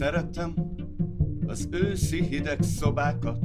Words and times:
Szeretem 0.00 0.54
az 1.46 1.68
őszi 1.70 2.24
hideg 2.24 2.62
szobákat, 2.62 3.42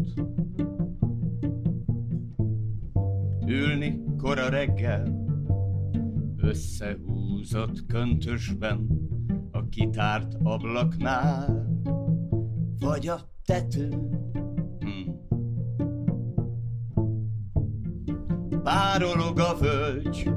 ülni 3.47 4.03
kora 4.17 4.49
reggel, 4.49 5.25
összehúzott 6.37 7.85
köntösben, 7.85 8.87
a 9.51 9.69
kitárt 9.69 10.33
ablaknál, 10.43 11.67
vagy 12.79 13.07
a 13.07 13.19
tetőn. 13.45 14.19
Hmm. 14.79 15.19
Párolog 18.63 19.39
a 19.39 19.57
völgy, 19.59 20.29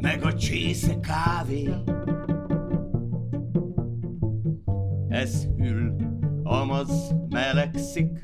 meg 0.00 0.22
a 0.22 0.34
csésze 0.34 1.00
kávé. 1.00 1.68
Ez 5.18 5.46
hűl, 5.56 5.96
amaz 6.42 7.14
melegszik, 7.28 8.20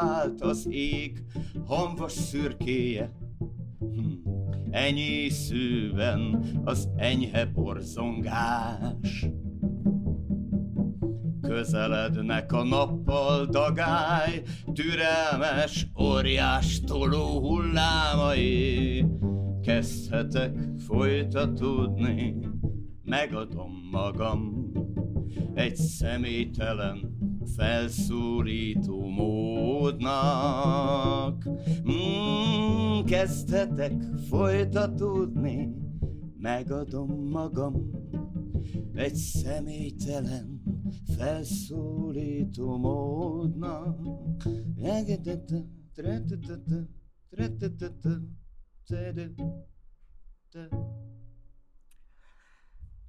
vált 0.00 0.40
az 0.40 0.66
ég, 0.70 1.24
hamvas 1.66 2.12
szürkéje. 2.12 3.12
Hm, 3.78 4.30
Enyészőben 4.70 6.44
az 6.64 6.88
enyhe 6.96 7.44
borzongás. 7.46 9.26
Közelednek 11.40 12.52
a 12.52 12.64
nappal 12.64 13.46
dagály, 13.46 14.42
türelmes, 14.72 15.90
óriás 16.00 16.80
toló 16.80 17.40
hullámai. 17.40 19.04
Kezdhetek 19.62 20.56
folytatódni, 20.86 22.36
megadom 23.04 23.72
magam 23.90 24.72
egy 25.54 25.76
személytelen, 25.76 27.17
felszólító 27.58 29.08
módnak. 29.08 30.68
Mm, 31.90 33.04
kezdhetek 33.04 34.02
folytatódni, 34.28 35.76
megadom 36.36 37.28
magam 37.28 37.90
egy 38.94 39.14
személytelen, 39.14 40.62
felszólító 41.16 42.76
módnak. 42.76 44.06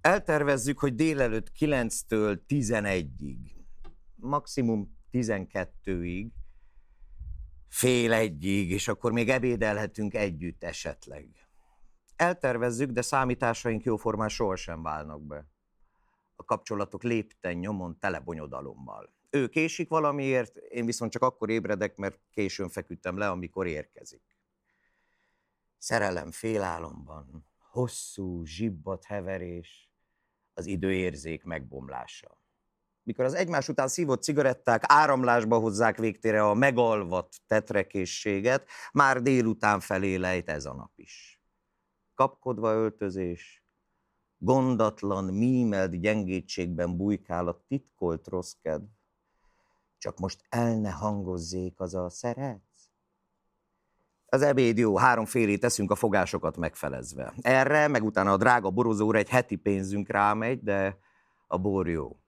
Eltervezzük, 0.01 0.79
hogy 0.79 0.95
délelőtt 0.95 1.51
9-től 1.59 2.39
11-ig, 2.47 3.58
maximum 4.19 4.97
12-ig, 5.11 6.27
fél 7.67 8.13
egyig, 8.13 8.71
és 8.71 8.87
akkor 8.87 9.11
még 9.11 9.29
ebédelhetünk 9.29 10.13
együtt 10.13 10.63
esetleg. 10.63 11.47
Eltervezzük, 12.15 12.91
de 12.91 13.01
számításaink 13.01 13.83
jóformán 13.83 14.29
sohasem 14.29 14.83
válnak 14.83 15.21
be. 15.21 15.47
A 16.35 16.43
kapcsolatok 16.43 17.03
lépten 17.03 17.55
nyomon 17.55 17.99
tele 17.99 18.19
bonyodalommal. 18.19 19.13
Ő 19.29 19.47
késik 19.47 19.89
valamiért, 19.89 20.57
én 20.57 20.85
viszont 20.85 21.11
csak 21.11 21.21
akkor 21.21 21.49
ébredek, 21.49 21.95
mert 21.95 22.19
későn 22.31 22.69
feküdtem 22.69 23.17
le, 23.17 23.29
amikor 23.29 23.67
érkezik. 23.67 24.37
Szerelem 25.77 26.31
félálomban, 26.31 27.45
hosszú, 27.57 28.45
zsibbat 28.45 29.03
heverés, 29.03 29.89
az 30.53 30.65
időérzék 30.65 31.43
megbomlása. 31.43 32.38
Mikor 33.09 33.25
az 33.25 33.33
egymás 33.33 33.67
után 33.69 33.87
szívott 33.87 34.23
cigaretták 34.23 34.83
áramlásba 34.87 35.57
hozzák 35.57 35.97
végtére 35.97 36.43
a 36.43 36.53
megalvat 36.53 37.35
tetrekészséget, 37.47 38.67
már 38.91 39.21
délután 39.21 39.79
felé 39.79 40.15
lejt 40.15 40.49
ez 40.49 40.65
a 40.65 40.73
nap 40.73 40.91
is. 40.95 41.41
Kapkodva 42.15 42.73
öltözés, 42.73 43.65
gondatlan, 44.37 45.23
mímelt 45.23 45.99
gyengétségben 45.99 46.97
bujkál 46.97 47.47
a 47.47 47.63
titkolt 47.67 48.27
rossz 48.27 48.53
kedv. 48.61 48.85
Csak 49.97 50.19
most 50.19 50.45
el 50.49 50.79
ne 50.79 50.91
hangozzék 50.91 51.79
az 51.79 51.95
a 51.95 52.09
szeret. 52.09 52.61
Az 54.25 54.41
ebéd 54.41 54.77
jó, 54.77 54.97
három 54.97 55.25
félét 55.25 55.59
teszünk 55.59 55.91
a 55.91 55.95
fogásokat 55.95 56.57
megfelezve. 56.57 57.33
Erre, 57.41 57.87
meg 57.87 58.03
utána 58.03 58.31
a 58.31 58.37
drága 58.37 58.69
borozóra 58.69 59.17
egy 59.17 59.29
heti 59.29 59.55
pénzünk 59.55 60.09
rámegy, 60.09 60.63
de 60.63 60.97
a 61.47 61.57
bor 61.57 61.89
jó. 61.89 62.19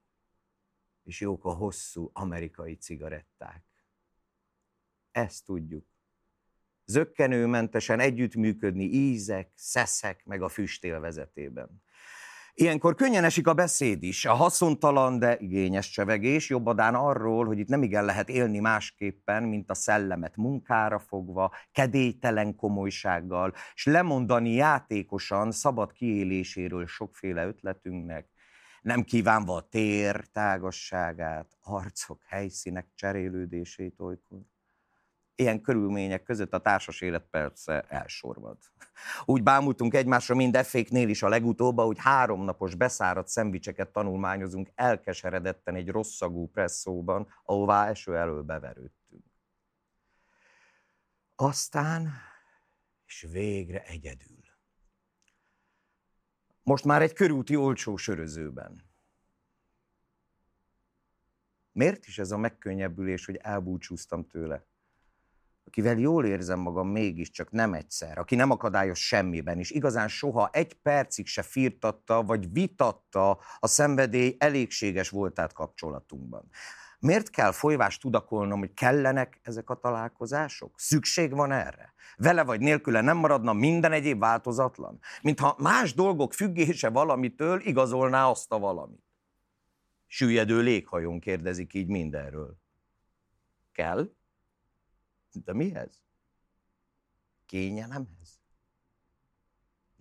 És 1.03 1.21
jók 1.21 1.45
a 1.45 1.53
hosszú 1.53 2.09
amerikai 2.13 2.75
cigaretták. 2.75 3.63
Ezt 5.11 5.45
tudjuk. 5.45 5.85
Zöggenőmentesen 6.85 7.99
együttműködni 7.99 8.83
ízek, 8.83 9.51
szeszek, 9.55 10.25
meg 10.25 10.41
a 10.41 10.49
füstélvezetében. 10.49 11.81
Ilyenkor 12.53 12.95
könnyen 12.95 13.23
esik 13.23 13.47
a 13.47 13.53
beszéd 13.53 14.03
is, 14.03 14.25
a 14.25 14.33
haszontalan, 14.33 15.19
de 15.19 15.37
igényes 15.39 15.89
csevegés, 15.89 16.49
jobbadán 16.49 16.95
arról, 16.95 17.45
hogy 17.45 17.59
itt 17.59 17.67
nem 17.67 17.83
igen 17.83 18.05
lehet 18.05 18.29
élni 18.29 18.59
másképpen, 18.59 19.43
mint 19.43 19.69
a 19.69 19.73
szellemet 19.73 20.35
munkára 20.35 20.99
fogva, 20.99 21.53
kedélytelen 21.71 22.55
komolysággal, 22.55 23.53
és 23.73 23.85
lemondani 23.85 24.53
játékosan 24.53 25.51
szabad 25.51 25.91
kiéléséről 25.91 26.87
sokféle 26.87 27.45
ötletünknek, 27.45 28.29
nem 28.81 29.03
kívánva 29.03 29.55
a 29.55 29.67
tér 29.69 30.27
tágasságát, 30.31 31.57
arcok, 31.61 32.21
helyszínek 32.23 32.87
cserélődését 32.95 33.99
olykor. 33.99 34.39
Ilyen 35.35 35.61
körülmények 35.61 36.23
között 36.23 36.53
a 36.53 36.61
társas 36.61 37.01
élet 37.01 37.27
persze 37.29 37.81
elsorvad. 37.81 38.57
Úgy 39.25 39.43
bámultunk 39.43 39.93
egymásra 39.93 40.35
mind 40.35 40.55
efféknél 40.55 41.09
is 41.09 41.23
a 41.23 41.29
legutóbb, 41.29 41.79
hogy 41.79 41.99
háromnapos 41.99 42.75
beszáradt 42.75 43.27
szendvicseket 43.27 43.89
tanulmányozunk 43.89 44.71
elkeseredetten 44.75 45.75
egy 45.75 45.89
rosszagú 45.89 46.49
presszóban, 46.49 47.27
ahová 47.43 47.87
eső 47.87 48.17
elől 48.17 48.41
beverődtünk. 48.41 49.25
Aztán, 51.35 52.11
és 53.05 53.27
végre 53.31 53.83
egyedül. 53.83 54.40
Most 56.71 56.85
már 56.85 57.01
egy 57.01 57.13
körúti 57.13 57.55
olcsó 57.55 57.95
sörözőben. 57.95 58.83
Miért 61.71 62.05
is 62.05 62.19
ez 62.19 62.31
a 62.31 62.37
megkönnyebbülés, 62.37 63.25
hogy 63.25 63.35
elbúcsúztam 63.35 64.27
tőle? 64.27 64.65
akivel 65.65 65.97
jól 65.97 66.25
érzem 66.25 66.59
magam 66.59 66.87
mégiscsak 66.87 67.51
nem 67.51 67.73
egyszer, 67.73 68.17
aki 68.17 68.35
nem 68.35 68.51
akadályoz 68.51 68.97
semmiben, 68.97 69.59
és 69.59 69.71
igazán 69.71 70.07
soha 70.07 70.49
egy 70.51 70.73
percig 70.73 71.27
se 71.27 71.41
firtatta, 71.41 72.23
vagy 72.23 72.51
vitatta 72.51 73.39
a 73.59 73.67
szenvedély 73.67 74.35
elégséges 74.39 75.09
voltát 75.09 75.53
kapcsolatunkban. 75.53 76.49
Miért 77.01 77.29
kell 77.29 77.51
folyvást 77.51 78.01
tudakolnom, 78.01 78.59
hogy 78.59 78.73
kellenek 78.73 79.39
ezek 79.41 79.69
a 79.69 79.75
találkozások? 79.75 80.79
Szükség 80.79 81.31
van 81.31 81.51
erre? 81.51 81.93
Vele 82.17 82.43
vagy 82.43 82.59
nélküle 82.59 83.01
nem 83.01 83.17
maradna 83.17 83.53
minden 83.53 83.91
egyéb 83.91 84.19
változatlan? 84.19 84.99
Mintha 85.21 85.55
más 85.57 85.93
dolgok 85.93 86.33
függése 86.33 86.89
valamitől 86.89 87.61
igazolná 87.61 88.29
azt 88.29 88.51
a 88.51 88.59
valamit. 88.59 89.03
Süllyedő 90.07 90.61
léghajón 90.61 91.19
kérdezik 91.19 91.73
így 91.73 91.87
mindenről. 91.87 92.57
Kell? 93.71 94.11
De 95.31 95.53
mihez? 95.53 96.03
Kényelemhez? 97.45 98.39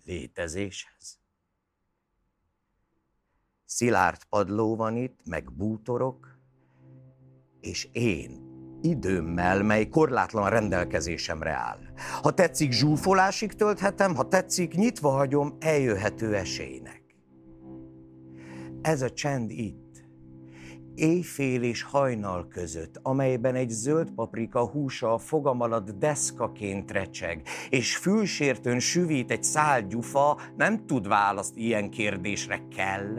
Létezéshez? 0.04 1.18
Szilárd 3.64 4.24
padló 4.24 4.76
van 4.76 4.96
itt, 4.96 5.20
meg 5.24 5.52
bútorok, 5.52 6.39
és 7.60 7.88
én 7.92 8.48
időmmel, 8.82 9.62
mely 9.62 9.88
korlátlan 9.88 10.50
rendelkezésemre 10.50 11.50
áll. 11.50 11.78
Ha 12.22 12.30
tetszik, 12.30 12.72
zsúfolásig 12.72 13.52
tölthetem, 13.52 14.14
ha 14.14 14.28
tetszik, 14.28 14.74
nyitva 14.74 15.08
hagyom 15.08 15.56
eljöhető 15.58 16.34
esélynek. 16.34 17.02
Ez 18.82 19.02
a 19.02 19.10
csend 19.10 19.50
itt, 19.50 20.04
éjfél 20.94 21.62
és 21.62 21.82
hajnal 21.82 22.48
között, 22.48 22.98
amelyben 23.02 23.54
egy 23.54 23.70
zöld 23.70 24.10
paprika 24.10 24.66
húsa 24.66 25.14
a 25.14 25.18
fogam 25.18 25.60
alatt 25.60 25.90
deszkaként 25.90 26.90
recseg, 26.90 27.42
és 27.70 27.96
fülsértőn 27.96 28.78
süvít 28.78 29.30
egy 29.30 29.42
szál 29.44 29.86
gyufa, 29.86 30.40
nem 30.56 30.86
tud 30.86 31.08
választ 31.08 31.56
ilyen 31.56 31.90
kérdésre 31.90 32.62
kell. 32.76 33.18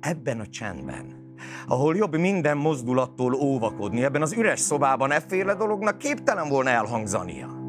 Ebben 0.00 0.40
a 0.40 0.46
csendben, 0.46 1.21
ahol 1.66 1.96
jobb 1.96 2.16
minden 2.16 2.56
mozdulattól 2.56 3.34
óvakodni, 3.34 4.04
ebben 4.04 4.22
az 4.22 4.32
üres 4.32 4.60
szobában 4.60 5.10
efféle 5.10 5.54
dolognak 5.54 5.98
képtelen 5.98 6.48
volna 6.48 6.70
elhangzania. 6.70 7.60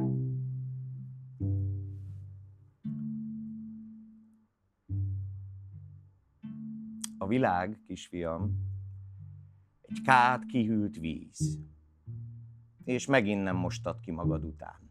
A 7.18 7.28
világ, 7.28 7.80
kisfiam, 7.88 8.72
egy 9.82 10.02
kát 10.02 10.46
kihűlt 10.46 10.98
víz. 10.98 11.60
És 12.84 13.06
megint 13.06 13.44
nem 13.44 13.56
mostad 13.56 14.00
ki 14.00 14.12
magad 14.12 14.44
után. 14.44 14.83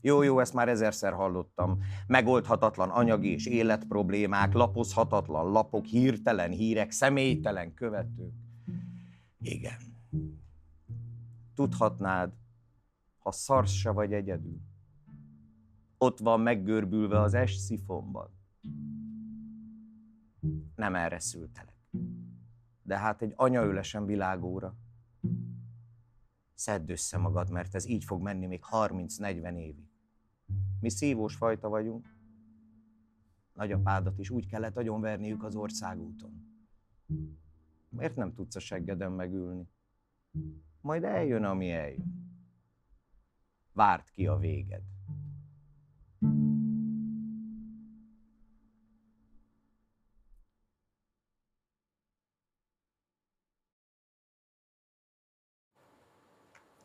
Jó, 0.00 0.22
jó, 0.22 0.38
ezt 0.40 0.54
már 0.54 0.68
ezerszer 0.68 1.12
hallottam. 1.12 1.78
Megoldhatatlan 2.06 2.90
anyagi 2.90 3.28
és 3.28 3.46
életproblémák, 3.46 4.52
lapozhatatlan 4.52 5.50
lapok, 5.50 5.84
hirtelen 5.84 6.50
hírek, 6.50 6.90
személytelen 6.90 7.74
követők. 7.74 8.34
Igen. 9.38 9.78
Tudhatnád, 11.54 12.32
ha 13.18 13.32
szarsz 13.32 13.72
se 13.72 13.90
vagy 13.90 14.12
egyedül. 14.12 14.60
Ott 15.98 16.18
van 16.18 16.40
meggörbülve 16.40 17.20
az 17.20 17.34
es 17.34 17.54
szifonban. 17.54 18.30
Nem 20.74 20.94
erre 20.94 21.18
szültelek 21.18 21.76
de 22.86 22.98
hát 22.98 23.22
egy 23.22 23.32
anyaölesen 23.36 24.06
világóra. 24.06 24.76
Szedd 26.54 26.90
össze 26.90 27.18
magad, 27.18 27.50
mert 27.50 27.74
ez 27.74 27.86
így 27.86 28.04
fog 28.04 28.22
menni 28.22 28.46
még 28.46 28.62
30-40 28.70 29.56
évig. 29.56 29.85
Mi 30.80 30.88
szívós 30.90 31.34
fajta 31.34 31.68
vagyunk. 31.68 32.14
Nagyapádat 33.52 34.18
is 34.18 34.30
úgy 34.30 34.46
kellett 34.46 34.76
agyonverniük 34.76 35.42
az 35.42 35.56
országúton. 35.56 36.46
Miért 37.88 38.16
nem 38.16 38.34
tudsz 38.34 38.56
a 38.56 38.60
seggeden 38.60 39.12
megülni? 39.12 39.68
Majd 40.80 41.04
eljön, 41.04 41.44
ami 41.44 41.70
eljön. 41.70 42.34
Várt 43.72 44.10
ki 44.10 44.26
a 44.26 44.36
véged. 44.36 44.82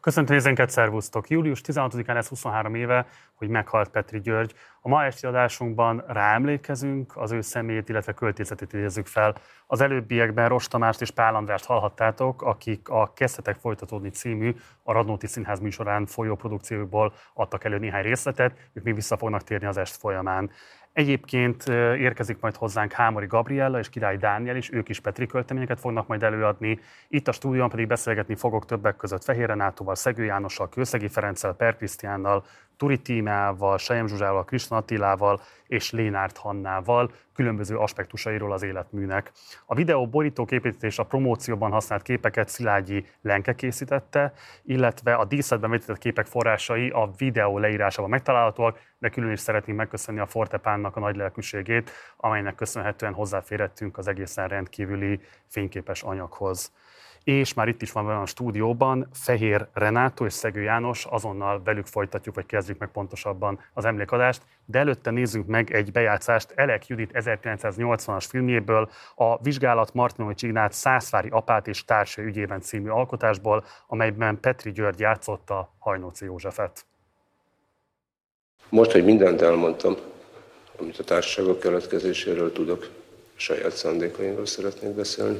Köszöntöm 0.01 0.35
nézőinket, 0.35 0.69
szervusztok! 0.69 1.29
Július 1.29 1.61
16-án 1.65 2.13
lesz 2.13 2.27
23 2.27 2.75
éve, 2.75 3.07
hogy 3.33 3.47
meghalt 3.47 3.89
Petri 3.89 4.19
György. 4.21 4.53
A 4.81 4.89
ma 4.89 5.03
esti 5.03 5.25
adásunkban 5.25 6.03
ráemlékezünk, 6.07 7.17
az 7.17 7.31
ő 7.31 7.41
személyét, 7.41 7.89
illetve 7.89 8.13
költészetét 8.13 8.73
idézzük 8.73 9.05
fel. 9.05 9.35
Az 9.67 9.81
előbbiekben 9.81 10.49
Rost 10.49 10.69
Tamást 10.69 11.01
és 11.01 11.11
Pál 11.11 11.35
Andrást 11.35 11.65
hallhattátok, 11.65 12.41
akik 12.41 12.89
a 12.89 13.13
Kezdetek 13.13 13.55
folytatódni 13.55 14.09
című, 14.09 14.55
a 14.83 14.91
Radnóti 14.91 15.27
Színház 15.27 15.59
műsorán 15.59 16.05
folyó 16.05 16.35
produkcióból 16.35 17.13
adtak 17.33 17.63
elő 17.63 17.77
néhány 17.77 18.03
részletet, 18.03 18.69
ők 18.73 18.83
még 18.83 18.95
vissza 18.95 19.17
fognak 19.17 19.43
térni 19.43 19.65
az 19.65 19.77
est 19.77 19.95
folyamán. 19.95 20.51
Egyébként 20.93 21.67
érkezik 21.97 22.39
majd 22.39 22.55
hozzánk 22.55 22.91
Hámori 22.91 23.25
Gabriella 23.25 23.79
és 23.79 23.89
Király 23.89 24.17
Dániel 24.17 24.55
is, 24.55 24.71
ők 24.71 24.89
is 24.89 24.99
Petri 24.99 25.25
költeményeket 25.25 25.79
fognak 25.79 26.07
majd 26.07 26.23
előadni. 26.23 26.79
Itt 27.07 27.27
a 27.27 27.31
stúdióban 27.31 27.69
pedig 27.69 27.87
beszélgetni 27.87 28.35
fogok 28.35 28.65
többek 28.65 28.95
között 28.95 29.23
Fehér 29.23 29.47
Renátóval, 29.47 29.95
Szegő 29.95 30.23
Jánossal, 30.23 30.69
Kőszegi 30.69 31.07
Ferenccel, 31.07 31.53
Per 31.53 31.75
Krisztiánnal, 31.75 32.43
Turi 32.77 32.97
Tímával, 32.97 33.77
Sejem 33.77 34.07
Zsuzsával, 34.07 34.45
Krisna 34.45 34.77
Attilával 34.77 35.41
és 35.67 35.91
Lénárt 35.91 36.37
Hannával 36.37 37.11
különböző 37.33 37.77
aspektusairól 37.77 38.51
az 38.51 38.63
életműnek. 38.63 39.31
A 39.65 39.75
videó 39.75 40.07
borítóképítés 40.07 40.99
a 40.99 41.03
promócióban 41.03 41.71
használt 41.71 42.01
képeket 42.01 42.49
Szilágyi 42.49 43.05
Lenke 43.21 43.55
készítette, 43.55 44.33
illetve 44.63 45.13
a 45.13 45.25
díszletben 45.25 45.69
vetített 45.69 45.97
képek 45.97 46.25
forrásai 46.25 46.89
a 46.89 47.11
videó 47.17 47.57
leírásában 47.57 48.09
megtalálhatóak, 48.09 48.79
de 48.99 49.09
külön 49.09 49.31
is 49.31 49.39
szeretném 49.39 49.75
megköszönni 49.75 50.19
a 50.19 50.25
Fortepánnak 50.25 50.95
a 50.95 50.99
nagy 50.99 51.15
lelkűségét, 51.15 51.91
amelynek 52.17 52.55
köszönhetően 52.55 53.13
hozzáférhettünk 53.13 53.97
az 53.97 54.07
egészen 54.07 54.47
rendkívüli 54.47 55.19
fényképes 55.47 56.03
anyaghoz 56.03 56.71
és 57.23 57.53
már 57.53 57.67
itt 57.67 57.81
is 57.81 57.91
van 57.91 58.05
olyan 58.05 58.21
a 58.21 58.25
stúdióban 58.25 59.07
Fehér 59.13 59.67
Renátó 59.73 60.25
és 60.25 60.33
Szegő 60.33 60.61
János, 60.61 61.05
azonnal 61.05 61.61
velük 61.63 61.85
folytatjuk, 61.85 62.35
vagy 62.35 62.45
kezdjük 62.45 62.77
meg 62.77 62.89
pontosabban 62.89 63.59
az 63.73 63.85
emlékadást, 63.85 64.41
de 64.65 64.79
előtte 64.79 65.11
nézzünk 65.11 65.47
meg 65.47 65.73
egy 65.73 65.91
bejátszást 65.91 66.51
Elek 66.55 66.87
Judit 66.87 67.11
1980-as 67.13 68.25
filmjéből, 68.29 68.89
a 69.15 69.41
Vizsgálat 69.41 69.93
Martinovics 69.93 70.43
Ignác 70.43 70.75
Szászvári 70.75 71.29
apát 71.29 71.67
és 71.67 71.85
társai 71.85 72.25
ügyében 72.25 72.61
című 72.61 72.89
alkotásból, 72.89 73.65
amelyben 73.87 74.39
Petri 74.39 74.71
György 74.71 74.99
játszotta 74.99 75.73
Hajnóci 75.79 76.25
Józsefet. 76.25 76.85
Most, 78.69 78.91
hogy 78.91 79.05
mindent 79.05 79.41
elmondtam, 79.41 79.95
amit 80.79 80.97
a 80.97 81.03
társaságok 81.03 81.59
keletkezéséről 81.59 82.51
tudok, 82.51 82.89
saját 83.35 83.75
szándékaimról 83.75 84.45
szeretnék 84.45 84.91
beszélni. 84.91 85.39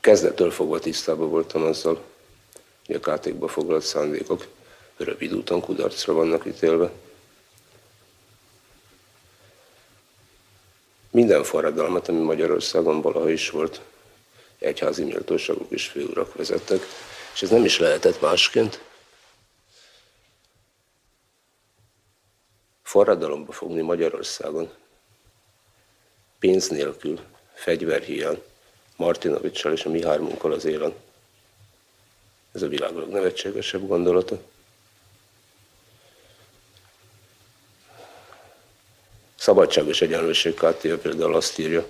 Kezdettől 0.00 0.50
fogva 0.50 0.78
tisztában 0.78 1.30
voltam 1.30 1.62
azzal, 1.62 2.04
hogy 2.86 2.94
a 2.94 3.00
kátékba 3.00 3.48
foglalt 3.48 3.84
szándékok 3.84 4.46
rövid 4.96 5.32
úton 5.32 5.60
kudarcra 5.60 6.12
vannak 6.12 6.46
ítélve. 6.46 6.90
Minden 11.10 11.42
forradalmat, 11.44 12.08
ami 12.08 12.20
Magyarországon 12.20 13.00
valaha 13.00 13.30
is 13.30 13.50
volt, 13.50 13.80
egyházi 14.58 15.04
méltóságok 15.04 15.70
és 15.70 15.86
főurak 15.86 16.34
vezettek, 16.34 16.82
és 17.34 17.42
ez 17.42 17.50
nem 17.50 17.64
is 17.64 17.78
lehetett 17.78 18.20
másként. 18.20 18.82
Forradalomba 22.82 23.52
fogni 23.52 23.80
Magyarországon, 23.80 24.70
pénz 26.38 26.68
nélkül, 26.68 27.20
fegyverhiány, 27.54 28.42
Martinovicsal 28.98 29.72
és 29.72 29.84
a 29.84 29.90
mi 29.90 30.02
hármunkkal 30.02 30.52
az 30.52 30.64
élen. 30.64 30.94
Ez 32.52 32.62
a 32.62 32.68
világ 32.68 32.96
legnevetségesebb 32.96 33.86
gondolata. 33.86 34.40
Szabadság 39.36 39.86
és 39.86 40.00
egyenlőség 40.00 40.54
kártya 40.54 40.98
például 40.98 41.34
azt 41.34 41.58
írja, 41.58 41.88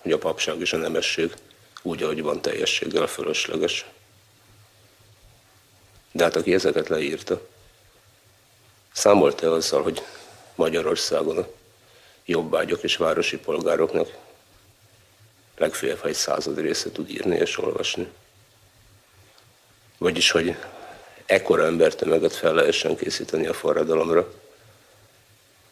hogy 0.00 0.12
a 0.12 0.18
papság 0.18 0.60
és 0.60 0.72
a 0.72 0.76
nemesség 0.76 1.34
úgy, 1.82 2.02
ahogy 2.02 2.22
van 2.22 2.42
teljességgel 2.42 3.06
fölösleges. 3.06 3.86
De 6.12 6.24
hát 6.24 6.36
aki 6.36 6.54
ezeket 6.54 6.88
leírta, 6.88 7.46
számolt-e 8.92 9.50
azzal, 9.50 9.82
hogy 9.82 10.02
Magyarországon 10.54 11.38
a 11.38 11.48
jobbágyok 12.24 12.82
és 12.82 12.96
városi 12.96 13.38
polgároknak 13.38 14.24
legfeljebb, 15.56 16.04
egy 16.04 16.14
század 16.14 16.58
része 16.58 16.92
tud 16.92 17.10
írni 17.10 17.36
és 17.36 17.58
olvasni. 17.58 18.08
Vagyis, 19.98 20.30
hogy 20.30 20.56
ekkora 21.26 21.64
embertömeget 21.64 22.34
fel 22.34 22.54
lehessen 22.54 22.96
készíteni 22.96 23.46
a 23.46 23.52
forradalomra, 23.52 24.32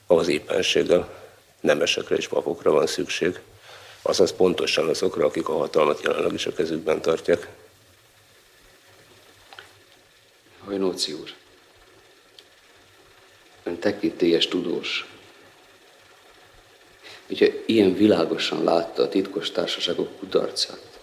ahhoz 0.07 0.29
éppenséggel 0.29 1.23
nemesekre 1.61 2.17
és 2.17 2.29
papokra 2.29 2.71
van 2.71 2.87
szükség, 2.87 3.41
azaz 4.03 4.33
pontosan 4.33 4.89
azokra, 4.89 5.27
akik 5.27 5.49
a 5.49 5.57
hatalmat 5.57 6.03
jelenleg 6.03 6.33
is 6.33 6.47
a 6.47 6.53
kezükben 6.53 7.01
tartják. 7.01 7.49
Hajnóci 10.65 11.13
úr, 11.13 11.35
ön 13.63 13.79
tekintélyes 13.79 14.49
tudós, 14.49 15.07
hogyha 17.27 17.47
ilyen 17.67 17.95
világosan 17.95 18.65
látta 18.65 19.03
a 19.03 19.09
titkos 19.09 19.51
társaságok 19.51 20.19
kudarcát, 20.19 20.99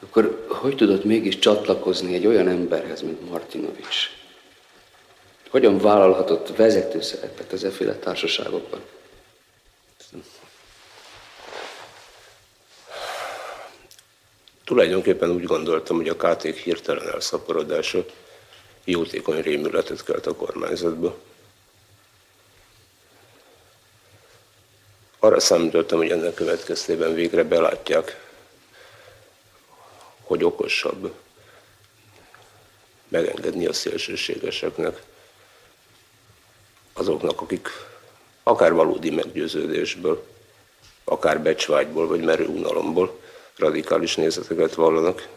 akkor 0.00 0.46
hogy 0.48 0.76
tudott 0.76 1.04
mégis 1.04 1.38
csatlakozni 1.38 2.14
egy 2.14 2.26
olyan 2.26 2.48
emberhez, 2.48 3.02
mint 3.02 3.30
Martinovics? 3.30 4.10
Hogyan 5.50 5.78
vállalhatott 5.78 6.56
vezető 6.56 7.00
szerepet 7.00 7.52
az 7.52 7.64
efféle 7.64 7.94
társaságokban? 7.94 8.80
Tulajdonképpen 14.64 15.30
úgy 15.30 15.44
gondoltam, 15.44 15.96
hogy 15.96 16.08
a 16.08 16.16
kt 16.16 16.42
hirtelen 16.42 17.08
elszaporodása 17.08 18.04
jótékony 18.84 19.40
rémületet 19.40 20.04
kelt 20.04 20.26
a 20.26 20.34
kormányzatba. 20.34 21.18
Arra 25.24 25.40
számítottam, 25.40 25.98
hogy 25.98 26.10
ennek 26.10 26.34
következtében 26.34 27.14
végre 27.14 27.44
belátják, 27.44 28.20
hogy 30.20 30.44
okosabb 30.44 31.14
megengedni 33.08 33.66
a 33.66 33.72
szélsőségeseknek, 33.72 35.02
azoknak, 36.92 37.40
akik 37.40 37.68
akár 38.42 38.72
valódi 38.72 39.10
meggyőződésből, 39.10 40.26
akár 41.04 41.40
becsvágyból 41.40 42.06
vagy 42.06 42.20
merő 42.20 42.46
unalomból 42.46 43.20
radikális 43.56 44.14
nézeteket 44.14 44.74
vallanak, 44.74 45.28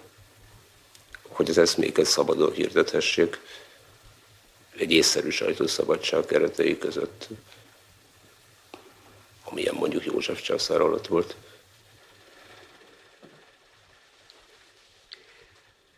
hogy 1.30 1.50
az 1.50 1.58
eszméket 1.58 2.06
szabadon 2.06 2.52
hirdethessék 2.52 3.40
egy 4.78 4.92
észszerű 4.92 5.30
sajtószabadság 5.30 6.26
keretei 6.26 6.78
között, 6.78 7.28
amilyen 9.50 9.76
mondjuk 9.76 10.06
József 10.06 10.42
császár 10.42 10.82
alatt 10.82 11.08
volt. 11.08 11.36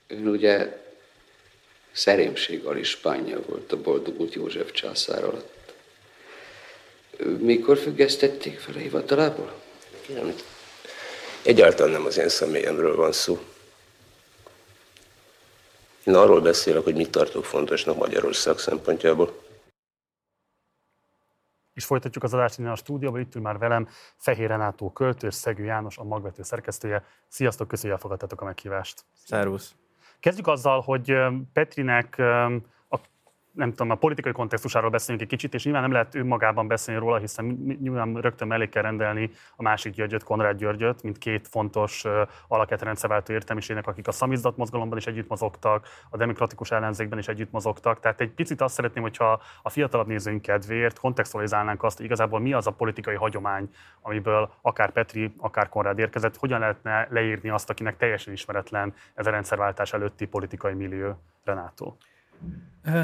Ön 0.07 0.27
ugye 0.27 0.81
szerémség 1.91 2.65
alispánja 2.65 3.41
volt 3.47 3.71
a 3.71 3.81
boldogult 3.81 4.33
József 4.33 4.71
császár 4.71 5.23
alatt. 5.23 5.57
Mikor 7.39 7.77
függesztették 7.77 8.59
fel 8.59 8.73
a 8.75 8.77
hivatalából? 8.77 9.61
Kérem, 10.01 10.35
egyáltalán 11.41 11.91
nem 11.91 12.05
az 12.05 12.17
én 12.17 12.29
személyemről 12.29 12.95
van 12.95 13.11
szó. 13.11 13.39
Én 16.03 16.15
arról 16.15 16.41
beszélek, 16.41 16.83
hogy 16.83 16.95
mit 16.95 17.09
tartok 17.09 17.45
fontosnak 17.45 17.97
Magyarország 17.97 18.57
szempontjából. 18.57 19.48
És 21.79 21.85
folytatjuk 21.85 22.23
az 22.23 22.33
adást 22.33 22.59
innen 22.59 22.71
a 22.71 22.75
stúdióban. 22.75 23.19
Itt 23.19 23.35
ül 23.35 23.41
már 23.41 23.57
velem 23.57 23.87
Fehér 24.15 24.47
Renátó 24.47 24.91
költő 24.91 25.27
és 25.27 25.33
Szegő 25.33 25.63
János, 25.63 25.97
a 25.97 26.03
magvető 26.03 26.43
szerkesztője. 26.43 27.03
Sziasztok, 27.27 27.67
köszönjük, 27.67 27.99
hogy 27.99 28.01
elfogadtátok 28.01 28.41
a 28.41 28.45
meghívást. 28.45 29.05
Szervusz. 29.13 29.75
Kezdjük 30.19 30.47
azzal, 30.47 30.81
hogy 30.81 31.17
Petrinek 31.53 32.21
nem 33.51 33.69
tudom, 33.69 33.89
a 33.89 33.95
politikai 33.95 34.31
kontextusáról 34.31 34.89
beszélünk 34.89 35.21
egy 35.21 35.29
kicsit, 35.29 35.53
és 35.53 35.63
nyilván 35.63 35.81
nem 35.81 35.91
lehet 35.91 36.15
önmagában 36.15 36.67
beszélni 36.67 36.99
róla, 36.99 37.17
hiszen 37.17 37.45
nyilván 37.81 38.13
rögtön 38.13 38.47
mellé 38.47 38.69
kell 38.69 38.81
rendelni 38.81 39.31
a 39.55 39.61
másik 39.61 39.93
Györgyöt, 39.93 40.23
Konrád 40.23 40.57
Györgyöt, 40.57 41.03
mint 41.03 41.17
két 41.17 41.47
fontos 41.47 42.03
uh, 42.03 42.11
alaketrendszer 42.47 43.23
értelmiségnek, 43.27 43.87
akik 43.87 44.07
a 44.07 44.11
szamizdat 44.11 44.57
mozgalomban 44.57 44.97
is 44.97 45.05
együtt 45.05 45.29
mozogtak, 45.29 45.87
a 46.09 46.17
demokratikus 46.17 46.71
ellenzékben 46.71 47.19
is 47.19 47.27
együtt 47.27 47.51
mozogtak. 47.51 47.99
Tehát 47.99 48.21
egy 48.21 48.31
picit 48.31 48.61
azt 48.61 48.73
szeretném, 48.73 49.03
hogyha 49.03 49.41
a 49.61 49.69
fiatalabb 49.69 50.07
nézőink 50.07 50.41
kedvéért 50.41 50.99
kontextualizálnánk 50.99 51.83
azt, 51.83 51.97
hogy 51.97 52.05
igazából 52.05 52.39
mi 52.39 52.53
az 52.53 52.67
a 52.67 52.71
politikai 52.71 53.15
hagyomány, 53.15 53.69
amiből 54.01 54.51
akár 54.61 54.91
Petri, 54.91 55.33
akár 55.37 55.69
Konrád 55.69 55.99
érkezett, 55.99 56.37
hogyan 56.37 56.59
lehetne 56.59 57.07
leírni 57.09 57.49
azt, 57.49 57.69
akinek 57.69 57.97
teljesen 57.97 58.33
ismeretlen 58.33 58.93
ez 59.13 59.27
a 59.27 59.31
rendszerváltás 59.31 59.93
előtti 59.93 60.25
politikai 60.25 60.73
millió, 60.73 61.17
Renátó. 61.43 61.97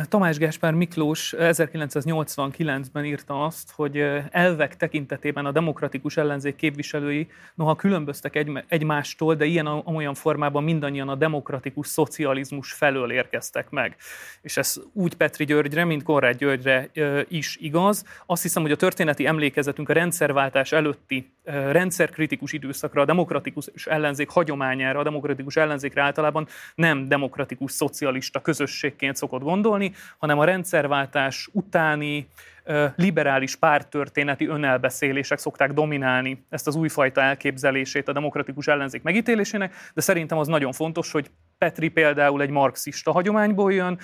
Tamás 0.09 0.37
Gáspár 0.37 0.73
Miklós 0.73 1.33
1989-ben 1.37 3.05
írta 3.05 3.45
azt, 3.45 3.71
hogy 3.71 3.97
elvek 4.31 4.77
tekintetében 4.77 5.45
a 5.45 5.51
demokratikus 5.51 6.17
ellenzék 6.17 6.55
képviselői 6.55 7.27
noha 7.55 7.75
különböztek 7.75 8.35
egy, 8.35 8.63
egymástól, 8.67 9.35
de 9.35 9.45
ilyen 9.45 9.67
olyan 9.67 10.13
formában 10.13 10.63
mindannyian 10.63 11.09
a 11.09 11.15
demokratikus 11.15 11.87
szocializmus 11.87 12.73
felől 12.73 13.11
érkeztek 13.11 13.69
meg. 13.69 13.95
És 14.41 14.57
ez 14.57 14.75
úgy 14.93 15.13
Petri 15.15 15.45
Györgyre, 15.45 15.85
mint 15.85 16.03
Konrád 16.03 16.37
Györgyre 16.37 16.89
is 17.27 17.57
igaz. 17.61 18.05
Azt 18.25 18.41
hiszem, 18.41 18.61
hogy 18.61 18.71
a 18.71 18.75
történeti 18.75 19.25
emlékezetünk 19.25 19.89
a 19.89 19.93
rendszerváltás 19.93 20.71
előtti 20.71 21.33
rendszerkritikus 21.45 22.53
időszakra, 22.53 23.01
a 23.01 23.05
demokratikus 23.05 23.85
ellenzék 23.85 24.29
hagyományára, 24.29 24.99
a 24.99 25.03
demokratikus 25.03 25.55
ellenzékre 25.55 26.01
általában 26.01 26.47
nem 26.75 27.07
demokratikus 27.07 27.71
szocialista 27.71 28.41
közösségként 28.41 29.15
szokott 29.25 29.43
gondolni, 29.43 29.91
hanem 30.17 30.39
a 30.39 30.43
rendszerváltás 30.43 31.49
utáni 31.51 32.27
liberális 32.95 33.55
pártörténeti 33.55 34.47
önelbeszélések 34.47 35.37
szokták 35.37 35.73
dominálni 35.73 36.45
ezt 36.49 36.67
az 36.67 36.75
újfajta 36.75 37.21
elképzelését 37.21 38.07
a 38.07 38.13
demokratikus 38.13 38.67
ellenzék 38.67 39.01
megítélésének, 39.03 39.73
de 39.93 40.01
szerintem 40.01 40.37
az 40.37 40.47
nagyon 40.47 40.71
fontos, 40.71 41.11
hogy 41.11 41.31
Petri 41.57 41.89
például 41.89 42.41
egy 42.41 42.49
marxista 42.49 43.11
hagyományból 43.11 43.73
jön, 43.73 43.99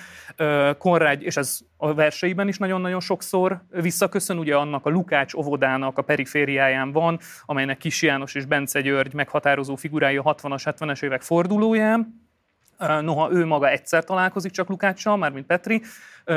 Konrád, 0.78 1.22
és 1.22 1.36
ez 1.36 1.58
a 1.76 1.94
verseiben 1.94 2.48
is 2.48 2.58
nagyon-nagyon 2.58 3.00
sokszor 3.00 3.62
visszaköszön, 3.70 4.38
ugye 4.38 4.56
annak 4.56 4.86
a 4.86 4.90
Lukács 4.90 5.34
óvodának 5.34 5.98
a 5.98 6.02
perifériáján 6.02 6.92
van, 6.92 7.18
amelynek 7.44 7.78
Kis 7.78 8.02
János 8.02 8.34
és 8.34 8.44
Bence 8.44 8.80
György 8.80 9.14
meghatározó 9.14 9.74
figurája 9.76 10.22
a 10.22 10.34
60-as, 10.34 10.74
70-es 10.78 11.02
évek 11.02 11.22
fordulóján, 11.22 12.21
noha 13.00 13.32
ő 13.32 13.44
maga 13.44 13.70
egyszer 13.70 14.04
találkozik 14.04 14.50
csak 14.50 14.68
Lukáccsal, 14.68 15.16
mármint 15.16 15.46
Petri, 15.46 15.82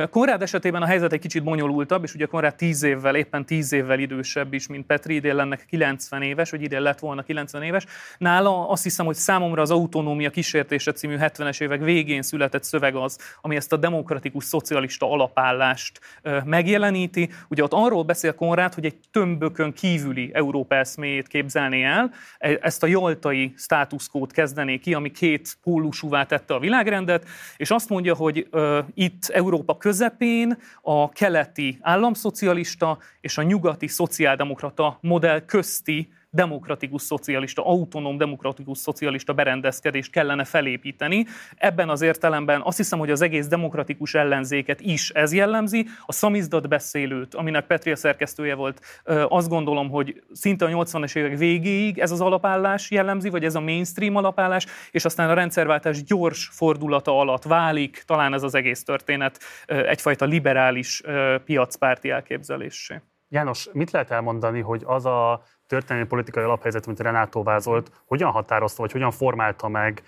Konrád 0.10 0.42
esetében 0.42 0.82
a 0.82 0.86
helyzet 0.86 1.13
egy 1.13 1.20
kicsit 1.20 1.44
bonyolultabb, 1.44 2.04
és 2.04 2.13
ugye 2.13 2.25
Konrád 2.25 2.56
10 2.56 2.84
évvel, 2.84 3.15
éppen 3.15 3.46
10 3.46 3.72
évvel 3.72 4.00
idősebb 4.00 4.54
is, 4.54 4.68
mint 4.68 4.86
Petri, 4.86 5.15
idén 5.15 5.36
lenne 5.36 5.56
90 5.56 6.22
éves, 6.22 6.50
vagy 6.51 6.62
idén 6.62 6.82
lett 6.82 7.00
volna 7.00 7.24
90 7.24 7.63
éves. 7.63 7.86
Nála 8.18 8.70
azt 8.70 8.84
hiszem, 8.84 9.06
hogy 9.06 9.15
számomra 9.15 9.62
az 9.62 9.72
Autonómia 9.72 10.30
kísértése 10.30 10.92
című 10.92 11.15
70-es 11.20 11.62
évek 11.62 11.84
végén 11.84 12.22
született 12.22 12.63
szöveg 12.63 12.96
az, 12.96 13.18
ami 13.42 13.56
ezt 13.56 13.74
a 13.74 13.77
demokratikus 13.77 14.44
szocialista 14.44 15.12
alapállást 15.12 16.00
megjeleníti. 16.46 17.30
Ugye 17.48 17.63
ott 17.63 17.74
arról 17.74 18.04
beszél 18.04 18.34
Konrád, 18.34 18.74
hogy 18.74 18.86
egy 18.86 18.96
tömbökön 19.12 19.74
kívüli 19.74 20.30
Európa 20.34 20.75
eszméjét 20.75 21.27
képzelné 21.27 21.84
el, 21.84 22.12
e, 22.38 22.58
ezt 22.62 22.84
a 22.84 22.88
joltai 22.88 23.54
státuszkót 23.58 24.32
kezdené 24.32 24.77
ki, 24.77 24.94
ami 24.94 25.12
két 25.12 25.58
pólusúvá 25.63 26.24
tette 26.24 26.54
a 26.54 26.60
világrendet, 26.60 27.25
és 27.58 27.72
azt 27.72 27.89
mondja, 27.89 28.15
hogy 28.15 28.48
uh, 28.51 28.77
itt 28.94 29.30
Európa 29.30 29.75
közepén 29.77 30.58
a 30.82 31.10
keleti 31.10 31.77
államszocialista 31.82 32.98
és 33.22 33.38
a 33.38 33.41
nyugati 33.41 33.88
szociáldemokrata 33.88 34.98
modell 35.01 35.39
közti 35.39 36.10
demokratikus 36.36 37.01
szocialista, 37.01 37.65
autonóm 37.65 38.18
demokratikus 38.18 38.77
szocialista 38.77 39.34
berendezkedést 39.34 40.12
kellene 40.12 40.44
felépíteni. 40.44 41.25
Ebben 41.56 41.89
az 41.89 42.01
értelemben 42.01 42.62
azt 42.63 42.77
hiszem, 42.77 43.00
hogy 43.00 43.12
az 43.12 43.22
egész 43.22 43.48
demokratikus 43.48 44.13
ellenzéket 44.13 44.82
is 44.82 45.10
ez 45.10 45.34
jellemzi. 45.34 45.86
A 46.06 46.12
szamizdat 46.12 46.68
beszélőt, 46.68 47.36
aminek 47.36 47.65
Petri 47.65 47.92
a 47.92 47.96
szerkesztője 47.96 48.56
volt, 48.56 49.04
azt 49.27 49.50
gondolom, 49.50 49.89
hogy 49.89 50.24
szinte 50.32 50.65
a 50.65 50.70
80-es 50.70 51.15
évek 51.15 51.38
végéig 51.38 52.00
ez 52.00 52.12
az 52.12 52.22
alapállás 52.22 52.92
jellemzi, 52.92 53.30
vagy 53.30 53.44
ez 53.46 53.56
a 53.56 53.62
mainstream 53.62 54.15
alapállás, 54.15 54.65
és 54.92 55.06
aztán 55.06 55.30
a 55.30 55.34
rendszerváltás 55.34 56.04
gyors 56.04 56.50
fordulata 56.51 57.20
alatt 57.20 57.44
válik 57.44 58.04
talán 58.06 58.34
ez 58.34 58.44
az 58.44 58.56
egész 58.56 58.84
történet 58.84 59.39
egyfajta 59.65 60.25
liberális 60.25 61.01
piacpárti 61.46 62.10
elképzelésé. 62.10 63.01
János, 63.30 63.68
mit 63.72 63.92
lehet 63.92 64.12
elmondani, 64.12 64.62
hogy 64.62 64.82
az 64.86 65.06
a 65.06 65.42
történelmi 65.67 66.07
politikai 66.07 66.43
alaphelyzet, 66.43 66.86
mint 66.86 67.00
Renátó 67.00 67.43
vázolt, 67.43 67.91
hogyan 68.05 68.31
határozta, 68.31 68.81
vagy 68.81 68.91
hogyan 68.91 69.12
formálta 69.12 69.67
meg 69.67 70.03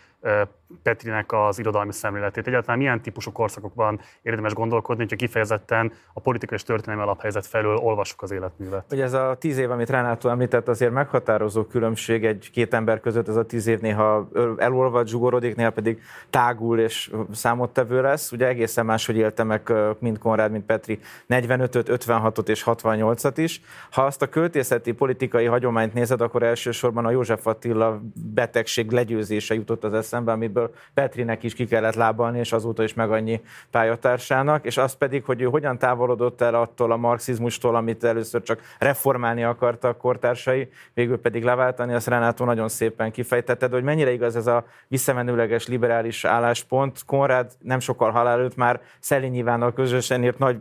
Petrinek 0.84 1.32
az 1.32 1.60
irodalmi 1.60 1.92
szemléletét. 1.92 2.48
Egyáltalán 2.48 2.78
milyen 2.78 3.02
típusú 3.02 3.32
korszakokban 3.32 4.00
érdemes 4.22 4.54
gondolkodni, 4.54 5.02
hogyha 5.02 5.16
kifejezetten 5.16 5.92
a 6.14 6.20
politikai 6.20 6.58
és 6.58 6.64
történelmi 6.64 7.04
alaphelyzet 7.04 7.46
felől 7.46 7.76
olvasok 7.76 8.22
az 8.22 8.32
életművet. 8.32 8.86
Ugye 8.92 9.04
ez 9.04 9.14
a 9.14 9.36
tíz 9.40 9.58
év, 9.58 9.72
amit 9.72 9.90
Renátó 9.90 10.30
említett, 10.30 10.68
azért 10.68 10.92
meghatározó 10.92 11.64
különbség 11.64 12.26
egy-két 12.26 12.74
ember 12.74 13.00
között, 13.00 13.28
ez 13.28 13.36
a 13.36 13.46
tíz 13.46 13.68
év 13.68 13.80
néha 13.80 14.30
elolvad, 14.58 15.08
zsugorodik, 15.08 15.56
néha 15.56 15.72
pedig 15.72 16.02
tágul 16.30 16.80
és 16.80 17.12
számottevő 17.32 18.02
lesz. 18.02 18.32
Ugye 18.32 18.48
egészen 18.48 18.86
máshogy 18.86 19.18
élte 19.18 19.44
meg 19.44 19.74
mind 20.00 20.18
Konrád, 20.18 20.52
mint 20.52 20.66
Petri 20.66 21.00
45-öt, 21.30 22.06
56-ot 22.06 22.48
és 22.48 22.64
68-at 22.66 23.34
is. 23.36 23.62
Ha 23.92 24.02
azt 24.02 24.22
a 24.22 24.28
költészeti 24.28 24.92
politikai 24.92 25.46
hagyományt 25.46 25.94
nézed, 25.94 26.22
akkor 26.22 26.44
elsősorban 26.44 27.06
a 27.06 27.12
József 27.12 27.48
Attila 27.48 28.02
betegség 28.34 28.92
legyőzése 28.92 29.54
jutott 29.54 29.84
az 29.84 29.94
eszembe, 30.08 30.32
amiből 30.32 30.74
Petrinek 30.94 31.44
is 31.44 31.54
ki 31.54 31.66
kellett 31.66 31.96
lábalni, 31.96 32.40
és 32.40 32.52
azóta 32.52 32.84
is 32.84 32.94
meg 32.94 33.12
annyi 33.12 33.42
pályatársának, 33.72 34.66
és 34.66 34.78
az 34.78 34.94
pedig, 34.94 35.24
hogy 35.24 35.42
ő 35.42 35.46
hogyan 35.46 35.78
távolodott 35.78 36.42
el 36.42 36.56
attól 36.56 36.92
a 36.92 36.98
marxizmustól, 36.98 37.76
amit 37.76 38.04
először 38.04 38.42
csak 38.42 38.62
reformálni 38.80 39.44
akarta 39.44 39.88
a 39.88 39.98
kortársai, 39.98 40.70
végül 40.94 41.18
pedig 41.18 41.44
leváltani, 41.44 41.94
azt 41.94 42.08
Renátó 42.08 42.46
nagyon 42.46 42.70
szépen 42.70 43.12
kifejtetted, 43.12 43.72
hogy 43.72 43.84
mennyire 43.84 44.12
igaz 44.12 44.36
ez 44.36 44.48
a 44.48 44.66
visszamenőleges 44.88 45.68
liberális 45.68 46.26
álláspont. 46.26 47.04
Konrád 47.06 47.52
nem 47.62 47.80
sokkal 47.80 48.12
halál 48.12 48.40
előtt 48.40 48.56
már 48.56 48.82
Szelin 49.00 49.34
Ivánnal 49.34 49.74
közösen 49.74 50.24
írt 50.24 50.38
nagy 50.38 50.58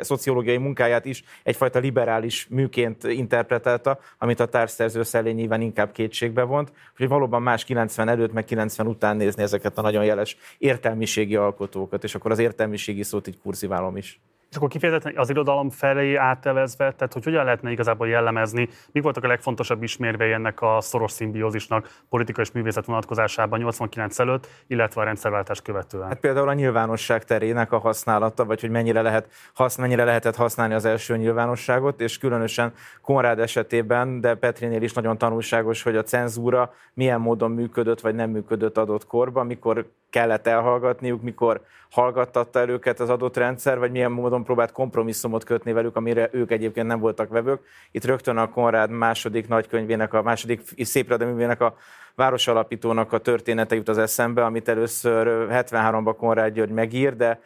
szociológiai 0.00 0.56
munkáját 0.56 1.04
is 1.04 1.24
egyfajta 1.42 1.78
liberális 1.78 2.46
műként 2.50 3.04
interpretálta, 3.04 3.98
amit 4.18 4.40
a 4.40 4.46
társszerző 4.46 5.02
Szellé 5.02 5.30
nyilván 5.30 5.60
inkább 5.60 5.92
kétségbe 5.92 6.42
vont, 6.42 6.72
hogy 6.96 7.08
valóban 7.08 7.42
más 7.42 7.64
90 7.64 8.08
előtt, 8.08 8.32
meg 8.32 8.44
90 8.46 8.86
után 8.86 9.16
nézni 9.16 9.42
ezeket 9.42 9.78
a 9.78 9.82
nagyon 9.82 10.04
jeles 10.04 10.36
értelmiségi 10.58 11.36
alkotókat, 11.36 12.04
és 12.04 12.14
akkor 12.14 12.30
az 12.30 12.38
értelmiségi 12.38 13.02
szót 13.02 13.26
így 13.26 13.38
kurziválom 13.38 13.96
is. 13.96 14.20
És 14.50 14.56
akkor 14.56 14.68
kifejezetten 14.68 15.12
az 15.16 15.30
irodalom 15.30 15.70
felé 15.70 16.14
átevezve, 16.14 16.92
tehát 16.92 17.12
hogy 17.12 17.24
hogyan 17.24 17.44
lehetne 17.44 17.70
igazából 17.70 18.08
jellemezni, 18.08 18.68
mik 18.92 19.02
voltak 19.02 19.24
a 19.24 19.26
legfontosabb 19.26 19.82
ismérvei 19.82 20.32
ennek 20.32 20.62
a 20.62 20.80
szoros 20.80 21.12
szimbiózisnak 21.12 22.02
politikai 22.08 22.44
és 22.44 22.52
művészet 22.52 22.84
vonatkozásában 22.84 23.58
89 23.58 24.18
előtt, 24.18 24.48
illetve 24.66 25.00
a 25.00 25.04
rendszerváltás 25.04 25.62
követően? 25.62 26.08
Hát 26.08 26.20
például 26.20 26.48
a 26.48 26.52
nyilvánosság 26.52 27.24
terének 27.24 27.72
a 27.72 27.78
használata, 27.78 28.44
vagy 28.44 28.60
hogy 28.60 28.70
mennyire, 28.70 29.02
lehet, 29.02 29.28
hasz, 29.54 29.76
mennyire 29.76 30.04
lehetett 30.04 30.36
használni 30.36 30.74
az 30.74 30.84
első 30.84 31.16
nyilvánosságot, 31.16 32.00
és 32.00 32.18
különösen 32.18 32.72
Konrád 33.02 33.38
esetében, 33.38 34.20
de 34.20 34.34
Petrinél 34.34 34.82
is 34.82 34.92
nagyon 34.92 35.18
tanulságos, 35.18 35.82
hogy 35.82 35.96
a 35.96 36.02
cenzúra 36.02 36.72
milyen 36.94 37.20
módon 37.20 37.50
működött, 37.50 38.00
vagy 38.00 38.14
nem 38.14 38.30
működött 38.30 38.78
adott 38.78 39.06
korban, 39.06 39.46
mikor 39.46 39.86
kellett 40.10 40.46
elhallgatniuk, 40.46 41.22
mikor 41.22 41.60
hallgattatta 41.90 42.58
el 42.58 42.68
őket 42.68 43.00
az 43.00 43.10
adott 43.10 43.36
rendszer, 43.36 43.78
vagy 43.78 43.90
milyen 43.90 44.12
módon 44.12 44.35
próbált 44.44 44.72
kompromisszumot 44.72 45.44
kötni 45.44 45.72
velük, 45.72 45.96
amire 45.96 46.28
ők 46.32 46.50
egyébként 46.50 46.86
nem 46.86 46.98
voltak 46.98 47.28
vevők. 47.28 47.60
Itt 47.90 48.04
rögtön 48.04 48.36
a 48.36 48.48
Konrád 48.48 48.90
második 48.90 49.48
nagykönyvének, 49.48 50.12
a 50.12 50.22
második 50.22 50.60
szépradeművének 50.76 51.60
a 51.60 51.76
városalapítónak 52.14 53.12
a 53.12 53.18
története 53.18 53.74
jut 53.74 53.88
az 53.88 53.98
eszembe, 53.98 54.44
amit 54.44 54.68
először 54.68 55.46
73-ban 55.50 56.14
Konrád 56.16 56.52
György 56.52 56.70
megír, 56.70 57.16
de 57.16 57.40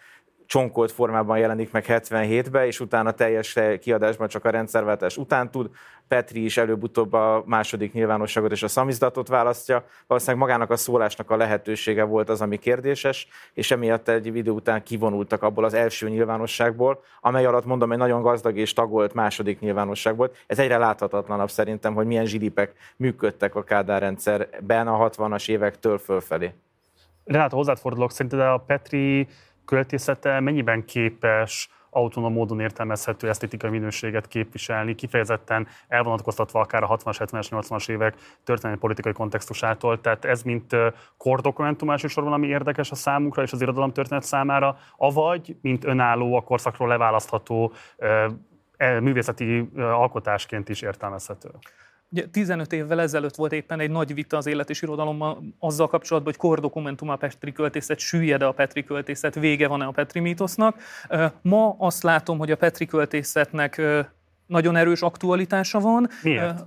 csonkolt 0.50 0.92
formában 0.92 1.38
jelenik 1.38 1.72
meg 1.72 1.84
77-ben, 1.88 2.64
és 2.64 2.80
utána 2.80 3.10
teljes 3.10 3.58
kiadásban 3.80 4.28
csak 4.28 4.44
a 4.44 4.50
rendszerváltás 4.50 5.16
után 5.16 5.50
tud. 5.50 5.70
Petri 6.08 6.44
is 6.44 6.56
előbb-utóbb 6.56 7.12
a 7.12 7.42
második 7.46 7.92
nyilvánosságot 7.92 8.50
és 8.50 8.62
a 8.62 8.68
szamizdatot 8.68 9.28
választja. 9.28 9.84
Valószínűleg 10.06 10.40
magának 10.40 10.70
a 10.70 10.76
szólásnak 10.76 11.30
a 11.30 11.36
lehetősége 11.36 12.04
volt 12.04 12.28
az, 12.28 12.40
ami 12.40 12.56
kérdéses, 12.56 13.28
és 13.54 13.70
emiatt 13.70 14.08
egy 14.08 14.26
idő 14.26 14.50
után 14.50 14.82
kivonultak 14.82 15.42
abból 15.42 15.64
az 15.64 15.74
első 15.74 16.08
nyilvánosságból, 16.08 17.02
amely 17.20 17.44
alatt 17.44 17.64
mondom, 17.64 17.92
egy 17.92 17.98
nagyon 17.98 18.22
gazdag 18.22 18.56
és 18.56 18.72
tagolt 18.72 19.14
második 19.14 19.60
nyilvánosság 19.60 20.16
volt. 20.16 20.36
Ez 20.46 20.58
egyre 20.58 20.78
láthatatlanabb 20.78 21.50
szerintem, 21.50 21.94
hogy 21.94 22.06
milyen 22.06 22.26
zsidipek 22.26 22.72
működtek 22.96 23.54
a 23.54 23.62
Kádár 23.62 24.00
rendszerben 24.00 24.88
a 24.88 25.08
60-as 25.08 25.48
évektől 25.48 25.98
fölfelé. 25.98 26.52
Renát, 27.24 27.52
hozzád 27.52 27.78
fordulok, 27.78 28.12
szerinted 28.12 28.40
a 28.40 28.64
Petri 28.66 29.28
költészete 29.70 30.40
mennyiben 30.40 30.84
képes 30.84 31.68
autonóm 31.90 32.32
módon 32.32 32.60
értelmezhető 32.60 33.28
esztétikai 33.28 33.70
minőséget 33.70 34.28
képviselni, 34.28 34.94
kifejezetten 34.94 35.66
elvonatkoztatva 35.88 36.60
akár 36.60 36.82
a 36.82 36.96
60-as, 36.96 37.16
70-es, 37.18 37.46
80-as 37.50 37.88
évek 37.88 38.14
történelmi 38.44 38.78
politikai 38.78 39.12
kontextusától. 39.12 40.00
Tehát 40.00 40.24
ez 40.24 40.42
mint 40.42 40.76
kordokumentum 41.16 41.90
elsősorban, 41.90 42.32
ami 42.32 42.46
érdekes 42.46 42.90
a 42.90 42.94
számunkra 42.94 43.42
és 43.42 43.52
az 43.52 43.60
irodalom 43.60 43.92
történet 43.92 44.22
számára, 44.22 44.76
avagy 44.96 45.56
mint 45.62 45.84
önálló, 45.84 46.34
a 46.36 46.40
korszakról 46.42 46.88
leválasztható 46.88 47.72
művészeti 48.78 49.70
alkotásként 49.76 50.68
is 50.68 50.82
értelmezhető. 50.82 51.48
Ugye 52.12 52.26
15 52.26 52.72
évvel 52.72 53.00
ezelőtt 53.00 53.34
volt 53.34 53.52
éppen 53.52 53.80
egy 53.80 53.90
nagy 53.90 54.14
vita 54.14 54.36
az 54.36 54.46
élet 54.46 54.70
és 54.70 54.82
irodalommal 54.82 55.42
azzal 55.58 55.88
kapcsolatban, 55.88 56.32
hogy 56.32 56.48
kordokumentum 56.48 57.08
a 57.08 57.16
Petri 57.16 57.52
költészet, 57.52 57.98
süllyed 57.98 58.42
a 58.42 58.52
Petri 58.52 58.84
költészet, 58.84 59.34
vége 59.34 59.68
van-e 59.68 59.86
a 59.86 59.90
Petri 59.90 60.20
mítosznak. 60.20 60.76
Ma 61.42 61.76
azt 61.78 62.02
látom, 62.02 62.38
hogy 62.38 62.50
a 62.50 62.56
Petri 62.56 62.86
költészetnek 62.86 63.82
nagyon 64.46 64.76
erős 64.76 65.02
aktualitása 65.02 65.80
van. 65.80 66.08
Miért? 66.22 66.64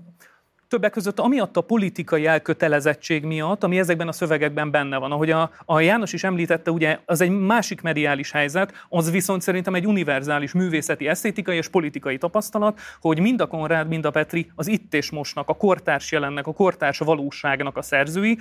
Többek 0.73 0.91
között 0.91 1.19
amiatt 1.19 1.57
a 1.57 1.61
politikai 1.61 2.25
elkötelezettség 2.25 3.23
miatt, 3.23 3.63
ami 3.63 3.79
ezekben 3.79 4.07
a 4.07 4.11
szövegekben 4.11 4.71
benne 4.71 4.97
van. 4.97 5.11
Ahogy 5.11 5.31
a, 5.31 5.51
a 5.65 5.79
János 5.79 6.13
is 6.13 6.23
említette, 6.23 6.71
ugye 6.71 6.99
az 7.05 7.21
egy 7.21 7.29
másik 7.29 7.81
mediális 7.81 8.31
helyzet, 8.31 8.73
az 8.89 9.11
viszont 9.11 9.41
szerintem 9.41 9.75
egy 9.75 9.85
univerzális 9.85 10.53
művészeti, 10.53 11.07
esztétikai 11.07 11.57
és 11.57 11.67
politikai 11.67 12.17
tapasztalat, 12.17 12.79
hogy 13.01 13.19
mind 13.19 13.41
a 13.41 13.45
Konrád, 13.45 13.87
mind 13.87 14.05
a 14.05 14.11
Petri 14.11 14.51
az 14.55 14.67
itt 14.67 14.93
és 14.93 15.11
mostnak, 15.11 15.49
a 15.49 15.53
kortárs 15.53 16.11
jelennek, 16.11 16.47
a 16.47 16.53
kortárs 16.53 16.97
valóságnak 16.97 17.77
a 17.77 17.81
szerzői, 17.81 18.37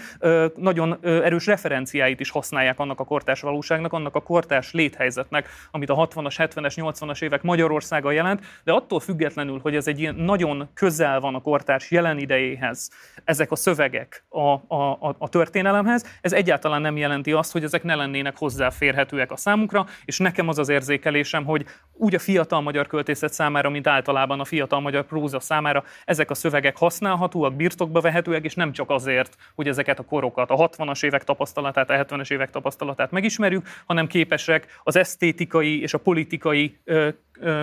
nagyon 0.56 0.98
erős 1.02 1.46
referenciáit 1.46 2.20
is 2.20 2.30
használják 2.30 2.78
annak 2.78 3.00
a 3.00 3.04
kortárs 3.04 3.40
valóságnak, 3.40 3.92
annak 3.92 4.14
a 4.14 4.20
kortárs 4.20 4.72
léthelyzetnek, 4.72 5.48
amit 5.70 5.90
a 5.90 6.08
60-as, 6.08 6.34
70-es, 6.38 6.74
80-as 6.76 7.22
évek 7.22 7.42
Magyarországa 7.42 8.10
jelent, 8.10 8.40
de 8.64 8.72
attól 8.72 9.00
függetlenül, 9.00 9.58
hogy 9.62 9.76
ez 9.76 9.86
egy 9.86 10.00
ilyen 10.00 10.14
nagyon 10.14 10.68
közel 10.74 11.20
van 11.20 11.34
a 11.34 11.40
kortárs 11.40 11.90
jelen 11.90 12.18
idejéhez. 12.22 12.90
Ezek 13.24 13.50
a 13.50 13.56
szövegek 13.56 14.24
a, 14.28 14.74
a, 14.74 15.16
a 15.18 15.28
történelemhez, 15.28 16.18
ez 16.20 16.32
egyáltalán 16.32 16.80
nem 16.80 16.96
jelenti 16.96 17.32
azt, 17.32 17.52
hogy 17.52 17.64
ezek 17.64 17.82
ne 17.82 17.94
lennének 17.94 18.38
hozzáférhetőek 18.38 19.32
a 19.32 19.37
számunkra, 19.37 19.87
és 20.04 20.18
nekem 20.18 20.48
az 20.48 20.58
az 20.58 20.68
érzékelésem, 20.68 21.44
hogy 21.44 21.64
úgy 21.92 22.14
a 22.14 22.18
fiatal 22.18 22.61
magyar 22.61 22.87
költészet 22.87 23.32
számára, 23.32 23.70
mint 23.70 23.87
általában 23.87 24.40
a 24.40 24.44
fiatal 24.44 24.80
magyar 24.80 25.04
próza 25.04 25.40
számára, 25.40 25.85
ezek 26.04 26.30
a 26.30 26.35
szövegek 26.35 26.76
használhatóak, 26.76 27.54
birtokba 27.54 28.00
vehetőek, 28.00 28.44
és 28.44 28.54
nem 28.54 28.72
csak 28.72 28.90
azért, 28.90 29.37
hogy 29.54 29.68
ezeket 29.68 29.98
a 29.98 30.04
korokat, 30.04 30.50
a 30.50 30.56
60-as 30.56 31.04
évek 31.04 31.24
tapasztalatát, 31.24 31.90
a 31.90 31.94
70-es 31.94 32.32
évek 32.32 32.50
tapasztalatát 32.50 33.11
megismerjük, 33.11 33.66
hanem 33.87 34.06
képesek 34.06 34.80
az 34.82 34.96
esztétikai 34.96 35.80
és 35.80 35.94
a 35.94 35.98
politikai 35.98 36.78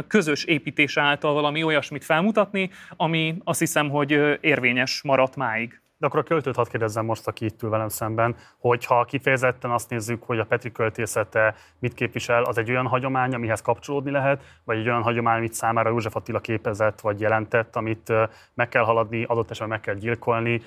közös 0.08 0.44
építése 0.44 1.02
által 1.02 1.34
valami 1.34 1.64
olyasmit 1.64 2.04
felmutatni, 2.04 2.70
ami 2.96 3.36
azt 3.44 3.60
hiszem, 3.60 3.90
hogy 3.90 4.38
érvényes 4.42 5.02
maradt 5.02 5.36
máig. 5.36 5.82
De 6.00 6.06
akkor 6.06 6.20
a 6.20 6.24
költőt 6.24 6.56
hadd 6.56 6.70
kérdezzem 6.70 7.06
most, 7.06 7.28
aki 7.28 7.46
itt 7.46 7.64
ül 7.64 7.70
velem 7.70 7.90
szemben, 7.90 8.36
hogyha 8.58 9.06
kifejezetten 9.06 9.72
azt 9.72 9.90
nézzük, 9.90 10.24
hogy 10.24 10.40
a 10.40 10.46
Petri 10.46 10.72
költészete 10.72 11.56
mit 11.80 11.94
képvisel, 11.94 12.44
az 12.44 12.58
egy 12.58 12.70
olyan 12.70 12.88
hagyomány, 12.88 13.34
amihez 13.34 13.62
kapcsolódni 13.62 14.12
lehet, 14.12 14.44
vagy 14.64 14.78
egy 14.78 14.88
olyan 14.88 15.02
hagyomány, 15.02 15.38
amit 15.38 15.54
számára 15.54 15.90
József 15.90 16.16
Attila 16.16 16.40
képezett, 16.40 17.02
vagy 17.02 17.20
jelentett, 17.20 17.76
amit 17.76 18.14
meg 18.54 18.70
kell 18.70 18.84
haladni, 18.84 19.24
adott 19.24 19.50
esetben 19.50 19.70
meg 19.70 19.80
kell 19.80 19.96
gyilkolni 19.96 20.62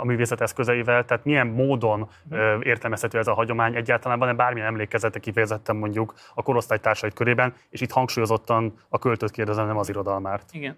a 0.00 0.04
művészet 0.04 0.40
eszközeivel. 0.40 1.04
Tehát 1.04 1.24
milyen 1.24 1.46
módon 1.46 2.08
értelmezhető 2.60 3.18
ez 3.18 3.26
a 3.26 3.34
hagyomány? 3.34 3.74
Egyáltalán 3.74 4.18
van-e 4.18 4.34
bármilyen 4.34 4.68
emlékezete 4.68 5.18
kifejezetten 5.18 5.76
mondjuk 5.76 6.14
a 6.34 6.42
korosztálytársait 6.42 7.14
körében, 7.14 7.54
és 7.70 7.80
itt 7.80 7.92
hangsúlyozottan 7.92 8.74
a 8.88 8.98
költőt 8.98 9.30
kérdezem, 9.30 9.66
nem 9.66 9.78
az 9.78 9.88
irodalmárt. 9.88 10.48
Igen. 10.52 10.76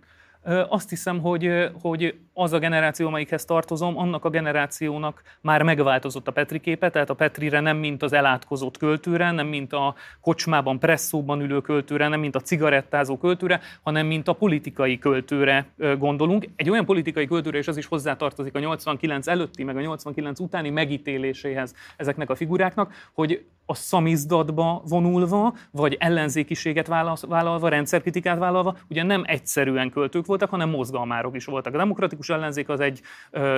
Azt 0.68 0.88
hiszem, 0.88 1.20
hogy, 1.20 1.70
hogy 1.80 2.14
az 2.32 2.52
a 2.52 2.58
generáció, 2.58 3.06
amelyikhez 3.06 3.44
tartozom, 3.44 3.98
annak 3.98 4.24
a 4.24 4.30
generációnak 4.30 5.22
már 5.40 5.62
megváltozott 5.62 6.28
a 6.28 6.32
Petri 6.32 6.60
képe, 6.60 6.90
tehát 6.90 7.10
a 7.10 7.14
Petrire 7.14 7.60
nem 7.60 7.76
mint 7.76 8.02
az 8.02 8.12
elátkozott 8.12 8.76
költőre, 8.76 9.30
nem 9.30 9.46
mint 9.46 9.72
a 9.72 9.94
kocsmában, 10.20 10.78
presszóban 10.78 11.40
ülő 11.40 11.60
költőre, 11.60 12.08
nem 12.08 12.20
mint 12.20 12.36
a 12.36 12.40
cigarettázó 12.40 13.18
költőre, 13.18 13.60
hanem 13.82 14.06
mint 14.06 14.28
a 14.28 14.32
politikai 14.32 14.98
költőre 14.98 15.66
gondolunk. 15.98 16.48
Egy 16.56 16.70
olyan 16.70 16.84
politikai 16.84 17.26
költőre, 17.26 17.58
és 17.58 17.68
az 17.68 17.76
is 17.76 17.86
hozzátartozik 17.86 18.54
a 18.54 18.58
89 18.58 19.26
előtti, 19.26 19.64
meg 19.64 19.76
a 19.76 19.80
89 19.80 20.40
utáni 20.40 20.70
megítéléséhez 20.70 21.74
ezeknek 21.96 22.30
a 22.30 22.34
figuráknak, 22.34 22.92
hogy 23.12 23.44
a 23.70 23.74
szamizdatba 23.74 24.82
vonulva, 24.88 25.54
vagy 25.70 25.96
ellenzékiséget 26.00 26.86
vállalva, 27.26 27.68
rendszerkritikát 27.68 28.38
vállalva, 28.38 28.76
ugye 28.88 29.02
nem 29.02 29.22
egyszerűen 29.26 29.90
költők 29.90 30.26
voltak, 30.26 30.37
hanem 30.46 30.68
mozgalmárok 30.68 31.36
is 31.36 31.44
voltak. 31.44 31.74
A 31.74 31.78
demokratikus 31.78 32.28
ellenzék 32.28 32.68
az 32.68 32.80
egy, 32.80 33.00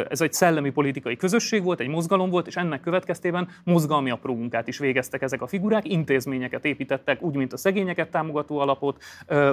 ez 0.08 0.20
egy 0.20 0.32
szellemi 0.32 0.70
politikai 0.70 1.16
közösség 1.16 1.62
volt, 1.62 1.80
egy 1.80 1.88
mozgalom 1.88 2.30
volt, 2.30 2.46
és 2.46 2.56
ennek 2.56 2.80
következtében 2.80 3.48
mozgalmi 3.64 4.10
apró 4.10 4.38
is 4.64 4.78
végeztek 4.78 5.22
ezek 5.22 5.42
a 5.42 5.46
figurák, 5.46 5.88
intézményeket 5.88 6.64
építettek, 6.64 7.22
úgy, 7.22 7.34
mint 7.34 7.52
a 7.52 7.56
szegényeket 7.56 8.10
támogató 8.10 8.58
alapot, 8.58 9.02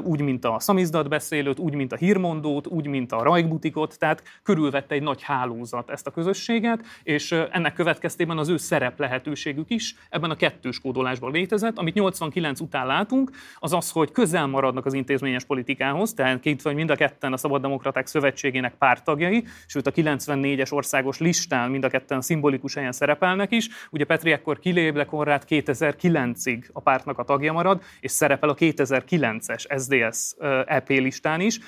úgy, 0.04 0.22
mint 0.22 0.46
a 0.46 0.60
szamizdatbeszélőt, 0.60 1.60
úgy, 1.60 1.74
mint 1.74 1.92
a 1.92 1.96
hírmondót, 1.96 2.68
úgy, 2.68 2.88
mint 2.88 3.12
a 3.12 3.24
rajkbutikot, 3.24 4.00
tehát 4.00 4.24
körülvette 4.44 4.96
egy 4.96 5.02
nagy 5.02 5.22
hálózat 5.22 5.90
ezt 5.90 6.08
a 6.08 6.12
közösséget, 6.12 6.84
és 7.04 7.32
ennek 7.32 7.74
következtében 7.74 8.38
az 8.38 8.50
ő 8.50 8.58
szerep 8.58 9.00
lehetőségük 9.00 9.70
is 9.70 9.96
ebben 10.10 10.30
a 10.30 10.36
kettős 10.36 10.80
kódolásban 10.80 11.32
létezett. 11.32 11.78
Amit 11.78 11.94
89 11.94 12.60
után 12.60 12.86
látunk, 12.86 13.32
az 13.60 13.74
az, 13.74 13.92
hogy 13.92 14.12
közel 14.12 14.48
maradnak 14.48 14.86
az 14.86 14.94
intézményes 14.94 15.44
politikához, 15.44 16.14
tehát 16.14 16.40
két 16.40 16.62
vagy 16.62 16.76
mind 16.76 16.90
a 16.90 16.96
ketten 17.08 17.34
a 17.34 17.38
Szabaddemokraták 17.38 18.08
Szövetségének 18.08 18.74
pártagjai, 18.78 19.44
sőt 19.66 19.88
a 19.88 19.92
94-es 19.92 20.74
országos 20.74 21.18
listán 21.20 21.70
mind 21.70 21.84
a 21.84 21.90
ketten 21.90 22.22
szimbolikus 22.22 22.74
helyen 22.74 22.92
szerepelnek 22.92 23.52
is. 23.52 23.70
Ugye 23.92 24.06
Petri 24.06 24.32
ekkor 24.32 24.60
kilép, 24.60 24.94
de 24.94 25.06
Konrád 25.06 25.44
2009-ig 25.50 26.64
a 26.74 26.80
pártnak 26.80 27.18
a 27.18 27.24
tagja 27.24 27.54
marad, 27.54 27.82
és 28.00 28.12
szerepel 28.12 28.50
a 28.50 28.56
2009-es 28.56 29.80
SDS 29.80 30.36
EP 30.66 30.90
listán 30.90 31.42
is, 31.42 31.60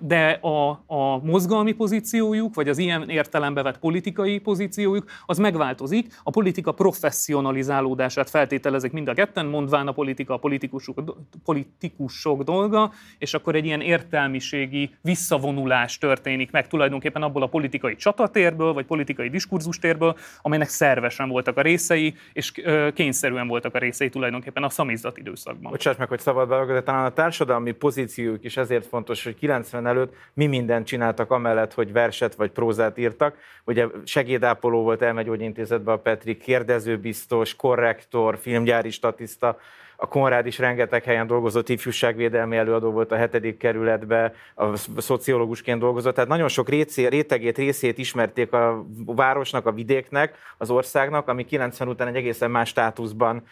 de 0.00 0.30
a, 0.30 0.70
a 0.86 1.18
mozgalmi 1.22 1.72
pozíciójuk, 1.72 2.54
vagy 2.54 2.68
az 2.68 2.78
ilyen 2.78 3.08
értelembe 3.08 3.62
vett 3.62 3.78
politikai 3.78 4.38
pozíciójuk, 4.38 5.04
az 5.26 5.38
megváltozik, 5.38 6.14
a 6.22 6.30
politika 6.30 6.72
professzionalizálódását 6.72 8.30
feltételezik 8.30 8.92
mind 8.92 9.08
a 9.08 9.14
ketten, 9.14 9.46
mondván 9.46 9.86
a 9.86 9.92
politika 9.92 10.34
a 10.34 10.38
politikusok, 10.38 11.16
politikusok 11.44 12.42
dolga, 12.42 12.92
és 13.18 13.34
akkor 13.34 13.54
egy 13.54 13.64
ilyen 13.64 13.80
értelmiségi 13.80 14.75
lényegi 14.76 14.94
visszavonulás 15.02 15.98
történik 15.98 16.50
meg 16.50 16.66
tulajdonképpen 16.66 17.22
abból 17.22 17.42
a 17.42 17.46
politikai 17.46 17.96
csatatérből, 17.96 18.72
vagy 18.72 18.84
politikai 18.84 19.28
diskurzustérből, 19.28 20.16
amelynek 20.42 20.68
szervesen 20.68 21.28
voltak 21.28 21.56
a 21.56 21.60
részei, 21.60 22.14
és 22.32 22.52
kényszerűen 22.94 23.48
voltak 23.48 23.74
a 23.74 23.78
részei 23.78 24.08
tulajdonképpen 24.08 24.62
a 24.62 24.68
szamizdat 24.68 25.18
időszakban. 25.18 25.70
Bocsáss 25.70 25.96
meg, 25.96 26.08
hogy 26.08 26.20
szabad 26.20 26.48
belőle, 26.48 26.72
de 26.72 26.82
talán 26.82 27.04
a 27.04 27.12
társadalmi 27.12 27.72
pozíciójuk 27.72 28.44
is 28.44 28.56
ezért 28.56 28.86
fontos, 28.86 29.24
hogy 29.24 29.34
90 29.34 29.86
előtt 29.86 30.14
mi 30.34 30.46
mindent 30.46 30.86
csináltak 30.86 31.30
amellett, 31.30 31.74
hogy 31.74 31.92
verset 31.92 32.34
vagy 32.34 32.50
prózát 32.50 32.98
írtak. 32.98 33.36
Ugye 33.64 33.86
segédápoló 34.04 34.82
volt 34.82 35.02
elmegyógyintézetben 35.02 35.94
a 35.94 35.98
Petri, 35.98 36.36
kérdezőbiztos, 36.36 37.56
korrektor, 37.56 38.38
filmgyári 38.38 38.90
statiszta, 38.90 39.58
a 39.96 40.08
Konrád 40.08 40.46
is 40.46 40.58
rengeteg 40.58 41.04
helyen 41.04 41.26
dolgozott, 41.26 41.68
ifjúságvédelmi 41.68 42.56
előadó 42.56 42.90
volt 42.90 43.12
a 43.12 43.16
hetedik 43.16 43.56
kerületbe, 43.56 44.32
a 44.54 44.76
szociológusként 44.96 45.80
dolgozott, 45.80 46.14
tehát 46.14 46.30
nagyon 46.30 46.48
sok 46.48 46.68
récé, 46.68 47.06
rétegét, 47.06 47.56
részét 47.56 47.98
ismerték 47.98 48.52
a 48.52 48.86
városnak, 49.06 49.66
a 49.66 49.72
vidéknek, 49.72 50.34
az 50.58 50.70
országnak, 50.70 51.28
ami 51.28 51.44
90 51.44 51.88
után 51.88 52.08
egy 52.08 52.16
egészen 52.16 52.50
más 52.50 52.68
státuszban, 52.68 53.42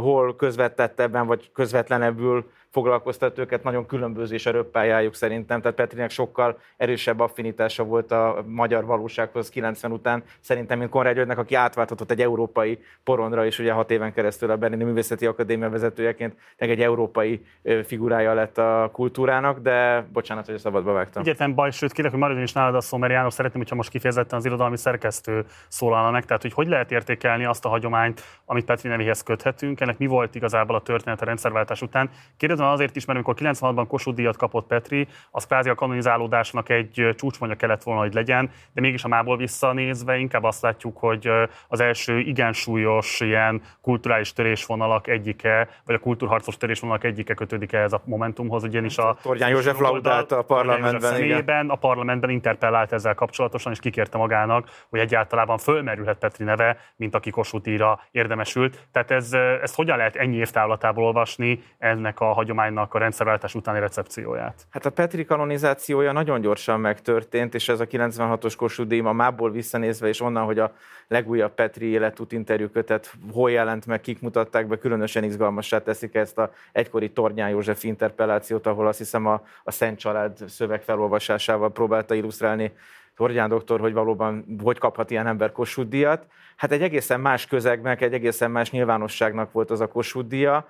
hol 0.00 0.36
közvetettebben 0.36 1.26
vagy 1.26 1.50
közvetlenebbül 1.52 2.50
foglalkoztat 2.70 3.38
őket, 3.38 3.62
nagyon 3.62 3.86
különböző 3.86 4.34
és 4.34 4.46
a 4.46 4.66
szerintem, 5.12 5.60
tehát 5.60 5.76
Petrinek 5.76 6.10
sokkal 6.10 6.58
erősebb 6.76 7.20
affinitása 7.20 7.84
volt 7.84 8.12
a 8.12 8.44
magyar 8.46 8.84
valósághoz 8.84 9.48
90 9.48 9.92
után, 9.92 10.22
szerintem, 10.40 10.78
mint 10.78 10.90
Konrád 10.90 11.14
Györgynek, 11.14 11.38
aki 11.38 11.54
átválthatott 11.54 12.10
egy 12.10 12.20
európai 12.20 12.78
porondra, 13.04 13.46
és 13.46 13.58
ugye 13.58 13.72
hat 13.72 13.90
éven 13.90 14.12
keresztül 14.12 14.50
a 14.50 14.56
Berlini 14.56 14.84
Művészeti 14.84 15.26
Akadémia 15.26 15.70
vezetőjeként 15.70 16.34
egy 16.56 16.80
európai 16.80 17.44
figurája 17.84 18.34
lett 18.34 18.58
a 18.58 18.90
kultúrának, 18.92 19.58
de 19.58 20.06
bocsánat, 20.12 20.46
hogy 20.46 20.54
a 20.54 20.58
szabadba 20.58 20.92
vágtam. 20.92 21.22
Egyetlen 21.22 21.54
baj, 21.54 21.70
sőt, 21.70 21.92
kérlek, 21.92 22.12
hogy 22.12 22.20
maradjon 22.20 22.44
is 22.44 22.52
nálad 22.52 22.74
a 22.74 22.80
szó, 22.80 22.96
mert 22.96 23.12
János 23.12 23.32
szeretném, 23.32 23.60
hogyha 23.60 23.76
most 23.76 23.90
kifejezetten 23.90 24.38
az 24.38 24.44
irodalmi 24.44 24.76
szerkesztő 24.76 25.44
szólalna 25.68 26.10
meg, 26.10 26.24
tehát 26.24 26.42
hogy 26.42 26.52
hogy 26.52 26.68
lehet 26.68 26.90
értékelni 26.90 27.44
azt 27.44 27.64
a 27.64 27.68
hagyományt, 27.68 28.22
amit 28.44 28.64
Petri 28.64 28.88
nevéhez 28.88 29.22
köthetünk, 29.22 29.80
ennek 29.80 29.98
mi 29.98 30.06
volt 30.06 30.34
igazából 30.34 30.76
a 30.76 30.80
történet 30.80 31.22
a 31.22 31.24
rendszerváltás 31.24 31.82
után. 31.82 32.10
Kérdezem 32.58 32.86
azért 32.86 32.96
is, 32.96 33.04
mert 33.04 33.18
amikor 33.18 33.34
96-ban 33.38 33.84
Kossuth 33.88 34.16
díjat 34.16 34.36
kapott 34.36 34.66
Petri, 34.66 35.08
az 35.30 35.46
kvázi 35.46 35.68
a 35.68 35.74
kanonizálódásnak 35.74 36.68
egy 36.68 37.14
csúcspontja 37.16 37.56
kellett 37.56 37.82
volna, 37.82 38.00
hogy 38.00 38.14
legyen, 38.14 38.50
de 38.72 38.80
mégis 38.80 39.04
a 39.04 39.08
mából 39.08 39.36
visszanézve 39.36 40.16
inkább 40.16 40.44
azt 40.44 40.62
látjuk, 40.62 40.98
hogy 40.98 41.30
az 41.68 41.80
első 41.80 42.18
igen 42.18 42.52
súlyos 42.52 43.20
ilyen 43.20 43.62
kulturális 43.80 44.32
törésvonalak 44.32 45.06
egyike, 45.06 45.68
vagy 45.84 45.94
a 45.94 45.98
kultúrharcos 45.98 46.56
törésvonalak 46.56 47.04
egyike 47.04 47.34
kötődik 47.34 47.72
ehhez 47.72 47.92
a 47.92 48.02
momentumhoz, 48.04 48.62
ugyanis 48.62 48.98
a 48.98 49.16
Torgyán 49.22 49.50
József 49.50 49.78
laudálta 49.78 50.38
a 50.38 50.42
parlamentben, 50.42 51.00
személyében, 51.00 51.70
a 51.70 51.74
parlamentben 51.74 52.30
interpellált 52.30 52.92
ezzel 52.92 53.14
kapcsolatosan, 53.14 53.72
és 53.72 53.78
kikérte 53.78 54.18
magának, 54.18 54.68
hogy 54.90 55.00
egyáltalán 55.00 55.58
fölmerülhet 55.58 56.18
Petri 56.18 56.44
neve, 56.44 56.76
mint 56.96 57.14
aki 57.14 57.30
Kossuth 57.30 57.96
érdemesült. 58.10 58.86
Tehát 58.92 59.10
ez, 59.10 59.32
ezt 59.62 59.74
hogyan 59.74 59.96
lehet 59.96 60.16
ennyi 60.16 60.36
évtávlatából 60.36 61.04
olvasni 61.04 61.62
ennek 61.78 62.20
a 62.20 62.32
hagyománynak 62.48 62.94
a 62.94 62.98
rendszerváltás 62.98 63.54
utáni 63.54 63.80
recepcióját? 63.80 64.66
Hát 64.70 64.86
a 64.86 64.90
Petri 64.90 65.24
kanonizációja 65.24 66.12
nagyon 66.12 66.40
gyorsan 66.40 66.80
megtörtént, 66.80 67.54
és 67.54 67.68
ez 67.68 67.80
a 67.80 67.86
96-os 67.86 68.54
Kossuth 68.56 69.06
a 69.06 69.12
mából 69.12 69.50
visszanézve, 69.50 70.08
és 70.08 70.20
onnan, 70.20 70.44
hogy 70.44 70.58
a 70.58 70.72
legújabb 71.08 71.54
Petri 71.54 71.86
életút 71.86 72.32
interjúkötet 72.32 73.12
hol 73.32 73.50
jelent 73.50 73.86
meg, 73.86 74.00
kik 74.00 74.20
mutatták 74.20 74.66
be, 74.66 74.78
különösen 74.78 75.24
izgalmassá 75.24 75.78
teszik 75.78 76.14
ezt 76.14 76.38
a 76.38 76.52
egykori 76.72 77.10
Tornyán 77.10 77.48
József 77.48 77.84
interpellációt, 77.84 78.66
ahol 78.66 78.86
azt 78.86 78.98
hiszem 78.98 79.26
a, 79.26 79.42
a 79.64 79.70
Szent 79.70 79.98
Család 79.98 80.38
szöveg 80.46 80.82
felolvasásával 80.82 81.72
próbálta 81.72 82.14
illusztrálni 82.14 82.72
Torgyán 83.16 83.48
doktor, 83.48 83.80
hogy 83.80 83.92
valóban 83.92 84.44
hogy 84.62 84.78
kaphat 84.78 85.10
ilyen 85.10 85.26
ember 85.26 85.52
Kossuth 85.52 85.88
díjat. 85.88 86.26
Hát 86.56 86.72
egy 86.72 86.82
egészen 86.82 87.20
más 87.20 87.46
közegnek, 87.46 88.00
egy 88.00 88.12
egészen 88.12 88.50
más 88.50 88.70
nyilvánosságnak 88.70 89.52
volt 89.52 89.70
az 89.70 89.80
a 89.80 89.88
Kossuth 89.88 90.28
díja, 90.28 90.68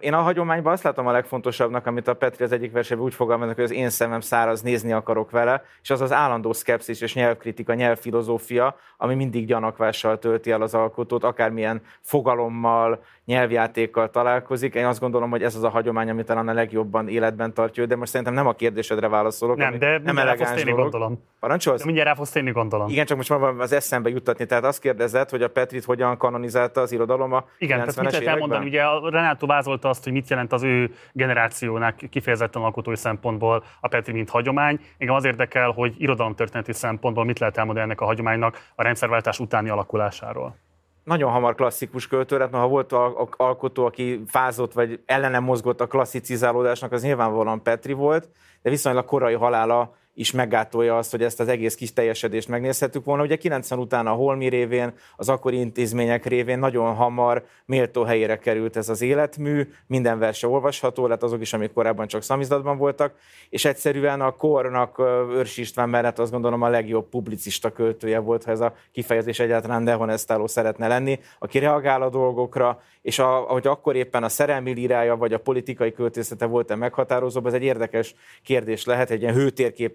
én 0.00 0.12
a 0.12 0.20
hagyományban 0.20 0.72
azt 0.72 0.82
látom 0.82 1.06
a 1.06 1.12
legfontosabbnak, 1.12 1.86
amit 1.86 2.08
a 2.08 2.14
Petri 2.14 2.44
az 2.44 2.52
egyik 2.52 2.72
versében 2.72 3.04
úgy 3.04 3.14
fogalmaznak, 3.14 3.54
hogy 3.54 3.64
az 3.64 3.72
én 3.72 3.90
szemem 3.90 4.20
száraz, 4.20 4.62
nézni 4.62 4.92
akarok 4.92 5.30
vele, 5.30 5.62
és 5.82 5.90
az 5.90 6.00
az 6.00 6.12
állandó 6.12 6.52
szkepszis 6.52 7.00
és 7.00 7.14
nyelvkritika, 7.14 7.74
nyelvfilozófia, 7.74 8.76
ami 8.96 9.14
mindig 9.14 9.46
gyanakvással 9.46 10.18
tölti 10.18 10.50
el 10.50 10.62
az 10.62 10.74
alkotót, 10.74 11.24
akármilyen 11.24 11.82
fogalommal, 12.00 13.02
nyelvjátékkal 13.24 14.10
találkozik. 14.10 14.74
Én 14.74 14.84
azt 14.86 15.00
gondolom, 15.00 15.30
hogy 15.30 15.42
ez 15.42 15.56
az 15.56 15.62
a 15.62 15.68
hagyomány, 15.68 16.10
ami 16.10 16.24
talán 16.24 16.48
a 16.48 16.52
legjobban 16.52 17.08
életben 17.08 17.54
tartja, 17.54 17.86
de 17.86 17.96
most 17.96 18.10
szerintem 18.10 18.34
nem 18.34 18.46
a 18.46 18.52
kérdésedre 18.52 19.08
válaszolok. 19.08 19.56
Nem, 19.56 19.78
de 19.78 20.00
nem 20.04 20.18
elegáns 20.18 20.62
dolog. 20.62 20.80
gondolom. 20.80 21.22
Parancsolsz? 21.40 21.78
De 21.78 21.84
mindjárt 21.84 22.08
rá 22.08 22.14
fogsz 22.14 22.30
térni, 22.30 22.50
gondolom. 22.50 22.88
Igen, 22.88 23.06
csak 23.06 23.16
most 23.16 23.30
már 23.30 23.54
az 23.58 23.72
eszembe 23.72 24.08
juttatni. 24.08 24.46
Tehát 24.46 24.64
azt 24.64 24.80
kérdezed, 24.80 25.30
hogy 25.30 25.42
a 25.42 25.48
Petrit 25.48 25.84
hogyan 25.84 26.16
kanonizálta 26.16 26.80
az 26.80 26.92
irodalom 26.92 27.32
a 27.32 27.44
Igen, 27.58 27.78
tehát 27.78 28.00
mit 28.00 28.10
lehet 28.10 28.26
elmondani? 28.26 28.66
Ugye 28.66 28.82
a 28.82 29.10
Renátó 29.10 29.39
vázolta 29.46 29.88
azt, 29.88 30.04
hogy 30.04 30.12
mit 30.12 30.28
jelent 30.28 30.52
az 30.52 30.62
ő 30.62 30.94
generációnak 31.12 31.96
kifejezetten 32.10 32.62
alkotói 32.62 32.96
szempontból 32.96 33.64
a 33.80 33.88
Petri, 33.88 34.12
mint 34.12 34.30
hagyomány. 34.30 34.80
Engem 34.98 35.14
az 35.16 35.24
érdekel, 35.24 35.70
hogy 35.70 35.94
irodalomtörténeti 35.98 36.72
szempontból 36.72 37.24
mit 37.24 37.38
lehet 37.38 37.56
elmondani 37.56 37.86
ennek 37.86 38.00
a 38.00 38.04
hagyománynak 38.04 38.70
a 38.74 38.82
rendszerváltás 38.82 39.38
utáni 39.38 39.68
alakulásáról 39.68 40.56
nagyon 41.04 41.30
hamar 41.30 41.54
klasszikus 41.54 42.06
költő 42.06 42.38
lett, 42.38 42.52
ha 42.52 42.68
volt 42.68 42.92
a, 42.92 43.28
alkotó, 43.36 43.84
aki 43.84 44.22
fázott, 44.26 44.72
vagy 44.72 45.00
ellenem 45.06 45.44
mozgott 45.44 45.80
a 45.80 45.86
klasszicizálódásnak, 45.86 46.92
az 46.92 47.02
nyilvánvalóan 47.02 47.62
Petri 47.62 47.92
volt, 47.92 48.28
de 48.62 48.70
viszonylag 48.70 49.04
korai 49.04 49.34
halála 49.34 49.94
is 50.14 50.30
meggátolja 50.30 50.96
azt, 50.96 51.10
hogy 51.10 51.22
ezt 51.22 51.40
az 51.40 51.48
egész 51.48 51.74
kis 51.74 51.92
teljesedést 51.92 52.48
megnézhetük 52.48 53.04
volna. 53.04 53.22
Ugye 53.22 53.36
90 53.36 53.78
után 53.78 54.06
a 54.06 54.12
Holmi 54.12 54.48
révén, 54.48 54.92
az 55.16 55.28
akkori 55.28 55.58
intézmények 55.58 56.26
révén 56.26 56.58
nagyon 56.58 56.94
hamar 56.94 57.44
méltó 57.64 58.02
helyére 58.02 58.38
került 58.38 58.76
ez 58.76 58.88
az 58.88 59.02
életmű, 59.02 59.68
minden 59.86 60.18
verse 60.18 60.48
olvasható 60.48 61.06
lett, 61.06 61.22
azok 61.22 61.40
is, 61.40 61.52
amik 61.52 61.72
korábban 61.72 62.06
csak 62.06 62.22
szamizdatban 62.22 62.78
voltak, 62.78 63.14
és 63.48 63.64
egyszerűen 63.64 64.20
a 64.20 64.30
kornak 64.30 64.98
Őrs 65.30 65.56
István 65.56 65.88
mellett 65.88 66.18
azt 66.18 66.32
gondolom 66.32 66.62
a 66.62 66.68
legjobb 66.68 67.08
publicista 67.08 67.70
költője 67.70 68.18
volt, 68.18 68.44
ha 68.44 68.50
ez 68.50 68.60
a 68.60 68.74
kifejezés 68.92 69.38
egyáltalán 69.38 69.84
dehonestáló 69.84 70.46
szeretne 70.46 70.88
lenni, 70.88 71.18
aki 71.38 71.58
reagál 71.58 72.02
a 72.02 72.10
dolgokra, 72.10 72.82
és 73.02 73.18
a, 73.18 73.48
ahogy 73.48 73.66
akkor 73.66 73.96
éppen 73.96 74.22
a 74.22 74.28
szerelmi 74.28 74.72
lírája 74.72 75.16
vagy 75.16 75.32
a 75.32 75.38
politikai 75.38 75.92
költészete 75.92 76.46
volt-e 76.46 76.74
meghatározóbb, 76.74 77.46
ez 77.46 77.52
egy 77.52 77.62
érdekes 77.62 78.14
kérdés 78.42 78.84
lehet, 78.84 79.10
egy 79.10 79.22
ilyen 79.22 79.34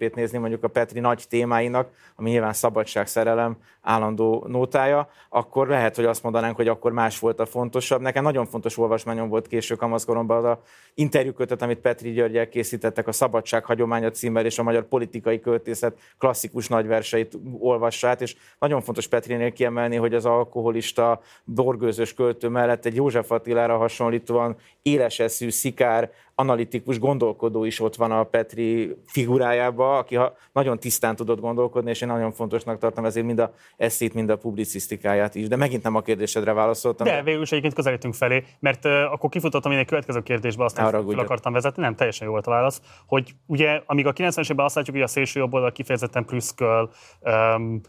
hőtérképét 0.06 0.16
nézni 0.16 0.38
mondjuk 0.38 0.64
a 0.64 0.68
Petri 0.68 1.00
nagy 1.00 1.24
témáinak, 1.30 1.90
ami 2.16 2.30
nyilván 2.30 2.54
szabadság, 2.54 3.08
szerelem 3.08 3.58
állandó 3.82 4.46
nótája, 4.48 5.10
akkor 5.30 5.68
lehet, 5.68 5.96
hogy 5.96 6.06
azt 6.06 6.24
mondanánk, 6.24 6.56
hogy 6.56 6.68
akkor 6.68 6.92
más 6.92 7.20
volt 7.20 7.40
a 7.40 7.46
fontosabb. 7.46 8.02
Nekem 8.02 8.24
nagyon 8.24 8.46
fontos 8.46 8.78
olvasmányom 8.78 9.30
volt 9.30 9.48
késő 9.48 9.76
kamaszkoromban 9.76 10.38
az 10.38 10.44
a 10.44 10.62
interjúkötet, 10.94 11.62
amit 11.62 11.80
Petri 11.80 12.12
Györgyel 12.12 12.50
készítettek, 12.50 13.08
a 13.08 13.12
Szabadság 13.12 13.66
hagyománya 13.66 14.10
címmel 14.10 14.46
és 14.46 14.60
a 14.60 14.64
magyar 14.64 14.88
politikai 14.88 15.40
költészet 15.40 15.98
klasszikus 16.18 16.68
nagyverseit 16.68 17.38
olvassát, 17.60 18.22
és 18.22 18.36
nagyon 18.60 18.82
fontos 18.82 19.08
Petrinél 19.08 19.52
kiemelni, 19.52 19.96
hogy 19.96 20.14
az 20.14 20.26
alkoholista, 20.26 21.22
borgőzös 21.44 22.14
költő 22.14 22.48
mellett 22.48 22.86
egy 22.86 22.96
József 22.96 23.32
Attilára 23.32 23.78
hasonlítóan 23.78 24.56
éleseszű, 24.82 25.50
szikár, 25.50 26.12
analitikus 26.36 27.00
gondolkodó 27.00 27.64
is 27.64 27.80
ott 27.80 27.96
van 27.96 28.12
a 28.12 28.24
Petri 28.24 28.96
figurájába, 29.06 29.98
aki 29.98 30.20
nagyon 30.52 30.80
tisztán 30.80 31.16
tudott 31.16 31.40
gondolkodni, 31.40 31.90
és 31.90 32.02
én 32.02 32.08
nagyon 32.08 32.32
fontosnak 32.32 32.80
tartom 32.80 33.06
ezért 33.06 33.26
mind 33.26 33.40
a 33.40 33.54
eszét, 33.78 34.14
mind 34.14 34.30
a 34.30 34.38
publicisztikáját 34.38 35.36
is. 35.36 35.48
De 35.48 35.56
megint 35.56 35.84
nem 35.84 35.96
a 35.96 36.02
kérdésedre 36.02 36.54
válaszoltam. 36.54 37.08
De 37.08 37.24
végül 37.24 37.42
is 37.42 37.50
egyébként 37.50 37.74
közelítünk 37.74 38.14
felé, 38.14 38.44
mert 38.60 38.86
uh, 38.86 38.92
akkor 38.92 39.30
kifutottam 39.30 39.72
én 39.72 39.78
egy 39.78 39.86
következő 39.86 40.22
kérdésbe, 40.22 40.64
azt 40.64 40.76
fel 40.76 41.04
akartam 41.18 41.54
vezetni, 41.54 41.82
nem 41.82 41.96
teljesen 41.96 42.26
jó 42.26 42.32
volt 42.34 42.48
a 42.48 42.52
válasz, 42.52 42.82
hogy 43.06 43.36
ugye 43.46 43.82
amíg 43.86 44.08
a 44.08 44.14
90-es 44.14 44.50
évben 44.52 44.66
azt 44.66 44.76
látjuk, 44.76 44.96
hogy 44.96 45.06
a 45.06 45.08
szélső 45.08 45.40
jobb 45.40 45.54
oldal 45.54 45.72
kifejezetten 45.72 46.26
prüszköl, 46.26 46.90
um, 47.22 47.82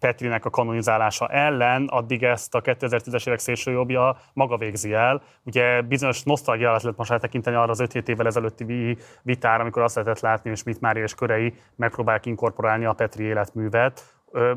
Petrinek 0.00 0.44
a 0.44 0.50
kanonizálása 0.50 1.28
ellen, 1.28 1.86
addig 1.86 2.22
ezt 2.22 2.54
a 2.54 2.60
2010-es 2.60 3.26
évek 3.26 3.38
szélsőjobbja 3.38 4.16
maga 4.32 4.56
végzi 4.56 4.92
el. 4.92 5.22
Ugye 5.42 5.82
bizonyos 5.82 6.22
nosztalgia 6.22 6.72
lehet 6.72 6.96
most 6.96 7.10
eltekinteni 7.10 7.56
arra 7.56 7.70
az 7.70 7.82
5-7 7.84 8.08
évvel 8.08 8.26
ezelőtti 8.26 8.96
vitára, 9.22 9.62
amikor 9.62 9.82
azt 9.82 9.94
lehetett 9.94 10.20
látni, 10.20 10.48
hogy 10.48 10.58
Schmidt 10.58 10.80
Mária 10.80 11.02
és 11.02 11.14
körei 11.14 11.54
megpróbálják 11.76 12.26
inkorporálni 12.26 12.84
a 12.84 12.92
Petri 12.92 13.24
életművet, 13.24 14.02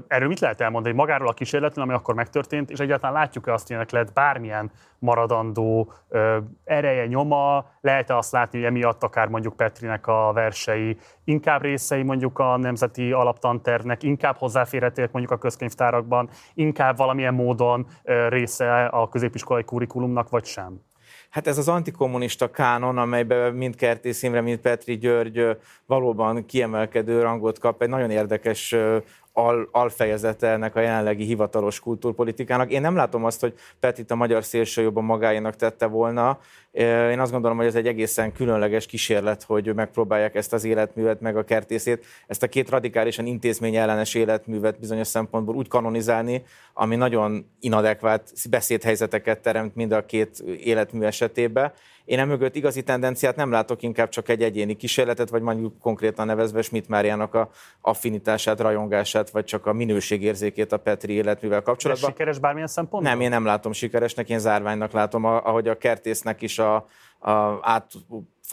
Erről 0.08 0.28
mit 0.28 0.40
lehet 0.40 0.62
elmondani 0.62 0.96
magáról 0.96 1.28
a 1.28 1.34
kísérletről, 1.34 1.84
ami 1.84 1.94
akkor 1.94 2.16
megtörtént, 2.16 2.70
és 2.70 2.80
egyáltalán 2.80 3.16
látjuk-e 3.16 3.54
azt, 3.54 3.68
hogy 3.68 3.76
ennek 3.76 3.92
lett 3.92 4.14
bármilyen 4.14 4.72
maradandó 5.00 5.94
ereje, 6.64 7.06
nyoma, 7.06 7.66
lehet-e 7.82 8.18
azt 8.18 8.32
látni, 8.32 8.58
hogy 8.58 8.68
emiatt 8.68 9.04
akár 9.04 9.28
mondjuk 9.28 9.56
Petrinek 9.56 10.08
a 10.08 10.32
versei 10.34 10.98
inkább 11.24 11.62
részei 11.62 12.04
mondjuk 12.04 12.40
a 12.40 12.58
nemzeti 12.58 13.12
alaptantervnek, 13.12 14.04
inkább 14.04 14.38
hozzáférhetőek 14.38 15.12
mondjuk 15.12 15.34
a 15.34 15.38
közkönyvtárakban, 15.38 16.30
inkább 16.54 16.98
valamilyen 16.98 17.34
módon 17.34 17.88
része 18.30 18.86
a 18.86 19.10
középiskolai 19.10 19.64
kurikulumnak, 19.64 20.30
vagy 20.30 20.46
sem? 20.46 20.82
Hát 21.34 21.48
ez 21.48 21.58
az 21.58 21.68
antikommunista 21.68 22.52
kánon, 22.52 22.98
amelyben 22.98 23.54
mind 23.54 23.76
Kertész 23.76 24.24
Imre, 24.24 24.42
mind 24.42 24.60
Petri 24.60 24.98
György 24.98 25.58
valóban 25.86 26.46
kiemelkedő 26.46 27.22
rangot 27.22 27.60
kap, 27.60 27.82
egy 27.82 27.90
nagyon 27.90 28.10
érdekes 28.10 28.76
al, 29.34 29.68
alfejezete 29.72 30.48
ennek 30.48 30.76
a 30.76 30.80
jelenlegi 30.80 31.24
hivatalos 31.24 31.80
kultúrpolitikának. 31.80 32.72
Én 32.72 32.82
nem 32.82 32.96
látom 32.96 33.26
azt, 33.26 33.40
hogy 33.40 33.54
Petit 33.80 34.12
a 34.12 34.16
magyar 34.16 34.44
szélsőjobban 34.44 35.04
magáénak 35.04 35.56
tette 35.56 35.86
volna. 35.86 36.40
Én 37.12 37.20
azt 37.20 37.32
gondolom, 37.32 37.58
hogy 37.58 37.66
ez 37.66 37.76
egy 37.76 37.88
egészen 37.88 38.32
különleges 38.32 38.86
kísérlet, 38.86 39.44
hogy 39.44 39.74
megpróbálják 39.74 40.36
ezt 40.36 40.54
az 40.54 40.64
életművet, 40.64 41.22
meg 41.22 41.38
a 41.38 41.44
kertészét, 41.44 42.06
ezt 42.28 42.44
a 42.44 42.48
két 42.48 42.70
radikálisan 42.70 43.26
intézmény 43.26 43.76
ellenes 43.76 44.14
életművet 44.14 44.80
bizonyos 44.80 45.08
szempontból 45.08 45.56
úgy 45.56 45.68
kanonizálni, 45.68 46.44
ami 46.74 46.96
nagyon 46.96 47.46
inadekvát 47.60 48.32
beszédhelyzeteket 48.50 49.42
teremt 49.42 49.76
mind 49.76 49.92
a 49.92 50.06
két 50.06 50.40
életmű 50.64 51.04
esetében 51.06 51.74
én 52.06 52.20
emögött 52.20 52.56
igazi 52.56 52.84
tendenciát 52.84 53.36
nem 53.36 53.52
látok, 53.52 53.82
inkább 53.82 54.10
csak 54.10 54.30
egy 54.30 54.44
egyéni 54.44 54.76
kísérletet, 54.76 55.30
vagy 55.30 55.42
mondjuk 55.42 55.80
konkrétan 55.80 56.26
nevezve 56.26 56.62
Schmidt 56.62 56.88
Máriának 56.88 57.34
a 57.34 57.50
affinitását, 57.82 58.60
rajongását, 58.60 59.30
vagy 59.30 59.46
csak 59.46 59.66
a 59.66 59.74
minőségérzékét 59.74 60.72
a 60.72 60.78
Petri 60.78 61.14
életművel 61.14 61.62
kapcsolatban. 61.62 62.10
De 62.10 62.16
sikeres 62.16 62.40
bármilyen 62.40 62.68
szempontból? 62.68 63.12
Nem, 63.12 63.22
én 63.22 63.30
nem 63.30 63.46
látom 63.46 63.72
sikeresnek, 63.72 64.30
én 64.30 64.40
zárványnak 64.40 64.92
látom, 64.92 65.26
ahogy 65.26 65.68
a 65.68 65.78
kertésznek 65.78 66.42
is 66.42 66.60
a, 66.60 66.76
a 67.20 67.60
át 67.62 67.92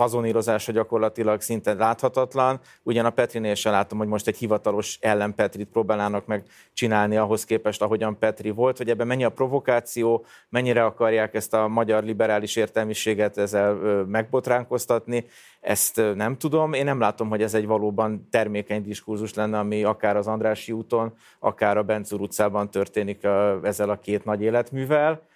fazonírozása 0.01 0.73
gyakorlatilag 0.73 1.41
szinte 1.41 1.75
láthatatlan. 1.75 2.61
Ugyan 2.83 3.05
a 3.05 3.11
Petrinél 3.11 3.55
sem 3.55 3.73
látom, 3.73 3.99
hogy 3.99 4.07
most 4.07 4.27
egy 4.27 4.37
hivatalos 4.37 4.99
ellen 5.01 5.35
Petrit 5.35 5.69
próbálnának 5.69 6.27
meg 6.27 6.45
csinálni 6.73 7.17
ahhoz 7.17 7.45
képest, 7.45 7.83
ahogyan 7.83 8.19
Petri 8.19 8.51
volt, 8.51 8.77
hogy 8.77 8.91
ebben 8.91 9.07
mennyi 9.07 9.25
a 9.25 9.31
provokáció, 9.31 10.25
mennyire 10.49 10.85
akarják 10.85 11.35
ezt 11.35 11.55
a 11.55 11.69
magyar 11.69 12.05
liberális 12.05 12.57
értelmiséget 12.57 13.39
ezzel 13.39 13.75
megbotránkoztatni, 14.07 15.25
ezt 15.61 16.03
nem 16.15 16.37
tudom. 16.37 16.73
Én 16.73 16.85
nem 16.85 17.01
látom, 17.01 17.29
hogy 17.29 17.43
ez 17.43 17.55
egy 17.55 17.67
valóban 17.67 18.29
termékeny 18.31 18.83
diskurzus 18.83 19.35
lenne, 19.35 19.59
ami 19.59 19.85
akár 19.85 20.17
az 20.17 20.27
Andrási 20.27 20.73
úton, 20.73 21.13
akár 21.39 21.77
a 21.77 21.83
Bencúr 21.83 22.21
utcában 22.21 22.71
történik 22.71 23.25
ezzel 23.63 23.91
a 23.91 24.01
két 24.01 24.25
nagy 24.25 24.43
életművel 24.43 25.29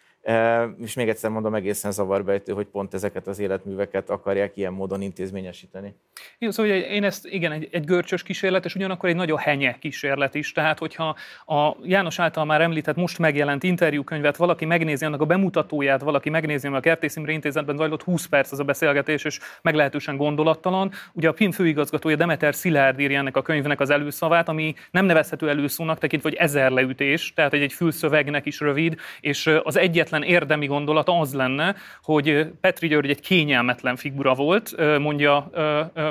és 0.83 0.95
még 0.95 1.09
egyszer 1.09 1.31
mondom, 1.31 1.55
egészen 1.55 1.93
zavarbejtő, 1.93 2.53
hogy 2.53 2.67
pont 2.67 2.95
ezeket 2.95 3.27
az 3.27 3.39
életműveket 3.39 4.11
akarják 4.11 4.57
ilyen 4.57 4.73
módon 4.73 5.03
intézményesíteni. 5.03 5.95
Jó, 6.39 6.51
szóval 6.51 6.73
én 6.73 7.05
ezt, 7.05 7.27
igen, 7.27 7.53
egy, 7.53 7.69
egy 7.71 7.85
görcsös 7.85 8.23
kísérlet, 8.23 8.65
és 8.65 8.75
ugyanakkor 8.75 9.09
egy 9.09 9.17
nagyon 9.17 9.39
henye 9.39 9.79
kísérlet 9.79 10.35
is. 10.35 10.53
Tehát, 10.53 10.79
hogyha 10.79 11.17
a 11.47 11.77
János 11.83 12.19
által 12.19 12.45
már 12.45 12.61
említett, 12.61 12.97
most 12.97 13.19
megjelent 13.19 13.63
interjúkönyvet, 13.63 14.37
valaki 14.37 14.65
megnézi 14.65 15.05
annak 15.05 15.21
a 15.21 15.25
bemutatóját, 15.25 16.01
valaki 16.01 16.31
megnézi, 16.31 16.69
a 16.69 16.81
Kertész 16.81 17.17
Imre 17.17 17.33
intézetben 17.33 17.77
zajlott 17.77 18.03
20 18.03 18.27
perc 18.27 18.53
az 18.53 18.61
a 18.61 18.65
beszélgetés, 18.65 19.25
és 19.25 19.41
meglehetősen 19.63 20.17
gondolattalan. 20.17 20.91
Ugye 21.13 21.29
a 21.29 21.33
PIM 21.33 21.51
főigazgatója 21.51 22.17
Demeter 22.17 22.55
Szilárd 22.55 23.01
írja 23.01 23.19
ennek 23.19 23.37
a 23.37 23.43
könyvnek 23.43 23.81
az 23.81 23.91
előszavát, 23.91 24.49
ami 24.49 24.75
nem 24.91 25.05
nevezhető 25.05 25.49
előszónak, 25.49 25.99
tekintve, 25.99 26.29
hogy 26.29 26.39
ezer 26.39 26.71
leütés, 26.71 27.33
tehát 27.35 27.53
egy, 27.53 27.63
egy 27.63 27.73
fülszövegnek 27.73 28.47
is 28.47 28.61
rövid, 28.61 28.97
és 29.21 29.51
az 29.63 29.77
egyetlen 29.77 30.14
egyetlen 30.15 30.43
érdemi 30.43 30.67
gondolata 30.67 31.19
az 31.19 31.35
lenne, 31.35 31.75
hogy 32.03 32.47
Petri 32.61 32.89
György 32.89 33.11
egy 33.11 33.21
kényelmetlen 33.21 33.97
figura 33.97 34.35
volt, 34.35 34.75
mondja 34.99 35.51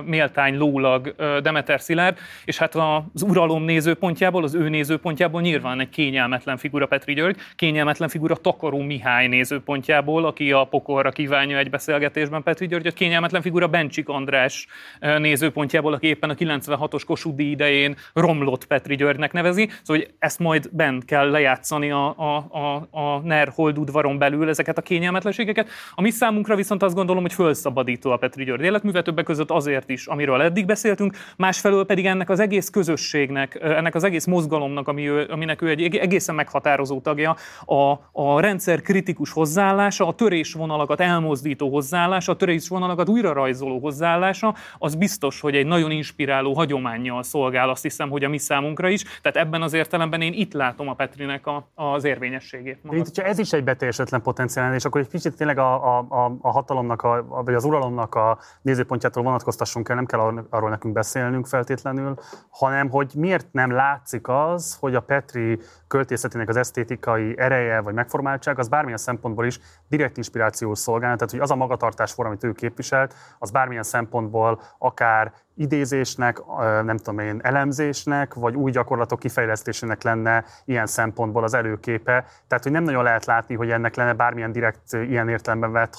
méltány 0.06 0.58
lólag 0.58 1.16
Demeter 1.42 1.82
Szilárd, 1.82 2.18
és 2.46 2.58
hát 2.58 2.76
az 2.76 3.22
uralom 3.22 3.64
nézőpontjából, 3.64 4.44
az 4.44 4.54
ő 4.54 4.70
nézőpontjából 4.70 5.42
nyilván 5.42 5.80
egy 5.80 5.90
kényelmetlen 5.90 6.58
figura 6.58 6.86
Petri 6.86 7.14
György, 7.14 7.38
kényelmetlen 7.56 8.10
figura 8.10 8.36
Takaró 8.36 8.82
Mihály 8.82 9.28
nézőpontjából, 9.28 10.26
aki 10.26 10.52
a 10.52 10.64
pokorra 10.64 11.12
kívánja 11.12 11.58
egy 11.58 11.70
beszélgetésben 11.70 12.44
Petri 12.44 12.68
Györgyöt, 12.68 12.94
kényelmetlen 12.94 13.42
figura 13.42 13.68
Bencsik 13.68 14.10
András 14.10 14.68
nézőpontjából, 15.00 15.94
aki 15.94 16.08
éppen 16.08 16.30
a 16.30 16.34
96-os 16.34 17.02
Kossuth 17.06 17.44
idején 17.44 17.96
romlott 18.14 18.66
Petri 18.66 18.96
Györgynek 18.96 19.32
nevezi, 19.32 19.70
szóval 19.84 20.04
hogy 20.04 20.14
ezt 20.20 20.40
majd 20.40 20.70
bent 20.72 21.06
kell 21.06 21.30
lejátszani 21.30 21.92
a, 21.92 22.14
a, 22.18 22.36
a, 22.36 22.88
a 22.92 23.20
NER 23.24 23.52
Holdud 23.56 23.92
udvaron 23.94 24.18
belül 24.18 24.50
ezeket 24.50 24.78
a 24.78 24.82
kényelmetlenségeket. 24.82 25.70
A 25.96 26.02
mi 26.02 26.10
számunkra 26.10 26.56
viszont 26.56 26.84
azt 26.84 26.96
gondolom, 26.96 27.22
hogy 27.22 27.34
fölszabadító 27.34 28.12
a 28.12 28.18
Petri 28.18 28.44
György 28.44 28.62
életműve 28.62 29.02
többek 29.02 29.26
között 29.26 29.52
azért 29.52 29.90
is, 29.90 30.08
amiről 30.08 30.42
eddig 30.42 30.66
beszéltünk, 30.66 31.18
másfelől 31.38 31.86
pedig 31.86 32.06
ennek 32.06 32.30
az 32.30 32.40
egész 32.40 32.70
közösségnek, 32.70 33.60
ennek 33.62 33.96
az 33.96 34.04
egész 34.04 34.26
mozgalomnak, 34.26 34.88
ami 34.88 35.10
ő, 35.10 35.26
aminek 35.30 35.62
ő 35.62 35.70
egy 35.70 35.96
egészen 35.96 36.36
meghatározó 36.36 37.02
tagja, 37.02 37.36
a, 37.66 37.92
a 38.12 38.40
rendszer 38.40 38.82
kritikus 38.82 39.32
hozzáállása, 39.32 40.08
a 40.08 40.14
törésvonalakat 40.14 41.00
elmozdító 41.00 41.70
hozzáállása, 41.70 42.32
a 42.32 42.36
törésvonalakat 42.36 43.10
újra 43.10 43.34
rajzoló 43.34 43.80
hozzáállása, 43.80 44.56
az 44.78 44.96
biztos, 44.96 45.40
hogy 45.40 45.56
egy 45.56 45.66
nagyon 45.66 45.92
inspiráló 45.92 46.54
hagyományjal 46.54 47.24
szolgál, 47.24 47.70
azt 47.70 47.84
hiszem, 47.84 48.10
hogy 48.10 48.24
a 48.24 48.30
mi 48.30 48.38
számunkra 48.38 48.90
is. 48.90 49.04
Tehát 49.22 49.48
ebben 49.48 49.62
az 49.62 49.74
értelemben 49.74 50.22
én 50.22 50.34
itt 50.34 50.54
látom 50.54 50.88
a 50.88 50.94
Petrinek 50.94 51.48
a, 51.48 51.68
az 51.76 52.04
érvényességét. 52.04 52.78
Itt, 52.92 53.18
ez 53.18 53.40
is 53.40 53.54
egy 53.54 53.64
beteljesedetlen 53.84 54.22
potenciál, 54.22 54.74
és 54.74 54.86
akkor 54.86 55.02
egy 55.02 55.08
kicsit 55.08 55.36
tényleg 55.36 55.58
a, 55.58 56.00
a, 56.00 56.36
a 56.42 56.52
hatalomnak, 56.52 57.02
a, 57.02 57.26
vagy 57.28 57.54
az 57.54 57.64
uralomnak 57.64 58.16
a 58.16 58.38
nézőpontjától 58.62 59.24
vonatkoztassunk 59.24 59.90
el, 59.90 59.96
nem 59.96 60.06
kell 60.06 60.20
arról 60.50 60.70
nekünk 60.70 60.94
beszélnünk 60.94 61.48
feltétlenül, 61.48 62.16
hanem 62.50 62.90
hogy 62.90 63.12
miért 63.16 63.48
nem 63.52 63.72
látszik 63.72 64.28
az, 64.28 64.78
hogy 64.80 64.96
a 64.96 65.02
Petri 65.02 65.60
költészetének 65.88 66.50
az 66.50 66.56
esztétikai 66.56 67.36
ereje 67.38 67.82
vagy 67.82 67.94
megformáltság 67.94 68.60
az 68.60 68.68
bármilyen 68.68 68.98
szempontból 68.98 69.46
is 69.46 69.60
direkt 69.88 70.18
inspirációs 70.18 70.80
szolgál, 70.80 71.16
tehát 71.16 71.32
hogy 71.32 71.40
az 71.40 71.52
a 71.52 71.56
magatartásforma, 71.56 72.32
amit 72.32 72.44
ő 72.44 72.52
képviselt, 72.52 73.14
az 73.40 73.52
bármilyen 73.52 73.84
szempontból 73.84 74.62
akár 74.78 75.34
idézésnek, 75.56 76.42
nem 76.84 76.98
tudom 76.98 77.20
én, 77.20 77.40
elemzésnek, 77.44 78.34
vagy 78.34 78.56
új 78.56 78.72
gyakorlatok 78.72 79.20
kifejlesztésének 79.20 80.04
lenne 80.04 80.46
ilyen 80.66 80.86
szempontból 80.86 81.44
az 81.44 81.54
előképe. 81.54 82.26
Tehát, 82.48 82.64
hogy 82.64 82.72
nem 82.72 82.84
nagyon 82.84 83.04
lehet 83.04 83.26
látni, 83.26 83.56
hogy 83.56 83.70
ennek 83.70 83.96
lenne 83.96 84.14
bármilyen 84.14 84.52
direkt 84.52 84.94
ilyen 84.94 85.30
értelemben 85.30 85.72
vett 85.72 85.96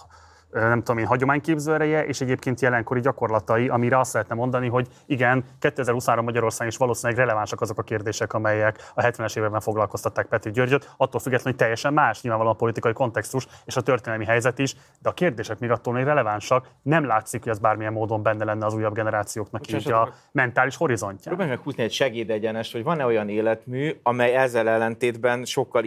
nem 0.54 0.78
tudom 0.78 0.98
én, 0.98 1.06
hagyományképző 1.06 1.74
ereje, 1.74 2.06
és 2.06 2.20
egyébként 2.20 2.60
jelenkori 2.60 3.00
gyakorlatai, 3.00 3.68
amire 3.68 3.98
azt 3.98 4.12
lehetne 4.12 4.34
mondani, 4.34 4.68
hogy 4.68 4.88
igen, 5.06 5.44
2023 5.58 6.24
Magyarországon 6.24 6.72
is 6.72 6.76
valószínűleg 6.76 7.20
relevánsak 7.20 7.60
azok 7.60 7.78
a 7.78 7.82
kérdések, 7.82 8.32
amelyek 8.32 8.90
a 8.94 9.02
70-es 9.02 9.38
években 9.38 9.60
foglalkoztatták 9.60 10.26
Petri 10.26 10.50
Györgyöt, 10.50 10.94
attól 10.96 11.20
függetlenül, 11.20 11.52
hogy 11.52 11.56
teljesen 11.56 11.92
más 11.92 12.22
nyilvánvalóan 12.22 12.56
a 12.56 12.58
politikai 12.58 12.92
kontextus 12.92 13.46
és 13.64 13.76
a 13.76 13.80
történelmi 13.80 14.24
helyzet 14.24 14.58
is, 14.58 14.74
de 15.00 15.08
a 15.08 15.12
kérdések 15.12 15.58
még 15.58 15.70
attól 15.70 15.94
még 15.94 16.04
relevánsak, 16.04 16.68
nem 16.82 17.06
látszik, 17.06 17.42
hogy 17.42 17.52
ez 17.52 17.58
bármilyen 17.58 17.92
módon 17.92 18.22
benne 18.22 18.44
lenne 18.44 18.66
az 18.66 18.74
újabb 18.74 18.94
generációknak 18.94 19.60
Most 19.60 19.86
így 19.86 19.92
a 19.92 20.12
mentális 20.32 20.76
horizontja. 20.76 21.30
Próbálj 21.30 21.48
meg 21.48 21.58
húzni 21.58 21.82
egy 21.82 21.92
segédegyenest, 21.92 22.72
hogy 22.72 22.82
van-e 22.82 23.04
olyan 23.04 23.28
életmű, 23.28 23.96
amely 24.02 24.34
ezzel 24.36 24.68
ellentétben 24.68 25.44
sokkal 25.44 25.84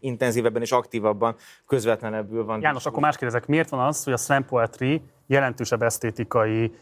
intenzívebben 0.00 0.62
és 0.62 0.72
aktívabban 0.72 1.36
közvetlenebbül 1.66 2.44
van. 2.44 2.60
János, 2.60 2.86
akkor 2.86 3.02
más 3.02 3.16
kérdezek, 3.16 3.46
miért 3.46 3.68
van 3.68 3.80
az, 3.80 3.93
az, 3.94 4.04
hogy 4.04 4.12
a 4.12 4.16
slam 4.16 4.44
poetry 4.44 5.02
jelentősebb 5.26 5.82
esztétikai 5.82 6.72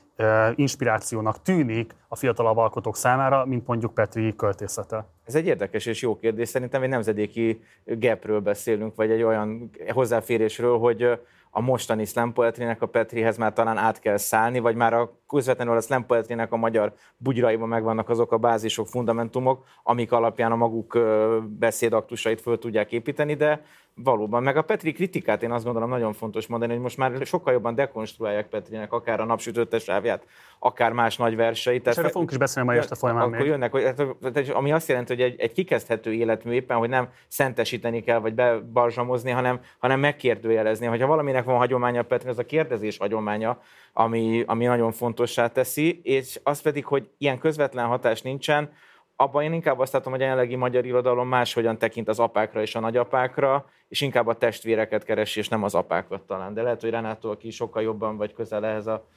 inspirációnak 0.54 1.42
tűnik 1.42 1.94
a 2.08 2.16
fiatalabb 2.16 2.56
alkotók 2.56 2.96
számára, 2.96 3.44
mint 3.44 3.66
mondjuk 3.66 3.94
Petri 3.94 4.36
költészete? 4.36 5.06
Ez 5.24 5.34
egy 5.34 5.46
érdekes 5.46 5.86
és 5.86 6.02
jó 6.02 6.16
kérdés. 6.16 6.48
Szerintem 6.48 6.82
egy 6.82 6.88
nemzedéki 6.88 7.62
gapről 7.84 8.40
beszélünk, 8.40 8.94
vagy 8.94 9.10
egy 9.10 9.22
olyan 9.22 9.70
hozzáférésről, 9.92 10.78
hogy 10.78 11.02
a 11.50 11.60
mostani 11.60 12.04
slam 12.04 12.32
poetrynek 12.32 12.82
a 12.82 12.86
Petrihez 12.86 13.36
már 13.36 13.52
talán 13.52 13.76
át 13.76 14.00
kell 14.00 14.16
szállni, 14.16 14.58
vagy 14.58 14.74
már 14.74 14.94
a 14.94 15.12
közvetlenül 15.28 15.76
a 15.76 15.80
slam 15.80 16.06
poetrynek 16.06 16.52
a 16.52 16.56
magyar 16.56 16.92
bugyraiban 17.16 17.68
megvannak 17.68 18.08
azok 18.08 18.32
a 18.32 18.38
bázisok, 18.38 18.88
fundamentumok, 18.88 19.64
amik 19.82 20.12
alapján 20.12 20.52
a 20.52 20.56
maguk 20.56 20.98
beszédaktusait 21.58 22.40
föl 22.40 22.58
tudják 22.58 22.92
építeni, 22.92 23.34
de 23.34 23.64
valóban. 23.94 24.42
Meg 24.42 24.56
a 24.56 24.62
Petri 24.62 24.92
kritikát 24.92 25.42
én 25.42 25.50
azt 25.50 25.64
gondolom 25.64 25.88
nagyon 25.88 26.12
fontos 26.12 26.46
mondani, 26.46 26.72
hogy 26.72 26.82
most 26.82 26.96
már 26.96 27.12
sokkal 27.24 27.52
jobban 27.52 27.74
dekonstruálják 27.74 28.48
Petrinek 28.48 28.92
akár 28.92 29.20
a 29.20 29.24
napsütöttes 29.24 29.82
sávját, 29.82 30.26
akár 30.58 30.92
más 30.92 31.16
nagy 31.16 31.36
verseit. 31.36 31.86
És 31.86 31.96
erre 31.96 32.08
fogunk 32.08 32.30
is 32.30 32.36
beszélni 32.36 32.68
majd 32.68 32.80
este 32.80 32.94
folyamán 32.94 33.22
Akkor 33.22 33.36
még. 33.36 33.46
jönnek, 33.46 33.70
hogy, 33.70 33.82
hát, 33.82 34.48
ami 34.48 34.72
azt 34.72 34.88
jelenti, 34.88 35.14
hogy 35.14 35.22
egy, 35.22 35.40
egy 35.40 35.52
kikezdhető 35.52 36.12
életmű 36.12 36.52
éppen, 36.52 36.76
hogy 36.76 36.88
nem 36.88 37.08
szentesíteni 37.28 38.02
kell, 38.02 38.18
vagy 38.18 38.34
bebarzsamozni, 38.34 39.30
hanem, 39.30 39.60
hanem 39.78 40.00
megkérdőjelezni. 40.00 40.86
Hogyha 40.86 41.06
valaminek 41.06 41.44
van 41.44 41.56
hagyománya, 41.56 42.02
Petri, 42.02 42.28
az 42.28 42.38
a 42.38 42.46
kérdezés 42.46 42.98
hagyománya, 42.98 43.60
ami, 43.92 44.44
ami 44.46 44.64
nagyon 44.64 44.92
fontossá 44.92 45.46
teszi, 45.46 46.00
és 46.02 46.40
az 46.42 46.60
pedig, 46.60 46.84
hogy 46.84 47.08
ilyen 47.18 47.38
közvetlen 47.38 47.86
hatás 47.86 48.22
nincsen, 48.22 48.70
abban 49.16 49.42
én 49.42 49.52
inkább 49.52 49.78
azt 49.78 49.92
látom, 49.92 50.12
hogy 50.12 50.20
a 50.20 50.24
jelenlegi 50.24 50.56
magyar 50.56 50.84
irodalom 50.84 51.28
máshogyan 51.28 51.78
tekint 51.78 52.08
az 52.08 52.18
apákra 52.18 52.60
és 52.60 52.74
a 52.74 52.80
nagyapákra, 52.80 53.64
és 53.88 54.00
inkább 54.00 54.26
a 54.26 54.36
testvéreket 54.38 55.04
keresi, 55.04 55.38
és 55.38 55.48
nem 55.48 55.62
az 55.62 55.74
apákat 55.74 56.22
talán. 56.22 56.54
De 56.54 56.62
lehet, 56.62 56.80
hogy 56.80 56.90
Renátó, 56.90 57.30
aki 57.30 57.50
sokkal 57.50 57.82
jobban 57.82 58.16
vagy 58.16 58.32
közel 58.32 58.66
ehhez 58.66 58.86
a 58.86 59.08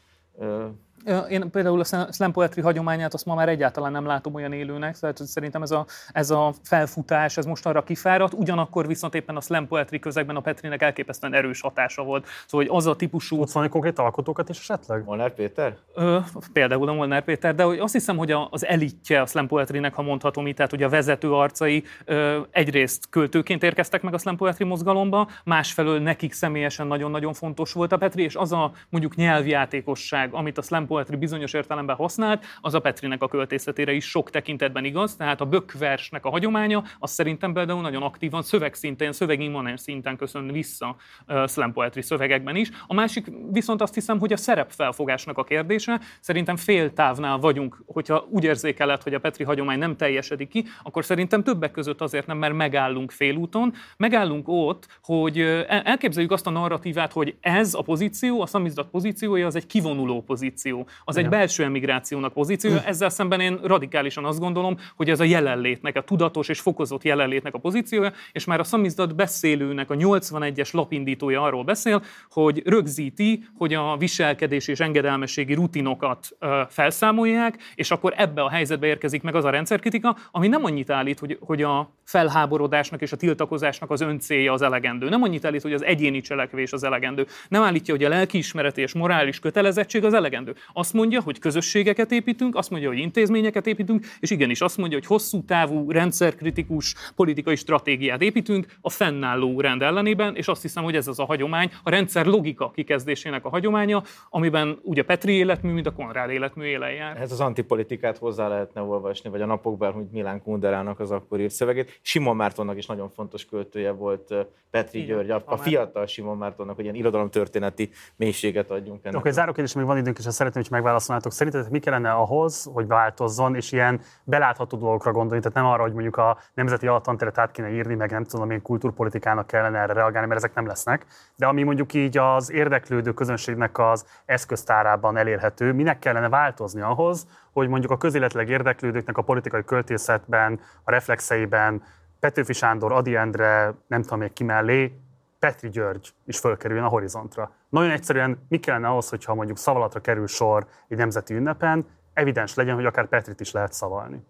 Én 1.30 1.52
például 1.52 1.80
a 1.80 2.12
slam 2.12 2.32
poetry 2.32 2.62
hagyományát 2.62 3.14
azt 3.14 3.26
ma 3.26 3.36
már 3.36 3.50
egyáltalán 3.50 3.92
nem 3.92 4.06
látom 4.06 4.34
olyan 4.34 4.54
élőnek, 4.54 4.98
tehát 4.98 5.18
szerintem 5.18 5.62
ez 5.62 5.72
a, 5.72 5.86
ez 6.12 6.30
a 6.30 6.54
felfutás, 6.64 7.38
ez 7.38 7.46
most 7.46 7.66
arra 7.66 7.84
kifáradt, 7.84 8.34
ugyanakkor 8.34 8.88
viszont 8.88 9.16
éppen 9.16 9.36
a 9.36 9.42
slam 9.42 9.68
poetry 9.68 10.00
közegben 10.00 10.36
a 10.36 10.40
Petrinek 10.40 10.82
elképesztően 10.82 11.34
erős 11.34 11.62
hatása 11.62 12.04
volt. 12.04 12.28
Szóval 12.48 12.68
hogy 12.68 12.78
az 12.78 12.86
a 12.86 12.96
típusú... 12.96 13.38
Tudsz 13.38 13.54
valami 13.54 13.72
konkrét 13.72 14.00
alkotókat 14.00 14.50
is 14.50 14.58
esetleg? 14.60 15.04
Molnár 15.04 15.34
Péter? 15.34 15.78
Ö, 15.94 16.18
például 16.54 16.90
a 16.90 16.94
Molnár 16.94 17.24
Péter, 17.24 17.56
de 17.56 17.64
hogy 17.64 17.80
azt 17.80 17.94
hiszem, 17.94 18.18
hogy 18.18 18.32
az 18.50 18.66
elitje 18.66 19.22
a 19.22 19.26
slam 19.26 19.48
poetrynek, 19.48 19.94
ha 19.94 20.02
mondhatom 20.02 20.48
így, 20.48 20.56
tehát 20.56 20.72
hogy 20.72 20.84
a 20.84 20.90
vezető 20.90 21.34
arcai 21.34 21.84
ö, 22.06 22.40
egyrészt 22.52 23.10
költőként 23.10 23.64
érkeztek 23.64 24.02
meg 24.02 24.14
a 24.14 24.18
slam 24.18 24.36
poetry 24.36 24.64
mozgalomba, 24.64 25.30
másfelől 25.44 26.00
nekik 26.00 26.34
személyesen 26.34 26.88
nagyon-nagyon 26.88 27.34
fontos 27.34 27.74
volt 27.74 27.92
a 27.92 27.98
Petri, 27.98 28.24
és 28.24 28.36
az 28.36 28.52
a 28.52 28.72
mondjuk 28.90 29.16
nyelvjátékosság, 29.16 30.34
amit 30.34 30.58
a 30.58 30.62
slam 30.62 30.85
poetry 30.86 31.16
bizonyos 31.16 31.54
értelemben 31.54 31.96
használt, 31.96 32.46
az 32.62 32.74
a 32.74 32.80
Petrinek 32.80 33.22
a 33.24 33.28
költészetére 33.28 33.92
is 33.92 34.10
sok 34.10 34.30
tekintetben 34.30 34.86
igaz, 34.86 35.16
tehát 35.16 35.42
a 35.42 35.46
bökversnek 35.46 36.26
a 36.26 36.30
hagyománya, 36.30 36.84
az 37.00 37.12
szerintem 37.12 37.54
például 37.54 37.82
nagyon 37.82 38.04
aktívan 38.04 38.42
szövegszinten, 38.42 39.12
szövegimmanens 39.12 39.82
szinten 39.82 40.18
köszön 40.18 40.52
vissza 40.52 40.96
uh, 41.28 41.48
slam 41.48 41.74
poetry 41.74 42.02
szövegekben 42.02 42.56
is. 42.56 42.70
A 42.88 42.94
másik 42.94 43.26
viszont 43.52 43.82
azt 43.82 43.94
hiszem, 43.94 44.20
hogy 44.20 44.34
a 44.34 44.38
szerepfelfogásnak 44.38 45.38
a 45.38 45.44
kérdése, 45.44 46.00
szerintem 46.20 46.56
fél 46.56 46.94
távnál 46.94 47.38
vagyunk, 47.38 47.84
hogyha 47.86 48.28
úgy 48.30 48.44
érzékeled, 48.44 49.04
hogy 49.04 49.14
a 49.14 49.20
Petri 49.20 49.44
hagyomány 49.44 49.80
nem 49.80 49.96
teljesedik 49.96 50.50
ki, 50.50 50.66
akkor 50.84 51.06
szerintem 51.06 51.44
többek 51.44 51.72
között 51.72 52.02
azért 52.02 52.28
nem, 52.28 52.38
mert 52.38 52.54
megállunk 52.54 53.12
félúton, 53.12 53.74
megállunk 53.98 54.48
ott, 54.48 54.88
hogy 55.04 55.40
elképzeljük 55.68 56.32
azt 56.32 56.48
a 56.48 56.50
narratívát, 56.50 57.12
hogy 57.12 57.36
ez 57.42 57.74
a 57.74 57.82
pozíció, 57.82 58.42
a 58.42 58.46
szamizdat 58.46 58.88
pozíciója 58.88 59.46
az 59.46 59.56
egy 59.56 59.66
kivonuló 59.66 60.22
pozíció 60.22 60.75
az 61.04 61.18
egy 61.18 61.30
belső 61.30 61.64
emigrációnak 61.64 62.34
pozíciója. 62.34 62.84
Ezzel 62.84 63.10
szemben 63.10 63.40
én 63.40 63.60
radikálisan 63.64 64.26
azt 64.26 64.40
gondolom, 64.40 64.78
hogy 64.96 65.10
ez 65.10 65.20
a 65.20 65.24
jelenlétnek, 65.24 65.96
a 65.96 66.02
tudatos 66.02 66.48
és 66.48 66.60
fokozott 66.60 67.04
jelenlétnek 67.04 67.54
a 67.54 67.58
pozíciója, 67.58 68.14
és 68.32 68.46
már 68.46 68.60
a 68.60 68.64
szamizdat 68.64 69.16
beszélőnek 69.16 69.90
a 69.90 69.96
81-es 69.96 70.74
lapindítója 70.74 71.42
arról 71.42 71.64
beszél, 71.64 72.04
hogy 72.30 72.62
rögzíti, 72.66 73.46
hogy 73.58 73.74
a 73.74 73.98
viselkedés 73.98 74.68
és 74.68 74.80
engedelmességi 74.80 75.54
rutinokat 75.54 76.38
felszámolják, 76.70 77.58
és 77.76 77.92
akkor 77.92 78.14
ebbe 78.18 78.42
a 78.42 78.50
helyzetbe 78.50 78.88
érkezik 78.88 79.22
meg 79.22 79.36
az 79.36 79.46
a 79.46 79.50
rendszerkritika, 79.50 80.16
ami 80.32 80.48
nem 80.48 80.66
annyit 80.66 80.90
állít, 80.90 81.20
hogy, 81.20 81.38
hogy 81.42 81.62
a 81.62 81.94
felháborodásnak 82.04 83.02
és 83.02 83.12
a 83.12 83.16
tiltakozásnak 83.16 83.92
az 83.92 84.02
öncélja 84.02 84.54
az 84.54 84.62
elegendő. 84.62 85.10
Nem 85.10 85.22
annyit 85.22 85.46
állít, 85.46 85.62
hogy 85.62 85.74
az 85.74 85.84
egyéni 85.84 86.22
cselekvés 86.22 86.74
az 86.74 86.84
elegendő. 86.84 87.26
Nem 87.50 87.62
állítja, 87.62 87.94
hogy 87.94 88.04
a 88.04 88.10
lelkiismereti 88.10 88.82
és 88.82 88.94
morális 88.94 89.40
kötelezettség 89.40 90.06
az 90.06 90.14
elegendő. 90.14 90.56
Azt 90.74 90.94
mondja, 90.94 91.22
hogy 91.22 91.40
közösségeket 91.40 92.12
építünk, 92.12 92.56
azt 92.56 92.70
mondja, 92.70 92.90
hogy 92.90 92.98
intézményeket 92.98 93.68
építünk, 93.68 94.06
és 94.20 94.32
igenis 94.32 94.62
azt 94.62 94.78
mondja, 94.78 94.98
hogy 94.98 95.08
hosszú 95.08 95.44
távú, 95.44 95.92
rendszerkritikus 95.92 96.96
politikai 97.16 97.56
stratégiát 97.56 98.22
építünk 98.22 98.66
a 98.82 98.90
fennálló 98.90 99.62
rend 99.62 99.82
ellenében, 99.82 100.36
és 100.36 100.48
azt 100.48 100.62
hiszem, 100.62 100.84
hogy 100.84 100.96
ez 100.96 101.08
az 101.08 101.20
a 101.20 101.26
hagyomány, 101.26 101.72
a 101.84 101.90
rendszer 101.90 102.26
logika 102.26 102.72
kikezdésének 102.72 103.46
a 103.46 103.50
hagyománya, 103.50 104.04
amiben 104.30 104.80
ugye 104.84 105.04
Petri 105.04 105.34
életmű, 105.34 105.72
mint 105.72 105.88
a 105.88 105.94
Konrád 105.94 106.30
életmű 106.30 106.66
élen 106.66 106.92
jár. 106.92 107.22
Ez 107.22 107.32
az 107.32 107.40
antipolitikát 107.40 108.18
hozzá 108.18 108.48
lehetne 108.48 108.82
olvasni, 108.82 109.30
vagy 109.30 109.42
a 109.42 109.46
napokban, 109.46 109.92
hogy 109.92 110.06
Milán 110.12 110.42
Kunderának 110.42 111.00
az 111.00 111.12
akkor 111.12 111.40
írt 111.40 111.52
szövegét. 111.52 112.00
Simon 112.02 112.36
Mártonnak 112.36 112.78
is 112.78 112.86
nagyon 112.86 113.10
fontos 113.10 113.46
költője 113.46 113.92
volt 113.92 114.34
Petri 114.70 115.00
Igen, 115.00 115.16
György, 115.16 115.30
a, 115.30 115.44
a 115.46 115.58
fiatal 115.58 116.06
Simon 116.06 116.38
Mártonnak, 116.38 116.76
hogy 116.76 116.84
ilyen 116.84 116.96
irodalomtörténeti 116.96 117.90
mélységet 118.16 118.72
adjunk 118.72 119.00
ennek. 119.00 119.06
Oké, 119.06 119.18
okay, 119.18 119.32
záró 119.32 119.52
kérdés, 119.52 119.74
még 119.74 119.86
van 119.86 119.98
időnk, 119.98 120.18
és 120.18 120.26
szeretném, 120.56 120.74
hogy 120.74 120.84
megválaszolnátok. 120.84 121.32
Szerintetek 121.32 121.72
mi 121.72 121.80
kellene 121.80 122.12
ahhoz, 122.12 122.70
hogy 122.74 122.88
változzon, 122.88 123.56
és 123.56 123.72
ilyen 123.72 124.02
belátható 124.24 124.78
dolgokra 124.78 125.12
gondolni, 125.12 125.42
tehát 125.42 125.58
nem 125.58 125.66
arra, 125.66 125.82
hogy 125.82 125.94
mondjuk 125.94 126.18
a 126.18 126.38
nemzeti 126.54 126.88
alattanteret 126.88 127.38
át 127.38 127.52
kéne 127.52 127.70
írni, 127.70 127.96
meg 127.96 128.12
nem 128.12 128.24
tudom 128.24 128.52
én 128.52 128.62
kultúrpolitikának 128.62 129.48
kellene 129.48 129.80
erre 129.80 129.94
reagálni, 129.94 130.28
mert 130.28 130.40
ezek 130.40 130.56
nem 130.56 130.68
lesznek. 130.68 131.06
De 131.36 131.46
ami 131.46 131.64
mondjuk 131.64 131.94
így 131.94 132.18
az 132.18 132.52
érdeklődő 132.52 133.14
közönségnek 133.14 133.80
az 133.80 134.06
eszköztárában 134.26 135.18
elérhető, 135.18 135.74
minek 135.74 136.00
kellene 136.00 136.30
változni 136.30 136.82
ahhoz, 136.82 137.28
hogy 137.54 137.68
mondjuk 137.68 137.92
a 137.92 137.98
közéletileg 137.98 138.50
érdeklődőknek 138.50 139.18
a 139.18 139.22
politikai 139.22 139.64
költészetben, 139.64 140.60
a 140.84 140.92
reflexeiben 140.92 141.84
Petőfi 142.20 142.54
Sándor, 142.54 142.92
Adi 142.92 143.16
Endre, 143.16 143.74
nem 143.88 144.02
tudom 144.02 144.20
még 144.20 144.34
ki 144.34 144.44
mellé, 144.44 145.00
Petri 145.40 145.70
György 145.70 146.14
is 146.26 146.40
fölkerüljön 146.40 146.86
a 146.86 146.90
horizontra. 146.90 147.52
Nagyon 147.76 147.92
egyszerűen 147.92 148.46
mi 148.50 148.58
kellene 148.58 148.88
ahhoz, 148.88 149.10
hogyha 149.10 149.36
mondjuk 149.36 149.58
szavalatra 149.58 150.02
kerül 150.02 150.28
sor 150.28 150.68
egy 150.88 150.98
nemzeti 150.98 151.34
ünnepen, 151.34 151.86
evidens 152.14 152.54
legyen, 152.56 152.76
hogy 152.76 152.86
akár 152.86 153.08
Petrit 153.08 153.40
is 153.40 153.52
lehet 153.52 153.74
szavalni. 153.74 154.24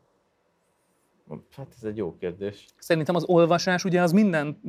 Hát 1.57 1.67
ez 1.81 1.83
egy 1.83 1.97
jó 1.97 2.15
kérdés. 2.19 2.65
Szerintem 2.77 3.15
az 3.15 3.23
olvasás 3.23 3.83
ugye 3.83 4.01
az 4.01 4.11
minden, 4.11 4.59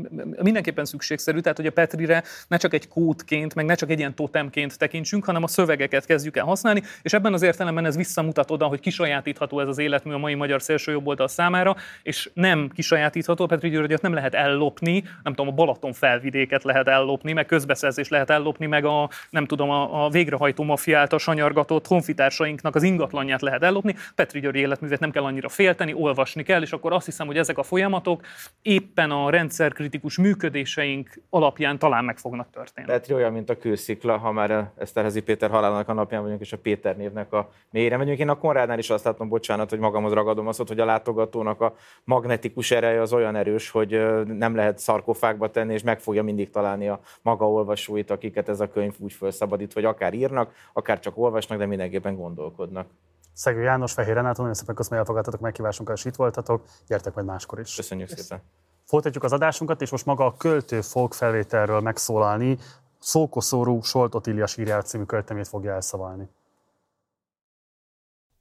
mindenképpen 0.42 0.84
szükségszerű, 0.84 1.40
tehát 1.40 1.56
hogy 1.56 1.66
a 1.66 1.72
Petrire 1.72 2.22
ne 2.48 2.56
csak 2.56 2.74
egy 2.74 2.88
kódként, 2.88 3.54
meg 3.54 3.64
ne 3.64 3.74
csak 3.74 3.90
egy 3.90 3.98
ilyen 3.98 4.14
totemként 4.14 4.78
tekintsünk, 4.78 5.24
hanem 5.24 5.42
a 5.42 5.46
szövegeket 5.46 6.06
kezdjük 6.06 6.36
el 6.36 6.44
használni, 6.44 6.82
és 7.02 7.12
ebben 7.12 7.32
az 7.32 7.42
értelemben 7.42 7.84
ez 7.84 7.96
visszamutat 7.96 8.50
oda, 8.50 8.66
hogy 8.66 8.80
kisajátítható 8.80 9.60
ez 9.60 9.68
az 9.68 9.78
életmű 9.78 10.12
a 10.12 10.18
mai 10.18 10.34
magyar 10.34 10.62
szélsőjobboldal 10.62 11.28
számára, 11.28 11.76
és 12.02 12.30
nem 12.34 12.70
kisajátítható, 12.74 13.46
Petri 13.46 13.68
Györgyöt 13.68 14.02
nem 14.02 14.14
lehet 14.14 14.34
ellopni, 14.34 15.04
nem 15.22 15.34
tudom, 15.34 15.52
a 15.52 15.54
Balaton 15.54 15.92
felvidéket 15.92 16.64
lehet 16.64 16.88
ellopni, 16.88 17.32
meg 17.32 17.46
közbeszerzés 17.46 18.08
lehet 18.08 18.30
ellopni, 18.30 18.66
meg 18.66 18.84
a, 18.84 19.10
nem 19.30 19.46
tudom, 19.46 19.70
a, 19.70 20.04
a 20.04 20.08
végrehajtó 20.10 20.64
mafiát, 20.64 21.12
a 21.12 21.18
sanyargatott 21.18 21.86
honfitársainknak 21.86 22.74
az 22.74 22.82
ingatlanját 22.82 23.42
lehet 23.42 23.62
ellopni. 23.62 23.94
Petri 24.14 24.40
György 24.40 24.56
életművet 24.56 25.00
nem 25.00 25.10
kell 25.10 25.24
annyira 25.24 25.48
félteni, 25.48 25.92
olvasni 25.92 26.44
kell, 26.46 26.62
és 26.62 26.72
akkor 26.72 26.92
azt 26.92 27.04
hiszem, 27.04 27.26
hogy 27.26 27.36
ezek 27.38 27.58
a 27.58 27.62
folyamatok 27.62 28.22
éppen 28.62 29.10
a 29.10 29.30
rendszerkritikus 29.30 30.18
működéseink 30.18 31.20
alapján 31.30 31.78
talán 31.78 32.04
meg 32.04 32.18
fognak 32.18 32.50
történni. 32.50 32.86
Petri 32.86 33.14
olyan, 33.14 33.32
mint 33.32 33.50
a 33.50 33.58
kőszikla, 33.58 34.16
ha 34.16 34.32
már 34.32 34.70
Eszterházi 34.78 35.20
Péter 35.20 35.50
halálának 35.50 35.88
a 35.88 35.92
napján 35.92 36.22
vagyunk, 36.22 36.40
és 36.40 36.52
a 36.52 36.58
Péter 36.58 36.96
névnek 36.96 37.32
a 37.32 37.50
mélyre 37.70 37.96
megyünk. 37.96 38.18
Én 38.18 38.28
a 38.28 38.38
Konrádnál 38.38 38.78
is 38.78 38.90
azt 38.90 39.04
látom, 39.04 39.28
bocsánat, 39.28 39.70
hogy 39.70 39.78
magamhoz 39.78 40.12
ragadom 40.12 40.46
azt, 40.46 40.68
hogy 40.68 40.80
a 40.80 40.84
látogatónak 40.84 41.60
a 41.60 41.74
magnetikus 42.04 42.70
ereje 42.70 43.00
az 43.00 43.12
olyan 43.12 43.36
erős, 43.36 43.70
hogy 43.70 43.90
nem 44.26 44.54
lehet 44.54 44.78
szarkofágba 44.78 45.50
tenni, 45.50 45.72
és 45.72 45.82
meg 45.82 46.00
fogja 46.00 46.22
mindig 46.22 46.50
találni 46.50 46.88
a 46.88 47.00
maga 47.22 47.50
olvasóit, 47.50 48.10
akiket 48.10 48.48
ez 48.48 48.60
a 48.60 48.68
könyv 48.68 48.94
úgy 48.98 49.12
felszabadít, 49.12 49.72
hogy 49.72 49.84
akár 49.84 50.14
írnak, 50.14 50.52
akár 50.72 50.98
csak 50.98 51.18
olvasnak, 51.18 51.58
de 51.58 51.66
mindenképpen 51.66 52.16
gondolkodnak. 52.16 52.88
Szegő 53.36 53.60
János, 53.60 53.92
Fehér 53.92 54.14
Renáton, 54.14 54.40
nagyon 54.40 54.54
szépen 54.54 54.74
köszönöm, 54.74 54.98
hogy 54.98 55.06
elfogadtatok 55.06 55.40
meghívásunkkal, 55.40 55.94
és 55.94 56.04
itt 56.04 56.14
voltatok. 56.14 56.64
Gyertek 56.86 57.14
majd 57.14 57.26
máskor 57.26 57.60
is. 57.60 57.74
Köszönjük 57.74 58.08
szépen. 58.08 58.42
Folytatjuk 58.84 59.24
az 59.24 59.32
adásunkat, 59.32 59.80
és 59.80 59.90
most 59.90 60.06
maga 60.06 60.24
a 60.24 60.36
költő 60.36 60.80
fog 60.80 61.12
felvételről 61.12 61.80
megszólalni. 61.80 62.58
Szókoszorú 62.98 63.82
Solt 63.82 64.14
Otília 64.14 64.46
sírjár 64.46 64.84
című 64.84 65.04
költemét 65.04 65.48
fogja 65.48 65.72
elszavalni. 65.72 66.28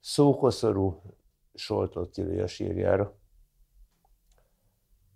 Szókoszorú 0.00 1.02
Solt 1.54 1.96
Otília 1.96 2.46
sírjára. 2.46 3.14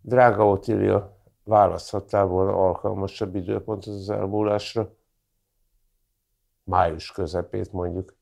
Drága 0.00 0.48
Otília, 0.48 1.16
választhattál 1.44 2.24
volna 2.24 2.52
alkalmasabb 2.52 3.34
időpontot 3.34 3.94
az 3.94 4.10
elmúlásra? 4.10 4.94
Május 6.64 7.12
közepét 7.12 7.72
mondjuk 7.72 8.18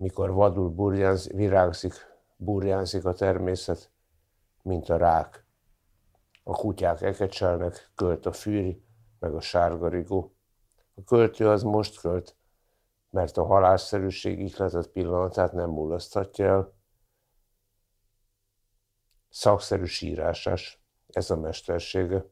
mikor 0.00 0.30
vadul 0.30 0.68
burjánz, 0.68 1.28
virágzik, 1.32 1.94
burjánzik 2.36 3.04
a 3.04 3.12
természet, 3.12 3.90
mint 4.62 4.88
a 4.88 4.96
rák. 4.96 5.44
A 6.42 6.52
kutyák 6.52 7.02
ekecselnek, 7.02 7.90
költ 7.94 8.26
a 8.26 8.32
fűri, 8.32 8.84
meg 9.18 9.34
a 9.34 9.40
sárgarigó. 9.40 10.34
A 10.94 11.02
költő 11.04 11.48
az 11.48 11.62
most 11.62 12.00
költ, 12.00 12.36
mert 13.10 13.36
a 13.36 13.44
halásszerűség 13.44 14.40
ihletett 14.40 14.88
pillanatát 14.88 15.52
nem 15.52 15.70
mulaszthatja 15.70 16.46
el. 16.46 16.72
Szakszerű 19.28 19.84
sírásás, 19.84 20.82
ez 21.06 21.30
a 21.30 21.36
mestersége. 21.36 22.24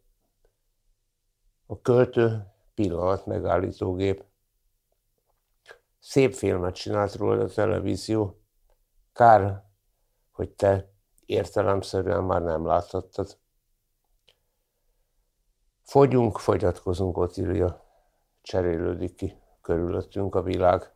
A 1.67 1.81
költő 1.81 2.47
pillanat 2.75 3.27
megállítógép, 3.27 4.25
Szép 6.09 6.35
filmet 6.35 6.75
csinált 6.75 7.15
róla 7.15 7.43
a 7.43 7.49
televízió. 7.49 8.41
Kár, 9.13 9.65
hogy 10.33 10.51
te 10.51 10.93
értelemszerűen 11.27 12.25
már 12.25 12.43
nem 12.43 12.67
láthattad. 12.67 13.39
Fogyunk, 15.83 16.39
fogyatkozunk, 16.39 17.17
Otília. 17.17 17.85
Cserélődik 18.43 19.15
ki 19.15 19.37
körülöttünk 19.61 20.35
a 20.35 20.43
világ. 20.43 20.95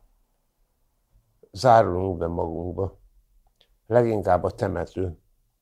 Zárulunk 1.51 2.17
be 2.17 2.27
magunkba. 2.27 2.99
Leginkább 3.85 4.43
a 4.43 4.51
temető 4.51 5.19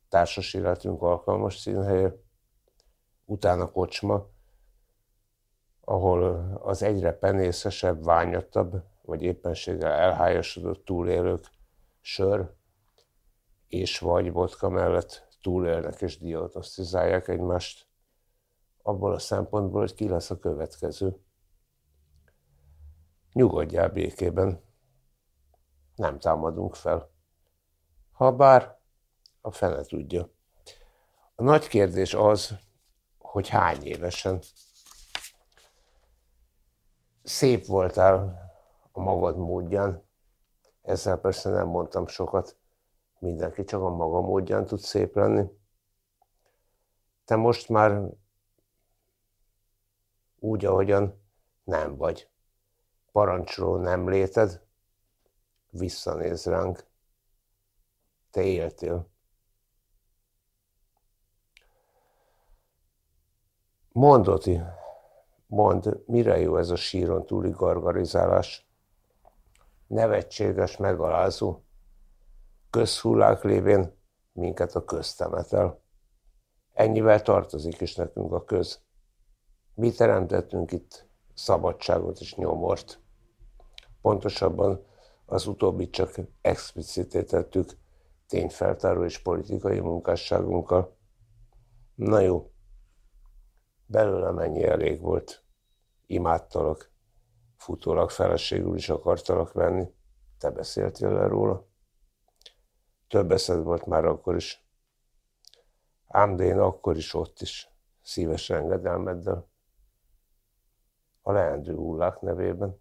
társas 0.09 0.53
életünk 0.53 1.01
alkalmas 1.01 1.57
színhelye, 1.57 2.15
utána 3.25 3.71
kocsma, 3.71 4.27
ahol 5.81 6.23
az 6.63 6.83
egyre 6.83 7.13
penészesebb, 7.13 8.03
ványattabb 8.03 8.89
vagy 9.11 9.21
éppenséggel 9.21 9.91
elhályosodott 9.91 10.85
túlélők 10.85 11.51
sör 12.01 12.53
és 13.67 13.99
vagy 13.99 14.31
vodka 14.31 14.69
mellett 14.69 15.27
túlélnek 15.41 16.01
és 16.01 16.17
diagnosztizálják 16.17 17.27
egymást, 17.27 17.87
abból 18.81 19.13
a 19.13 19.19
szempontból, 19.19 19.79
hogy 19.79 19.93
ki 19.93 20.07
lesz 20.07 20.29
a 20.29 20.39
következő. 20.39 21.17
Nyugodjál 23.33 23.89
békében, 23.89 24.63
nem 25.95 26.19
támadunk 26.19 26.75
fel. 26.75 27.11
Ha 28.11 28.31
bár 28.31 28.79
a 29.41 29.51
fene 29.51 29.81
tudja. 29.81 30.29
A 31.35 31.43
nagy 31.43 31.67
kérdés 31.67 32.13
az, 32.13 32.55
hogy 33.17 33.47
hány 33.47 33.83
évesen. 33.83 34.41
Szép 37.23 37.65
voltál 37.65 38.49
a 38.91 38.99
magad 38.99 39.37
módján, 39.37 40.03
ezzel 40.81 41.17
persze 41.17 41.49
nem 41.49 41.67
mondtam 41.67 42.07
sokat, 42.07 42.57
mindenki 43.19 43.63
csak 43.63 43.81
a 43.81 43.89
maga 43.89 44.21
módján 44.21 44.65
tud 44.65 44.79
szép 44.79 45.15
lenni. 45.15 45.45
Te 47.25 47.35
most 47.35 47.69
már 47.69 48.09
úgy, 50.39 50.65
ahogyan 50.65 51.21
nem 51.63 51.95
vagy. 51.95 52.29
Parancsoló 53.11 53.75
nem 53.75 54.09
léted, 54.09 54.65
visszanéz 55.69 56.45
ránk. 56.45 56.85
Te 58.31 58.41
éltél. 58.41 59.09
Mondoti, 63.91 64.61
mond, 65.47 66.03
mire 66.05 66.39
jó 66.39 66.57
ez 66.57 66.69
a 66.69 66.75
síron 66.75 67.25
túli 67.25 67.49
gargarizálás? 67.49 68.70
Nevetséges, 69.91 70.77
megalázó. 70.77 71.61
Közhullák 72.69 73.43
lévén 73.43 73.93
minket 74.33 74.75
a 74.75 74.85
köztemetel. 74.85 75.81
Ennyivel 76.73 77.21
tartozik 77.21 77.81
is 77.81 77.95
nekünk 77.95 78.33
a 78.33 78.43
köz. 78.43 78.81
Mi 79.73 79.91
teremtettünk 79.91 80.71
itt 80.71 81.07
szabadságot 81.33 82.19
és 82.19 82.35
nyomort. 82.35 83.01
Pontosabban 84.01 84.85
az 85.25 85.47
utóbbi 85.47 85.89
csak 85.89 86.15
explicitétettük 86.41 87.77
tényfeltáró 88.27 89.03
és 89.03 89.19
politikai 89.19 89.79
munkásságunkkal. 89.79 90.97
Na 91.95 92.19
jó, 92.19 92.51
belőlem 93.85 94.37
ennyi 94.37 94.63
elég 94.63 95.01
volt. 95.01 95.43
Imádtalak, 96.05 96.90
futólag 97.61 98.09
feleségül 98.09 98.75
is 98.75 98.89
akartalak 98.89 99.53
venni. 99.53 99.93
Te 100.37 100.49
beszéltél 100.49 101.13
le 101.13 101.27
róla? 101.27 101.67
Több 103.07 103.31
eszed 103.31 103.63
volt 103.63 103.85
már 103.85 104.05
akkor 104.05 104.35
is. 104.35 104.65
Ám 106.07 106.35
de 106.35 106.43
én 106.43 106.59
akkor 106.59 106.97
is 106.97 107.13
ott 107.13 107.39
is, 107.39 107.69
szíves 108.01 108.49
engedelmeddel. 108.49 109.49
A 111.21 111.31
leendő 111.31 111.75
hullák 111.75 112.19
nevében. 112.19 112.79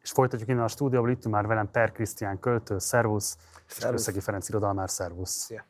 És 0.00 0.10
folytatjuk 0.10 0.48
innen 0.48 0.64
a 0.64 0.68
stúdióból, 0.68 1.10
itt 1.10 1.26
már 1.26 1.46
velem 1.46 1.70
Per 1.70 1.92
Krisztián 1.92 2.38
költő, 2.38 2.78
szervusz, 2.78 3.38
és 3.68 3.84
Összegi 3.84 4.20
Ferenc 4.20 4.48
irodalmár, 4.48 4.90
szervusz. 4.90 5.30
Szia. 5.30 5.64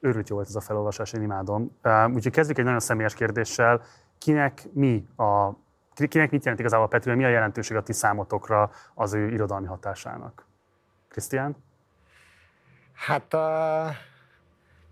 Őrült 0.00 0.28
jó 0.28 0.34
volt 0.34 0.48
ez 0.48 0.54
a 0.54 0.60
felolvasás, 0.60 1.12
én 1.12 1.22
imádom. 1.22 1.78
Úgyhogy 2.14 2.32
kezdjük 2.32 2.58
egy 2.58 2.64
nagyon 2.64 2.80
személyes 2.80 3.14
kérdéssel. 3.14 3.82
Kinek 4.22 4.68
mi 4.72 5.06
a 5.16 5.50
kinek 6.08 6.30
mit 6.30 6.42
jelent 6.42 6.60
igazából 6.60 6.88
Petri, 6.88 7.14
mi 7.14 7.24
a 7.24 7.28
jelentőség 7.28 7.76
a 7.76 7.82
ti 7.82 7.92
számotokra 7.92 8.70
az 8.94 9.14
ő 9.14 9.28
irodalmi 9.32 9.66
hatásának? 9.66 10.46
Krisztián? 11.08 11.56
Hát 12.92 13.34
uh, 13.34 13.94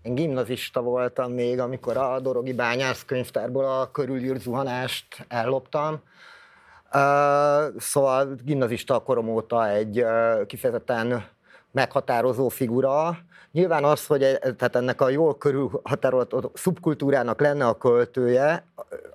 én 0.01 0.15
gimnazista 0.15 0.81
voltam 0.81 1.31
még, 1.31 1.59
amikor 1.59 1.97
a 1.97 2.19
Dorogi 2.19 2.53
Bányász 2.53 3.05
könyvtárból 3.05 3.65
a 3.65 3.91
körülírt 3.91 4.41
zuhanást 4.41 5.25
elloptam. 5.27 5.93
Uh, 5.93 7.77
szóval 7.77 8.35
gimnazista 8.43 8.99
korom 8.99 9.27
óta 9.27 9.67
egy 9.67 10.01
uh, 10.01 10.45
kifejezetten 10.45 11.23
meghatározó 11.71 12.49
figura. 12.49 13.17
Nyilván 13.51 13.83
az, 13.83 14.05
hogy 14.05 14.23
e, 14.23 14.37
tehát 14.37 14.75
ennek 14.75 15.01
a 15.01 15.09
jól 15.09 15.37
körülhatárolt 15.37 16.35
szubkultúrának 16.53 17.39
lenne 17.39 17.67
a 17.67 17.77
költője, 17.77 18.65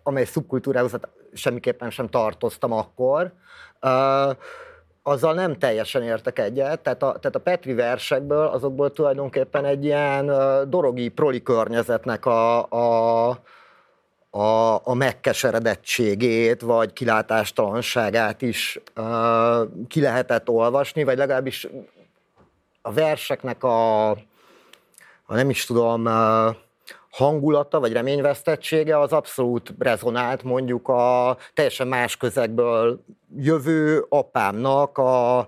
amely 0.03 0.25
szubkultúrához 0.25 0.91
hát 0.91 1.09
semmiképpen 1.33 1.91
sem 1.91 2.09
tartoztam 2.09 2.73
akkor, 2.73 3.33
azzal 5.03 5.35
nem 5.35 5.59
teljesen 5.59 6.03
értek 6.03 6.39
egyet, 6.39 6.81
tehát 6.81 7.03
a, 7.03 7.19
tehát 7.19 7.35
a 7.35 7.41
Petri 7.41 7.75
versekből, 7.75 8.47
azokból 8.47 8.93
tulajdonképpen 8.93 9.65
egy 9.65 9.85
ilyen 9.85 10.27
dorogi 10.71 11.09
proli 11.09 11.43
környezetnek 11.43 12.27
a, 12.27 12.67
a, 12.69 13.29
a, 14.31 14.81
a 14.85 14.95
megkeseredettségét, 14.95 16.61
vagy 16.61 16.93
kilátástalanságát 16.93 18.43
is 18.43 18.81
uh, 18.97 19.07
ki 19.89 20.01
lehetett 20.01 20.49
olvasni, 20.49 21.05
vagy 21.05 21.19
legalábbis 21.19 21.69
a 22.87 22.93
verseknek 22.93 23.65
a, 23.65 24.11
a 24.11 25.35
nem 25.35 25.51
is 25.51 25.65
tudom, 25.65 26.09
hangulata 27.11 27.81
vagy 27.81 27.93
reményvesztettsége 27.93 28.99
az 28.99 29.13
abszolút 29.13 29.75
rezonált 29.79 30.43
mondjuk 30.43 30.89
a 30.89 31.37
teljesen 31.55 31.87
más 31.89 32.17
közegből 32.17 33.05
jövő 33.37 34.07
apámnak 34.09 34.99
a, 34.99 35.39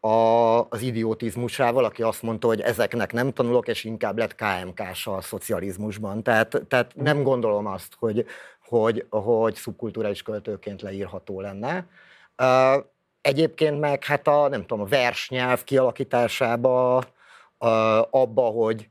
a, 0.00 0.66
az 0.68 0.80
idiotizmusával, 0.80 1.84
aki 1.84 2.02
azt 2.02 2.22
mondta, 2.22 2.46
hogy 2.46 2.60
ezeknek 2.60 3.12
nem 3.12 3.32
tanulok, 3.32 3.68
és 3.68 3.84
inkább 3.84 4.18
lett 4.18 4.34
KMK-s 4.34 5.06
a 5.06 5.20
szocializmusban. 5.20 6.22
Tehát, 6.22 6.62
tehát 6.68 6.94
nem 6.94 7.22
gondolom 7.22 7.66
azt, 7.66 7.94
hogy, 7.98 8.26
hogy, 8.68 9.06
hogy 9.10 9.54
szubkulturális 9.54 10.22
költőként 10.22 10.82
leírható 10.82 11.40
lenne. 11.40 11.86
Egyébként 13.22 13.80
meg 13.80 14.04
hát 14.04 14.28
a, 14.28 14.48
nem 14.48 14.60
tudom, 14.60 14.80
a 14.80 14.88
versnyelv 14.88 15.64
kialakításába, 15.64 17.04
abba, 18.10 18.42
hogy, 18.42 18.88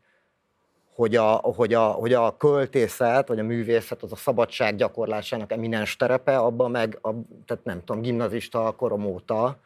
hogy 0.95 1.15
a, 1.15 1.31
hogy, 1.31 1.73
a, 1.73 1.85
hogy 1.85 2.13
a 2.13 2.37
költészet, 2.37 3.27
vagy 3.27 3.39
a 3.39 3.43
művészet 3.43 4.03
az 4.03 4.11
a 4.11 4.15
szabadság 4.15 4.75
gyakorlásának 4.75 5.51
eminens 5.51 5.95
terepe, 5.95 6.37
abban 6.37 6.71
meg, 6.71 6.97
a, 7.01 7.09
tehát 7.45 7.63
nem 7.63 7.83
tudom, 7.83 8.01
gimnazista 8.01 8.71
korom 8.71 9.05
óta 9.05 9.59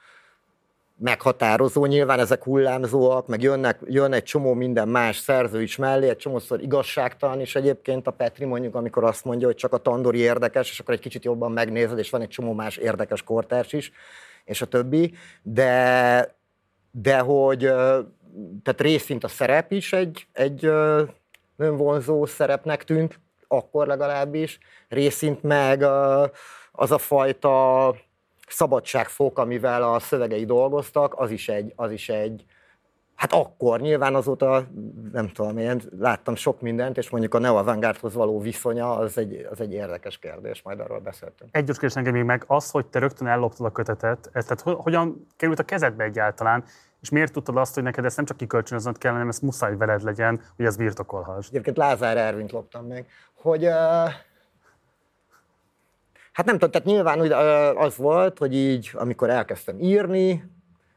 meghatározó, 0.97 1.85
nyilván 1.85 2.19
ezek 2.19 2.43
hullámzóak, 2.43 3.27
meg 3.27 3.41
jönnek, 3.41 3.79
jön 3.85 4.13
egy 4.13 4.23
csomó 4.23 4.53
minden 4.53 4.87
más 4.87 5.17
szerző 5.17 5.61
is 5.61 5.75
mellé, 5.75 6.09
egy 6.09 6.17
csomószor 6.17 6.61
igazságtalan 6.61 7.41
is 7.41 7.55
egyébként 7.55 8.07
a 8.07 8.11
Petri 8.11 8.45
mondjuk, 8.45 8.75
amikor 8.75 9.03
azt 9.03 9.25
mondja, 9.25 9.47
hogy 9.47 9.55
csak 9.55 9.73
a 9.73 9.77
Tandori 9.77 10.19
érdekes, 10.19 10.71
és 10.71 10.79
akkor 10.79 10.93
egy 10.93 10.99
kicsit 10.99 11.23
jobban 11.23 11.51
megnézed, 11.51 11.97
és 11.97 12.09
van 12.09 12.21
egy 12.21 12.27
csomó 12.27 12.53
más 12.53 12.77
érdekes 12.77 13.23
kortárs 13.23 13.73
is, 13.73 13.91
és 14.45 14.61
a 14.61 14.65
többi, 14.65 15.13
de, 15.41 16.35
de 16.91 17.19
hogy 17.19 17.59
tehát 18.63 18.81
részint 18.81 19.23
a 19.23 19.27
szerep 19.27 19.71
is 19.71 19.93
egy, 19.93 20.27
egy 20.33 20.65
önvonzó 21.57 22.25
szerepnek 22.25 22.83
tűnt, 22.83 23.19
akkor 23.47 23.87
legalábbis, 23.87 24.59
részint 24.87 25.43
meg 25.43 25.81
az 26.71 26.91
a 26.91 26.97
fajta 26.97 27.95
szabadságfok, 28.47 29.39
amivel 29.39 29.93
a 29.93 29.99
szövegei 29.99 30.45
dolgoztak, 30.45 31.19
az 31.19 31.31
is 31.31 31.49
egy, 31.49 31.73
az 31.75 31.91
is 31.91 32.09
egy 32.09 32.45
Hát 33.15 33.33
akkor 33.33 33.81
nyilván 33.81 34.15
azóta, 34.15 34.67
nem 35.11 35.27
tudom, 35.27 35.57
én 35.57 35.81
láttam 35.99 36.35
sok 36.35 36.61
mindent, 36.61 36.97
és 36.97 37.09
mondjuk 37.09 37.33
a 37.33 37.39
neo 37.39 37.63
való 38.01 38.39
viszonya 38.39 38.97
az 38.97 39.17
egy, 39.17 39.47
az 39.51 39.61
egy 39.61 39.73
érdekes 39.73 40.17
kérdés, 40.17 40.61
majd 40.61 40.79
arról 40.79 40.99
beszéltünk. 40.99 41.55
Egy 41.55 41.65
kérdés 41.65 41.93
még 41.93 42.23
meg, 42.23 42.43
az, 42.47 42.71
hogy 42.71 42.85
te 42.85 42.99
rögtön 42.99 43.27
elloptad 43.27 43.65
a 43.65 43.71
kötetet, 43.71 44.29
ez, 44.33 44.45
tehát 44.45 44.77
hogyan 44.79 45.27
került 45.37 45.59
a 45.59 45.63
kezedbe 45.63 46.03
egyáltalán, 46.03 46.63
és 47.01 47.09
miért 47.09 47.33
tudtad 47.33 47.57
azt, 47.57 47.73
hogy 47.73 47.83
neked 47.83 48.05
ezt 48.05 48.15
nem 48.15 48.25
csak 48.25 48.37
kikölcsönöznöd 48.37 48.97
kell, 48.97 49.11
hanem 49.11 49.27
ezt 49.27 49.41
muszáj 49.41 49.77
veled 49.77 50.03
legyen, 50.03 50.41
hogy 50.55 50.65
ez 50.65 50.77
birtokolhass? 50.77 51.47
Egyébként 51.47 51.77
Lázár 51.77 52.17
Ervint 52.17 52.51
loptam 52.51 52.85
meg, 52.85 53.07
hogy 53.33 53.65
uh, 53.65 53.71
hát 56.31 56.45
nem 56.45 56.57
tudom, 56.57 56.71
tehát 56.71 56.87
nyilván 56.87 57.31
az 57.77 57.97
volt, 57.97 58.37
hogy 58.37 58.55
így, 58.55 58.91
amikor 58.93 59.29
elkezdtem 59.29 59.79
írni, 59.79 60.43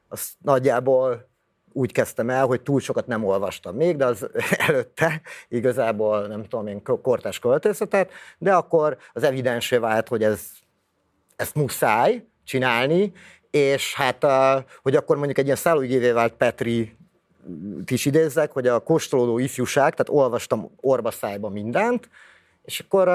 az 0.09 0.33
nagyjából 0.43 1.28
úgy 1.73 1.93
kezdtem 1.93 2.31
el, 2.31 2.47
hogy 2.47 2.61
túl 2.61 2.81
sokat 2.81 3.07
nem 3.07 3.25
olvastam 3.25 3.77
még, 3.77 3.97
de 3.97 4.05
az 4.05 4.29
előtte 4.69 5.21
igazából 5.49 6.27
nem 6.27 6.43
tudom 6.43 6.67
én 6.67 6.83
kortás 6.83 7.39
költészetet, 7.39 8.11
de 8.39 8.55
akkor 8.55 8.97
az 9.13 9.23
evidensé 9.23 9.77
vált, 9.77 10.09
hogy 10.09 10.23
ez, 10.23 10.41
ezt 11.37 11.55
muszáj 11.55 12.25
csinálni, 12.45 13.13
és 13.51 13.95
hát, 13.95 14.27
hogy 14.83 14.97
akkor 14.97 15.17
mondjuk 15.17 15.39
egy 15.39 15.45
ilyen 15.45 15.57
szállóigévé 15.57 16.11
vált 16.11 16.33
Petri 16.33 16.97
is 17.87 18.05
idézzek, 18.05 18.53
hogy 18.53 18.67
a 18.67 18.79
kóstolódó 18.79 19.39
ifjúság, 19.39 19.95
tehát 19.95 20.23
olvastam 20.23 20.71
orba 20.81 21.13
mindent, 21.49 22.09
és 22.69 22.81
akkor 22.81 23.09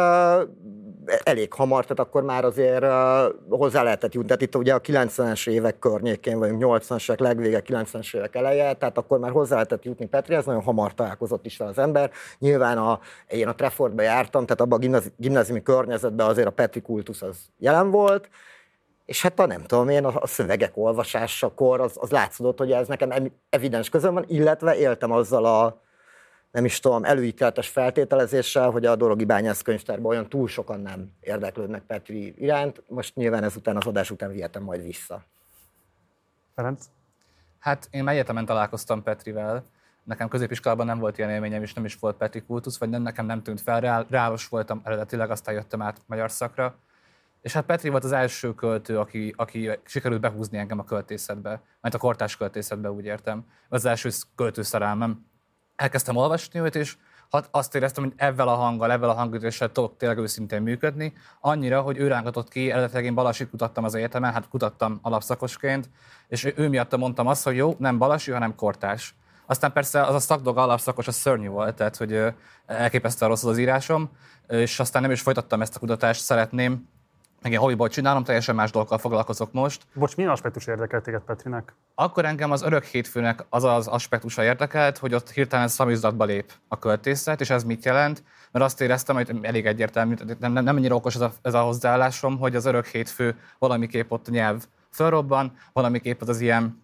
elég 1.24 1.54
hamar, 1.54 1.82
tehát 1.82 2.00
akkor 2.00 2.24
már 2.24 2.46
azért 2.46 2.84
uh, 2.84 3.58
hozzá 3.58 3.84
lehetett 3.84 4.14
jutni. 4.14 4.28
Tehát 4.28 4.42
itt 4.42 4.56
ugye 4.56 4.74
a 4.74 4.82
90-es 4.82 5.50
évek 5.50 5.80
környékén 5.80 6.40
vagyunk, 6.40 6.64
80-as 6.66 7.04
évek 7.04 7.20
legvége, 7.20 7.62
90-es 7.66 8.16
évek 8.16 8.36
eleje, 8.36 8.74
tehát 8.74 8.98
akkor 8.98 9.20
már 9.20 9.32
hozzá 9.32 9.54
lehetett 9.54 9.84
jutni 9.84 10.06
Petri, 10.06 10.36
ez 10.36 10.46
nagyon 10.46 10.62
hamar 10.62 10.94
találkozott 10.94 11.46
is 11.46 11.60
az 11.60 11.78
ember. 11.78 12.12
Nyilván 12.40 12.78
a, 12.78 13.00
én 13.28 13.48
a 13.48 13.56
Treffordba 13.56 14.02
jártam, 14.02 14.44
tehát 14.44 14.62
abban 14.62 14.78
a 14.78 14.82
gimnázi, 14.82 15.10
gimnáziumi 15.18 15.62
környezetben 15.62 16.28
azért 16.28 16.48
a 16.48 16.52
Petri 16.52 16.82
kultusz 16.82 17.22
az 17.22 17.38
jelen 17.58 17.92
volt, 17.92 18.30
és 19.06 19.22
hát 19.22 19.40
a 19.40 19.46
nem 19.46 19.64
tudom 19.64 19.90
én, 19.90 20.06
a, 20.06 20.22
a 20.22 20.28
szövegek 20.28 20.72
olvasásakor 20.78 21.82
az, 21.82 21.98
az 22.00 22.10
látszódott, 22.10 22.58
hogy 22.58 22.72
ez 22.72 22.88
nekem 22.88 23.32
evidens 23.50 23.90
közön 23.90 24.14
van, 24.14 24.26
illetve 24.28 24.78
éltem 24.78 25.12
azzal 25.12 25.46
a 25.46 25.82
nem 26.54 26.66
is 26.66 26.80
tudom, 26.80 27.04
előítéletes 27.04 27.70
feltételezéssel, 27.70 28.70
hogy 28.70 28.86
a 28.86 28.96
Dorogi 28.96 29.26
Bányász 29.26 29.62
könyvtárban 29.62 30.12
olyan 30.12 30.30
túl 30.30 30.48
sokan 30.48 30.80
nem 30.80 31.12
érdeklődnek 31.20 31.82
Petri 31.82 32.34
iránt. 32.38 32.84
Most 32.88 33.16
nyilván 33.16 33.44
ezután 33.44 33.76
az 33.76 33.86
adás 33.86 34.12
után 34.12 34.32
vihetem 34.32 34.64
majd 34.64 34.84
vissza. 34.84 35.24
Ferenc? 36.56 36.86
Hát 37.60 37.88
én 37.92 38.08
egyetemen 38.08 38.46
találkoztam 38.46 39.04
Petrivel, 39.04 39.64
nekem 40.04 40.28
középiskolában 40.28 40.86
nem 40.86 41.00
volt 41.00 41.18
ilyen 41.18 41.30
élményem, 41.30 41.62
és 41.62 41.74
nem 41.74 41.86
is 41.86 41.96
volt 41.96 42.18
Petri 42.18 42.42
kultusz, 42.42 42.78
vagy 42.78 42.90
nem, 42.90 43.02
nekem 43.02 43.26
nem 43.26 43.44
tűnt 43.44 43.62
fel, 43.62 43.80
Reál, 43.80 44.06
reálos 44.10 44.48
voltam 44.48 44.82
eredetileg, 44.84 45.32
aztán 45.32 45.56
jöttem 45.56 45.82
át 45.82 46.02
magyar 46.06 46.32
szakra. 46.32 46.76
És 47.42 47.54
hát 47.54 47.66
Petri 47.66 47.90
volt 47.90 48.04
az 48.04 48.12
első 48.12 48.54
költő, 48.54 49.00
aki, 49.00 49.34
aki 49.38 49.70
sikerült 49.86 50.22
behúzni 50.22 50.58
engem 50.58 50.80
a 50.80 50.84
költészetbe, 50.84 51.62
mert 51.82 51.96
a 51.96 51.98
kortás 51.98 52.38
költészetbe 52.38 52.92
úgy 52.92 53.06
értem. 53.06 53.46
Az 53.70 53.86
első 53.86 54.10
költőszerelmem 54.36 55.26
elkezdtem 55.76 56.16
olvasni 56.16 56.60
őt, 56.60 56.76
és 56.76 56.96
azt 57.52 57.76
éreztem, 57.76 58.04
hogy 58.04 58.14
ebben 58.16 58.48
a 58.48 58.56
hanggal, 58.56 58.92
ebben 58.92 59.10
a 59.10 59.14
hangütéssel 59.14 59.72
tudok 59.72 59.98
tényleg 59.98 60.18
őszintén 60.18 60.62
működni, 60.62 61.14
annyira, 61.40 61.82
hogy 61.82 61.98
ő 61.98 62.08
rángatott 62.08 62.50
ki, 62.50 62.72
eredetileg 62.72 63.06
én 63.06 63.14
Balasit 63.14 63.50
kutattam 63.50 63.84
az 63.84 63.96
egyetemen, 63.96 64.34
hát 64.34 64.50
kutattam 64.50 65.00
alapszakosként, 65.02 65.90
és 66.28 66.54
ő 66.56 66.70
miatt 66.70 66.98
mondtam 66.98 67.28
azt, 67.28 67.44
hogy 67.44 67.56
jó, 67.56 67.76
nem 67.78 67.98
Balasi, 67.98 68.32
hanem 68.32 68.56
Kortás. 68.56 69.16
Aztán 69.46 69.72
persze 69.72 70.02
az 70.02 70.16
a 70.16 70.20
szakdog 70.20 70.58
alapszakos, 70.58 71.08
az 71.08 71.16
szörnyű 71.16 71.48
volt, 71.48 71.76
tehát 71.76 71.98
hogy 71.98 72.24
elképesztően 72.66 73.32
rossz 73.32 73.44
az 73.44 73.58
írásom, 73.58 74.10
és 74.48 74.80
aztán 74.80 75.02
nem 75.02 75.12
is 75.12 75.22
folytattam 75.22 75.62
ezt 75.62 75.76
a 75.76 75.80
kutatást, 75.80 76.22
szeretném 76.22 76.90
meg 77.44 77.52
én 77.52 77.60
hobbiból 77.60 77.90
csinálom, 77.90 78.24
teljesen 78.24 78.56
más 78.56 78.72
dolgokkal 78.72 78.98
foglalkozok 78.98 79.52
most. 79.52 79.82
Bocs, 79.94 80.16
milyen 80.16 80.32
aspektus 80.32 80.68
érdekelt 80.68 81.04
téged 81.04 81.22
Petrinek? 81.22 81.76
Akkor 81.96 82.26
engem 82.26 82.52
az 82.52 82.62
örök 82.62 82.84
hétfőnek 82.84 83.46
az 83.50 83.64
az 83.64 83.88
aspektusa 83.88 84.44
érdekelt, 84.44 84.98
hogy 84.98 85.14
ott 85.14 85.30
hirtelen 85.30 85.68
szamizdatba 85.68 86.26
lép 86.26 86.52
a 86.68 86.80
költészet, 86.80 87.42
és 87.42 87.50
ez 87.50 87.64
mit 87.64 87.86
jelent? 87.86 88.24
Mert 88.52 88.66
azt 88.66 88.82
éreztem, 88.82 89.16
hogy 89.16 89.38
elég 89.42 89.66
egyértelmű, 89.66 90.16
nem, 90.40 90.52
nem, 90.52 90.64
nem 90.64 90.76
annyira 90.76 90.96
okos 90.96 91.16
ez 91.16 91.22
a, 91.22 91.34
ez 91.42 91.54
a 91.54 91.62
hozzáállásom, 91.62 92.38
hogy 92.38 92.56
az 92.56 92.66
örök 92.66 92.86
hétfő 92.86 93.36
valamiképp 93.60 94.12
ott 94.12 94.30
nyelv 94.30 94.66
fölrobban, 94.92 95.54
valamiképp 95.74 96.22
az 96.22 96.30
az 96.30 96.40
ilyen 96.40 96.83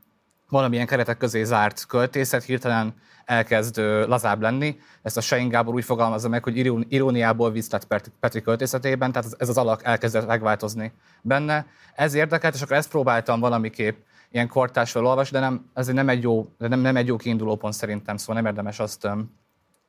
valamilyen 0.49 0.87
keretek 0.87 1.17
közé 1.17 1.43
zárt 1.43 1.85
költészet 1.85 2.43
hirtelen 2.43 2.93
elkezd 3.25 3.77
lazább 4.07 4.41
lenni. 4.41 4.79
Ezt 5.01 5.17
a 5.17 5.21
Sein 5.21 5.49
Gábor 5.49 5.73
úgy 5.73 5.83
fogalmazza 5.83 6.29
meg, 6.29 6.43
hogy 6.43 6.57
iróniából 6.89 7.51
víz 7.51 7.71
lett 7.71 8.09
Petri 8.19 8.41
költészetében, 8.41 9.11
tehát 9.11 9.29
ez 9.37 9.49
az 9.49 9.57
alak 9.57 9.83
elkezdett 9.83 10.27
megváltozni 10.27 10.91
benne. 11.21 11.65
Ez 11.95 12.13
érdekelt, 12.13 12.55
és 12.55 12.61
akkor 12.61 12.75
ezt 12.75 12.89
próbáltam 12.89 13.39
valamiképp 13.39 13.97
ilyen 14.31 14.47
kortásról 14.47 15.05
olvasni, 15.05 15.37
de 15.37 15.43
nem, 15.43 15.69
ez 15.73 15.87
nem 15.87 16.09
egy 16.09 16.23
jó, 16.23 16.47
de 16.57 16.67
nem, 16.67 16.79
nem 16.79 16.95
egy 16.95 17.07
jó 17.07 17.15
kiinduló 17.15 17.55
pont 17.55 17.73
szerintem, 17.73 18.17
szóval 18.17 18.35
nem 18.35 18.45
érdemes 18.45 18.79
azt 18.79 19.07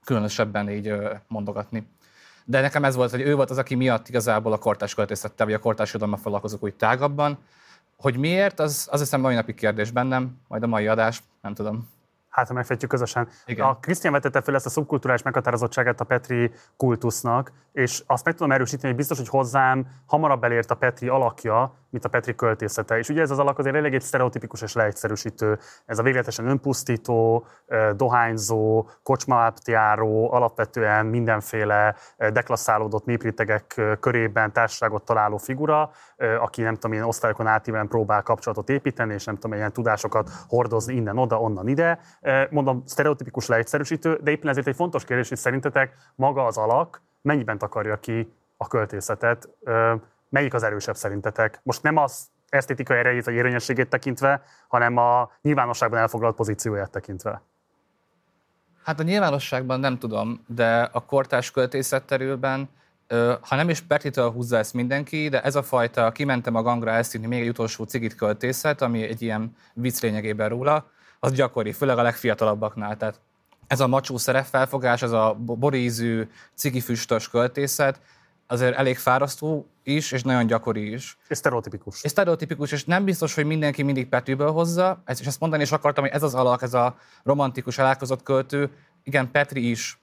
különösebben 0.04 0.70
így 0.70 0.92
mondogatni. 1.28 1.86
De 2.44 2.60
nekem 2.60 2.84
ez 2.84 2.94
volt, 2.94 3.10
hogy 3.10 3.20
ő 3.20 3.34
volt 3.34 3.50
az, 3.50 3.58
aki 3.58 3.74
miatt 3.74 4.08
igazából 4.08 4.52
a 4.52 4.58
kortás 4.58 4.94
költészettel, 4.94 5.46
vagy 5.46 5.54
a 5.54 5.58
kortás 5.58 5.90
foglalkozok 5.90 6.62
úgy 6.62 6.74
tágabban. 6.74 7.38
Hogy 8.00 8.16
miért, 8.16 8.60
az, 8.60 8.88
az 8.90 9.00
hiszem 9.00 9.20
mai 9.20 9.34
napi 9.34 9.54
kérdés 9.54 9.90
bennem, 9.90 10.36
majd 10.48 10.62
a 10.62 10.66
mai 10.66 10.86
adás, 10.86 11.22
nem 11.40 11.54
tudom 11.54 11.88
hát 12.30 12.48
ha 12.48 12.54
megfejtjük 12.54 12.90
közösen. 12.90 13.28
Igen. 13.46 13.66
A 13.66 13.78
Krisztián 13.78 14.12
vetette 14.12 14.40
fel 14.40 14.54
ezt 14.54 14.66
a 14.66 14.70
szubkulturális 14.70 15.22
meghatározottságát 15.22 16.00
a 16.00 16.04
Petri 16.04 16.50
kultusznak, 16.76 17.52
és 17.72 18.02
azt 18.06 18.24
meg 18.24 18.34
tudom 18.34 18.52
erősíteni, 18.52 18.86
hogy 18.86 18.96
biztos, 18.96 19.18
hogy 19.18 19.28
hozzám 19.28 19.86
hamarabb 20.06 20.44
elért 20.44 20.70
a 20.70 20.74
Petri 20.74 21.08
alakja, 21.08 21.74
mint 21.90 22.04
a 22.04 22.08
Petri 22.08 22.34
költészete. 22.34 22.98
És 22.98 23.08
ugye 23.08 23.20
ez 23.20 23.30
az 23.30 23.38
alak 23.38 23.58
azért 23.58 23.76
elég 23.76 24.00
sztereotipikus 24.00 24.62
és 24.62 24.72
leegyszerűsítő. 24.72 25.58
Ez 25.86 25.98
a 25.98 26.02
végletesen 26.02 26.46
önpusztító, 26.46 27.46
dohányzó, 27.96 28.88
kocsmaáptjáró, 29.02 30.32
alapvetően 30.32 31.06
mindenféle 31.06 31.94
deklasszálódott 32.16 33.04
népritegek 33.04 33.80
körében 34.00 34.52
társaságot 34.52 35.04
találó 35.04 35.36
figura, 35.36 35.90
aki 36.40 36.62
nem 36.62 36.74
tudom, 36.74 36.92
ilyen 36.92 37.04
osztályokon 37.04 37.46
átívelően 37.46 37.88
próbál 37.88 38.22
kapcsolatot 38.22 38.68
építeni, 38.68 39.14
és 39.14 39.24
nem 39.24 39.34
tudom, 39.34 39.56
ilyen 39.56 39.72
tudásokat 39.72 40.30
hordozni 40.48 40.94
innen, 40.94 41.18
oda, 41.18 41.40
onnan, 41.40 41.68
ide. 41.68 42.00
Mondom, 42.50 42.82
sztereotipikus 42.86 43.46
leegyszerűsítő, 43.46 44.18
de 44.22 44.30
éppen 44.30 44.50
ezért 44.50 44.66
egy 44.66 44.76
fontos 44.76 45.04
kérdés, 45.04 45.28
hogy 45.28 45.38
szerintetek 45.38 45.94
maga 46.14 46.44
az 46.44 46.56
alak 46.56 47.02
mennyiben 47.22 47.58
takarja 47.58 47.96
ki 47.96 48.34
a 48.56 48.66
költészetet, 48.66 49.48
melyik 50.30 50.54
az 50.54 50.62
erősebb 50.62 50.96
szerintetek? 50.96 51.60
Most 51.62 51.82
nem 51.82 51.96
az 51.96 52.26
esztétikai 52.48 52.96
erejét 52.96 53.24
vagy 53.24 53.34
érvényességét 53.34 53.88
tekintve, 53.88 54.42
hanem 54.68 54.96
a 54.96 55.30
nyilvánosságban 55.42 55.98
elfoglalt 55.98 56.36
pozícióját 56.36 56.90
tekintve. 56.90 57.42
Hát 58.84 59.00
a 59.00 59.02
nyilvánosságban 59.02 59.80
nem 59.80 59.98
tudom, 59.98 60.44
de 60.46 60.82
a 60.82 61.04
kortás 61.04 61.50
költészetterülben, 61.50 62.68
ha 63.40 63.56
nem 63.56 63.68
is 63.68 63.80
Petritől 63.80 64.30
húzza 64.30 64.56
ezt 64.56 64.74
mindenki, 64.74 65.28
de 65.28 65.42
ez 65.42 65.54
a 65.54 65.62
fajta 65.62 66.12
kimentem 66.12 66.54
a 66.54 66.62
gangra 66.62 66.90
elszívni 66.90 67.26
még 67.26 67.42
egy 67.42 67.48
utolsó 67.48 67.84
cigit 67.84 68.14
költészet, 68.14 68.82
ami 68.82 69.02
egy 69.02 69.22
ilyen 69.22 69.56
vicc 69.74 70.00
lényegében 70.00 70.48
róla, 70.48 70.90
az 71.18 71.32
gyakori, 71.32 71.72
főleg 71.72 71.98
a 71.98 72.02
legfiatalabbaknál. 72.02 72.96
Tehát 72.96 73.20
ez 73.66 73.80
a 73.80 73.86
macsó 73.86 74.16
szerepfelfogás, 74.16 75.02
ez 75.02 75.10
a 75.10 75.34
borízű, 75.38 76.28
cigifüstös 76.54 77.28
költészet, 77.28 78.00
azért 78.50 78.76
elég 78.76 78.98
fárasztó 78.98 79.70
is, 79.82 80.12
és 80.12 80.22
nagyon 80.22 80.46
gyakori 80.46 80.92
is. 80.92 81.18
És 81.28 81.36
sztereotipikus. 81.36 82.02
És 82.02 82.10
sztereotipikus, 82.10 82.72
és 82.72 82.84
nem 82.84 83.04
biztos, 83.04 83.34
hogy 83.34 83.44
mindenki 83.44 83.82
mindig 83.82 84.08
Petriből 84.08 84.50
hozza, 84.50 85.02
és 85.06 85.26
ezt 85.26 85.40
mondani 85.40 85.62
is 85.62 85.72
akartam, 85.72 86.04
hogy 86.04 86.12
ez 86.12 86.22
az 86.22 86.34
alak, 86.34 86.62
ez 86.62 86.74
a 86.74 86.96
romantikus 87.22 87.78
elálkozott 87.78 88.22
költő, 88.22 88.70
igen, 89.02 89.30
Petri 89.30 89.70
is 89.70 90.00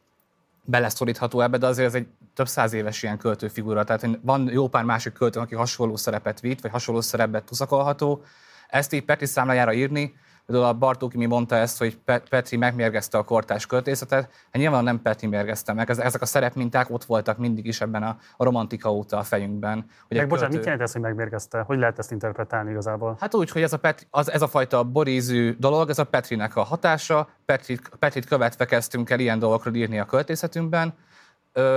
beleszorítható 0.64 1.42
ebbe, 1.42 1.58
de 1.58 1.68
azért 1.68 1.88
ez 1.88 1.96
egy 1.96 2.08
több 2.34 2.48
száz 2.48 2.74
éves 2.74 3.04
ilyen 3.04 3.18
költőfigura, 3.18 3.84
tehát 3.84 4.20
van 4.22 4.50
jó 4.52 4.68
pár 4.68 4.84
másik 4.84 5.14
költő, 5.14 5.40
aki 5.40 5.56
hasonló 5.56 5.96
szerepet 5.96 6.40
vitt, 6.40 6.62
vagy 6.62 6.72
hasonló 6.72 7.02
szerepet 7.02 7.44
tuszakolható. 7.44 8.24
Ezt 8.68 8.94
így 8.94 9.06
Petri 9.06 9.26
számlájára 9.26 9.74
írni, 9.74 10.16
Például 10.48 10.68
a 10.68 10.74
Bartók 10.74 11.14
mi 11.14 11.26
mondta 11.26 11.56
ezt, 11.56 11.78
hogy 11.78 11.98
Petri 12.30 12.58
megmérgezte 12.58 13.18
a 13.18 13.24
kortás 13.24 13.66
költészetet. 13.66 14.22
Hát 14.24 14.62
nyilván 14.62 14.84
nem 14.84 15.02
Petri 15.02 15.28
mérgezte 15.28 15.74
meg, 15.74 15.90
ezek 15.90 16.22
a 16.22 16.26
szerepminták 16.26 16.90
ott 16.90 17.04
voltak 17.04 17.38
mindig 17.38 17.66
is 17.66 17.82
ebben 17.82 18.04
a, 18.04 18.18
a 18.38 18.44
romantika 18.44 18.94
óta 18.94 19.18
a 19.18 19.24
fejünkben. 19.24 19.86
Hogy 20.08 20.18
meg 20.18 20.28
bocsánat, 20.28 20.40
költő... 20.40 20.56
mit 20.56 20.64
jelent 20.66 20.82
ez, 20.82 20.92
hogy 20.92 21.02
megmérgezte? 21.02 21.60
Hogy 21.60 21.78
lehet 21.78 22.00
ezt 22.00 22.12
interpretálni 22.12 22.70
igazából? 22.70 23.18
Hát 23.20 23.36
úgy, 23.36 23.50
hogy 23.50 23.62
ez 23.62 23.74
a, 23.74 23.78
Petri, 23.78 24.06
az, 24.10 24.32
ez 24.32 24.42
a 24.42 24.48
fajta 24.48 24.84
borízű 24.84 25.56
dolog, 25.60 25.90
ez 25.90 26.00
a 26.00 26.04
Petrinek 26.04 26.56
a 26.56 26.64
hatása. 26.64 27.30
Petrit, 27.46 27.90
Petrit 28.00 28.26
követve 28.26 28.66
kezdtünk 28.66 29.10
el 29.10 29.20
ilyen 29.20 29.40
dolgokról 29.40 29.76
írni 29.76 30.00
a 30.00 30.06
költészetünkben 30.06 30.94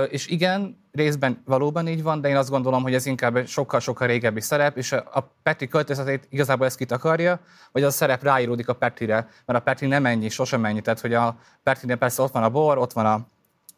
és 0.09 0.27
igen, 0.27 0.77
részben 0.91 1.41
valóban 1.45 1.87
így 1.87 2.03
van, 2.03 2.21
de 2.21 2.29
én 2.29 2.35
azt 2.35 2.49
gondolom, 2.49 2.83
hogy 2.83 2.93
ez 2.93 3.05
inkább 3.05 3.47
sokkal-sokkal 3.47 4.07
régebbi 4.07 4.41
szerep, 4.41 4.77
és 4.77 4.91
a 4.91 5.33
Petri 5.43 5.67
költészetét 5.67 6.27
igazából 6.29 6.65
ezt 6.65 6.77
kitakarja, 6.77 7.39
vagy 7.71 7.83
az 7.83 7.93
a 7.93 7.95
szerep 7.95 8.23
ráíródik 8.23 8.69
a 8.69 8.73
Petrire, 8.73 9.27
mert 9.45 9.59
a 9.59 9.61
Petri 9.61 9.87
nem 9.87 10.05
ennyi, 10.05 10.29
sosem 10.29 10.65
ennyi. 10.65 10.81
Tehát, 10.81 10.99
hogy 10.99 11.13
a 11.13 11.37
Petrinél 11.63 11.95
persze 11.95 12.21
ott 12.21 12.31
van 12.31 12.43
a 12.43 12.49
bor, 12.49 12.77
ott 12.77 12.93
van 12.93 13.05
a, 13.05 13.27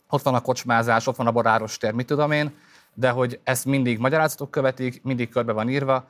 ott 0.10 0.22
van 0.22 0.36
a 0.36 0.42
kocsmázás, 0.42 1.08
ott 1.08 1.16
van 1.16 1.28
a 1.28 1.32
boráros 1.32 1.78
tér, 1.78 1.92
mit 1.92 2.08
tudom 2.08 2.32
én, 2.32 2.56
de 2.94 3.10
hogy 3.10 3.40
ezt 3.44 3.66
mindig 3.66 4.00
magyarázatok 4.00 4.52
követik, 4.52 5.04
mindig 5.04 5.30
körbe 5.30 5.52
van 5.52 5.70
írva, 5.70 6.08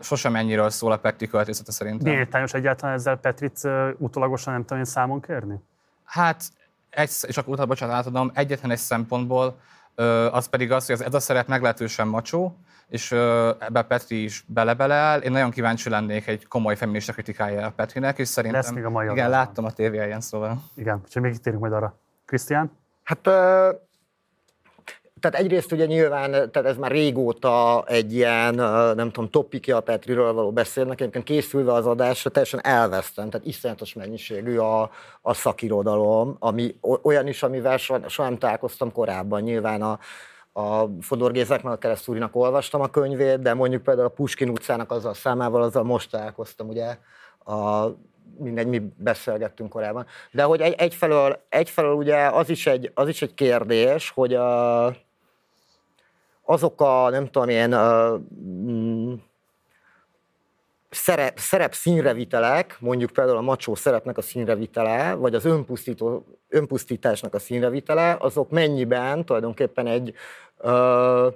sosem 0.00 0.36
ennyiről 0.36 0.70
szól 0.70 0.92
a 0.92 0.96
Petri 0.96 1.26
költészete 1.26 1.72
szerintem. 1.72 2.12
Miért 2.12 2.54
egyáltalán 2.54 2.94
ezzel 2.94 3.16
Petrit 3.16 3.68
utólagosan 3.98 4.52
nem 4.52 4.62
tudom 4.62 4.78
én 4.78 4.84
számon 4.84 5.20
kérni? 5.20 5.54
Hát 6.04 6.42
egy, 6.90 7.10
és 7.26 7.36
akkor 7.36 7.52
utána, 7.52 7.68
bocsánat, 7.68 7.94
átadom, 7.94 8.30
egyetlen 8.34 8.70
egy 8.70 8.78
szempontból, 8.78 9.58
az 10.30 10.46
pedig 10.46 10.72
az, 10.72 10.86
hogy 10.86 11.00
ez 11.00 11.14
a 11.14 11.20
szerep 11.20 11.48
meglehetősen 11.48 12.08
macsó, 12.08 12.56
és 12.88 13.12
ebbe 13.12 13.82
Petri 13.82 14.22
is 14.22 14.44
bele-beleáll. 14.46 15.20
Én 15.20 15.30
nagyon 15.30 15.50
kíváncsi 15.50 15.88
lennék 15.88 16.26
egy 16.26 16.46
komoly 16.46 16.76
feminista 16.76 17.12
kritikája 17.12 17.66
a 17.66 17.70
Petrinek, 17.70 18.18
és 18.18 18.28
szerintem... 18.28 18.60
Lesz 18.60 18.70
még 18.70 18.84
a 18.84 18.90
mai 18.90 19.04
Igen, 19.04 19.16
adásban. 19.16 19.38
láttam 19.38 19.64
a 19.64 19.70
tévéjén, 19.70 20.20
szóval... 20.20 20.62
Igen, 20.74 21.00
úgyhogy 21.04 21.22
még 21.22 21.34
itt 21.34 21.42
térünk 21.42 21.62
majd 21.62 21.74
arra. 21.74 21.98
Krisztián? 22.26 22.70
Hát 23.02 23.28
tehát 25.20 25.36
egyrészt 25.36 25.72
ugye 25.72 25.86
nyilván, 25.86 26.30
tehát 26.30 26.64
ez 26.64 26.76
már 26.76 26.90
régóta 26.90 27.84
egy 27.86 28.14
ilyen, 28.14 28.54
nem 28.94 29.10
tudom, 29.10 29.30
topikja 29.30 29.76
a 29.76 29.80
Petriről 29.80 30.32
való 30.32 30.52
beszélnek, 30.52 31.00
egyébként 31.00 31.24
készülve 31.24 31.72
az 31.72 31.86
adásra 31.86 32.30
teljesen 32.30 32.60
elvesztem, 32.62 33.30
tehát 33.30 33.46
iszonyatos 33.46 33.94
mennyiségű 33.94 34.56
a, 34.56 34.90
a 35.22 35.34
szakirodalom, 35.34 36.36
ami 36.38 36.76
olyan 37.02 37.26
is, 37.26 37.42
amivel 37.42 37.76
soha, 37.76 38.08
soha 38.08 38.28
nem 38.28 38.38
találkoztam 38.38 38.92
korábban, 38.92 39.42
nyilván 39.42 39.82
a, 39.82 39.98
a 40.52 40.88
Fodor 41.00 41.32
Gézek, 41.32 41.62
meg 41.62 41.72
a 41.72 41.78
Keresztúrinak 41.78 42.36
olvastam 42.36 42.80
a 42.80 42.88
könyvét, 42.88 43.40
de 43.40 43.54
mondjuk 43.54 43.82
például 43.82 44.06
a 44.06 44.10
Puskin 44.10 44.48
utcának 44.48 44.90
azzal 44.90 45.14
számával, 45.14 45.62
azzal 45.62 45.82
most 45.82 46.10
találkoztam, 46.10 46.68
ugye, 46.68 46.96
a, 47.44 47.86
mindegy, 48.38 48.66
mi 48.66 48.82
beszélgettünk 48.96 49.70
korábban. 49.70 50.06
De 50.30 50.42
hogy 50.42 50.60
egy, 50.60 50.74
egyfelől, 50.78 51.40
egyfelől 51.48 51.94
ugye 51.94 52.26
az 52.26 52.48
is 52.48 52.66
egy, 52.66 52.90
az 52.94 53.08
is 53.08 53.22
egy 53.22 53.34
kérdés, 53.34 54.10
hogy 54.10 54.34
a, 54.34 54.86
azok 56.50 56.80
a, 56.80 57.08
nem 57.10 57.28
tudom 57.28 57.72
a, 57.72 58.20
mm, 58.44 59.14
szerep, 60.90 61.38
szerep 61.38 61.74
színrevitelek, 61.74 62.76
mondjuk 62.80 63.10
például 63.10 63.36
a 63.36 63.40
macsó 63.40 63.74
szerepnek 63.74 64.18
a 64.18 64.22
színrevitele, 64.22 65.14
vagy 65.14 65.34
az 65.34 65.44
önpusztító, 65.44 66.24
önpusztításnak 66.48 67.34
a 67.34 67.38
színrevitele, 67.38 68.16
azok 68.20 68.50
mennyiben 68.50 69.24
tulajdonképpen 69.24 69.86
egy, 69.86 70.14
ö, 70.58 71.28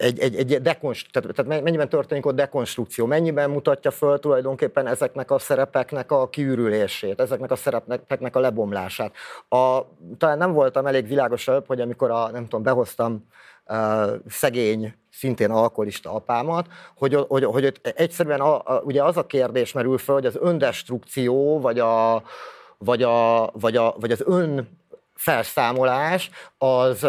egy, 0.00 0.18
egy, 0.18 0.36
egy 0.36 0.62
dekonst, 0.62 1.12
tehát, 1.12 1.34
tehát 1.34 1.62
mennyiben 1.62 1.88
történik 1.88 2.26
ott 2.26 2.34
dekonstrukció, 2.34 3.06
mennyiben 3.06 3.50
mutatja 3.50 3.90
föl 3.90 4.18
tulajdonképpen 4.18 4.86
ezeknek 4.86 5.30
a 5.30 5.38
szerepeknek 5.38 6.12
a 6.12 6.28
kiürülését, 6.28 7.20
ezeknek 7.20 7.50
a 7.50 7.56
szerepeknek 7.56 8.36
a 8.36 8.40
lebomlását. 8.40 9.12
A, 9.48 9.80
talán 10.18 10.38
nem 10.38 10.52
voltam 10.52 10.86
elég 10.86 11.06
világosabb, 11.06 11.66
hogy 11.66 11.80
amikor 11.80 12.10
a, 12.10 12.30
nem 12.30 12.42
tudom, 12.42 12.62
behoztam 12.62 13.28
szegény, 14.26 14.94
szintén 15.10 15.50
alkoholista 15.50 16.12
apámat, 16.12 16.66
hogy, 16.96 17.14
hogy, 17.28 17.44
hogy 17.44 17.80
egyszerűen 17.82 18.40
a, 18.40 18.54
a, 18.64 18.80
ugye 18.84 19.04
az 19.04 19.16
a 19.16 19.26
kérdés 19.26 19.72
merül 19.72 19.98
fel, 19.98 20.14
hogy 20.14 20.26
az 20.26 20.36
öndestrukció, 20.40 21.60
vagy, 21.60 21.78
a, 21.78 22.22
vagy, 22.78 23.02
a, 23.02 23.50
vagy, 23.52 23.76
a, 23.76 23.94
vagy 23.98 24.12
az 24.12 24.22
ön 24.26 24.79
felszámolás 25.20 26.30
az 26.58 27.06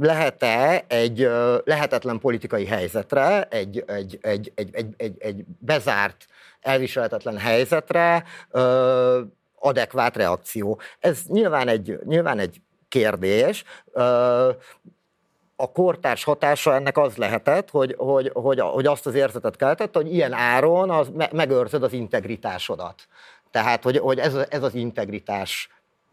lehet-e 0.00 0.84
egy 0.88 1.30
lehetetlen 1.64 2.18
politikai 2.18 2.66
helyzetre, 2.66 3.42
egy, 3.42 3.84
egy, 3.86 4.18
egy, 4.22 4.52
egy, 4.54 4.70
egy, 4.72 4.94
egy, 4.96 5.14
egy 5.18 5.44
bezárt, 5.58 6.26
elviselhetetlen 6.60 7.38
helyzetre 7.38 8.24
adekvát 9.58 10.16
reakció. 10.16 10.80
Ez 11.00 11.20
nyilván 11.26 11.68
egy, 11.68 11.98
nyilván 12.04 12.38
egy 12.38 12.60
kérdés 12.88 13.64
a 15.56 15.72
kortárs 15.72 16.24
hatása 16.24 16.74
ennek 16.74 16.98
az 16.98 17.16
lehetett, 17.16 17.70
hogy, 17.70 17.94
hogy, 17.98 18.30
hogy, 18.32 18.60
hogy 18.60 18.86
azt 18.86 19.06
az 19.06 19.14
érzetet 19.14 19.56
keltett, 19.56 19.94
hogy 19.94 20.14
ilyen 20.14 20.32
áron 20.32 20.90
az 20.90 21.10
megőrzöd 21.32 21.82
az 21.82 21.92
integritásodat. 21.92 23.08
Tehát, 23.50 23.82
hogy, 23.82 23.98
hogy 23.98 24.18
ez, 24.18 24.34
ez 24.34 24.62
az 24.62 24.74
integritás 24.74 25.68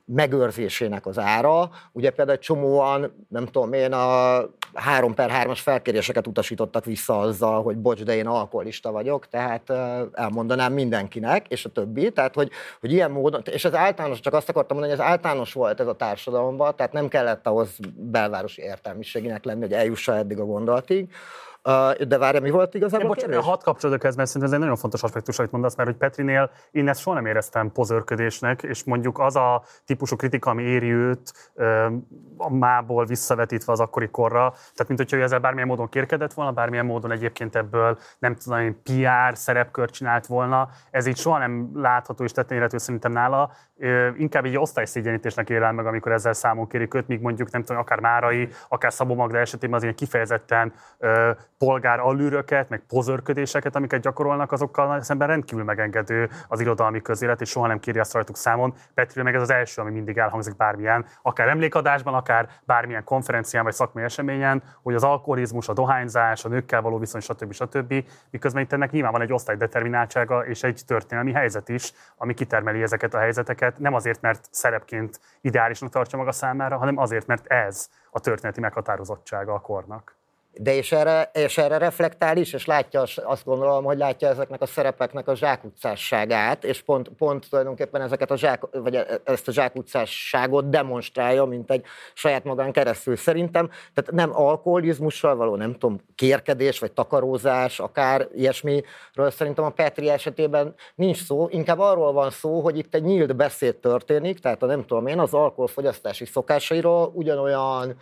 megőrzésének 0.06 1.06
az 1.06 1.20
ára. 1.20 1.70
Ugye 1.91 2.10
például 2.10 2.38
egy 2.38 2.43
csomóan, 2.43 3.26
nem 3.30 3.45
tudom 3.45 3.74
én, 3.74 3.93
a 3.93 4.39
3 4.74 5.14
per 5.14 5.32
3-as 5.34 5.60
felkéréseket 5.62 6.28
utasítottak 6.28 6.86
vissza 6.86 7.20
azzal, 7.20 7.64
hogy 7.64 7.78
bocs, 7.78 8.04
de 8.04 8.16
én 8.16 8.28
alkoholista 8.28 8.91
vagyok, 8.91 9.28
tehát 9.28 9.70
elmondanám 10.14 10.74
mindenkinek, 10.74 11.47
és 11.47 11.66
a 11.66 11.70
többi. 11.70 12.12
Tehát, 12.12 12.36
hogy, 12.36 12.49
hogy 12.80 12.91
ilyen 12.91 13.12
módon, 13.12 13.41
és 13.52 13.66
ez 13.66 13.74
általános, 13.74 14.20
csak 14.20 14.34
azt 14.34 14.49
akartam 14.49 14.78
mondani, 14.78 14.97
hogy 14.97 15.06
ez 15.06 15.12
általános 15.12 15.54
volt 15.54 15.80
ez 15.80 15.88
a 15.88 15.95
társadalomban, 15.95 16.76
tehát 16.76 16.93
nem 16.93 17.08
kellett 17.08 17.47
ahhoz 17.47 17.70
belvárosi 17.95 18.62
értelmiséginek 18.62 19.43
lenni, 19.43 19.62
hogy 19.62 19.74
eljussa 19.74 20.16
eddig 20.16 20.39
a 20.39 20.45
gondolatig. 20.45 21.10
De 22.07 22.18
várja, 22.18 22.41
mi 22.41 22.49
volt 22.49 22.74
igazából? 22.74 23.07
Bocsánat, 23.07 23.43
hat 23.43 23.64
kapcsolódok 23.64 24.03
ez, 24.03 24.16
mert 24.16 24.28
szerintem 24.28 24.49
ez 24.49 24.53
egy 24.57 24.64
nagyon 24.64 24.82
fontos 24.82 25.03
aspektus, 25.03 25.39
amit 25.39 25.51
mondasz, 25.51 25.76
mert 25.76 25.89
hogy 25.89 25.97
Petrinél 25.97 26.51
én 26.72 26.88
ezt 26.88 27.01
soha 27.01 27.16
nem 27.16 27.26
éreztem 27.26 27.72
pozörködésnek, 27.72 28.64
és 28.64 28.84
mondjuk 28.84 29.20
az 29.20 29.36
a 29.36 29.64
típusú 29.86 30.16
kritika, 30.16 30.49
ami 30.49 30.64
éri 30.64 30.91
őt 30.91 31.51
a 32.38 32.53
mából 32.53 33.05
visszavetítve 33.05 33.72
az 33.72 33.80
akkori 33.80 34.09
korra, 34.09 34.49
tehát 34.51 34.88
mint 34.88 34.99
hogyha 34.99 35.18
ő 35.18 35.22
ezzel 35.22 35.39
bármilyen 35.39 35.68
módon 35.68 35.89
kérkedett 35.89 36.34
volna, 36.34 36.51
bármilyen 36.51 36.86
módon 36.86 37.12
egyébként 37.12 37.55
ebből 37.55 37.97
nem 38.20 38.36
tudom, 38.36 38.82
PR 38.84 39.38
szerepkört 39.38 39.93
csinált 39.93 40.26
volna, 40.26 40.70
ez 40.91 41.05
így 41.05 41.18
soha 41.18 41.38
nem 41.38 41.70
látható 41.74 42.24
és 42.24 42.32
tetten 42.32 42.57
érhető 42.57 42.78
szerintem 42.78 43.12
nála, 43.12 43.51
inkább 44.18 44.45
egy 44.45 44.57
osztályszégyenítésnek 44.57 45.49
él 45.49 45.72
meg, 45.72 45.86
amikor 45.86 46.12
ezzel 46.12 46.34
számon 46.34 46.68
kérik 46.68 46.93
őt, 46.93 47.07
míg 47.07 47.22
mondjuk 47.22 47.51
nem 47.51 47.64
tudom, 47.64 47.82
akár 47.82 47.99
Márai, 47.99 48.49
akár 48.68 48.93
Szabó 48.93 49.16
Magda 49.16 49.38
esetében 49.38 49.76
az 49.76 49.84
ilyen 49.84 49.95
kifejezetten 49.95 50.74
polgár 51.66 51.99
allűröket, 51.99 52.70
meg 52.70 52.82
pozörködéseket, 52.88 53.76
amiket 53.76 54.01
gyakorolnak, 54.01 54.51
azokkal 54.51 55.01
szemben 55.01 55.28
rendkívül 55.28 55.64
megengedő 55.64 56.30
az 56.47 56.59
irodalmi 56.59 57.01
közélet, 57.01 57.41
és 57.41 57.49
soha 57.49 57.68
nem 57.68 57.80
kéri 57.80 57.99
azt 57.99 58.14
rajtuk 58.14 58.38
számon. 58.38 58.74
Petri 58.93 59.22
meg 59.22 59.36
ez 59.36 59.41
az 59.41 59.49
első, 59.49 59.82
ami 59.82 59.91
mindig 59.91 60.18
elhangzik 60.18 60.55
bármilyen, 60.55 61.05
akár 61.22 61.47
emlékadásban, 61.47 62.14
akár 62.14 62.49
bármilyen 62.66 63.03
konferencián 63.03 63.64
vagy 63.64 63.74
szakmai 63.74 64.03
eseményen, 64.03 64.64
hogy 64.84 64.95
az 64.95 65.03
alkoholizmus, 65.03 65.68
a 65.68 65.74
dohányzás, 65.74 66.45
a 66.45 66.49
nőkkel 66.49 66.82
való 66.82 66.97
viszony, 66.97 67.22
stb. 67.22 67.53
stb. 67.53 67.93
Miközben 68.30 68.64
itt 68.64 68.74
ennek 68.74 68.91
nyilván 68.91 69.12
van 69.12 69.22
egy 69.22 69.34
osztálydetermináltsága 69.34 70.45
és 70.45 70.64
egy 70.64 70.82
történelmi 70.88 71.32
helyzet 71.32 71.70
is, 71.70 71.93
ami 72.18 72.34
kitermeli 72.34 72.82
ezeket 72.82 73.14
a 73.14 73.20
helyzeteket, 73.20 73.80
nem 73.80 73.93
azért, 73.93 74.22
mert 74.22 74.47
szerepként 74.51 75.20
ideálisnak 75.41 75.89
tartja 75.89 76.18
maga 76.18 76.32
számára, 76.32 76.78
hanem 76.78 76.97
azért, 76.97 77.28
mert 77.28 77.47
ez 77.47 77.89
a 78.12 78.20
történeti 78.20 78.59
meghatározottsága 78.59 79.53
a 79.53 79.59
kornak. 79.59 80.20
De 80.54 80.74
és 80.74 80.91
erre, 80.91 81.32
és 81.34 81.58
erre 81.58 81.78
reflektál 81.78 82.38
is, 82.38 82.54
és 82.54 82.66
látja, 82.66 83.04
azt 83.16 83.45
gondolom, 83.45 83.84
hogy 83.84 83.97
látja 83.97 84.28
ezeknek 84.28 84.62
a 84.62 84.66
szerepeknek 84.66 85.28
a 85.28 85.36
zsákutcásságát, 85.36 86.64
és 86.64 86.82
pont, 86.82 87.10
pont 87.10 87.49
tulajdonképpen 87.49 88.02
ezeket 88.02 88.32
a 88.32 88.38
zsák, 88.38 88.62
vagy 88.72 88.95
e, 88.95 89.22
ezt 89.24 89.47
a 89.47 89.52
zsákutcásságot 89.52 90.70
demonstrálja, 90.70 91.45
mint 91.45 91.72
egy 91.72 91.86
saját 92.14 92.43
magán 92.43 92.72
keresztül. 92.72 93.16
Szerintem, 93.16 93.70
tehát 93.93 94.12
nem 94.12 94.36
alkoholizmussal 94.36 95.36
való, 95.36 95.56
nem 95.56 95.72
tudom, 95.74 95.99
kérkedés, 96.16 96.80
vagy 96.80 96.91
takarózás, 96.91 97.80
akár 97.80 98.28
ilyesmiről 98.34 99.30
szerintem 99.30 99.66
a 99.66 99.70
Petri 99.70 100.10
esetében 100.10 100.76
nincs 100.95 101.24
szó, 101.24 101.47
inkább 101.49 101.80
arról 101.80 102.12
van 102.12 102.30
szó, 102.30 102.60
hogy 102.60 102.78
itt 102.78 102.95
egy 102.95 103.04
nyílt 103.04 103.36
beszéd 103.36 103.76
történik, 103.76 104.39
tehát 104.39 104.64
a 104.64 104.66
nem 104.66 104.86
tudom 104.86 105.08
én, 105.08 105.20
az 105.20 105.34
alkoholfogyasztási 105.34 106.26
szokásairól 106.26 107.12
ugyanolyan 107.14 107.95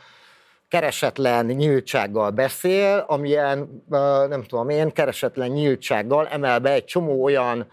keresetlen 0.70 1.45
nyíltsággal 1.45 2.30
beszél, 2.30 3.05
amilyen, 3.07 3.84
nem 4.30 4.43
tudom 4.43 4.70
én, 4.70 4.91
keresetlen 4.91 5.49
nyíltsággal 5.49 6.28
emel 6.28 6.59
be 6.59 6.72
egy 6.72 6.86
csomó 6.86 7.24
olyan 7.24 7.67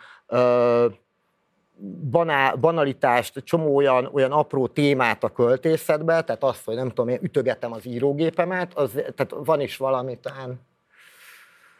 banál, 2.10 2.54
banalitást, 2.54 3.44
csomó 3.44 3.76
olyan, 3.76 4.10
olyan 4.12 4.32
apró 4.32 4.66
témát 4.66 5.24
a 5.24 5.32
költészetbe, 5.32 6.22
tehát 6.22 6.42
azt, 6.44 6.64
hogy 6.64 6.74
nem 6.74 6.88
tudom, 6.88 7.08
én 7.08 7.18
ütögetem 7.22 7.72
az 7.72 7.86
írógépemet, 7.86 8.74
az, 8.74 8.90
tehát 8.90 9.34
van 9.44 9.60
is 9.60 9.76
valami, 9.76 10.18
talán 10.18 10.60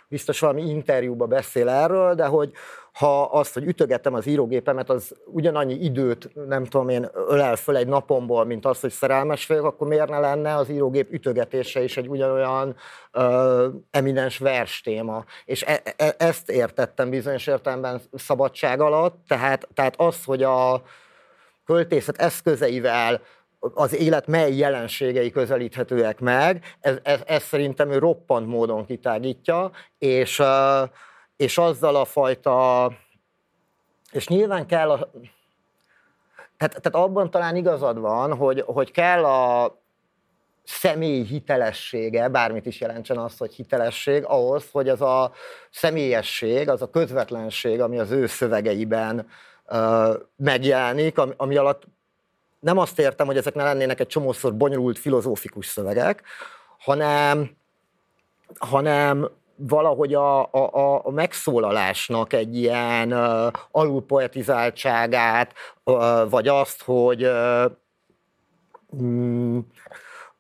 biztos 0.09 0.41
valami 0.41 0.63
interjúba 0.63 1.27
beszél 1.27 1.69
erről, 1.69 2.15
de 2.15 2.27
hogy 2.27 2.53
ha 2.97 3.23
azt, 3.23 3.55
hogy 3.55 3.65
ütögetem 3.65 4.15
az 4.15 4.27
írógépemet, 4.27 4.91
az 4.91 5.15
ugyanannyi 5.25 5.75
időt, 5.75 6.31
nem 6.47 6.65
tudom 6.65 6.89
én, 6.89 7.09
ölel 7.15 7.57
föl 7.57 7.77
egy 7.77 7.87
napomból, 7.87 8.45
mint 8.45 8.67
az, 8.67 8.81
hogy 8.81 8.91
szerelmes 8.91 9.47
vagyok, 9.47 9.65
akkor 9.65 9.87
miért 9.87 10.09
ne 10.09 10.19
lenne 10.19 10.55
az 10.55 10.69
írógép 10.69 11.13
ütögetése 11.13 11.83
is 11.83 11.97
egy 11.97 12.09
ugyanolyan 12.09 12.77
ö, 13.13 13.69
eminens 13.91 14.39
vers 14.39 14.81
téma. 14.81 15.25
És 15.45 15.63
e, 15.63 15.83
e, 15.97 16.15
ezt 16.19 16.51
értettem 16.51 17.11
bizonyos 17.11 17.47
értelemben 17.47 18.01
szabadság 18.15 18.81
alatt, 18.81 19.25
tehát, 19.29 19.69
tehát 19.75 19.95
az, 19.97 20.25
hogy 20.25 20.43
a 20.43 20.83
költészet 21.65 22.17
eszközeivel 22.17 23.21
az 23.59 23.95
élet 23.95 24.27
mely 24.27 24.57
jelenségei 24.57 25.31
közelíthetőek 25.31 26.21
meg, 26.21 26.65
ez, 26.81 26.97
ez, 27.03 27.21
ez 27.27 27.43
szerintem 27.43 27.91
ő 27.91 27.99
roppant 27.99 28.47
módon 28.47 28.87
kitágítja, 28.87 29.71
és, 29.99 30.43
és 31.37 31.59
azzal 31.59 31.97
a 31.97 32.05
fajta, 32.05 32.93
és 34.13 34.29
nyilván 34.29 34.67
kell 34.67 34.91
a, 34.91 35.11
tehát, 36.57 36.83
tehát 36.83 36.95
abban 37.09 37.31
talán 37.31 37.57
igazad 37.57 37.99
van, 37.99 38.37
hogy, 38.37 38.63
hogy 38.67 38.91
kell 38.91 39.25
a 39.25 39.77
személy 40.65 41.25
hitelessége, 41.25 42.29
bármit 42.29 42.67
is 42.67 42.81
jelentsen 42.81 43.19
az, 43.19 43.39
hogy 43.39 43.55
hitelesség, 43.55 44.25
ahhoz, 44.25 44.69
hogy 44.73 44.89
az 44.89 45.01
a 45.01 45.33
személyesség, 45.71 46.69
az 46.69 46.83
a 46.83 46.91
közvetlenség, 46.91 47.81
ami 47.81 47.99
az 47.99 48.11
ő 48.11 48.27
szövegeiben 48.27 49.27
uh, 49.67 50.15
megjelenik, 50.37 51.19
ami, 51.19 51.33
ami 51.37 51.57
alatt 51.57 51.83
nem 52.61 52.79
azt 52.79 52.99
értem, 52.99 53.27
hogy 53.27 53.37
ezek 53.37 53.55
ne 53.55 53.63
lennének 53.63 54.01
egy 54.01 54.07
csomószor 54.07 54.57
bonyolult 54.57 54.99
filozófikus 54.99 55.67
szövegek, 55.67 56.23
hanem, 56.79 57.57
hanem 58.59 59.31
valahogy 59.57 60.15
a, 60.15 60.53
a, 60.53 61.01
a 61.05 61.11
megszólalásnak 61.11 62.33
egy 62.33 62.57
ilyen 62.57 63.13
uh, 63.13 63.53
alulpoetizáltságát, 63.71 65.55
uh, 65.85 66.31
vagy 66.31 66.49
azt, 66.49 66.83
hogy 66.83 67.25
uh, 67.25 67.71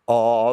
a, 0.04 0.50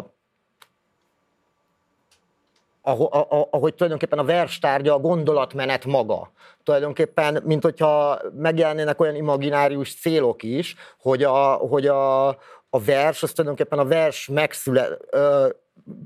ahogy 3.51 3.73
tulajdonképpen 3.73 4.19
a 4.19 4.23
verstárgya 4.23 4.93
a 4.93 4.99
gondolatmenet 4.99 5.85
maga. 5.85 6.31
Tulajdonképpen, 6.63 7.41
mint 7.45 7.63
hogyha 7.63 8.19
megjelennének 8.37 8.99
olyan 8.99 9.15
imaginárius 9.15 9.95
célok 9.95 10.43
is, 10.43 10.75
hogy 10.99 11.23
a, 11.23 11.53
hogy 11.53 11.87
a, 11.87 12.27
a 12.69 12.79
vers, 12.85 13.23
az 13.23 13.31
tulajdonképpen 13.31 13.79
a 13.79 13.85
vers 13.85 14.27
megszüle, 14.27 14.87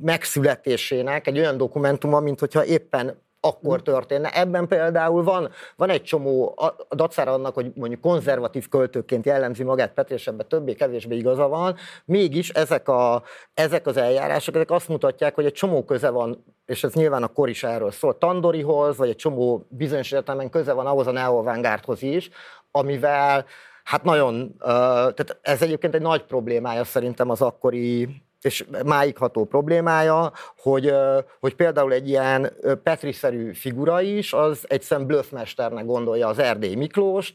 megszületésének 0.02 1.28
egy 1.28 1.38
olyan 1.38 1.58
dokumentuma, 1.58 2.20
mint 2.20 2.40
hogyha 2.40 2.66
éppen 2.66 3.26
akkor 3.40 3.82
történne. 3.82 4.30
Ebben 4.30 4.68
például 4.68 5.24
van, 5.24 5.50
van 5.76 5.90
egy 5.90 6.04
csomó, 6.04 6.54
a 6.90 6.96
dacára 6.96 7.34
annak, 7.34 7.54
hogy 7.54 7.72
mondjuk 7.76 8.02
konzervatív 8.02 8.70
költőként 8.70 9.26
jellemzi 9.26 9.64
magát 9.64 9.94
Petr, 9.94 10.14
és 10.14 10.28
ebben 10.28 10.48
többé-kevésbé 10.48 11.16
igaza 11.16 11.48
van, 11.48 11.76
mégis 12.06 12.50
ezek, 12.50 12.88
a, 12.88 13.24
ezek 13.54 13.88
az 13.88 13.98
eljárások, 13.98 14.56
ezek 14.56 14.72
azt 14.72 14.88
mutatják, 14.88 15.36
hogy 15.36 15.46
egy 15.46 15.54
csomó 15.54 15.84
köze 15.84 16.10
van, 16.10 16.44
és 16.66 16.84
ez 16.84 16.94
nyilván 16.94 17.24
a 17.24 17.28
kor 17.28 17.50
is 17.50 17.64
erről 17.64 17.92
szól, 17.92 18.18
Tandorihoz, 18.18 18.98
vagy 18.98 19.10
egy 19.10 19.16
csomó 19.16 19.66
bizonyos 19.70 20.12
értelemben 20.12 20.50
köze 20.50 20.74
van 20.74 20.86
ahhoz 20.86 21.08
a 21.08 21.12
neovangárdhoz 21.12 22.02
is, 22.02 22.30
amivel 22.72 23.46
hát 23.84 24.04
nagyon, 24.04 24.56
tehát 24.60 25.38
ez 25.42 25.62
egyébként 25.62 25.96
egy 25.96 26.02
nagy 26.02 26.24
problémája 26.24 26.84
szerintem 26.84 27.30
az 27.30 27.42
akkori 27.42 28.22
és 28.42 28.66
máig 28.86 29.18
ható 29.18 29.46
problémája, 29.46 30.32
hogy, 30.58 30.94
hogy 31.40 31.56
például 31.56 31.94
egy 31.94 32.10
ilyen 32.10 32.54
Petri-szerű 32.84 33.54
figura 33.54 34.02
is, 34.02 34.34
az 34.34 34.66
egyszerűen 34.68 35.08
bluffmesternek 35.08 35.86
gondolja 35.86 36.28
az 36.28 36.40
Erdély 36.40 36.76
Miklóst, 36.76 37.34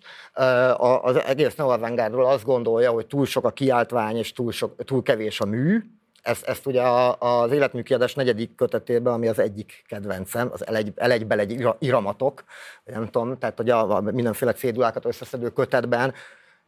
az 1.03 1.23
egész 1.23 1.55
Neoavangardról 1.55 2.27
azt 2.27 2.45
gondolja, 2.45 2.91
hogy 2.91 3.07
túl 3.07 3.27
sok 3.27 3.45
a 3.45 3.51
kiáltvány 3.51 4.17
és 4.17 4.33
túl, 4.33 4.53
sok, 4.53 4.85
túl 4.85 5.03
kevés 5.03 5.41
a 5.41 5.45
mű, 5.45 5.81
ezt, 6.23 6.45
ezt 6.45 6.67
ugye 6.67 6.83
az 7.19 7.51
életműkiadás 7.51 8.15
negyedik 8.15 8.55
kötetében, 8.55 9.13
ami 9.13 9.29
az 9.29 9.39
egyik 9.39 9.85
kedvencem, 9.89 10.51
az 10.53 10.65
L1, 10.67 10.93
L1 10.97 11.39
egy 11.39 11.69
iramatok, 11.79 12.45
nem 12.85 13.11
tudom, 13.11 13.39
tehát 13.39 13.57
hogy 13.57 13.71
a, 13.71 13.97
a 13.97 14.01
mindenféle 14.01 14.53
cédulákat 14.53 15.05
összeszedő 15.05 15.49
kötetben 15.49 16.15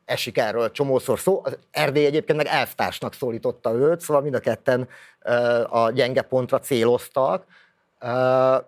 esik 0.04 0.38
erről 0.38 0.70
csomószor 0.70 1.18
szó. 1.18 1.40
Az 1.44 1.58
Erdély 1.70 2.06
egyébként 2.06 2.38
meg 2.38 2.46
elvtársnak 2.46 3.14
szólította 3.14 3.72
őt, 3.72 4.00
szóval 4.00 4.22
mind 4.22 4.34
a 4.34 4.40
ketten 4.40 4.88
a 5.68 5.90
gyenge 5.90 6.22
pontra 6.22 6.58
céloztak. 6.58 7.44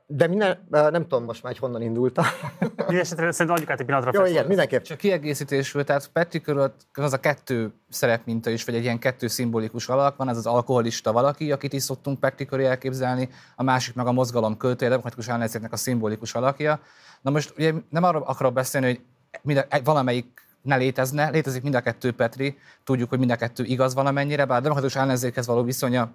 De 0.07 0.27
minden, 0.27 0.67
nem 0.71 1.03
tudom 1.03 1.25
most 1.25 1.43
már, 1.43 1.53
hogy 1.53 1.61
honnan 1.61 1.83
indultam. 1.83 2.25
Mindenesetre 2.77 3.33
szerintem 3.33 3.55
adjuk 3.55 3.71
át 3.71 3.81
egy 3.81 3.87
pillanatra. 3.87 4.21
Jó, 4.21 4.31
igen, 4.31 4.47
mindenképp. 4.47 4.83
Csak 4.83 4.99
kiegészítésül, 4.99 5.85
tehát 5.85 6.09
Petri 6.13 6.41
körül 6.41 6.73
az 6.93 7.13
a 7.13 7.21
kettő 7.21 7.73
szerepminta 7.89 8.51
is, 8.51 8.65
vagy 8.65 8.75
egy 8.75 8.83
ilyen 8.83 8.99
kettő 8.99 9.27
szimbolikus 9.27 9.89
alak 9.89 10.17
van, 10.17 10.29
ez 10.29 10.37
az 10.37 10.47
alkoholista 10.47 11.13
valaki, 11.13 11.53
akit 11.53 11.73
is 11.73 11.83
szoktunk 11.83 12.21
Petri 12.21 12.45
köré 12.45 12.65
elképzelni, 12.65 13.29
a 13.57 13.63
másik 13.63 13.95
meg 13.95 14.07
a 14.07 14.13
mozgalom 14.13 14.57
költője, 14.57 14.91
demokratikus 14.91 15.29
ellenzéknek 15.29 15.73
a 15.73 15.77
szimbolikus 15.77 16.35
alakja. 16.35 16.81
Na 17.23 17.31
most 17.31 17.53
ugye 17.57 17.73
nem 17.89 18.05
arról 18.05 18.23
akarok 18.23 18.53
beszélni, 18.53 18.87
hogy 18.87 19.01
minden, 19.43 19.67
valamelyik 19.85 20.46
ne 20.67 20.77
létezne. 20.77 21.31
Létezik 21.31 21.63
mind 21.63 21.75
a 21.75 21.81
kettő 21.81 22.13
Petri, 22.13 22.59
tudjuk, 22.85 23.09
hogy 23.09 23.19
mind 23.19 23.31
a 23.31 23.37
kettő 23.37 23.65
igaz 23.65 23.95
valamennyire, 23.95 24.45
bár 24.45 24.59
a 24.59 24.61
demokratikus 24.61 24.97
ellenzékhez 24.97 25.47
való 25.47 25.63
viszonya 25.63 26.13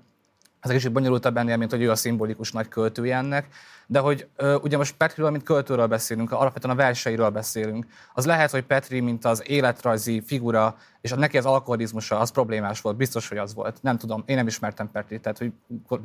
az 0.62 0.70
egy 0.70 0.76
kicsit 0.76 0.92
bonyolultabb 0.92 1.38
ennél, 1.38 1.58
mint 1.58 1.72
hogy 1.72 1.82
ő 1.82 1.92
a 1.92 1.96
szimbolikus 1.96 2.52
nagy 2.52 2.68
költője 2.68 3.16
ennek. 3.16 3.48
De 3.88 4.00
hogy 4.00 4.28
ö, 4.36 4.56
ugye 4.56 4.78
most 4.78 4.96
Petriről, 4.96 5.30
mint 5.30 5.44
költőről 5.44 5.88
beszélünk, 5.88 6.32
alapvetően 6.32 6.74
a 6.74 6.78
verseiről 6.78 7.30
beszélünk. 7.30 7.86
Az 8.14 8.26
lehet, 8.26 8.52
hogy 8.52 8.64
Petri, 8.64 9.00
mint 9.00 9.26
az 9.26 9.44
életrajzi 9.50 10.22
figura, 10.26 10.78
és 11.02 11.12
neki 11.12 11.38
az 11.38 11.46
alkoholizmusa, 11.46 12.20
az 12.20 12.32
problémás 12.32 12.82
volt, 12.82 12.96
biztos, 12.96 13.28
hogy 13.28 13.38
az 13.38 13.54
volt. 13.54 13.78
Nem 13.82 13.98
tudom, 13.98 14.24
én 14.26 14.36
nem 14.36 14.48
ismertem 14.48 14.92
Petrit, 14.92 15.22
tehát 15.22 15.38
hogy 15.38 15.52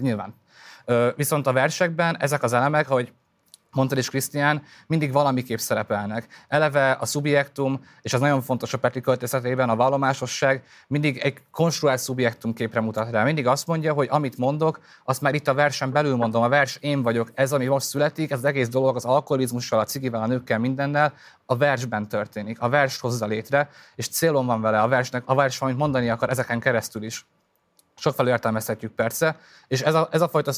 nyilván. 0.00 0.34
Ö, 0.84 1.08
viszont 1.16 1.46
a 1.46 1.52
versekben 1.52 2.16
ezek 2.20 2.42
az 2.42 2.52
elemek, 2.52 2.86
hogy 2.86 3.12
mondtad 3.76 3.98
is 3.98 4.08
Krisztián, 4.08 4.62
mindig 4.86 5.12
valamiképp 5.12 5.58
szerepelnek. 5.58 6.26
Eleve 6.48 6.96
a 7.00 7.06
szubjektum, 7.06 7.84
és 8.02 8.12
az 8.12 8.20
nagyon 8.20 8.42
fontos 8.42 8.72
a 8.72 8.78
Petri 8.78 9.00
költészetében, 9.00 9.68
a 9.68 9.76
vallomásosság 9.76 10.64
mindig 10.86 11.18
egy 11.18 11.42
konstruált 11.50 11.98
szubjektum 11.98 12.52
képre 12.52 12.80
mutat 12.80 13.10
rá. 13.10 13.24
Mindig 13.24 13.46
azt 13.46 13.66
mondja, 13.66 13.92
hogy 13.92 14.08
amit 14.10 14.38
mondok, 14.38 14.80
azt 15.04 15.20
már 15.20 15.34
itt 15.34 15.48
a 15.48 15.54
versen 15.54 15.92
belül 15.92 16.16
mondom, 16.16 16.42
a 16.42 16.48
vers 16.48 16.78
én 16.80 17.02
vagyok, 17.02 17.30
ez, 17.34 17.52
ami 17.52 17.66
most 17.66 17.86
születik, 17.86 18.30
ez 18.30 18.38
az 18.38 18.44
egész 18.44 18.68
dolog 18.68 18.96
az 18.96 19.04
alkoholizmussal, 19.04 19.78
a 19.78 19.84
cigivel, 19.84 20.22
a 20.22 20.26
nőkkel, 20.26 20.58
mindennel, 20.58 21.12
a 21.46 21.56
versben 21.56 22.08
történik. 22.08 22.60
A 22.60 22.68
vers 22.68 23.00
hozza 23.00 23.26
létre, 23.26 23.68
és 23.94 24.08
célom 24.08 24.46
van 24.46 24.60
vele 24.60 24.80
a 24.80 24.88
versnek, 24.88 25.22
a 25.26 25.34
vers, 25.34 25.60
amit 25.60 25.76
mondani 25.76 26.08
akar 26.10 26.30
ezeken 26.30 26.60
keresztül 26.60 27.02
is 27.02 27.26
sokfelé 27.96 28.30
értelmezhetjük 28.30 28.92
persze, 28.92 29.36
és 29.68 29.80
ez 29.80 29.94
a, 29.94 30.08
ez 30.10 30.20
a 30.20 30.28
fajta 30.28 30.52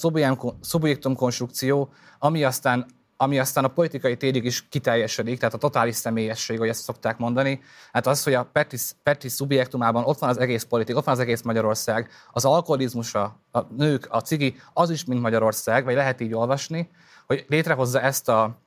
szubjektum 0.61 1.15
konstrukció, 1.15 1.93
ami 2.19 2.45
aztán 2.45 2.87
ami 3.21 3.39
aztán 3.39 3.65
a 3.65 3.69
politikai 3.69 4.17
térig 4.17 4.45
is 4.45 4.69
kiteljesedik, 4.69 5.39
tehát 5.39 5.55
a 5.55 5.59
totális 5.59 5.97
személyesség, 5.97 6.59
hogy 6.59 6.69
ezt 6.69 6.83
szokták 6.83 7.19
mondani. 7.19 7.61
Hát 7.93 8.07
az, 8.07 8.23
hogy 8.23 8.35
a 8.35 8.45
Petri, 8.45 8.79
Petri 9.03 9.29
szubjektumában 9.29 10.05
ott 10.05 10.19
van 10.19 10.29
az 10.29 10.39
egész 10.39 10.63
politika, 10.63 10.99
ott 10.99 11.05
van 11.05 11.15
az 11.15 11.21
egész 11.21 11.43
Magyarország, 11.43 12.11
az 12.33 12.45
alkoholizmusa, 12.45 13.41
a 13.53 13.61
nők, 13.77 14.07
a 14.11 14.21
cigi, 14.21 14.57
az 14.73 14.91
is, 14.91 15.05
mint 15.05 15.21
Magyarország, 15.21 15.85
vagy 15.85 15.95
lehet 15.95 16.21
így 16.21 16.35
olvasni, 16.35 16.91
hogy 17.27 17.45
létrehozza 17.49 18.01
ezt 18.01 18.29
a, 18.29 18.59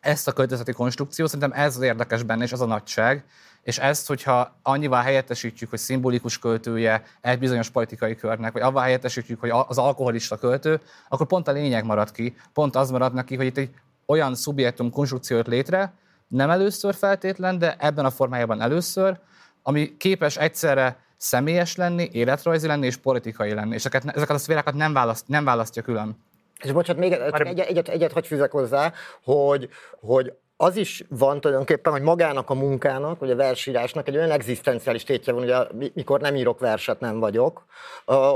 ezt 0.00 0.28
a 0.28 0.32
költözeti 0.32 0.72
konstrukciót, 0.72 1.28
szerintem 1.28 1.60
ez 1.64 1.76
az 1.76 1.82
érdekes 1.82 2.22
benne, 2.22 2.44
és 2.44 2.52
az 2.52 2.60
a 2.60 2.66
nagyság, 2.66 3.24
és 3.62 3.78
ezt, 3.78 4.06
hogyha 4.06 4.58
annyival 4.62 5.02
helyettesítjük, 5.02 5.70
hogy 5.70 5.78
szimbolikus 5.78 6.38
költője 6.38 7.02
egy 7.20 7.38
bizonyos 7.38 7.70
politikai 7.70 8.16
körnek, 8.16 8.52
vagy 8.52 8.62
avval 8.62 8.82
helyettesítjük, 8.82 9.40
hogy 9.40 9.50
az 9.50 9.78
alkoholista 9.78 10.36
költő, 10.36 10.80
akkor 11.08 11.26
pont 11.26 11.48
a 11.48 11.52
lényeg 11.52 11.84
marad 11.84 12.10
ki, 12.12 12.36
pont 12.52 12.76
az 12.76 12.90
marad 12.90 13.14
neki, 13.14 13.36
hogy 13.36 13.46
itt 13.46 13.56
egy 13.56 13.70
olyan 14.08 14.34
szubjektum 14.34 14.90
konstrukciót 14.90 15.46
létre, 15.46 15.92
nem 16.28 16.50
először 16.50 16.94
feltétlen, 16.94 17.58
de 17.58 17.76
ebben 17.78 18.04
a 18.04 18.10
formájában 18.10 18.60
először, 18.60 19.18
ami 19.62 19.96
képes 19.96 20.36
egyszerre 20.36 20.96
személyes 21.16 21.76
lenni, 21.76 22.08
életrajzi 22.12 22.66
lenni 22.66 22.86
és 22.86 22.96
politikai 22.96 23.54
lenni. 23.54 23.74
És 23.74 23.84
ezeket, 23.84 24.16
ezeket 24.16 24.36
a 24.36 24.38
szférákat 24.38 24.74
nem, 24.74 24.92
választ, 24.92 25.28
nem 25.28 25.44
választja 25.44 25.82
külön. 25.82 26.16
És 26.62 26.72
bocsánat, 26.72 27.02
még 27.02 27.18
Már... 27.30 27.40
egyet, 27.40 27.66
egyet, 27.66 27.88
egyet 27.88 28.12
hagy 28.12 28.26
fűzek 28.26 28.50
hozzá, 28.50 28.92
hogy, 29.22 29.68
hogy 30.00 30.32
az 30.56 30.76
is 30.76 31.04
van 31.08 31.40
tulajdonképpen, 31.40 31.92
hogy 31.92 32.02
magának 32.02 32.50
a 32.50 32.54
munkának, 32.54 33.18
vagy 33.18 33.30
a 33.30 33.36
versírásnak 33.36 34.08
egy 34.08 34.16
olyan 34.16 34.30
egzisztenciális 34.30 35.04
tétje 35.04 35.32
van, 35.32 35.42
ugye 35.42 35.90
mikor 35.94 36.20
nem 36.20 36.36
írok 36.36 36.58
verset, 36.58 37.00
nem 37.00 37.18
vagyok, 37.18 37.64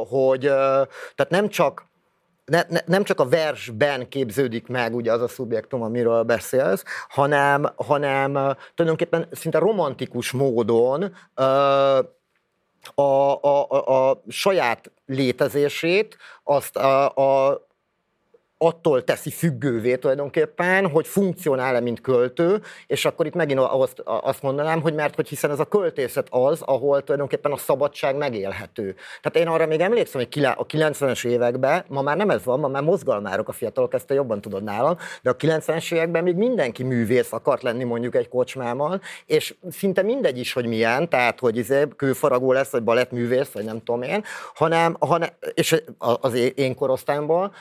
hogy 0.08 0.40
tehát 1.14 1.28
nem 1.28 1.48
csak 1.48 1.90
ne, 2.45 2.62
ne, 2.68 2.80
nem 2.86 3.05
csak 3.05 3.20
a 3.20 3.28
versben 3.28 4.09
képződik 4.09 4.66
meg 4.66 4.95
ugye 4.95 5.12
az 5.12 5.20
a 5.22 5.28
szubjektum, 5.28 5.82
amiről 5.82 6.22
beszélsz, 6.22 6.84
hanem, 7.09 7.72
hanem 7.76 8.32
tulajdonképpen 8.74 9.28
szinte 9.30 9.59
romantikus 9.59 10.30
módon 10.30 11.14
a, 11.34 11.43
a, 13.03 13.68
a, 13.68 14.09
a 14.09 14.22
saját 14.28 14.90
létezését 15.07 16.16
azt 16.45 16.76
a, 16.76 17.09
a 17.49 17.66
attól 18.62 19.04
teszi 19.04 19.30
függővé 19.30 19.96
tulajdonképpen, 19.96 20.88
hogy 20.88 21.06
funkcionál-e, 21.06 21.80
mint 21.80 22.00
költő, 22.00 22.60
és 22.86 23.04
akkor 23.04 23.26
itt 23.26 23.34
megint 23.34 23.60
azt, 23.60 24.02
azt 24.04 24.42
mondanám, 24.42 24.80
hogy 24.80 24.94
mert 24.94 25.14
hogy 25.14 25.28
hiszen 25.28 25.50
ez 25.50 25.60
a 25.60 25.64
költészet 25.64 26.26
az, 26.30 26.62
ahol 26.62 27.02
tulajdonképpen 27.02 27.52
a 27.52 27.56
szabadság 27.56 28.16
megélhető. 28.16 28.94
Tehát 29.22 29.48
én 29.48 29.54
arra 29.54 29.66
még 29.66 29.80
emlékszem, 29.80 30.20
hogy 30.20 30.44
a 30.44 30.66
90-es 30.66 31.26
években, 31.26 31.84
ma 31.88 32.02
már 32.02 32.16
nem 32.16 32.30
ez 32.30 32.44
van, 32.44 32.60
ma 32.60 32.68
már 32.68 32.82
mozgalmárok 32.82 33.48
a 33.48 33.52
fiatalok, 33.52 33.94
ezt 33.94 34.06
te 34.06 34.14
jobban 34.14 34.40
tudod 34.40 34.62
nálam, 34.62 34.96
de 35.22 35.30
a 35.30 35.36
90-es 35.36 35.94
években 35.94 36.22
még 36.22 36.34
mindenki 36.34 36.82
művész 36.82 37.32
akart 37.32 37.62
lenni 37.62 37.84
mondjuk 37.84 38.14
egy 38.14 38.28
kocsmában, 38.28 39.00
és 39.26 39.54
szinte 39.70 40.02
mindegy 40.02 40.38
is, 40.38 40.52
hogy 40.52 40.66
milyen, 40.66 41.08
tehát 41.08 41.40
hogy 41.40 41.56
izé, 41.56 41.84
kőfaragó 41.96 42.52
lesz, 42.52 42.70
vagy 42.70 42.82
balettművész, 42.82 43.50
vagy 43.50 43.64
nem 43.64 43.82
tudom 43.84 44.02
én, 44.02 44.24
hanem, 44.54 44.96
hanem 44.98 45.28
és 45.54 45.82
az 45.98 46.52
én 46.54 46.74
korosztályomból, 46.74 47.52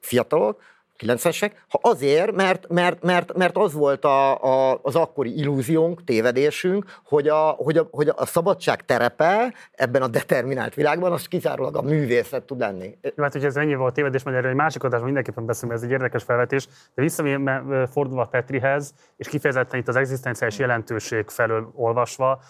fiatalok, 0.00 0.60
90-esek, 1.00 1.50
ha 1.68 1.78
azért, 1.82 2.32
mert, 2.32 2.68
mert, 2.68 3.02
mert, 3.02 3.36
mert 3.36 3.56
az 3.56 3.72
volt 3.72 4.04
a, 4.04 4.42
a, 4.42 4.78
az 4.82 4.96
akkori 4.96 5.38
illúziónk, 5.38 6.04
tévedésünk, 6.04 6.84
hogy 7.04 7.28
a, 7.28 7.48
hogy, 7.48 7.76
a, 7.76 7.88
hogy 7.90 8.12
a 8.16 8.26
szabadság 8.26 8.84
terepe 8.84 9.54
ebben 9.72 10.02
a 10.02 10.08
determinált 10.08 10.74
világban 10.74 11.12
az 11.12 11.26
kizárólag 11.26 11.76
a 11.76 11.82
művészet 11.82 12.42
tud 12.42 12.58
lenni. 12.58 12.98
Jó, 13.02 13.22
hát, 13.22 13.32
hogy 13.32 13.44
ez 13.44 13.56
ennyi 13.56 13.74
volt 13.74 13.94
tévedés, 13.94 14.22
mert 14.22 14.36
erről 14.36 14.50
egy 14.50 14.56
másik 14.56 14.82
adásban 14.82 15.06
mindenképpen 15.06 15.46
beszélünk, 15.46 15.78
ez 15.78 15.84
egy 15.84 15.90
érdekes 15.90 16.22
felvetés, 16.22 16.68
de 16.94 17.02
visszafordulva 17.02 18.24
Petrihez, 18.24 18.94
és 19.16 19.28
kifejezetten 19.28 19.80
itt 19.80 19.88
az 19.88 19.96
egzisztenciális 19.96 20.58
jelentőség 20.58 21.28
felől 21.28 21.70
olvasva, 21.74 22.40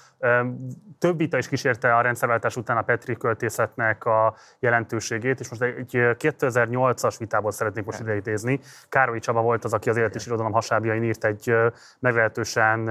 több 0.99 1.17
vita 1.17 1.39
is 1.39 1.49
kísérte 1.49 1.97
a 1.97 2.01
rendszerváltás 2.01 2.57
után 2.57 2.77
a 2.77 2.83
Petri 2.83 3.17
költészetnek 3.17 4.05
a 4.05 4.35
jelentőségét, 4.59 5.41
és 5.41 5.49
most 5.49 5.63
egy 5.63 5.91
2008-as 5.93 7.15
vitából 7.19 7.51
szeretnék 7.51 7.85
most 7.85 8.01
idézni. 8.01 8.40
Károly 8.89 9.19
Csaba 9.19 9.41
volt 9.41 9.65
az, 9.65 9.73
aki 9.73 9.91
az 9.91 9.97
élet 9.97 10.15
és 10.15 10.27
irodalom 10.27 10.53
hasábjain 10.53 11.03
írt 11.03 11.25
egy 11.25 11.55
meglehetősen 11.99 12.91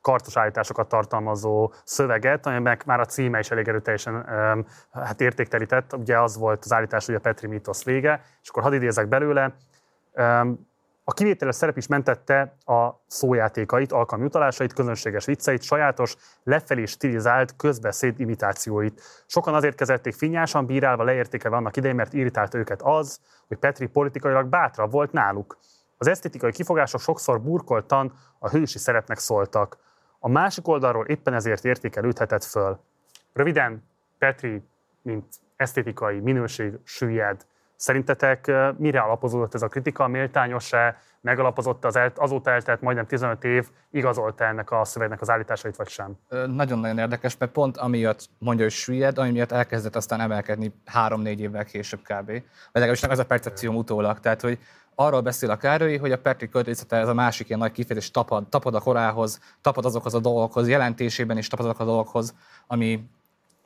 kartos 0.00 0.36
állításokat 0.36 0.88
tartalmazó 0.88 1.72
szöveget, 1.84 2.46
amelynek 2.46 2.84
már 2.84 3.00
a 3.00 3.04
címe 3.04 3.38
is 3.38 3.50
elég 3.50 3.68
erőteljesen 3.68 4.24
hát 4.92 5.20
értéktelített. 5.20 5.92
Ugye 5.92 6.20
az 6.20 6.38
volt 6.38 6.64
az 6.64 6.72
állítás, 6.72 7.06
hogy 7.06 7.14
a 7.14 7.20
Petri 7.20 7.46
mítosz 7.46 7.84
vége, 7.84 8.20
és 8.42 8.48
akkor 8.48 8.62
hadd 8.62 8.72
idézek 8.72 9.08
belőle. 9.08 9.56
A 11.08 11.12
kivételes 11.12 11.54
szerep 11.54 11.76
is 11.76 11.86
mentette 11.86 12.56
a 12.64 12.90
szójátékait, 13.06 13.92
alkalmi 13.92 14.24
utalásait, 14.24 14.72
közönséges 14.72 15.24
vicceit, 15.24 15.62
sajátos, 15.62 16.16
lefelé 16.42 16.84
stilizált 16.84 17.56
közbeszéd 17.56 18.20
imitációit. 18.20 19.02
Sokan 19.26 19.54
azért 19.54 19.76
kezelték 19.76 20.14
finnyásan, 20.14 20.66
bírálva, 20.66 21.04
leértékelve 21.04 21.56
annak 21.56 21.76
idején, 21.76 21.96
mert 21.96 22.12
irritált 22.12 22.54
őket 22.54 22.82
az, 22.82 23.20
hogy 23.48 23.56
Petri 23.56 23.86
politikailag 23.86 24.46
bátrabb 24.46 24.90
volt 24.90 25.12
náluk. 25.12 25.58
Az 25.96 26.06
esztétikai 26.06 26.52
kifogások 26.52 27.00
sokszor 27.00 27.40
burkoltan 27.40 28.12
a 28.38 28.48
hősi 28.48 28.78
szerepnek 28.78 29.18
szóltak. 29.18 29.76
A 30.18 30.28
másik 30.28 30.68
oldalról 30.68 31.06
éppen 31.06 31.34
ezért 31.34 31.64
értékelődhetett 31.64 32.44
föl. 32.44 32.80
Röviden, 33.32 33.84
Petri, 34.18 34.62
mint 35.02 35.26
esztétikai 35.56 36.20
minőség 36.20 36.78
süllyed, 36.84 37.46
Szerintetek 37.76 38.52
mire 38.78 39.00
alapozódott 39.00 39.54
ez 39.54 39.62
a 39.62 39.68
kritika? 39.68 40.06
Méltányos-e, 40.06 40.98
megalapozott 41.20 41.84
az 41.84 41.96
el, 41.96 42.12
azóta 42.16 42.50
eltelt 42.50 42.80
majdnem 42.80 43.06
15 43.06 43.44
év, 43.44 43.68
igazolta 43.90 44.44
ennek 44.44 44.70
a 44.70 44.84
szövegnek 44.84 45.20
az 45.20 45.30
állításait, 45.30 45.76
vagy 45.76 45.88
sem? 45.88 46.18
Nagyon-nagyon 46.46 46.98
érdekes, 46.98 47.36
mert 47.38 47.52
pont 47.52 47.76
amiatt 47.76 48.28
mondja, 48.38 48.64
hogy 48.64 48.72
süllyed, 48.72 49.18
ami 49.18 49.30
miatt 49.30 49.52
elkezdett 49.52 49.96
aztán 49.96 50.20
emelkedni 50.20 50.72
három-négy 50.84 51.40
évvel 51.40 51.64
később 51.64 52.00
kb. 52.00 52.26
Vagy 52.26 52.42
legalábbis 52.72 53.02
az 53.02 53.18
a 53.18 53.26
percepcióm 53.26 53.76
utólag. 53.76 54.20
Tehát, 54.20 54.40
hogy 54.40 54.58
arról 54.94 55.20
beszél 55.20 55.50
a 55.50 55.56
Károly, 55.56 55.96
hogy 55.96 56.12
a 56.12 56.18
Petri 56.18 56.48
költészete 56.48 56.96
ez 56.96 57.08
a 57.08 57.14
másik 57.14 57.46
ilyen 57.46 57.58
nagy 57.58 57.72
kifejezés, 57.72 58.10
tapad, 58.10 58.48
tapad 58.48 58.74
a 58.74 58.80
korához, 58.80 59.40
tapad 59.60 59.84
azokhoz 59.84 60.14
a 60.14 60.20
dolgokhoz, 60.20 60.68
jelentésében 60.68 61.38
is 61.38 61.48
tapad 61.48 61.66
azok 61.66 61.80
a 61.80 61.84
dolgokhoz, 61.84 62.34
ami 62.66 63.08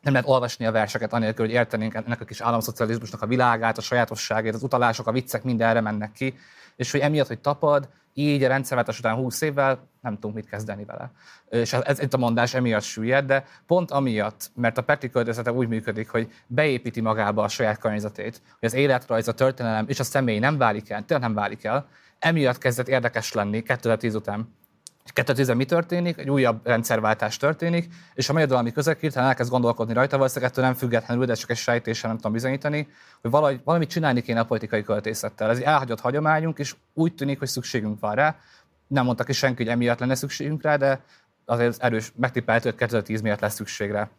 nem 0.03 0.13
lehet 0.13 0.29
olvasni 0.29 0.67
a 0.67 0.73
verseket 0.73 1.13
anélkül, 1.13 1.45
hogy 1.47 1.55
értenénk 1.55 1.95
ennek 1.95 2.21
a 2.21 2.25
kis 2.25 2.41
államszocializmusnak 2.41 3.23
a 3.23 3.27
világát, 3.27 3.79
a 3.79 3.81
sajátosságát, 3.81 4.55
az 4.55 4.63
utalások, 4.63 5.07
a 5.07 5.13
viccek 5.13 5.43
mind 5.43 5.61
erre 5.61 5.81
mennek 5.81 6.13
ki, 6.13 6.35
és 6.77 6.91
hogy 6.91 7.01
emiatt, 7.01 7.27
hogy 7.27 7.39
tapad, 7.39 7.89
így 8.15 8.43
a 8.43 8.49
rendszerváltás 8.49 8.99
után 8.99 9.15
20 9.15 9.41
évvel 9.41 9.89
nem 10.01 10.15
tudunk 10.15 10.35
mit 10.35 10.49
kezdeni 10.49 10.85
vele. 10.85 11.11
És 11.51 11.73
ez, 11.73 12.01
itt 12.01 12.15
a 12.15 12.19
mondás 12.19 12.55
emiatt 12.55 12.83
süllyed, 12.83 13.27
de 13.27 13.45
pont 13.67 13.91
amiatt, 13.91 14.51
mert 14.55 14.79
a 14.79 14.83
Petri 14.83 15.11
költészete 15.11 15.53
úgy 15.53 15.69
működik, 15.69 16.09
hogy 16.09 16.33
beépíti 16.47 17.01
magába 17.01 17.43
a 17.43 17.49
saját 17.49 17.79
környezetét, 17.79 18.43
hogy 18.59 18.69
az 18.69 18.75
életrajz, 18.75 19.29
a 19.29 19.35
történelem 19.35 19.85
és 19.89 20.01
a 20.01 20.05
személy 20.05 20.39
nem 20.39 20.59
válik 20.59 20.91
el, 20.91 21.05
tényleg 21.05 21.27
nem 21.27 21.37
válik 21.37 21.65
el, 21.65 21.89
emiatt 22.19 22.59
kezdett 22.59 22.89
érdekes 22.89 23.33
lenni 23.33 23.63
2010 23.63 24.15
után 24.15 24.55
2010 25.05 25.49
mi 25.57 25.65
történik, 25.65 26.19
egy 26.19 26.31
újabb 26.31 26.67
rendszerváltás 26.67 27.37
történik, 27.37 27.95
és 28.15 28.29
a 28.29 28.33
magyarodalmi 28.33 28.73
közeg 28.73 28.99
hirtelen 28.99 29.29
elkezd 29.29 29.51
gondolkodni 29.51 29.93
rajta, 29.93 30.17
valószínűleg 30.17 30.51
ettől 30.51 30.65
nem 30.65 30.75
függetlenül, 30.75 31.27
de 31.27 31.35
csak 31.35 31.51
egy 31.51 31.57
sejtéssel 31.57 32.09
nem 32.09 32.17
tudom 32.17 32.33
bizonyítani, 32.33 32.89
hogy 33.21 33.31
valahogy, 33.31 33.61
valamit 33.65 33.91
csinálni 33.91 34.21
kéne 34.21 34.41
a 34.41 34.45
politikai 34.45 34.83
költészettel. 34.83 35.51
Ez 35.51 35.57
egy 35.57 35.63
elhagyott 35.63 36.01
hagyományunk, 36.01 36.59
és 36.59 36.75
úgy 36.95 37.15
tűnik, 37.15 37.39
hogy 37.39 37.49
szükségünk 37.49 38.01
van 38.01 38.15
rá. 38.15 38.37
Nem 38.87 39.05
mondta 39.05 39.25
ki 39.25 39.33
senki, 39.33 39.63
hogy 39.63 39.73
emiatt 39.73 39.99
lenne 39.99 40.15
szükségünk 40.15 40.63
rá, 40.63 40.77
de 40.77 41.05
azért 41.45 41.83
erős 41.83 42.13
megtippelt, 42.17 42.63
hogy 42.63 42.75
2010 42.75 43.21
miatt 43.21 43.41
lesz 43.41 43.55
szükségre. 43.55 44.11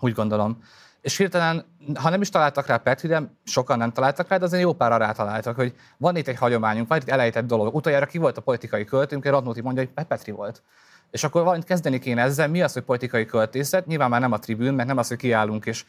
Úgy 0.00 0.12
gondolom 0.12 0.62
és 1.00 1.16
hirtelen, 1.16 1.64
ha 1.94 2.10
nem 2.10 2.20
is 2.20 2.28
találtak 2.28 2.66
rá 2.66 2.76
Petrire, 2.76 3.22
sokan 3.44 3.78
nem 3.78 3.92
találtak 3.92 4.28
rá, 4.28 4.36
de 4.36 4.44
azért 4.44 4.62
jó 4.62 4.72
pára 4.72 4.96
rátaláltak, 4.96 5.56
hogy 5.56 5.74
van 5.96 6.16
itt 6.16 6.28
egy 6.28 6.36
hagyományunk, 6.36 6.88
van 6.88 6.98
itt 6.98 7.04
egy 7.04 7.10
elejtett 7.10 7.46
dolog. 7.46 7.74
Utoljára 7.74 8.06
ki 8.06 8.18
volt 8.18 8.36
a 8.36 8.40
politikai 8.40 8.84
költőnk, 8.84 9.24
Radnóti 9.24 9.60
mondja, 9.60 9.82
hogy 9.82 10.06
Petri 10.06 10.32
volt. 10.32 10.62
És 11.10 11.24
akkor 11.24 11.42
valamit 11.42 11.64
kezdeni 11.64 11.98
kéne 11.98 12.22
ezzel, 12.22 12.48
mi 12.48 12.62
az, 12.62 12.72
hogy 12.72 12.82
politikai 12.82 13.26
költészet, 13.26 13.86
nyilván 13.86 14.10
már 14.10 14.20
nem 14.20 14.32
a 14.32 14.38
tribűn, 14.38 14.74
meg 14.74 14.86
nem 14.86 14.98
az, 14.98 15.08
hogy 15.08 15.16
kiállunk 15.16 15.66
és 15.66 15.84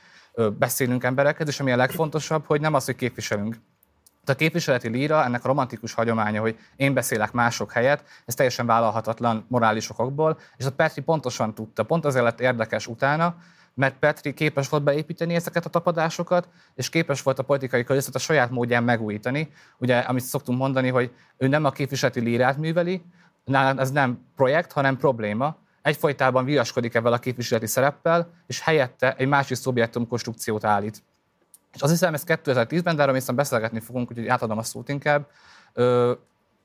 beszélünk 0.57 1.03
emberekhez, 1.03 1.47
és 1.47 1.59
ami 1.59 1.72
a 1.72 1.76
legfontosabb, 1.76 2.45
hogy 2.45 2.62
nem 2.62 2.74
az, 2.74 2.86
hogy 2.86 2.95
képviselünk. 2.95 3.55
A 4.26 4.34
képviseleti 4.34 4.89
líra, 4.89 5.24
ennek 5.24 5.43
a 5.43 5.47
romantikus 5.47 5.93
hagyománya, 5.93 6.41
hogy 6.41 6.57
én 6.76 6.93
beszélek 6.93 7.32
mások 7.32 7.72
helyett, 7.72 8.03
ez 8.26 8.34
teljesen 8.34 8.66
vállalhatatlan 8.66 9.45
morális 9.47 9.89
okokból, 9.89 10.39
és 10.57 10.66
a 10.66 10.72
Petri 10.72 11.01
pontosan 11.01 11.53
tudta, 11.53 11.84
pont 11.84 12.05
azért 12.05 12.24
lett 12.24 12.39
érdekes 12.39 12.88
utána, 12.88 13.36
mert 13.82 13.99
Petri 13.99 14.34
képes 14.34 14.69
volt 14.69 14.84
beépíteni 14.84 15.36
ezeket 15.36 15.65
a 15.65 15.69
tapadásokat, 15.69 16.47
és 16.75 16.89
képes 16.89 17.21
volt 17.21 17.39
a 17.39 17.43
politikai 17.43 17.84
környezet 17.84 18.15
a 18.15 18.19
saját 18.19 18.49
módján 18.49 18.84
megújítani. 18.84 19.51
Ugye, 19.77 19.97
amit 19.97 20.23
szoktunk 20.23 20.57
mondani, 20.57 20.89
hogy 20.89 21.11
ő 21.38 21.47
nem 21.47 21.65
a 21.65 21.71
képviseleti 21.71 22.19
lírát 22.19 22.57
műveli, 22.57 23.01
ez 23.77 23.91
nem 23.91 24.25
projekt, 24.36 24.71
hanem 24.71 24.97
probléma. 24.97 25.57
Egyfolytában 25.82 26.45
viaskodik 26.45 26.93
ebben 26.93 27.13
a 27.13 27.17
képviseleti 27.19 27.67
szereppel, 27.67 28.29
és 28.47 28.61
helyette 28.61 29.15
egy 29.15 29.27
másik 29.27 29.57
szubjektum 29.57 30.07
konstrukciót 30.07 30.63
állít. 30.63 31.03
És 31.73 31.82
azt 31.82 31.91
hiszem, 31.91 32.13
ez 32.13 32.23
2010-ben, 32.25 32.95
de 32.95 33.01
erről 33.01 33.13
viszont 33.13 33.38
beszélgetni 33.38 33.79
fogunk, 33.79 34.09
úgyhogy 34.09 34.27
átadom 34.27 34.57
a 34.57 34.63
szót 34.63 34.89
inkább. 34.89 35.27
Ö, 35.73 36.11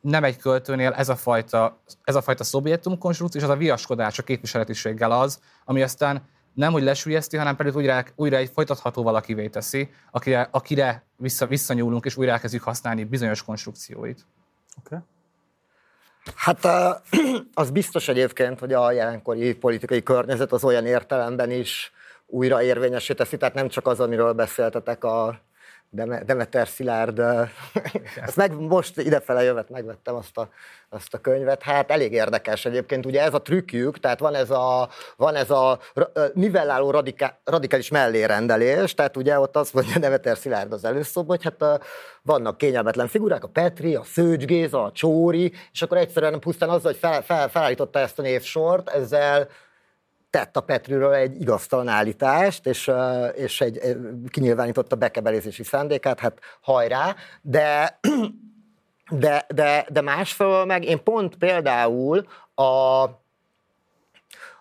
nem 0.01 0.25
egy 0.25 0.37
költőnél 0.37 0.93
ez 0.93 1.09
a 1.09 1.17
fajta, 1.17 1.83
ez 2.05 2.14
a 2.14 2.23
fajta 2.23 2.45
szubjektum 2.45 2.99
konstrukció, 2.99 3.41
és 3.41 3.47
az 3.47 3.53
a 3.53 3.57
viaskodás 3.57 4.19
a 4.19 4.23
képviseletiséggel 4.23 5.11
az, 5.11 5.41
ami 5.64 5.83
aztán 5.83 6.23
nem 6.57 6.73
hogy 6.73 6.83
lesülyezti, 6.83 7.37
hanem 7.37 7.57
pedig 7.57 7.77
újra, 7.77 8.05
újra 8.15 8.37
egy 8.37 8.51
folytatható 8.55 9.03
valakivé 9.03 9.49
teszi, 9.49 9.91
akire, 10.11 10.49
akire 10.51 11.05
vissza, 11.17 11.47
visszanyúlunk, 11.47 12.05
és 12.05 12.17
újra 12.17 12.33
elkezdjük 12.33 12.63
használni 12.63 13.05
bizonyos 13.05 13.43
konstrukcióit. 13.43 14.27
Okay. 14.79 14.99
Hát 16.35 16.65
az 17.55 17.71
biztos 17.71 18.09
egyébként, 18.09 18.59
hogy 18.59 18.73
a 18.73 18.93
jelenkori 18.93 19.55
politikai 19.55 20.03
környezet 20.03 20.53
az 20.53 20.65
olyan 20.65 20.87
értelemben 20.87 21.51
is 21.51 21.93
újra 22.27 22.63
érvényesé 22.63 23.15
teszi, 23.15 23.37
tehát 23.37 23.55
nem 23.55 23.69
csak 23.69 23.87
az, 23.87 24.01
amiről 24.01 24.33
beszéltetek 24.33 25.05
a 25.05 25.41
Demeter 26.25 26.69
Szilárd, 26.69 27.19
ezt 28.25 28.37
meg 28.43 28.53
most 28.53 28.99
idefele 28.99 29.43
jövet, 29.43 29.71
megvettem 29.71 30.15
azt 30.15 30.39
a, 30.39 30.49
azt 30.89 31.15
a 31.15 31.19
könyvet, 31.19 31.63
hát 31.63 31.91
elég 31.91 32.13
érdekes 32.13 32.65
egyébként, 32.65 33.07
ugye 33.07 33.23
ez 33.23 33.35
a 33.35 33.43
trükkjük, 33.43 34.01
tehát 34.01 34.19
van 34.19 34.35
ez 34.35 34.51
a, 34.51 34.89
van 35.17 35.35
ez 35.35 35.51
a 35.51 35.79
nivelláló 36.35 36.91
radiká, 36.91 37.39
radikális 37.45 37.91
mellérendelés, 37.91 38.95
tehát 38.95 39.17
ugye 39.17 39.41
ott 39.41 39.57
azt 39.57 39.75
mondja 39.75 39.99
Demeter 39.99 40.37
Szilárd 40.37 40.73
az 40.73 40.85
előszóban, 40.85 41.37
hogy 41.37 41.55
hát 41.61 41.81
vannak 42.23 42.59
kényelmetlen 42.59 43.09
figurák, 43.09 43.45
a 43.45 43.49
Petri, 43.49 43.95
a 43.95 44.05
Szőcs 44.05 44.45
Géza, 44.45 44.85
a 44.85 44.93
Csóri, 44.93 45.53
és 45.73 45.83
akkor 45.83 45.97
egyszerűen 45.97 46.41
pusztán 46.41 46.69
azzal, 46.69 46.91
hogy 46.91 47.01
fel, 47.01 47.23
fel, 47.23 47.49
felállította 47.49 47.99
ezt 47.99 48.19
a 48.19 48.23
névsort, 48.23 48.89
ezzel 48.89 49.49
tett 50.37 50.57
a 50.57 50.61
Petriről 50.61 51.12
egy 51.12 51.41
igaztalan 51.41 51.89
állítást, 51.89 52.66
és, 52.66 52.91
és 53.34 53.61
egy, 53.61 53.97
kinyilvánította 54.28 54.97
bekebelezési 54.97 55.62
szándékát, 55.62 56.20
hát 56.20 56.39
hajrá, 56.61 57.14
de, 57.43 57.99
de, 59.11 59.47
de, 59.49 59.87
de 59.89 60.01
másfelől 60.01 60.64
meg 60.64 60.84
én 60.84 61.03
pont 61.03 61.37
például 61.37 62.26
a, 62.55 63.05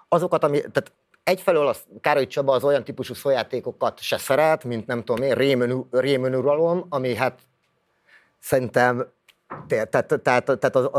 azokat, 0.09 0.43
ami, 0.43 0.59
tehát 0.59 0.91
egyfelől 1.23 1.67
az 1.67 1.83
Károly 2.01 2.27
Csaba 2.27 2.53
az 2.53 2.63
olyan 2.63 2.83
típusú 2.83 3.13
szójátékokat 3.13 3.99
se 3.99 4.17
szeret, 4.17 4.63
mint 4.63 4.87
nem 4.87 5.03
tudom 5.03 5.25
én, 5.25 5.33
rémön, 5.33 5.87
rémön 5.91 6.35
uralom, 6.35 6.85
ami 6.89 7.15
hát 7.15 7.39
szerintem 8.39 9.11
tehát, 9.67 9.89
tehát, 9.89 10.45
tehát 10.45 10.75
az, 10.75 10.89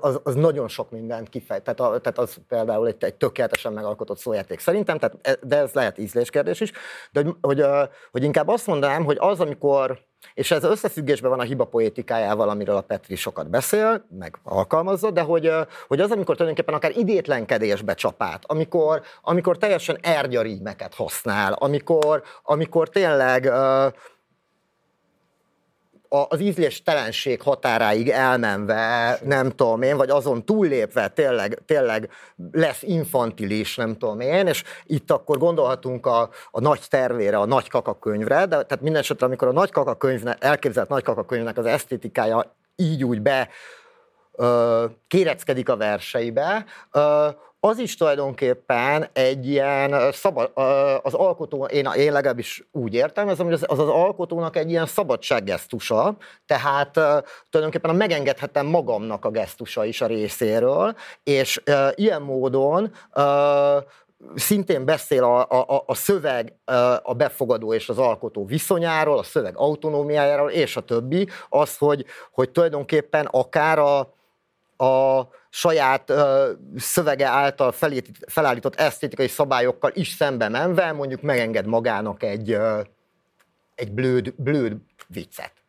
az, 0.00 0.20
az, 0.22 0.34
nagyon 0.34 0.68
sok 0.68 0.90
mindent 0.90 1.28
kifejt. 1.28 1.62
Tehát, 1.62 1.80
a, 1.80 1.98
tehát 2.00 2.18
az 2.18 2.36
például 2.48 2.86
egy, 2.86 3.04
egy 3.04 3.14
tökéletesen 3.14 3.72
megalkotott 3.72 4.18
szójáték 4.18 4.58
szerintem, 4.58 4.98
tehát, 4.98 5.16
e, 5.22 5.38
de 5.42 5.56
ez 5.56 5.72
lehet 5.72 5.98
ízléskérdés 5.98 6.60
is. 6.60 6.72
De 7.12 7.22
hogy, 7.22 7.36
hogy, 7.40 7.64
hogy 8.10 8.22
inkább 8.22 8.48
azt 8.48 8.66
mondanám, 8.66 9.04
hogy 9.04 9.16
az, 9.20 9.40
amikor, 9.40 9.98
és 10.34 10.50
ez 10.50 10.64
összefüggésben 10.64 11.30
van 11.30 11.40
a 11.40 11.42
hiba 11.42 11.64
poétikájával, 11.64 12.48
amiről 12.48 12.76
a 12.76 12.80
Petri 12.80 13.16
sokat 13.16 13.50
beszél, 13.50 14.04
meg 14.18 14.38
alkalmazza, 14.42 15.10
de 15.10 15.20
hogy, 15.20 15.52
hogy 15.88 16.00
az, 16.00 16.10
amikor 16.10 16.36
tulajdonképpen 16.36 16.74
akár 16.74 16.96
idétlenkedésbe 16.96 17.94
csapát, 17.94 18.42
amikor, 18.46 19.02
amikor 19.22 19.56
teljesen 19.56 19.98
ergyarímeket 20.02 20.94
használ, 20.94 21.52
amikor, 21.52 22.22
amikor 22.42 22.88
tényleg 22.88 23.52
az 26.12 26.40
ízléstelenség 26.40 27.42
határáig 27.42 28.08
elmenve, 28.08 29.18
nem 29.24 29.50
tudom 29.50 29.82
én, 29.82 29.96
vagy 29.96 30.10
azon 30.10 30.44
túllépve 30.44 31.08
tényleg, 31.08 31.62
tényleg 31.66 32.10
lesz 32.52 32.82
infantilis, 32.82 33.76
nem 33.76 33.96
tudom 33.98 34.20
én, 34.20 34.46
és 34.46 34.64
itt 34.86 35.10
akkor 35.10 35.38
gondolhatunk 35.38 36.06
a, 36.06 36.30
a 36.50 36.60
nagy 36.60 36.80
tervére, 36.88 37.38
a 37.38 37.46
nagy 37.46 37.68
kakakönyvre, 37.68 38.38
de 38.38 38.46
tehát 38.46 38.80
minden 38.80 39.00
esetre, 39.00 39.26
amikor 39.26 39.48
a 39.48 39.52
nagy 39.52 39.70
kakakönyvnek, 39.70 40.44
elképzelt 40.44 40.88
nagy 40.88 41.02
kakakönyvnek 41.02 41.58
az 41.58 41.66
esztétikája 41.66 42.56
így 42.76 43.04
úgy 43.04 43.22
be 43.22 43.48
ö, 44.32 44.84
kéreckedik 45.08 45.68
a 45.68 45.76
verseibe, 45.76 46.64
ö, 46.92 47.28
az 47.60 47.78
is 47.78 47.96
tulajdonképpen 47.96 49.08
egy 49.12 49.48
ilyen 49.48 50.12
szabad, 50.12 50.50
az 51.02 51.14
alkotó, 51.14 51.64
én, 51.64 51.88
én 51.96 52.12
legalábbis 52.12 52.68
úgy 52.72 52.94
értem, 52.94 53.28
ez 53.28 53.40
az, 53.40 53.64
az 53.66 53.78
az 53.78 53.88
alkotónak 53.88 54.56
egy 54.56 54.70
ilyen 54.70 54.86
szabadsággesztusa, 54.86 56.16
tehát 56.46 56.92
tulajdonképpen 57.50 57.90
a 57.90 57.92
megengedhetem 57.92 58.66
magamnak 58.66 59.24
a 59.24 59.30
gesztusa 59.30 59.84
is 59.84 60.00
a 60.00 60.06
részéről, 60.06 60.94
és 61.22 61.62
ilyen 61.94 62.22
módon 62.22 62.92
szintén 64.34 64.84
beszél 64.84 65.24
a, 65.24 65.40
a, 65.48 65.82
a 65.86 65.94
szöveg 65.94 66.54
a 67.02 67.14
befogadó 67.14 67.74
és 67.74 67.88
az 67.88 67.98
alkotó 67.98 68.44
viszonyáról, 68.44 69.18
a 69.18 69.22
szöveg 69.22 69.56
autonómiájáról, 69.56 70.50
és 70.50 70.76
a 70.76 70.80
többi, 70.80 71.28
az, 71.48 71.76
hogy, 71.76 72.04
hogy 72.32 72.50
tulajdonképpen 72.50 73.26
akár 73.26 73.78
a, 73.78 73.98
a 74.84 75.28
saját 75.50 76.10
uh, 76.10 76.48
szövege 76.76 77.26
által 77.26 77.74
felállított 78.26 78.74
esztétikai 78.74 79.28
szabályokkal 79.28 79.90
is 79.94 80.08
szembe 80.08 80.48
menve, 80.48 80.92
mondjuk 80.92 81.22
megenged 81.22 81.66
magának 81.66 82.22
egy, 82.22 82.54
uh, 82.54 82.80
egy 83.74 83.92
blőd, 83.92 84.34
blőd 84.36 84.76
viccet. 85.06 85.59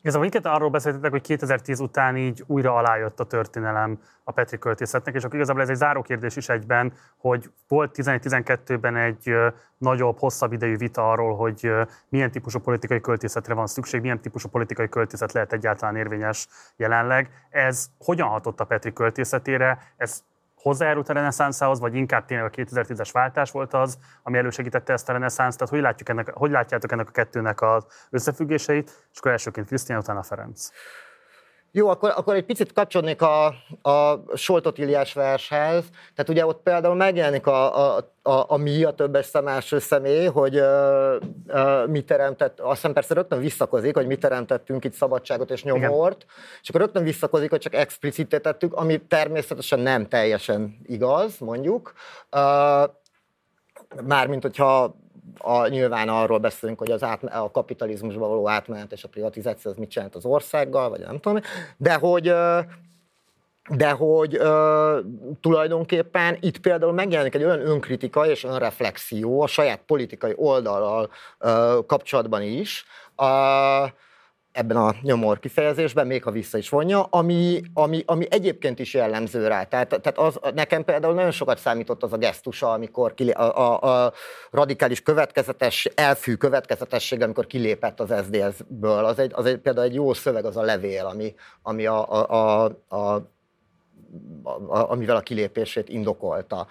Igazából 0.00 0.28
mindketten 0.28 0.52
arról 0.52 0.70
beszéltetek, 0.70 1.10
hogy 1.10 1.20
2010 1.20 1.80
után 1.80 2.16
így 2.16 2.44
újra 2.46 2.74
alájött 2.74 3.20
a 3.20 3.24
történelem 3.24 3.98
a 4.24 4.32
Petri 4.32 4.58
költészetnek, 4.58 5.14
és 5.14 5.24
akkor 5.24 5.34
igazából 5.34 5.62
ez 5.62 5.68
egy 5.68 5.76
záró 5.76 6.02
kérdés 6.02 6.36
is 6.36 6.48
egyben, 6.48 6.92
hogy 7.16 7.50
volt 7.68 7.94
11-12-ben 7.96 8.96
egy 8.96 9.34
nagyobb, 9.78 10.18
hosszabb 10.18 10.52
idejű 10.52 10.76
vita 10.76 11.10
arról, 11.10 11.36
hogy 11.36 11.72
milyen 12.08 12.30
típusú 12.30 12.58
politikai 12.58 13.00
költészetre 13.00 13.54
van 13.54 13.66
szükség, 13.66 14.00
milyen 14.00 14.20
típusú 14.20 14.48
politikai 14.48 14.88
költészet 14.88 15.32
lehet 15.32 15.52
egyáltalán 15.52 15.96
érvényes 15.96 16.48
jelenleg. 16.76 17.30
Ez 17.50 17.90
hogyan 17.98 18.28
hatott 18.28 18.60
a 18.60 18.64
Petri 18.64 18.92
költészetére? 18.92 19.78
Ez 19.96 20.22
hozzájárult 20.68 21.08
a 21.08 21.12
reneszánszához, 21.12 21.80
vagy 21.80 21.94
inkább 21.94 22.24
tényleg 22.24 22.46
a 22.46 22.62
2010-es 22.62 23.08
váltás 23.12 23.50
volt 23.50 23.74
az, 23.74 23.98
ami 24.22 24.38
elősegítette 24.38 24.92
ezt 24.92 25.08
a 25.08 25.12
reneszánsz? 25.12 25.56
Tehát 25.56 25.72
hogy, 25.72 25.82
látjuk 25.82 26.08
ennek, 26.08 26.30
hogy 26.34 26.50
látjátok 26.50 26.92
ennek 26.92 27.08
a 27.08 27.12
kettőnek 27.12 27.60
az 27.60 27.86
összefüggéseit? 28.10 29.06
És 29.12 29.18
akkor 29.18 29.30
elsőként 29.30 29.66
Krisztián, 29.66 29.98
utána 29.98 30.22
Ferenc. 30.22 30.68
Jó, 31.72 31.88
akkor, 31.88 32.12
akkor 32.16 32.34
egy 32.34 32.44
picit 32.44 32.72
kapcsolnék 32.72 33.22
a, 33.22 33.46
a 33.82 34.22
Soltot 34.34 34.78
Iliás 34.78 35.12
vershez. 35.12 35.84
Tehát 36.14 36.28
ugye 36.28 36.46
ott 36.46 36.62
például 36.62 36.94
megjelenik 36.94 37.46
a, 37.46 37.96
a, 37.96 38.10
a, 38.22 38.44
a 38.48 38.56
mi, 38.56 38.84
a 38.84 38.90
többes 38.90 39.26
szemás 39.26 39.74
személy, 39.78 40.26
hogy 40.26 40.56
ö, 40.56 41.16
ö, 41.46 41.86
mi 41.86 42.00
teremtett, 42.00 42.60
azt 42.60 42.74
hiszem 42.74 42.92
persze 42.92 43.14
rögtön 43.14 43.38
visszakozik, 43.38 43.96
hogy 43.96 44.06
mi 44.06 44.16
teremtettünk 44.16 44.84
itt 44.84 44.92
szabadságot 44.92 45.50
és 45.50 45.62
nyomort, 45.62 46.22
Igen. 46.22 46.34
és 46.62 46.68
akkor 46.68 46.80
rögtön 46.80 47.02
visszakozik, 47.02 47.50
hogy 47.50 47.60
csak 47.60 47.74
explicítetettük, 47.74 48.74
ami 48.74 49.00
természetesen 49.00 49.80
nem 49.80 50.08
teljesen 50.08 50.78
igaz, 50.86 51.38
mondjuk. 51.38 51.92
Ö, 52.30 52.84
mármint, 54.06 54.42
hogyha 54.42 54.96
a, 55.38 55.66
nyilván 55.66 56.08
arról 56.08 56.38
beszélünk, 56.38 56.78
hogy 56.78 56.90
az 56.90 57.02
át, 57.02 57.22
a 57.22 57.50
kapitalizmusba 57.50 58.28
való 58.28 58.48
átmenet 58.48 58.92
és 58.92 59.04
a 59.04 59.08
privatizáció 59.08 59.70
az 59.70 59.76
mit 59.76 59.90
csinált 59.90 60.14
az 60.14 60.24
országgal, 60.24 60.88
vagy 60.88 61.00
nem 61.00 61.18
tudom, 61.18 61.40
de 61.76 61.94
hogy 61.94 62.34
de 63.70 63.90
hogy 63.90 64.36
ö, 64.36 64.98
tulajdonképpen 65.40 66.36
itt 66.40 66.58
például 66.58 66.92
megjelenik 66.92 67.34
egy 67.34 67.44
olyan 67.44 67.66
önkritika 67.66 68.26
és 68.26 68.44
önreflexió 68.44 69.40
a 69.42 69.46
saját 69.46 69.80
politikai 69.86 70.32
oldalal 70.36 71.10
ö, 71.38 71.78
kapcsolatban 71.86 72.42
is, 72.42 72.84
ö, 73.16 73.24
ebben 74.58 74.76
a 74.76 74.94
nyomor 75.02 75.38
kifejezésben, 75.38 76.06
még 76.06 76.22
ha 76.22 76.30
vissza 76.30 76.58
is 76.58 76.68
vonja, 76.68 77.02
ami, 77.02 77.62
ami, 77.74 78.02
ami 78.06 78.26
egyébként 78.30 78.78
is 78.78 78.94
jellemző 78.94 79.46
rá. 79.46 79.64
Tehát, 79.64 79.88
tehát 79.88 80.18
az, 80.18 80.38
nekem 80.54 80.84
például 80.84 81.14
nagyon 81.14 81.30
sokat 81.30 81.58
számított 81.58 82.02
az 82.02 82.12
a 82.12 82.16
gesztusa, 82.16 82.72
amikor 82.72 83.14
kilé, 83.14 83.30
a, 83.30 83.58
a, 83.58 84.04
a 84.04 84.12
radikális 84.50 85.02
következetes, 85.02 85.84
elfű 85.94 86.34
következetesség, 86.34 87.22
amikor 87.22 87.46
kilépett 87.46 88.00
az 88.00 88.14
SZDSZ-ből. 88.24 89.04
Az 89.04 89.18
egy, 89.18 89.32
az 89.34 89.46
egy, 89.46 89.58
például 89.58 89.86
egy 89.86 89.94
jó 89.94 90.12
szöveg, 90.12 90.44
az 90.44 90.56
a 90.56 90.62
levél, 90.62 91.06
ami, 91.06 91.34
ami 91.62 91.86
a, 91.86 92.12
a, 92.12 92.64
a, 92.88 92.96
a, 92.96 93.22
amivel 94.90 95.16
a 95.16 95.20
kilépését 95.20 95.88
indokolta. 95.88 96.66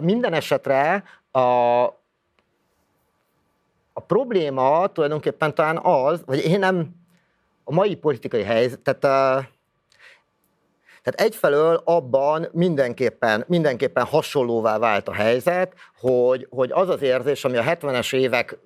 Minden 0.00 0.32
esetre 0.32 1.04
a 1.32 1.86
probléma 4.06 4.86
tulajdonképpen 4.86 5.54
talán 5.54 5.78
az, 5.82 6.22
vagy 6.26 6.44
én 6.44 6.58
nem 6.58 7.02
a 7.64 7.72
mai 7.72 7.94
politikai 7.94 8.42
helyzet, 8.42 8.80
tehát, 8.80 9.00
tehát 11.02 11.20
egyfelől 11.20 11.80
abban 11.84 12.48
mindenképpen, 12.52 13.44
mindenképpen 13.46 14.04
hasonlóvá 14.04 14.78
vált 14.78 15.08
a 15.08 15.12
helyzet, 15.12 15.72
hogy, 16.00 16.46
hogy 16.50 16.70
az 16.72 16.88
az 16.88 17.02
érzés, 17.02 17.44
ami 17.44 17.56
a 17.56 17.62
70-es 17.62 18.14
évek 18.14 18.58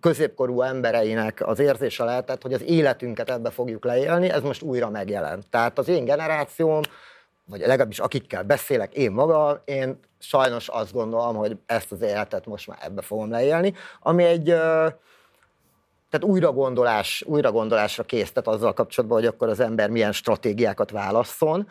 középkorú 0.00 0.62
embereinek 0.62 1.46
az 1.46 1.58
érzése 1.58 2.04
lehetett, 2.04 2.42
hogy 2.42 2.52
az 2.52 2.62
életünket 2.62 3.30
ebbe 3.30 3.50
fogjuk 3.50 3.84
leélni, 3.84 4.30
ez 4.30 4.42
most 4.42 4.62
újra 4.62 4.90
megjelent. 4.90 5.50
Tehát 5.50 5.78
az 5.78 5.88
én 5.88 6.04
generációm, 6.04 6.80
vagy 7.46 7.60
legalábbis 7.60 7.98
akikkel 7.98 8.42
beszélek, 8.42 8.94
én 8.94 9.10
maga, 9.10 9.62
én 9.64 10.00
sajnos 10.18 10.68
azt 10.68 10.92
gondolom, 10.92 11.36
hogy 11.36 11.58
ezt 11.66 11.92
az 11.92 12.00
életet 12.00 12.46
most 12.46 12.66
már 12.66 12.78
ebbe 12.82 13.02
fogom 13.02 13.30
leélni, 13.30 13.74
ami 14.00 14.24
egy 14.24 14.44
tehát 16.10 16.24
újra 16.34 16.52
gondolás, 16.52 17.22
újra 17.26 17.52
gondolásra 17.52 18.02
késztet 18.02 18.46
azzal 18.46 18.72
kapcsolatban, 18.72 19.18
hogy 19.18 19.26
akkor 19.26 19.48
az 19.48 19.60
ember 19.60 19.90
milyen 19.90 20.12
stratégiákat 20.12 20.90
válasszon. 20.90 21.68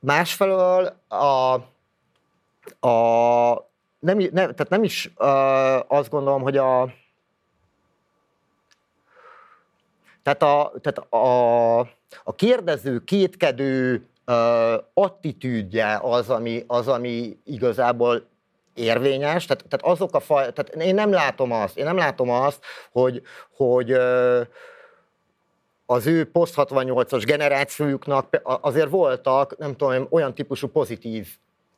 Másfelől 0.00 0.96
a, 1.08 1.52
a 2.88 3.66
nem, 3.98 4.16
nem, 4.16 4.30
tehát 4.30 4.68
nem 4.68 4.82
is 4.82 5.12
azt 5.88 6.10
gondolom, 6.10 6.42
hogy 6.42 6.56
a 6.56 6.92
tehát 10.22 10.42
a, 10.42 10.72
tehát 10.80 11.12
a, 11.12 11.97
a 12.24 12.34
kérdező, 12.34 13.04
kétkedő, 13.04 14.08
attitűdje 14.94 15.98
az, 16.02 16.30
ami, 16.30 16.64
az, 16.66 16.88
ami 16.88 17.38
igazából 17.44 18.26
érvényes, 18.74 19.44
tehát, 19.44 19.64
tehát 19.68 19.96
azok 19.96 20.14
a 20.14 20.20
faj, 20.20 20.52
tehát 20.52 20.74
én 20.74 20.94
nem 20.94 21.10
látom 21.10 21.52
azt, 21.52 21.78
én 21.78 21.84
nem 21.84 21.96
látom 21.96 22.30
azt, 22.30 22.64
hogy, 22.92 23.22
hogy 23.56 23.92
az 25.86 26.06
ő 26.06 26.30
post 26.30 26.54
68-as 26.56 27.22
generációjuknak 27.26 28.40
azért 28.42 28.90
voltak, 28.90 29.58
nem 29.58 29.76
tudom, 29.76 30.06
olyan 30.10 30.34
típusú 30.34 30.68
pozitív 30.68 31.28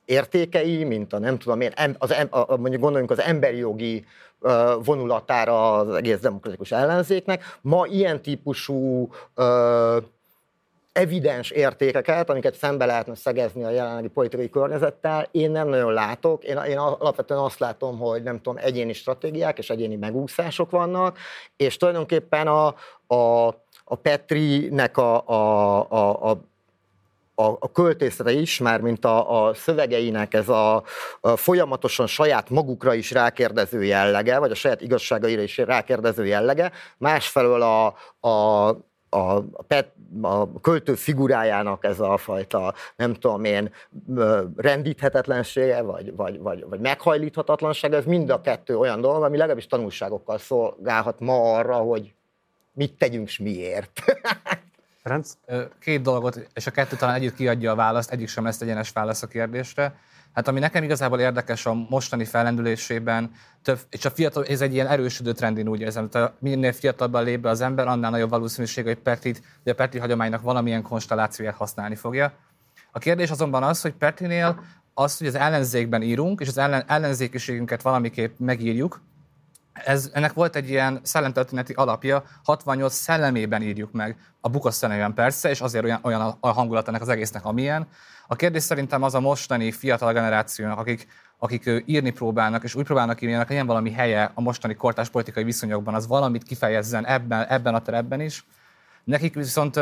értékei, 0.04 0.84
mint 0.84 1.12
a 1.12 1.18
nem 1.18 1.38
tudom 1.38 1.60
én, 1.60 1.72
az, 1.98 2.14
a, 2.30 2.56
mondjuk 2.56 2.80
gondoljunk 2.80 3.10
az 3.10 3.20
emberi 3.20 3.56
jogi 3.56 4.04
vonulatára 4.84 5.74
az 5.78 5.94
egész 5.94 6.18
demokratikus 6.18 6.72
ellenzéknek. 6.72 7.58
Ma 7.60 7.86
ilyen 7.86 8.22
típusú 8.22 9.10
evidens 10.92 11.50
értékeket, 11.50 12.30
amiket 12.30 12.54
szembe 12.54 12.86
lehetne 12.86 13.14
szegezni 13.14 13.64
a 13.64 13.70
jelenlegi 13.70 14.08
politikai 14.08 14.50
környezettel, 14.50 15.28
én 15.30 15.50
nem 15.50 15.68
nagyon 15.68 15.92
látok. 15.92 16.44
Én, 16.44 16.56
én 16.56 16.78
alapvetően 16.78 17.40
azt 17.40 17.58
látom, 17.58 17.98
hogy 17.98 18.22
nem 18.22 18.36
tudom, 18.36 18.58
egyéni 18.62 18.92
stratégiák 18.92 19.58
és 19.58 19.70
egyéni 19.70 19.96
megúszások 19.96 20.70
vannak, 20.70 21.18
és 21.56 21.76
tulajdonképpen 21.76 22.46
a, 22.46 22.66
a, 23.14 23.46
a 23.84 23.94
Petrinek 23.94 24.96
a, 24.96 25.28
a, 25.28 25.90
a, 25.90 26.30
a 26.30 26.48
a, 27.34 27.56
a 27.60 27.72
költészete 27.72 28.32
is, 28.32 28.58
már 28.58 28.80
mint 28.80 29.04
a, 29.04 29.46
a 29.46 29.54
szövegeinek 29.54 30.34
ez 30.34 30.48
a, 30.48 30.82
a 31.20 31.36
folyamatosan 31.36 32.06
saját 32.06 32.50
magukra 32.50 32.94
is 32.94 33.10
rákérdező 33.10 33.84
jellege, 33.84 34.38
vagy 34.38 34.50
a 34.50 34.54
saját 34.54 34.80
igazságaira 34.80 35.42
is 35.42 35.56
rákérdező 35.56 36.26
jellege, 36.26 36.72
másfelől 36.98 37.62
a, 37.62 37.86
a 38.28 38.76
a, 39.10 39.40
pet, 39.40 39.92
a 40.22 40.60
költő 40.60 40.94
figurájának 40.94 41.84
ez 41.84 42.00
a 42.00 42.16
fajta, 42.16 42.74
nem 42.96 43.14
tudom 43.14 43.44
én, 43.44 43.72
rendíthetetlensége, 44.56 45.82
vagy, 45.82 46.16
vagy, 46.16 46.38
vagy, 46.38 46.64
vagy 46.68 46.80
meghajlíthatatlansága, 46.80 47.96
ez 47.96 48.04
mind 48.04 48.30
a 48.30 48.40
kettő 48.40 48.78
olyan 48.78 49.00
dolog, 49.00 49.22
ami 49.22 49.36
legalábbis 49.36 49.66
tanulságokkal 49.66 50.38
szolgálhat 50.38 51.20
ma 51.20 51.54
arra, 51.54 51.76
hogy 51.76 52.14
mit 52.72 52.98
tegyünk 52.98 53.28
s 53.28 53.38
miért. 53.38 53.90
Ferenc? 55.02 55.32
Két 55.80 56.02
dolgot, 56.02 56.48
és 56.54 56.66
a 56.66 56.70
kettő 56.70 56.96
talán 56.96 57.14
együtt 57.14 57.34
kiadja 57.34 57.72
a 57.72 57.74
választ, 57.74 58.10
egyik 58.10 58.28
sem 58.28 58.44
lesz 58.44 58.60
egyenes 58.60 58.90
válasz 58.92 59.22
a 59.22 59.26
kérdésre. 59.26 59.98
Hát 60.32 60.48
ami 60.48 60.60
nekem 60.60 60.82
igazából 60.82 61.20
érdekes 61.20 61.66
a 61.66 61.74
mostani 61.74 62.24
fellendülésében, 62.24 63.30
több, 63.62 63.78
és 63.90 64.04
a 64.04 64.10
fiatal, 64.10 64.44
ez 64.44 64.60
egy 64.60 64.72
ilyen 64.72 64.86
erősödő 64.86 65.32
trend, 65.32 65.58
én 65.58 65.68
úgy 65.68 65.80
érzem, 65.80 66.08
tehát 66.08 66.32
minél 66.38 66.72
fiatalabban 66.72 67.24
lép 67.24 67.40
be 67.40 67.48
az 67.48 67.60
ember, 67.60 67.86
annál 67.86 68.10
nagyobb 68.10 68.30
valószínűség, 68.30 68.84
hogy 68.84 68.98
Petrit, 68.98 69.42
de 69.64 69.70
a 69.70 69.74
Petri 69.74 69.98
hagyománynak 69.98 70.42
valamilyen 70.42 70.82
konstellációját 70.82 71.54
használni 71.54 71.94
fogja. 71.94 72.32
A 72.90 72.98
kérdés 72.98 73.30
azonban 73.30 73.62
az, 73.62 73.80
hogy 73.80 73.92
Petrinél 73.92 74.64
az, 74.94 75.18
hogy 75.18 75.26
az 75.26 75.34
ellenzékben 75.34 76.02
írunk, 76.02 76.40
és 76.40 76.48
az 76.48 76.58
ellen, 76.58 76.84
ellenzékiségünket 76.86 77.82
valamiképp 77.82 78.38
megírjuk, 78.38 79.00
ez, 79.72 80.10
ennek 80.12 80.32
volt 80.32 80.56
egy 80.56 80.68
ilyen 80.68 81.00
szellemtörténeti 81.02 81.72
alapja, 81.72 82.22
68 82.44 82.94
szellemében 82.94 83.62
írjuk 83.62 83.92
meg, 83.92 84.16
a 84.40 84.48
buka 84.48 84.70
szellemében 84.70 85.14
persze, 85.14 85.50
és 85.50 85.60
azért 85.60 85.84
olyan, 85.84 85.98
olyan 86.02 86.36
a 86.40 86.48
hangulat 86.48 86.88
ennek 86.88 87.00
az 87.00 87.08
egésznek, 87.08 87.44
amilyen. 87.44 87.88
A 88.26 88.36
kérdés 88.36 88.62
szerintem 88.62 89.02
az 89.02 89.14
a 89.14 89.20
mostani 89.20 89.72
fiatal 89.72 90.12
generációnak, 90.12 90.78
akik, 90.78 91.06
akik 91.38 91.70
írni 91.86 92.10
próbálnak, 92.10 92.64
és 92.64 92.74
úgy 92.74 92.84
próbálnak 92.84 93.20
írni, 93.20 93.34
hogy 93.34 93.46
legyen 93.48 93.66
valami 93.66 93.92
helye 93.92 94.30
a 94.34 94.40
mostani 94.40 94.74
kortás 94.74 95.08
politikai 95.08 95.44
viszonyokban, 95.44 95.94
az 95.94 96.06
valamit 96.06 96.42
kifejezzen 96.42 97.06
ebben, 97.06 97.46
ebben 97.46 97.74
a 97.74 97.82
terepben 97.82 98.20
is. 98.20 98.46
Nekik 99.04 99.34
viszont 99.34 99.80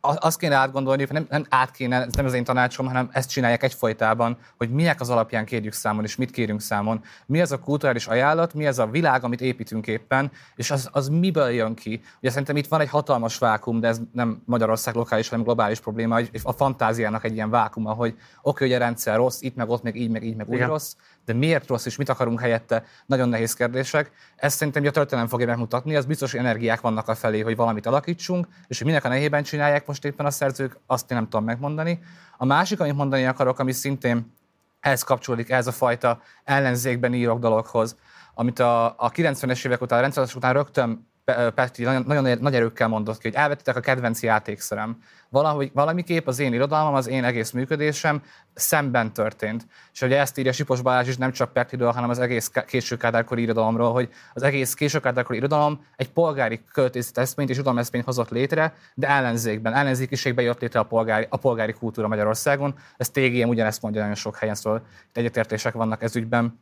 azt 0.00 0.38
kéne 0.38 0.54
átgondolni, 0.54 1.06
nem, 1.10 1.26
nem 1.30 1.44
át 1.48 1.70
kéne, 1.70 2.04
ez 2.04 2.12
nem 2.12 2.24
az 2.24 2.32
én 2.32 2.44
tanácsom, 2.44 2.86
hanem 2.86 3.08
ezt 3.12 3.30
csinálják 3.30 3.62
egyfolytában, 3.62 4.36
hogy 4.56 4.70
minek 4.70 5.00
az 5.00 5.10
alapján 5.10 5.44
kérjük 5.44 5.72
számon, 5.72 6.04
és 6.04 6.16
mit 6.16 6.30
kérünk 6.30 6.60
számon. 6.60 7.04
Mi 7.26 7.40
az 7.40 7.52
a 7.52 7.58
kulturális 7.58 8.06
ajánlat, 8.06 8.54
mi 8.54 8.66
az 8.66 8.78
a 8.78 8.86
világ, 8.86 9.24
amit 9.24 9.40
építünk 9.40 9.86
éppen, 9.86 10.30
és 10.56 10.70
az, 10.70 10.88
az 10.92 11.08
miből 11.08 11.48
jön 11.48 11.74
ki. 11.74 12.00
Ugye 12.20 12.30
szerintem 12.30 12.56
itt 12.56 12.66
van 12.66 12.80
egy 12.80 12.88
hatalmas 12.88 13.38
vákum, 13.38 13.80
de 13.80 13.88
ez 13.88 14.00
nem 14.12 14.42
Magyarország 14.44 14.94
lokális, 14.94 15.28
hanem 15.28 15.44
globális 15.44 15.80
probléma, 15.80 16.20
a 16.42 16.52
fantáziának 16.52 17.24
egy 17.24 17.34
ilyen 17.34 17.50
vákuma, 17.50 17.92
hogy 17.92 18.10
oké, 18.10 18.20
okay, 18.42 18.68
hogy 18.68 18.76
a 18.76 18.78
rendszer 18.78 19.16
rossz, 19.16 19.40
itt 19.40 19.56
meg 19.56 19.68
ott, 19.68 19.82
meg 19.82 19.96
így, 19.96 20.10
meg 20.10 20.24
így, 20.24 20.36
meg 20.36 20.48
úgy 20.48 20.60
rossz, 20.60 20.94
de 21.28 21.34
miért 21.34 21.66
rossz, 21.66 21.86
és 21.86 21.96
mit 21.96 22.08
akarunk 22.08 22.40
helyette, 22.40 22.84
nagyon 23.06 23.28
nehéz 23.28 23.54
kérdések. 23.54 24.10
Ezt 24.36 24.56
szerintem 24.56 24.84
a 24.84 24.90
történelem 24.90 25.28
fogja 25.28 25.46
megmutatni, 25.46 25.96
az 25.96 26.04
biztos, 26.04 26.30
hogy 26.30 26.40
energiák 26.40 26.80
vannak 26.80 27.08
a 27.08 27.14
felé, 27.14 27.40
hogy 27.40 27.56
valamit 27.56 27.86
alakítsunk, 27.86 28.46
és 28.66 28.78
hogy 28.78 28.86
minek 28.86 29.04
a 29.04 29.08
nehében 29.08 29.42
csinálják 29.42 29.86
most 29.86 30.04
éppen 30.04 30.26
a 30.26 30.30
szerzők, 30.30 30.78
azt 30.86 31.10
én 31.10 31.16
nem 31.16 31.28
tudom 31.28 31.44
megmondani. 31.44 31.98
A 32.36 32.44
másik, 32.44 32.80
amit 32.80 32.94
mondani 32.94 33.26
akarok, 33.26 33.58
ami 33.58 33.72
szintén 33.72 34.34
ehhez 34.80 35.02
kapcsolódik, 35.02 35.50
ez 35.50 35.66
a 35.66 35.72
fajta 35.72 36.20
ellenzékben 36.44 37.14
írok 37.14 37.38
dologhoz, 37.38 37.96
amit 38.34 38.58
a, 38.58 38.86
a 38.86 39.10
90-es 39.10 39.66
évek 39.66 39.80
után, 39.80 39.98
a 39.98 40.02
rendszeres 40.02 40.34
után 40.34 40.52
rögtön 40.52 41.07
Petri 41.54 41.84
nagyon, 41.84 42.38
nagy 42.40 42.54
erőkkel 42.54 42.88
mondott 42.88 43.18
ki, 43.18 43.28
hogy 43.28 43.36
elvettetek 43.36 43.76
a 43.76 43.80
kedvenc 43.80 44.22
játékszerem. 44.22 44.98
Valahogy, 45.28 45.70
valamiképp 45.74 46.26
az 46.26 46.38
én 46.38 46.52
irodalmam, 46.52 46.94
az 46.94 47.08
én 47.08 47.24
egész 47.24 47.50
működésem 47.50 48.22
szemben 48.54 49.12
történt. 49.12 49.66
És 49.92 50.02
ugye 50.02 50.18
ezt 50.18 50.38
írja 50.38 50.52
Sipos 50.52 50.80
Balázs 50.80 51.08
is 51.08 51.16
nem 51.16 51.32
csak 51.32 51.52
Petriről, 51.52 51.90
hanem 51.90 52.10
az 52.10 52.18
egész 52.18 52.50
késő 52.66 52.96
kádárkori 52.96 53.42
irodalomról, 53.42 53.92
hogy 53.92 54.08
az 54.34 54.42
egész 54.42 54.74
késő 54.74 55.00
kádárkori 55.00 55.38
irodalom 55.38 55.84
egy 55.96 56.10
polgári 56.10 56.64
költészet 56.72 57.18
eszményt 57.18 57.48
és 57.48 57.54
irodalomeszményt 57.54 58.04
hozott 58.04 58.30
létre, 58.30 58.74
de 58.94 59.08
ellenzékben, 59.08 59.74
ellenzékiségben 59.74 60.44
jött 60.44 60.60
létre 60.60 60.80
a 60.80 60.84
polgári, 60.84 61.26
a 61.28 61.36
polgári 61.36 61.72
kultúra 61.72 62.08
Magyarországon. 62.08 62.74
Ez 62.96 63.10
TGM 63.10 63.48
ugyanezt 63.48 63.82
mondja 63.82 64.00
nagyon 64.00 64.16
sok 64.16 64.36
helyen, 64.36 64.54
szóval 64.54 64.82
egyetértések 65.12 65.72
vannak 65.72 66.02
ez 66.02 66.16
ügyben. 66.16 66.60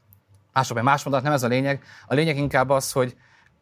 Másokban 0.53 0.85
más 0.85 1.05
mondat, 1.05 1.23
nem 1.23 1.33
ez 1.33 1.43
a 1.43 1.49
lényeg. 1.49 1.83
A 2.07 2.15
lényeg 2.15 2.37
inkább 2.37 2.71
az, 2.71 2.93
hogy 2.93 3.17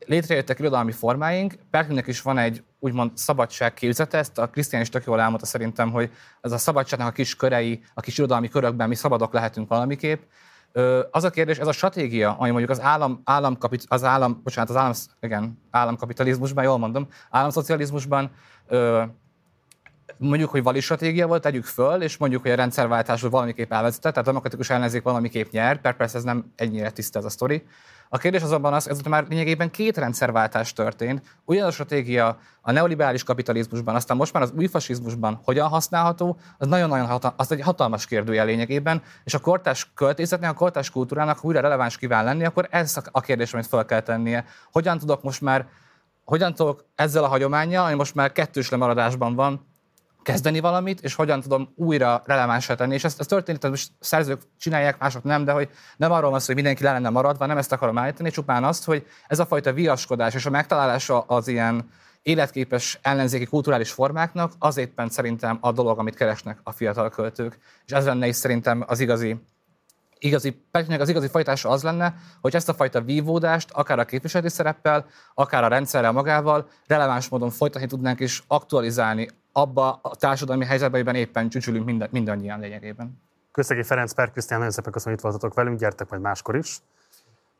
létrejöttek 0.06 0.58
irodalmi 0.58 0.92
formáink, 0.92 1.54
Berkeleynek 1.70 2.06
is 2.06 2.22
van 2.22 2.38
egy 2.38 2.62
úgymond 2.78 3.16
szabadságképzete, 3.16 4.18
ezt 4.18 4.38
a 4.38 4.48
Krisztián 4.48 4.82
is 4.82 4.88
tök 4.88 5.04
jól 5.04 5.20
elmondta 5.20 5.46
szerintem, 5.46 5.90
hogy 5.90 6.10
ez 6.40 6.52
a 6.52 6.58
szabadságnak 6.58 7.08
a 7.08 7.12
kis 7.12 7.36
körei, 7.36 7.82
a 7.94 8.00
kis 8.00 8.18
irodalmi 8.18 8.48
körökben 8.48 8.88
mi 8.88 8.94
szabadok 8.94 9.32
lehetünk 9.32 9.68
valamiképp. 9.68 10.22
Az 11.10 11.24
a 11.24 11.30
kérdés, 11.30 11.58
ez 11.58 11.66
a 11.66 11.72
stratégia, 11.72 12.36
ami 12.38 12.50
mondjuk 12.50 12.70
az 12.70 12.80
állam, 12.80 13.20
állam 13.24 13.56
az 13.88 14.04
állam, 14.04 14.40
bocsánat, 14.42 14.70
az 14.70 14.76
állam, 14.76 14.92
igen, 15.20 15.58
államkapitalizmusban, 15.70 16.64
jól 16.64 16.78
mondom, 16.78 17.08
államszocializmusban 17.30 18.30
mondjuk, 20.16 20.50
hogy 20.50 20.62
vali 20.62 20.80
stratégia 20.80 21.26
volt, 21.26 21.42
tegyük 21.42 21.64
föl, 21.64 22.02
és 22.02 22.16
mondjuk, 22.16 22.42
hogy 22.42 22.50
a 22.50 22.54
rendszerváltásból 22.54 23.30
valamiképp 23.30 23.72
elvezetett, 23.72 24.12
tehát 24.12 24.28
a 24.28 24.30
demokratikus 24.30 24.70
ellenzék 24.70 25.02
valamiképp 25.02 25.50
nyer, 25.50 25.80
persze 25.80 26.16
ez 26.16 26.24
nem 26.24 26.52
ennyire 26.56 26.90
tiszta 26.90 27.18
ez 27.18 27.24
a 27.24 27.28
sztori. 27.28 27.62
A 28.14 28.18
kérdés 28.18 28.42
azonban 28.42 28.74
az, 28.74 28.88
ez 28.88 29.00
már 29.00 29.26
lényegében 29.28 29.70
két 29.70 29.96
rendszerváltás 29.96 30.72
történt. 30.72 31.22
Ugyan 31.44 31.66
a 31.66 31.70
stratégia 31.70 32.38
a 32.60 32.72
neoliberális 32.72 33.22
kapitalizmusban, 33.22 33.94
aztán 33.94 34.16
most 34.16 34.32
már 34.32 34.42
az 34.42 34.52
új 34.56 34.66
fasizmusban 34.66 35.40
hogyan 35.44 35.68
használható, 35.68 36.38
az 36.58 36.66
nagyon-nagyon 36.66 37.06
hatal- 37.06 37.34
az 37.36 37.52
egy 37.52 37.60
hatalmas 37.60 38.06
kérdője 38.06 38.44
lényegében, 38.44 39.02
és 39.24 39.34
a 39.34 39.38
kortás 39.38 39.90
költészetnek, 39.94 40.50
a 40.50 40.54
kortás 40.54 40.90
kultúrának, 40.90 41.38
ha 41.38 41.46
újra 41.46 41.60
releváns 41.60 41.96
kíván 41.96 42.24
lenni, 42.24 42.44
akkor 42.44 42.68
ez 42.70 42.96
a 43.10 43.20
kérdés, 43.20 43.54
amit 43.54 43.66
fel 43.66 43.84
kell 43.84 44.00
tennie. 44.00 44.44
Hogyan 44.72 44.98
tudok 44.98 45.22
most 45.22 45.40
már, 45.40 45.66
hogyan 46.24 46.54
tudok 46.54 46.84
ezzel 46.94 47.24
a 47.24 47.28
hagyományjal, 47.28 47.84
ami 47.84 47.94
most 47.94 48.14
már 48.14 48.32
kettős 48.32 48.68
lemaradásban 48.68 49.34
van, 49.34 49.73
kezdeni 50.24 50.60
valamit, 50.60 51.00
és 51.00 51.14
hogyan 51.14 51.40
tudom 51.40 51.72
újra 51.76 52.22
relevánsá 52.24 52.74
tenni. 52.74 52.94
És 52.94 53.04
ezt, 53.04 53.20
ezt 53.20 53.28
történik, 53.28 53.60
tehát 53.60 53.76
most 53.76 53.92
szerzők 54.00 54.40
csinálják, 54.58 54.98
mások 54.98 55.22
nem, 55.22 55.44
de 55.44 55.52
hogy 55.52 55.68
nem 55.96 56.12
arról 56.12 56.30
van 56.30 56.38
szó, 56.38 56.46
hogy 56.46 56.54
mindenki 56.54 56.82
le 56.82 56.92
lenne 56.92 57.08
maradva, 57.08 57.46
nem 57.46 57.58
ezt 57.58 57.72
akarom 57.72 57.98
állítani, 57.98 58.30
csupán 58.30 58.64
azt, 58.64 58.84
hogy 58.84 59.06
ez 59.26 59.38
a 59.38 59.46
fajta 59.46 59.72
viaskodás 59.72 60.34
és 60.34 60.46
a 60.46 60.50
megtalálása 60.50 61.20
az 61.20 61.48
ilyen 61.48 61.90
életképes 62.22 62.98
ellenzéki 63.02 63.44
kulturális 63.44 63.90
formáknak 63.90 64.52
az 64.58 64.76
éppen 64.76 65.08
szerintem 65.08 65.58
a 65.60 65.72
dolog, 65.72 65.98
amit 65.98 66.14
keresnek 66.14 66.58
a 66.62 66.72
fiatal 66.72 67.10
költők. 67.10 67.58
És 67.86 67.92
ez 67.92 68.04
lenne 68.04 68.26
is 68.26 68.36
szerintem 68.36 68.84
az 68.86 69.00
igazi 69.00 69.36
igazi, 70.18 70.50
Petrinek 70.70 71.00
az 71.00 71.08
igazi 71.08 71.28
fajtása 71.28 71.68
az 71.68 71.82
lenne, 71.82 72.14
hogy 72.40 72.54
ezt 72.54 72.68
a 72.68 72.74
fajta 72.74 73.00
vívódást 73.00 73.70
akár 73.70 73.98
a 73.98 74.04
képviseleti 74.04 74.50
szereppel, 74.50 75.06
akár 75.34 75.64
a 75.64 75.68
rendszerrel 75.68 76.12
magával 76.12 76.68
releváns 76.86 77.28
módon 77.28 77.50
folytatni 77.50 77.86
tudnánk 77.86 78.20
és 78.20 78.42
aktualizálni 78.46 79.28
abba 79.56 79.98
a 80.02 80.16
társadalmi 80.16 80.64
helyzetben, 80.64 81.00
amiben 81.00 81.20
éppen 81.20 81.48
csücsülünk 81.48 81.84
minden, 81.84 82.08
mindannyian 82.12 82.60
lényegében. 82.60 83.22
Köszegi 83.52 83.82
Ferenc 83.82 84.12
Per 84.12 84.30
Krisztián, 84.30 84.58
nagyon 84.58 84.74
szépen 84.74 84.92
köszönöm, 84.92 85.14
hogy 85.14 85.24
itt 85.24 85.30
voltatok 85.30 85.56
velünk, 85.56 85.78
gyertek 85.78 86.08
majd 86.10 86.22
máskor 86.22 86.56
is. 86.56 86.78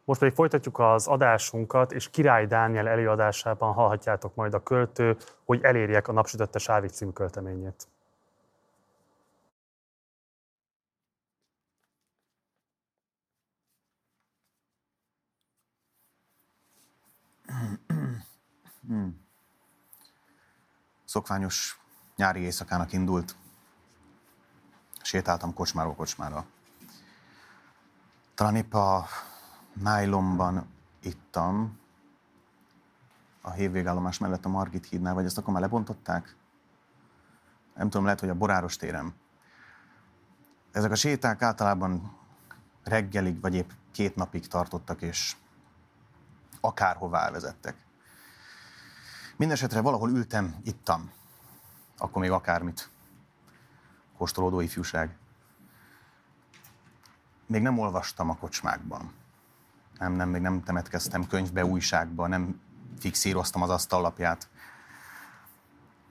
Most 0.04 0.20
pedig 0.20 0.34
folytatjuk 0.34 0.78
az 0.78 1.06
adásunkat, 1.06 1.92
és 1.92 2.10
Király 2.10 2.46
Dániel 2.46 2.88
előadásában 2.88 3.72
hallhatjátok 3.72 4.34
majd 4.34 4.54
a 4.54 4.62
költő, 4.62 5.16
hogy 5.44 5.62
elérjek 5.62 6.08
a 6.08 6.12
Napsütötte 6.12 6.58
Sávik 6.58 6.90
című 6.90 7.10
költeményét. 7.10 7.88
Hmm. 18.86 19.26
Szokványos 21.04 21.83
nyári 22.16 22.40
éjszakának 22.40 22.92
indult. 22.92 23.36
Sétáltam 25.02 25.54
kocsmáról 25.54 25.94
kocsmára. 25.94 26.46
Talán 28.34 28.56
épp 28.56 28.74
a 28.74 29.06
nájlomban 29.72 30.66
ittam, 31.00 31.78
a 33.42 33.50
hévvégállomás 33.50 34.18
mellett 34.18 34.44
a 34.44 34.48
Margit 34.48 34.86
hídnál, 34.86 35.14
vagy 35.14 35.24
ezt 35.24 35.38
akkor 35.38 35.52
már 35.52 35.62
lebontották? 35.62 36.36
Nem 37.74 37.90
tudom, 37.90 38.04
lehet, 38.04 38.20
hogy 38.20 38.28
a 38.28 38.34
Boráros 38.34 38.76
térem. 38.76 39.14
Ezek 40.72 40.90
a 40.90 40.94
séták 40.94 41.42
általában 41.42 42.16
reggelig, 42.84 43.40
vagy 43.40 43.54
épp 43.54 43.70
két 43.92 44.16
napig 44.16 44.46
tartottak, 44.46 45.02
és 45.02 45.36
akárhová 46.60 47.24
elvezettek. 47.24 47.76
Mindenesetre 49.36 49.80
valahol 49.80 50.10
ültem, 50.10 50.56
ittam 50.62 51.10
akkor 51.98 52.22
még 52.22 52.30
akármit. 52.30 52.90
Kóstolódó 54.16 54.60
ifjúság. 54.60 55.16
Még 57.46 57.62
nem 57.62 57.78
olvastam 57.78 58.30
a 58.30 58.36
kocsmákban. 58.36 59.12
Nem, 59.98 60.12
nem, 60.12 60.28
még 60.28 60.40
nem 60.40 60.62
temetkeztem 60.62 61.26
könyvbe, 61.26 61.64
újságba, 61.64 62.26
nem 62.26 62.60
fixíroztam 62.98 63.62
az 63.62 63.70
asztallapját. 63.70 64.48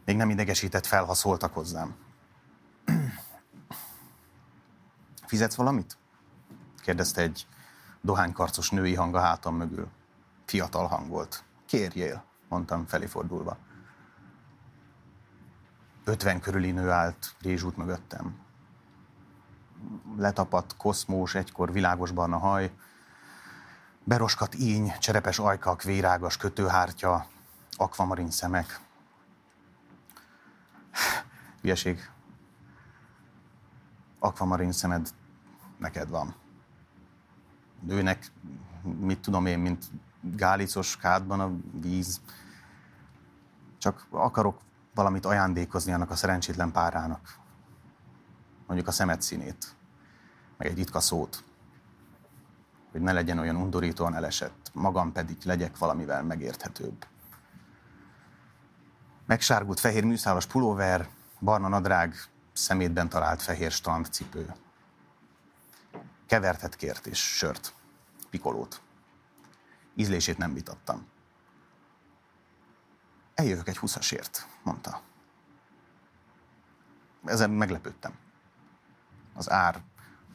Még 0.05 0.15
nem 0.15 0.29
idegesített 0.29 0.85
fel, 0.85 1.03
ha 1.03 1.13
szóltak 1.13 1.53
hozzám. 1.53 1.95
Fizetsz 5.27 5.55
valamit? 5.55 5.97
kérdezte 6.81 7.21
egy 7.21 7.47
dohánykarcos 8.01 8.69
női 8.69 8.95
hang 8.95 9.15
a 9.15 9.19
hátam 9.19 9.55
mögül. 9.55 9.87
Fiatal 10.45 10.87
hang 10.87 11.07
volt. 11.07 11.43
Kérjél, 11.65 12.23
mondtam 12.49 12.85
felé 12.85 13.05
fordulva. 13.05 13.57
50 16.03 16.39
körüli 16.39 16.71
nő 16.71 16.89
állt 16.89 17.35
Rézsút 17.41 17.77
mögöttem. 17.77 18.35
Letapadt, 20.17 20.77
koszmós, 20.77 21.35
egykor 21.35 21.71
világos 21.71 22.11
barna 22.11 22.37
haj, 22.37 22.71
beroskat 24.03 24.55
íny, 24.55 24.93
cserepes 24.99 25.39
ajkak, 25.39 25.83
vérágas 25.83 26.37
kötőhártya, 26.37 27.25
akvamarin 27.71 28.31
szemek. 28.31 28.79
Hülyeség. 31.61 32.11
Akvamarin 34.19 34.71
szemed 34.71 35.09
neked 35.77 36.09
van. 36.09 36.35
Nőnek, 37.79 38.31
mit 38.99 39.19
tudom 39.19 39.45
én, 39.45 39.59
mint 39.59 39.85
gálicos 40.21 40.97
kádban 40.97 41.39
a 41.39 41.51
víz. 41.79 42.21
Csak 43.77 44.07
akarok 44.09 44.61
valamit 44.93 45.25
ajándékozni 45.25 45.93
annak 45.93 46.09
a 46.09 46.15
szerencsétlen 46.15 46.71
párának. 46.71 47.37
Mondjuk 48.67 48.87
a 48.87 48.91
szemet 48.91 49.21
színét, 49.21 49.75
meg 50.57 50.67
egy 50.67 50.75
ritka 50.77 50.99
szót, 50.99 51.43
hogy 52.91 53.01
ne 53.01 53.11
legyen 53.11 53.39
olyan 53.39 53.55
undorítóan 53.55 54.15
elesett, 54.15 54.71
magam 54.73 55.11
pedig 55.11 55.37
legyek 55.43 55.77
valamivel 55.77 56.23
megérthetőbb. 56.23 57.05
Megsárgult 59.25 59.79
fehér 59.79 60.03
műszálas 60.03 60.45
pulóver, 60.45 61.09
barna 61.39 61.67
nadrág, 61.67 62.15
szemétben 62.53 63.09
talált 63.09 63.41
fehér 63.41 63.73
cipő. 64.09 64.53
Kevertet 66.25 66.75
kért 66.75 67.05
és 67.05 67.35
sört, 67.35 67.73
pikolót. 68.29 68.81
Ízlését 69.95 70.37
nem 70.37 70.53
vitattam. 70.53 71.05
Eljövök 73.35 73.67
egy 73.67 73.77
huszasért, 73.77 74.47
mondta. 74.63 75.01
ezen 77.25 77.49
meglepődtem. 77.49 78.13
Az 79.33 79.49
ár, 79.49 79.81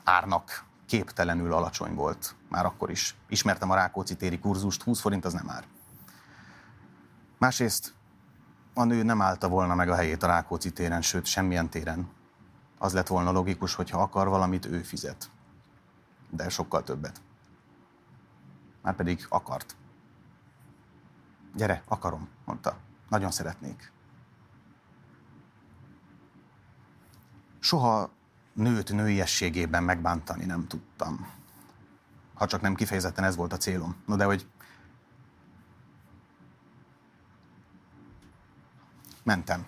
árnak 0.05 0.65
képtelenül 0.87 1.53
alacsony 1.53 1.95
volt 1.95 2.35
már 2.49 2.65
akkor 2.65 2.91
is. 2.91 3.17
Ismertem 3.29 3.71
a 3.71 3.75
Rákóczi 3.75 4.17
téri 4.17 4.39
kurzust, 4.39 4.83
20 4.83 5.01
forint 5.01 5.25
az 5.25 5.33
nem 5.33 5.51
ár. 5.51 5.65
Másrészt 7.39 7.95
a 8.75 8.85
nő 8.85 9.03
nem 9.03 9.23
állta 9.23 9.49
volna 9.49 9.75
meg 9.75 9.89
a 9.89 9.95
helyét 9.95 10.23
a 10.23 10.27
Rákóczi 10.27 10.73
téren, 10.73 11.03
sőt, 11.03 11.27
semmilyen 11.27 11.71
téren. 11.71 12.11
Az 12.79 12.93
lett 12.93 13.07
volna 13.07 13.31
logikus, 13.31 13.75
hogy 13.75 13.91
ha 13.91 14.03
akar 14.03 14.29
valamit, 14.29 14.67
ő 14.67 14.83
fizet. 14.83 15.31
De 16.31 16.49
sokkal 16.49 16.83
többet. 16.83 17.21
Már 18.83 18.95
pedig 18.95 19.27
akart. 19.29 19.77
Gyere, 21.55 21.83
akarom, 21.87 22.29
mondta. 22.45 22.77
Nagyon 23.09 23.31
szeretnék. 23.31 23.93
Soha 27.59 28.11
nőt 28.53 28.93
nőiességében 28.93 29.83
megbántani 29.83 30.45
nem 30.45 30.67
tudtam. 30.67 31.33
Ha 32.35 32.47
csak 32.47 32.61
nem 32.61 32.75
kifejezetten 32.75 33.25
ez 33.25 33.37
volt 33.37 33.53
a 33.53 33.57
célom. 33.57 33.97
No 34.07 34.17
de 34.17 34.25
hogy 34.25 34.47
mentem. 39.23 39.67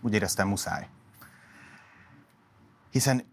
Úgy 0.00 0.14
éreztem 0.14 0.48
muszáj. 0.48 0.88
Hiszen 2.90 3.24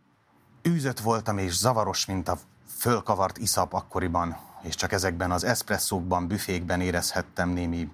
űzött 0.68 1.00
voltam 1.00 1.38
és 1.38 1.58
zavaros, 1.58 2.06
mint 2.06 2.28
a 2.28 2.38
fölkavart 2.68 3.38
iszap 3.38 3.74
akkoriban, 3.74 4.38
és 4.62 4.76
csak 4.76 4.92
ezekben 4.92 5.32
az 5.32 5.44
eszpresszókban, 5.44 6.28
büfékben 6.28 6.82
érezhettem 6.82 7.50
némi 7.50 7.92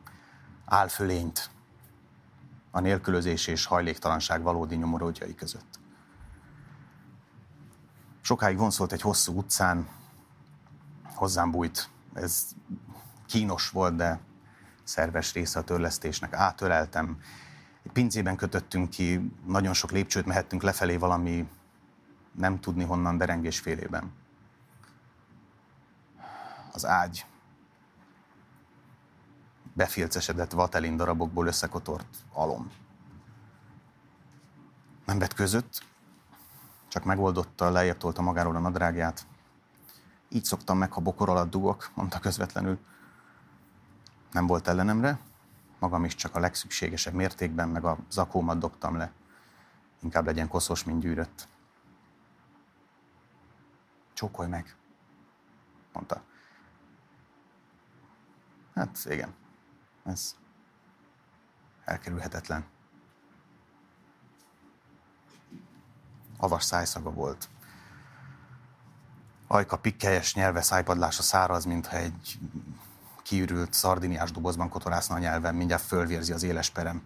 álfölényt 0.72 1.50
a 2.72 2.80
nélkülözés 2.80 3.48
és 3.48 3.66
hajléktalanság 3.66 4.42
valódi 4.42 4.76
nyomoródjai 4.76 5.36
között. 5.36 5.80
Sokáig 8.22 8.58
vonszolt 8.58 8.92
egy 8.92 9.02
hosszú 9.02 9.38
utcán, 9.38 9.88
hozzám 11.16 11.52
bújt. 11.52 11.90
Ez 12.14 12.48
kínos 13.26 13.70
volt, 13.70 13.96
de 13.96 14.20
szerves 14.84 15.34
része 15.34 15.60
a 15.60 15.64
törlesztésnek. 15.64 16.34
Átöleltem. 16.34 17.22
Egy 17.84 17.92
pincében 17.92 18.36
kötöttünk 18.36 18.90
ki, 18.90 19.32
nagyon 19.46 19.74
sok 19.74 19.92
lépcsőt 19.92 20.26
mehettünk 20.26 20.62
lefelé 20.62 20.98
valami 20.98 21.50
nem 22.32 22.60
tudni 22.60 22.84
honnan 22.84 23.18
derengés 23.18 23.60
félében. 23.60 24.14
Az 26.72 26.86
ágy 26.86 27.26
befilcesedett 29.74 30.52
vatelin 30.52 30.98
darabokból 30.98 31.48
összekotort 31.48 32.18
alom. 32.34 32.72
Nem 35.06 35.20
vetközött, 35.20 35.84
csak 36.88 37.04
megoldotta, 37.04 37.70
lejjebb 37.70 37.98
tolta 37.98 38.22
magáról 38.22 38.56
a 38.56 38.60
nadrágját. 38.60 39.26
Így 40.30 40.44
szoktam 40.44 40.78
meg, 40.78 40.92
ha 40.92 41.02
bokor 41.02 41.30
alatt 41.30 41.50
dugok, 41.50 41.92
mondta 41.94 42.20
közvetlenül. 42.20 42.80
Nem 44.32 44.48
volt 44.48 44.68
ellenemre, 44.68 45.20
magam 45.80 46.06
is 46.06 46.16
csak 46.16 46.36
a 46.36 46.40
legszükségesebb 46.40 47.14
mértékben, 47.14 47.70
meg 47.70 47.86
a 47.86 47.98
zakómat 48.10 48.58
dobtam 48.58 48.98
le. 48.98 49.12
Inkább 50.02 50.26
legyen 50.26 50.48
koszos, 50.48 50.84
mint 50.84 51.02
gyűrött. 51.02 51.48
Csókolj 54.14 54.50
meg, 54.50 54.76
mondta. 55.94 56.22
Hát 58.74 58.98
igen, 59.10 59.34
ez 60.12 60.36
elkerülhetetlen. 61.86 62.66
Avas 66.38 66.64
szájszaga 66.64 67.12
volt. 67.12 67.50
Ajka 69.48 69.78
pikkelyes 69.78 70.36
nyelve 70.36 70.62
szájpadlása 70.62 71.22
száraz, 71.22 71.66
mintha 71.66 71.96
egy 71.96 72.40
kiürült 73.24 73.74
szardiniás 73.74 74.32
dobozban 74.32 74.70
kotorászna 74.70 75.16
a 75.16 75.20
nyelven, 75.20 75.56
mindjárt 75.56 75.84
fölvérzi 75.84 76.32
az 76.32 76.44
éles 76.44 76.70
perem. 76.70 77.02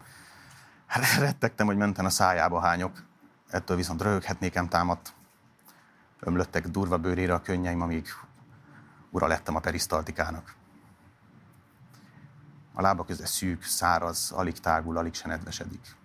Hát 0.86 1.14
rettegtem, 1.28 1.66
hogy 1.66 1.78
menten 1.78 2.06
a 2.06 2.10
szájába 2.10 2.60
hányok. 2.60 3.04
Ettől 3.50 3.78
viszont 3.78 4.02
röhöghetnékem 4.02 4.68
támadt. 4.68 5.14
Ömlöttek 6.20 6.68
durva 6.68 6.98
bőrére 6.98 7.34
a 7.34 7.42
könnyeim, 7.42 7.82
amíg 7.82 8.08
ura 9.10 9.28
lettem 9.28 9.56
a 9.56 9.60
perisztaltikának. 9.60 10.56
A 12.78 12.82
lába 12.82 13.04
köze 13.04 13.26
szűk, 13.26 13.64
száraz, 13.64 14.32
alig 14.32 14.60
tágul, 14.60 14.98
alig 14.98 15.14
se 15.14 15.28
nedvesedik. 15.28 15.96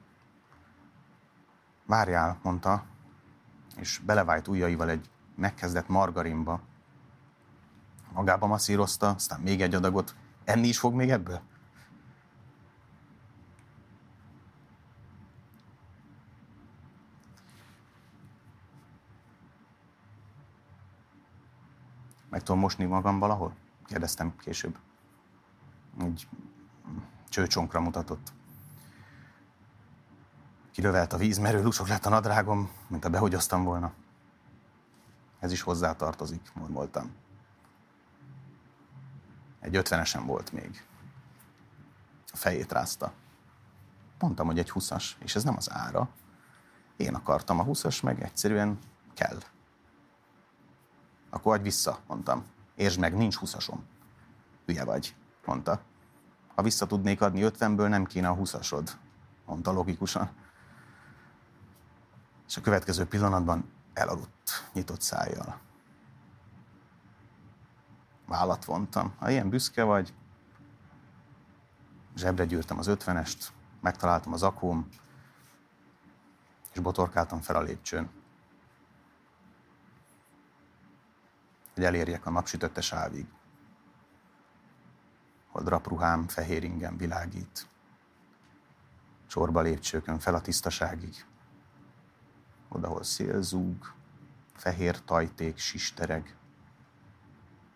Várjál, 1.87 2.39
mondta, 2.43 2.85
és 3.77 4.01
belevájt 4.07 4.49
ujjaival 4.49 4.91
egy 4.91 5.11
megkezdett 5.37 5.89
margarinba. 5.89 6.61
Magába 8.13 8.47
masszírozta, 8.47 9.09
aztán 9.09 9.41
még 9.41 9.63
egy 9.63 9.75
adagot. 9.75 10.15
Enni 10.45 10.69
is 10.69 10.79
fog 10.79 10.95
még 10.95 11.11
ebből? 11.11 11.41
Meg 22.29 22.43
tudom 22.43 22.61
mosni 22.61 22.85
magam 22.85 23.19
valahol? 23.19 23.55
Kérdeztem 23.87 24.37
később. 24.37 24.79
Úgy 26.03 26.29
csőcsonkra 27.31 27.81
mutatott. 27.81 28.33
Kirövelt 30.71 31.13
a 31.13 31.17
víz, 31.17 31.39
merő 31.39 31.63
lusok 31.63 31.89
lett 31.89 32.07
a 32.07 32.09
nadrágom, 32.09 32.71
mint 32.89 33.05
a 33.05 33.11
behogyoztam 33.11 33.65
volna. 33.65 33.93
Ez 35.39 35.53
is 35.53 35.63
hozzá 35.63 35.97
tartozik, 35.97 36.51
mormoltam. 36.55 37.15
Egy 39.61 39.77
ötvenesen 39.77 40.27
volt 40.27 40.53
még. 40.53 40.85
A 42.33 42.37
fejét 42.37 42.73
rázta. 42.73 43.13
Mondtam, 44.19 44.47
hogy 44.47 44.59
egy 44.59 44.71
huszas, 44.71 45.17
és 45.21 45.35
ez 45.35 45.45
nem 45.45 45.57
az 45.57 45.71
ára. 45.73 46.09
Én 46.97 47.15
akartam 47.15 47.59
a 47.59 47.63
huszas, 47.63 48.01
meg 48.01 48.23
egyszerűen 48.23 48.79
kell. 49.15 49.39
Akkor 51.31 51.55
adj 51.55 51.63
vissza, 51.63 51.99
mondtam. 52.07 52.45
Értsd 52.75 52.99
meg, 52.99 53.17
nincs 53.17 53.37
huszasom. 53.37 53.85
Hülye 54.67 54.85
vagy, 54.85 55.15
mondta. 55.45 55.81
Ha 56.55 56.63
vissza 56.63 56.87
tudnék 56.87 57.21
adni 57.21 57.43
ötvenből, 57.43 57.89
nem 57.89 58.05
kéne 58.05 58.29
a 58.29 58.35
huszasod, 58.35 58.99
mondta 59.47 59.73
logikusan. 59.73 60.31
És 62.49 62.57
a 62.57 62.61
következő 62.61 63.07
pillanatban 63.07 63.73
elaludt, 63.93 64.69
nyitott 64.73 65.01
szájjal. 65.01 65.59
Vállat 68.27 68.65
vontam. 68.65 69.15
Ha 69.19 69.31
ilyen 69.31 69.49
büszke 69.49 69.83
vagy, 69.83 70.15
zsebre 72.17 72.45
gyűrtem 72.45 72.79
az 72.79 72.87
ötvenest, 72.87 73.53
megtaláltam 73.81 74.33
az 74.33 74.43
akóm, 74.43 74.89
és 76.73 76.81
botorkáltam 76.81 77.41
fel 77.41 77.57
a 77.57 77.61
lépcsőn. 77.61 78.11
Hogy 81.75 81.85
elérjek 81.85 82.27
a 82.27 82.31
napsütötte 82.31 82.81
sávig. 82.81 83.27
Hol 85.51 85.63
drapruhám 85.63 86.29
fehér 86.29 86.65
ingem 86.65 86.97
világít. 86.97 87.69
Csorba 89.27 89.61
lépcsőkön 89.61 90.19
fel 90.19 90.35
a 90.35 90.41
tisztaságig 90.41 91.25
odahol 92.73 93.03
szélzúg, 93.03 93.95
fehér 94.55 95.05
tajték 95.05 95.59
sistereg. 95.59 96.37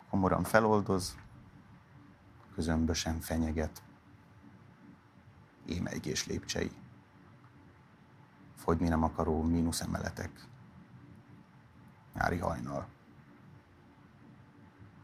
Komoran 0.09 0.43
feloldoz, 0.43 1.17
közömbösen 2.53 3.19
fenyeget. 3.19 3.83
Émeigés 5.65 6.25
lépcsei. 6.25 6.71
Fogyni 8.55 8.87
nem 8.87 9.03
akaró 9.03 9.41
mínusz 9.41 9.81
emeletek. 9.81 10.47
Nyári 12.13 12.37
hajnal. 12.37 12.87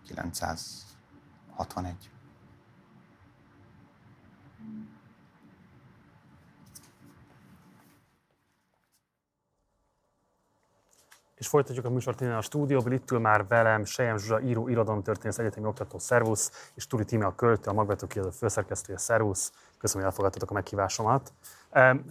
961. 0.05 2.10
És 11.41 11.47
folytatjuk 11.47 11.85
a 11.85 11.89
műsort 11.89 12.21
innen 12.21 12.37
a 12.37 12.41
stúdióból. 12.41 12.91
Itt 12.91 13.11
ül 13.11 13.19
már 13.19 13.47
velem 13.47 13.85
Sejem 13.85 14.17
Zsuzsa, 14.17 14.41
író, 14.41 15.01
történész, 15.01 15.37
egyetemi 15.37 15.67
oktató, 15.67 15.99
szervusz, 15.99 16.71
és 16.73 16.87
Turi 16.87 17.05
Tíme 17.05 17.25
a 17.25 17.35
költő, 17.35 17.69
a 17.69 17.73
magvető 17.73 18.07
kiadó 18.07 18.29
főszerkesztője, 18.29 18.97
szervusz. 18.97 19.51
Köszönöm, 19.77 20.03
hogy 20.03 20.11
elfogadtatok 20.11 20.49
a 20.49 20.53
meghívásomat. 20.53 21.33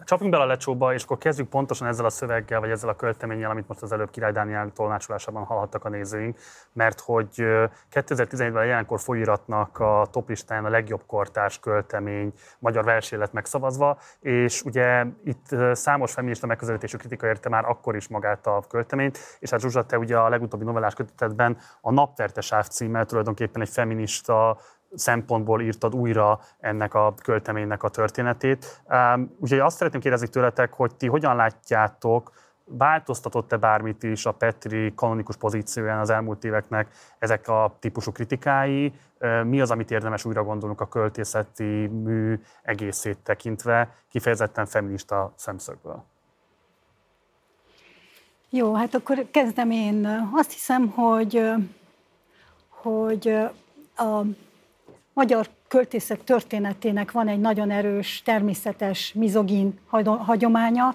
Csapjunk 0.04 0.32
bele 0.32 0.42
a 0.42 0.46
lecsóba, 0.46 0.94
és 0.94 1.02
akkor 1.02 1.18
kezdjük 1.18 1.48
pontosan 1.48 1.86
ezzel 1.86 2.04
a 2.04 2.10
szöveggel, 2.10 2.60
vagy 2.60 2.70
ezzel 2.70 2.88
a 2.88 2.96
költeménnyel, 2.96 3.50
amit 3.50 3.68
most 3.68 3.82
az 3.82 3.92
előbb 3.92 4.10
Király 4.10 4.32
Dániel 4.32 4.70
tolmácsolásában 4.74 5.44
hallhattak 5.44 5.84
a 5.84 5.88
nézőink, 5.88 6.38
mert 6.72 7.00
hogy 7.00 7.34
2017-ben 7.92 8.66
jelenkor 8.66 9.00
folyiratnak 9.00 9.78
a 9.78 10.06
toplistáján 10.10 10.64
a 10.64 10.68
legjobb 10.68 11.02
kortárs 11.06 11.58
költemény 11.58 12.32
magyar 12.58 12.84
versé 12.84 13.16
lett 13.16 13.32
megszavazva, 13.32 13.98
és 14.20 14.62
ugye 14.62 15.04
itt 15.24 15.46
számos 15.72 16.12
feminista 16.12 16.46
megközelítésű 16.46 16.96
kritika 16.96 17.26
érte 17.26 17.48
már 17.48 17.64
akkor 17.64 17.96
is 17.96 18.08
magát 18.08 18.46
a 18.46 18.62
költeményt, 18.68 19.18
és 19.38 19.50
hát 19.50 19.60
Zsuzsa, 19.60 19.86
te 19.86 19.98
ugye 19.98 20.18
a 20.18 20.28
legutóbbi 20.28 20.64
novellás 20.64 20.94
kötetetben 20.94 21.58
a 21.80 21.92
Napverte 21.92 22.40
sáv 22.40 22.66
címmel 22.66 23.04
tulajdonképpen 23.04 23.62
egy 23.62 23.68
feminista 23.68 24.58
szempontból 24.94 25.60
írtad 25.60 25.94
újra 25.94 26.40
ennek 26.60 26.94
a 26.94 27.14
költeménynek 27.22 27.82
a 27.82 27.88
történetét. 27.88 28.82
Úgyhogy 29.38 29.58
azt 29.58 29.76
szeretném 29.76 30.00
kérdezni 30.00 30.28
tőletek, 30.28 30.72
hogy 30.72 30.94
ti 30.94 31.06
hogyan 31.06 31.36
látjátok, 31.36 32.32
változtatott-e 32.78 33.56
bármit 33.56 34.02
is 34.02 34.26
a 34.26 34.32
Petri 34.32 34.94
kanonikus 34.94 35.36
pozícióján 35.36 35.98
az 35.98 36.10
elmúlt 36.10 36.44
éveknek 36.44 36.88
ezek 37.18 37.48
a 37.48 37.76
típusú 37.80 38.12
kritikái? 38.12 38.92
Mi 39.44 39.60
az, 39.60 39.70
amit 39.70 39.90
érdemes 39.90 40.24
újra 40.24 40.44
gondolnunk 40.44 40.80
a 40.80 40.88
költészeti 40.88 41.86
mű 41.86 42.40
egészét 42.62 43.18
tekintve, 43.18 43.94
kifejezetten 44.10 44.66
feminista 44.66 45.32
szemszögből? 45.36 46.04
Jó, 48.50 48.74
hát 48.74 48.94
akkor 48.94 49.26
kezdem 49.30 49.70
én. 49.70 50.28
Azt 50.32 50.52
hiszem, 50.52 50.88
hogy, 50.88 51.50
hogy 52.68 53.28
a 53.96 54.22
magyar 55.20 55.48
költészet 55.68 56.20
történetének 56.20 57.12
van 57.12 57.28
egy 57.28 57.40
nagyon 57.40 57.70
erős, 57.70 58.22
természetes, 58.24 59.12
mizogin 59.14 59.78
hagyománya. 60.18 60.94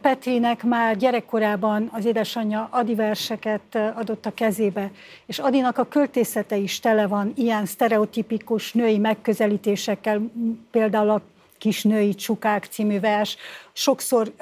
Petrinek 0.00 0.62
már 0.62 0.96
gyerekkorában 0.96 1.88
az 1.92 2.04
édesanyja 2.04 2.68
Adi 2.70 2.94
verseket 2.94 3.78
adott 3.94 4.26
a 4.26 4.34
kezébe, 4.34 4.90
és 5.26 5.38
Adinak 5.38 5.78
a 5.78 5.88
költészete 5.88 6.56
is 6.56 6.80
tele 6.80 7.06
van 7.06 7.32
ilyen 7.36 7.66
sztereotipikus 7.66 8.72
női 8.72 8.98
megközelítésekkel, 8.98 10.30
például 10.70 11.10
a 11.10 11.22
Kis 11.58 11.82
női 11.82 12.14
csukák 12.14 12.64
című 12.64 13.00
vers, 13.00 13.36
sokszor 13.72 14.32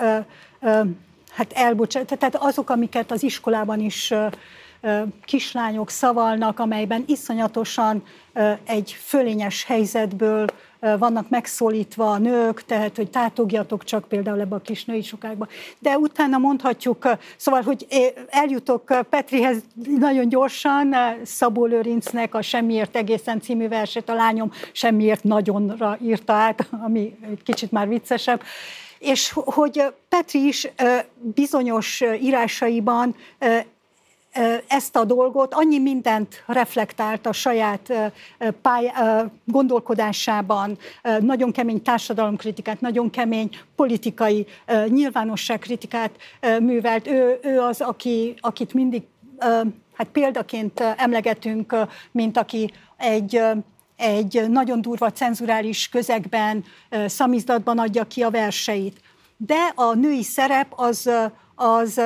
hát 1.31 1.53
elbocsát, 1.53 2.19
tehát 2.19 2.37
azok, 2.37 2.71
amiket 2.71 3.11
az 3.11 3.23
iskolában 3.23 3.81
is 3.81 4.13
kislányok 5.25 5.91
szavalnak, 5.91 6.59
amelyben 6.59 7.05
iszonyatosan 7.07 8.03
egy 8.65 8.93
fölényes 8.93 9.65
helyzetből 9.65 10.47
vannak 10.99 11.29
megszólítva 11.29 12.11
a 12.11 12.19
nők, 12.19 12.65
tehát, 12.65 12.97
hogy 12.97 13.11
tátogjatok 13.11 13.85
csak 13.85 14.09
például 14.09 14.41
ebbe 14.41 14.55
a 14.55 14.61
kis 14.61 14.85
női 14.85 15.03
sokákba. 15.03 15.49
De 15.79 15.99
utána 15.99 16.39
mondhatjuk, 16.39 17.09
szóval, 17.37 17.63
hogy 17.63 17.87
eljutok 18.29 19.07
Petrihez 19.11 19.63
nagyon 19.99 20.29
gyorsan, 20.29 20.95
Szabó 21.25 21.65
Lőrincnek 21.65 22.35
a 22.35 22.43
Semmiért 22.43 22.97
egészen 22.97 23.41
című 23.41 23.69
verset 23.69 24.09
a 24.09 24.15
lányom 24.15 24.53
Semmiért 24.73 25.25
nagyonra 25.25 25.99
írta 26.03 26.33
át, 26.33 26.69
ami 26.71 27.17
egy 27.31 27.43
kicsit 27.43 27.71
már 27.71 27.89
viccesebb, 27.89 28.43
és 28.99 29.33
hogy 29.33 29.83
Petri 30.09 30.47
is 30.47 30.69
bizonyos 31.35 32.03
írásaiban 32.21 33.17
ezt 34.67 34.97
a 34.97 35.05
dolgot, 35.05 35.55
annyi 35.55 35.79
mindent 35.79 36.43
reflektált 36.47 37.27
a 37.27 37.33
saját 37.33 38.13
pály, 38.63 38.93
gondolkodásában, 39.45 40.79
nagyon 41.21 41.53
kemény 41.53 41.83
társadalomkritikát, 41.83 42.81
nagyon 42.81 43.11
kemény 43.11 43.51
politikai 43.77 44.47
nyilvánosságkritikát 44.89 46.11
művelt. 46.61 47.07
Ő, 47.07 47.39
ő 47.43 47.61
az, 47.61 47.81
aki, 47.81 48.35
akit 48.41 48.75
mindig 48.75 49.03
hát 49.95 50.09
példaként 50.13 50.81
emlegetünk, 50.81 51.77
mint 52.11 52.37
aki 52.37 52.73
egy 52.97 53.41
egy 53.97 54.45
nagyon 54.49 54.81
durva 54.81 55.11
cenzurális 55.11 55.89
közegben, 55.89 56.65
szamizdatban 57.07 57.79
adja 57.79 58.05
ki 58.05 58.23
a 58.23 58.31
verseit. 58.31 59.01
De 59.37 59.73
a 59.75 59.95
női 59.95 60.23
szerep 60.23 60.67
az, 60.77 61.11
az 61.55 62.01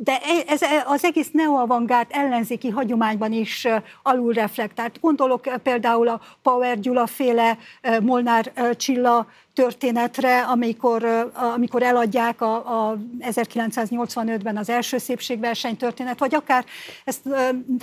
de 0.00 0.12
e, 0.12 0.44
ez 0.46 0.62
e, 0.62 0.84
az 0.86 1.04
egész 1.04 1.30
neoavangárd 1.32 2.06
ellenzéki 2.10 2.68
hagyományban 2.68 3.32
is 3.32 3.66
alul 4.02 4.32
reflektált. 4.32 5.00
Gondolok 5.00 5.62
például 5.62 6.08
a 6.08 6.20
Power 6.42 6.80
Gyula 6.80 7.06
féle 7.06 7.58
Molnár 8.02 8.52
Csilla 8.76 9.26
történetre, 9.54 10.42
amikor, 10.42 11.30
amikor 11.54 11.82
eladják 11.82 12.40
a, 12.40 12.90
a 12.90 12.98
1985-ben 13.20 14.56
az 14.56 14.68
első 14.68 14.98
szépségverseny 14.98 15.76
történet, 15.76 16.18
vagy 16.18 16.34
akár 16.34 16.64
ezt 17.04 17.22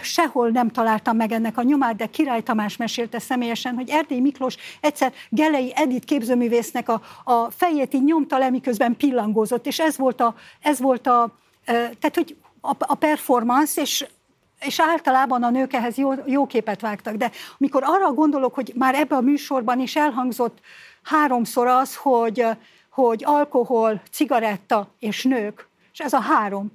sehol 0.02 0.50
nem 0.50 0.70
találtam 0.70 1.16
meg 1.16 1.32
ennek 1.32 1.58
a 1.58 1.64
nyomát, 1.64 1.96
de 1.96 2.06
Király 2.06 2.42
Tamás 2.42 2.78
mesélte 2.78 3.20
személyesen, 3.20 3.76
hogy 3.76 3.90
Erdély 3.90 4.20
Miklós 4.20 4.56
egyszer 4.82 5.14
Gelei 5.30 5.72
Edith 5.76 6.06
képzőművésznek 6.06 6.90
a, 6.90 7.02
a 7.24 7.52
fejét 7.52 7.94
így 7.94 8.04
nyomta 8.04 8.38
le, 8.38 8.50
miközben 8.50 8.98
pillangózott, 8.98 9.66
és 9.68 9.80
ez 9.80 9.98
volt 9.98 10.22
a, 10.22 10.36
ez 10.62 10.80
volt 10.80 11.08
a 11.08 11.44
tehát, 11.66 12.16
hogy 12.16 12.36
a, 12.62 12.76
a 12.80 12.96
performance, 12.96 13.82
és 13.82 14.06
és 14.60 14.80
általában 14.80 15.44
a 15.44 15.50
nők 15.50 15.74
ehhez 15.74 15.98
jó, 15.98 16.12
jó 16.26 16.46
képet 16.46 16.82
vágtak. 16.82 17.16
De 17.16 17.32
amikor 17.58 17.84
arra 17.86 18.14
gondolok, 18.14 18.54
hogy 18.54 18.74
már 18.76 18.96
ebben 18.96 19.18
a 19.18 19.22
műsorban 19.22 19.80
is 19.80 19.96
elhangzott 19.96 20.60
háromszor 21.04 21.68
az, 21.68 21.96
hogy, 21.96 22.46
hogy 22.90 23.24
alkohol, 23.26 24.02
cigaretta 24.12 24.88
és 25.00 25.24
nők, 25.24 25.68
és 25.94 26.00
ez 26.00 26.14
a 26.14 26.20
három. 26.20 26.72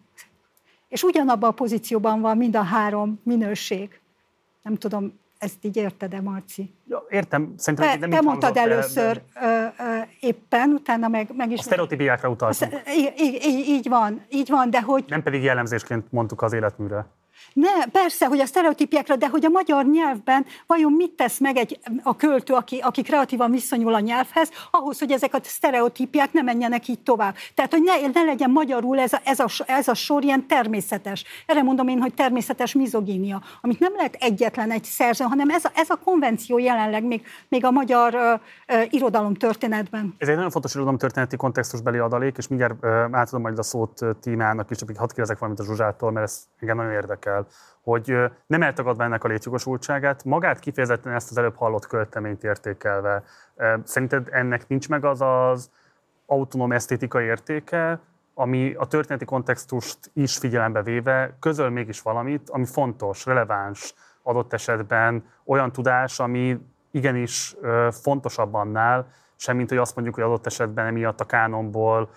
És 0.89 1.03
ugyanabban 1.03 1.51
a 1.51 1.53
pozícióban 1.53 2.21
van 2.21 2.37
mind 2.37 2.57
a 2.57 2.63
három 2.63 3.21
minőség. 3.23 4.01
Nem 4.63 4.77
tudom, 4.77 5.19
ezt 5.41 5.65
így 5.65 5.77
érted-e, 5.77 6.21
Marci? 6.21 6.75
Ja, 6.87 7.05
értem, 7.09 7.55
szerintem 7.57 7.91
te, 7.91 7.99
nem 8.07 8.11
Te 8.11 8.21
mondtad 8.21 8.57
először 8.57 9.23
de... 9.35 9.73
ö, 9.79 9.85
ö, 9.85 10.01
éppen, 10.21 10.71
utána 10.71 11.09
meg, 11.09 11.31
meg 11.37 11.51
is... 11.51 11.59
A 11.59 11.63
sztereotípiákra 11.63 12.29
utaltunk. 12.29 12.73
Így, 12.97 13.13
így, 13.19 13.69
így 13.69 13.89
van, 13.89 14.25
így 14.29 14.51
van, 14.51 14.71
de 14.71 14.81
hogy... 14.81 15.05
Nem 15.09 15.23
pedig 15.23 15.43
jellemzésként 15.43 16.13
mondtuk 16.13 16.43
az 16.43 16.53
életműre. 16.53 17.07
Ne, 17.53 17.87
persze, 17.93 18.27
hogy 18.27 18.41
a 18.41 18.47
sztereotípiákra, 18.47 19.17
de 19.17 19.29
hogy 19.29 19.45
a 19.45 19.49
magyar 19.49 19.87
nyelvben 19.87 20.47
vajon 20.67 20.93
mit 20.93 21.11
tesz 21.11 21.39
meg 21.39 21.57
egy, 21.57 21.79
a 22.03 22.17
költő, 22.17 22.55
aki, 22.55 22.79
aki 22.79 23.03
kreatívan 23.03 23.51
viszonyul 23.51 23.95
a 23.95 24.01
nyelvhez, 24.01 24.51
ahhoz, 24.71 24.99
hogy 24.99 25.13
ezek 25.13 25.35
a 25.35 25.39
sztereotípiák 25.43 26.33
ne 26.33 26.43
menjenek 26.43 26.89
így 26.89 27.01
tovább. 27.01 27.35
Tehát, 27.55 27.71
hogy 27.71 27.83
ne, 27.83 28.21
ne 28.21 28.23
legyen 28.23 28.51
magyarul 28.51 28.99
ez 28.99 29.13
a, 29.13 29.21
ez, 29.25 29.41
a, 29.41 29.47
ez 29.67 29.89
a 29.89 29.95
sor 29.95 30.25
ilyen 30.25 30.47
természetes. 30.47 31.25
Erre 31.47 31.63
mondom 31.63 31.89
én, 31.89 32.01
hogy 32.01 32.15
természetes 32.15 32.75
mizogínia, 32.75 33.43
amit 33.61 33.79
nem 33.79 33.93
lehet 33.97 34.15
egyetlen 34.15 34.71
egy 34.71 34.85
szerző, 34.85 35.25
hanem 35.25 35.51
ez 35.51 35.65
a, 35.65 35.71
ez 35.75 35.91
a 35.91 35.97
konvenció 36.05 36.59
jelenleg 36.59 37.05
még, 37.05 37.27
még 37.49 37.65
a 37.65 37.71
magyar 37.71 38.15
uh, 38.15 38.83
irodalom 38.91 39.35
történetben. 39.35 40.15
Ez 40.19 40.29
egy 40.29 40.35
nagyon 40.35 40.51
fontos 40.51 40.75
irodalom 40.75 40.99
történeti 40.99 41.37
kontextusbeli 41.37 41.99
adalék, 41.99 42.37
és 42.37 42.49
mindjárt 42.49 42.75
uh, 42.83 42.91
átadom 42.91 43.41
majd 43.41 43.59
a 43.59 43.63
szót 43.63 44.01
Tímának 44.21 44.71
is, 44.71 44.77
csak 44.77 44.97
hadd 44.97 45.09
kérdezek 45.09 45.39
valamit 45.39 45.61
a 45.61 45.65
Zsuzsától, 45.65 46.11
mert 46.11 46.27
ez 46.27 46.45
engem 46.59 46.77
nagyon 46.77 46.93
érdekel 46.93 47.40
el, 47.41 47.47
hogy 47.83 48.31
nem 48.47 48.63
eltagadva 48.63 49.05
ennek 49.05 49.25
a 49.25 49.29
létjogosultságát, 49.29 50.25
magát 50.25 50.59
kifejezetten 50.59 51.13
ezt 51.13 51.31
az 51.31 51.39
előbb 51.39 51.57
hallott 51.57 51.87
költeményt 51.87 52.45
értékelve, 52.45 53.23
szerinted 53.85 54.29
ennek 54.31 54.69
nincs 54.69 54.89
meg 54.89 55.05
az 55.05 55.21
az 55.21 55.71
autonóm 56.27 56.73
esztétikai 56.73 57.25
értéke, 57.25 58.01
ami 58.35 58.75
a 58.75 58.87
történeti 58.87 59.25
kontextust 59.25 59.99
is 60.13 60.39
figyelembe 60.39 60.83
véve 60.83 61.37
közöl 61.41 61.71
mégis 61.71 62.03
valamit, 62.03 62.51
ami 62.51 62.65
fontos, 62.65 63.27
releváns 63.27 63.95
adott 64.23 64.53
esetben, 64.53 65.25
olyan 65.45 65.73
tudás, 65.73 66.21
ami 66.21 66.59
igenis 66.91 67.57
fontosabb 67.91 68.55
annál, 68.55 69.13
semmint, 69.41 69.69
hogy 69.69 69.79
azt 69.79 69.95
mondjuk, 69.95 70.17
hogy 70.17 70.25
adott 70.25 70.47
esetben 70.47 70.87
emiatt 70.87 71.21
a 71.21 71.25
kánonból 71.25 72.11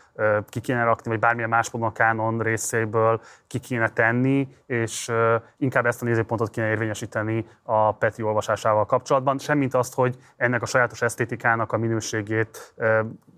ki 0.50 0.60
kéne 0.60 0.84
rakni, 0.84 1.10
vagy 1.10 1.20
bármilyen 1.20 1.50
más 1.50 1.72
módon 1.72 1.90
a 1.90 1.92
kánon 1.92 2.40
részéből 2.40 3.22
ki 3.48 3.60
kéne 3.60 3.90
tenni, 3.90 4.48
és 4.66 5.12
inkább 5.58 5.86
ezt 5.86 6.02
a 6.02 6.06
nézőpontot 6.06 6.50
kéne 6.50 6.70
érvényesíteni 6.70 7.46
a 7.64 7.92
Petri 7.94 8.24
olvasásával 8.24 8.86
kapcsolatban, 8.86 9.40
semmint 9.40 9.74
azt, 9.74 9.94
hogy 9.94 10.16
ennek 10.38 10.62
a 10.62 10.66
sajátos 10.66 11.02
esztétikának 11.02 11.72
a 11.72 11.78
minőségét 11.78 12.74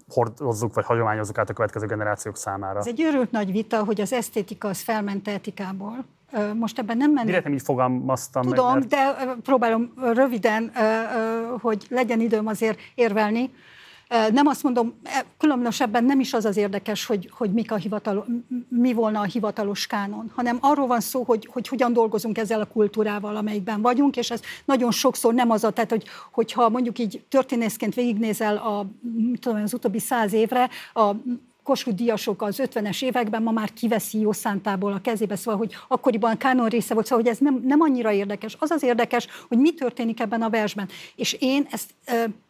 hordozzuk, 0.10 0.74
vagy 0.74 0.86
hagyományozzuk 0.86 1.38
át 1.38 1.50
a 1.50 1.54
következő 1.54 1.86
generációk 1.86 2.38
számára. 2.38 2.80
Ez 2.80 2.88
egy 2.88 3.02
őrült 3.02 3.32
nagy 3.32 3.52
vita, 3.52 3.84
hogy 3.84 4.02
az 4.02 4.14
esztétika 4.14 4.68
az 4.68 4.82
felment 4.82 5.28
etikából. 5.28 6.06
Most 6.54 6.80
ebben 6.80 6.98
nem 6.98 7.12
mennék. 7.12 7.26
Direkt 7.26 7.44
nem 7.44 7.54
így 7.54 7.62
fogalmaztam 7.62 8.42
Tudom, 8.42 8.66
meg, 8.74 8.76
mert... 8.76 8.88
de 8.88 9.36
próbálom 9.44 9.94
röviden, 10.14 10.72
hogy 11.62 11.86
legyen 11.90 12.20
időm 12.20 12.48
azért 12.48 12.80
érvelni. 12.96 13.52
Nem 14.32 14.48
azt 14.48 14.64
mondom, 14.64 14.94
e, 15.04 15.26
különösebben 15.38 16.04
nem 16.04 16.20
is 16.20 16.34
az 16.34 16.46
az 16.46 16.58
érdekes, 16.58 17.06
hogy, 17.06 17.30
hogy 17.34 17.54
mik 17.54 17.72
a 17.72 17.76
hivatal, 17.76 18.26
mi 18.70 18.94
volna 18.94 19.20
a 19.20 19.24
hivatalos 19.24 19.88
kánon, 19.88 20.32
hanem 20.36 20.58
arról 20.62 20.88
van 20.88 21.00
szó, 21.00 21.24
hogy, 21.24 21.50
hogy 21.52 21.68
hogyan 21.68 21.94
dolgozunk 21.94 22.38
ezzel 22.38 22.62
a 22.62 22.66
kultúrával, 22.66 23.36
amelyikben 23.36 23.82
vagyunk, 23.82 24.18
és 24.18 24.32
ez 24.32 24.42
nagyon 24.66 24.92
sokszor 24.92 25.34
nem 25.34 25.52
az 25.52 25.64
a, 25.64 25.70
tehát 25.70 25.90
hogy, 25.90 26.06
hogyha 26.32 26.70
mondjuk 26.70 27.00
így 27.00 27.26
történészként 27.30 27.94
végignézel 27.94 28.58
a, 28.58 28.86
tudom, 29.40 29.62
az 29.64 29.74
utóbbi 29.74 30.00
száz 30.00 30.34
évre, 30.34 30.70
a 30.94 31.12
Kossuth 31.66 31.98
díjasok 31.98 32.42
az 32.42 32.62
50-es 32.64 33.04
években 33.04 33.44
ma 33.44 33.52
már 33.52 33.74
kiveszi 33.74 34.20
jó 34.20 34.32
szántából 34.32 34.94
a 34.94 35.02
kezébe, 35.02 35.36
szóval, 35.36 35.60
hogy 35.60 35.76
akkoriban 35.88 36.32
a 36.32 36.38
kánon 36.38 36.68
része 36.68 36.94
volt, 36.94 37.06
szóval, 37.06 37.24
hogy 37.24 37.34
ez 37.34 37.40
nem, 37.40 37.62
nem 37.64 37.82
annyira 37.82 38.12
érdekes. 38.12 38.56
Az 38.60 38.72
az 38.72 38.84
érdekes, 38.84 39.28
hogy 39.48 39.58
mi 39.58 39.74
történik 39.74 40.20
ebben 40.20 40.42
a 40.42 40.50
versben. 40.50 40.90
És 41.16 41.38
én 41.40 41.68
ezt 41.72 41.94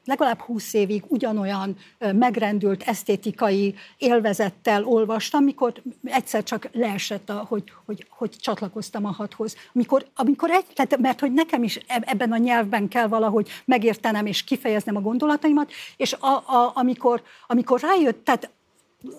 legalább 0.05 0.39
20 0.39 0.73
évig 0.73 1.03
ugyanolyan 1.07 1.77
megrendült 1.99 2.83
esztétikai 2.83 3.75
élvezettel 3.97 4.83
olvastam, 4.83 5.43
mikor 5.43 5.73
egyszer 6.03 6.43
csak 6.43 6.69
leesett, 6.71 7.29
a, 7.29 7.45
hogy, 7.47 7.63
hogy, 7.85 8.07
hogy 8.09 8.29
csatlakoztam 8.29 9.05
a 9.05 9.11
hathoz. 9.11 9.55
Amikor, 9.73 10.05
amikor 10.15 10.49
egy, 10.49 10.65
tehát, 10.73 10.97
mert 10.97 11.19
hogy 11.19 11.33
nekem 11.33 11.63
is 11.63 11.79
ebben 11.87 12.31
a 12.31 12.37
nyelvben 12.37 12.87
kell 12.87 13.07
valahogy 13.07 13.49
megértenem 13.65 14.25
és 14.25 14.43
kifejeznem 14.43 14.95
a 14.95 15.01
gondolataimat, 15.01 15.71
és 15.97 16.13
a, 16.13 16.27
a, 16.27 16.71
amikor, 16.73 17.21
amikor 17.47 17.81
rájött, 17.81 18.23
tehát 18.23 18.49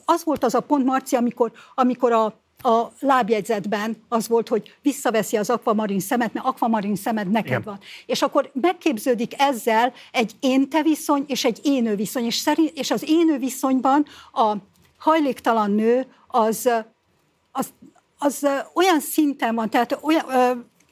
az 0.05 0.25
volt 0.25 0.45
az 0.45 0.55
a 0.55 0.61
pont, 0.61 0.85
Marci, 0.85 1.17
amikor, 1.17 1.53
amikor 1.75 2.13
a, 2.13 2.25
a 2.69 2.93
lábjegyzetben 3.01 3.97
az 4.09 4.29
volt, 4.29 4.49
hogy 4.49 4.75
visszaveszi 4.83 5.37
az 5.37 5.51
akvamarin 5.51 6.01
szemet, 6.01 6.33
mert 6.33 6.47
akvamarin 6.47 6.97
szemed 6.97 7.31
neked 7.31 7.51
Igen. 7.51 7.63
van. 7.63 7.79
És 8.07 8.23
akkor 8.23 8.51
megképződik 8.53 9.41
ezzel 9.41 9.93
egy 10.13 10.33
én-te 10.41 10.83
viszony 10.83 11.25
és 11.27 11.45
egy 11.45 11.61
én-ő 11.63 11.95
viszony, 11.95 12.25
és, 12.25 12.35
szerint, 12.35 12.79
és 12.79 12.91
az 12.91 13.05
én-ő 13.09 13.39
viszonyban 13.39 14.05
a 14.33 14.55
hajléktalan 14.99 15.71
nő 15.71 16.07
az, 16.27 16.71
az, 17.53 17.73
az 18.19 18.47
olyan 18.75 19.01
szinten 19.01 19.55
van, 19.55 19.71
tehát 19.71 19.99
olyan, 20.03 20.25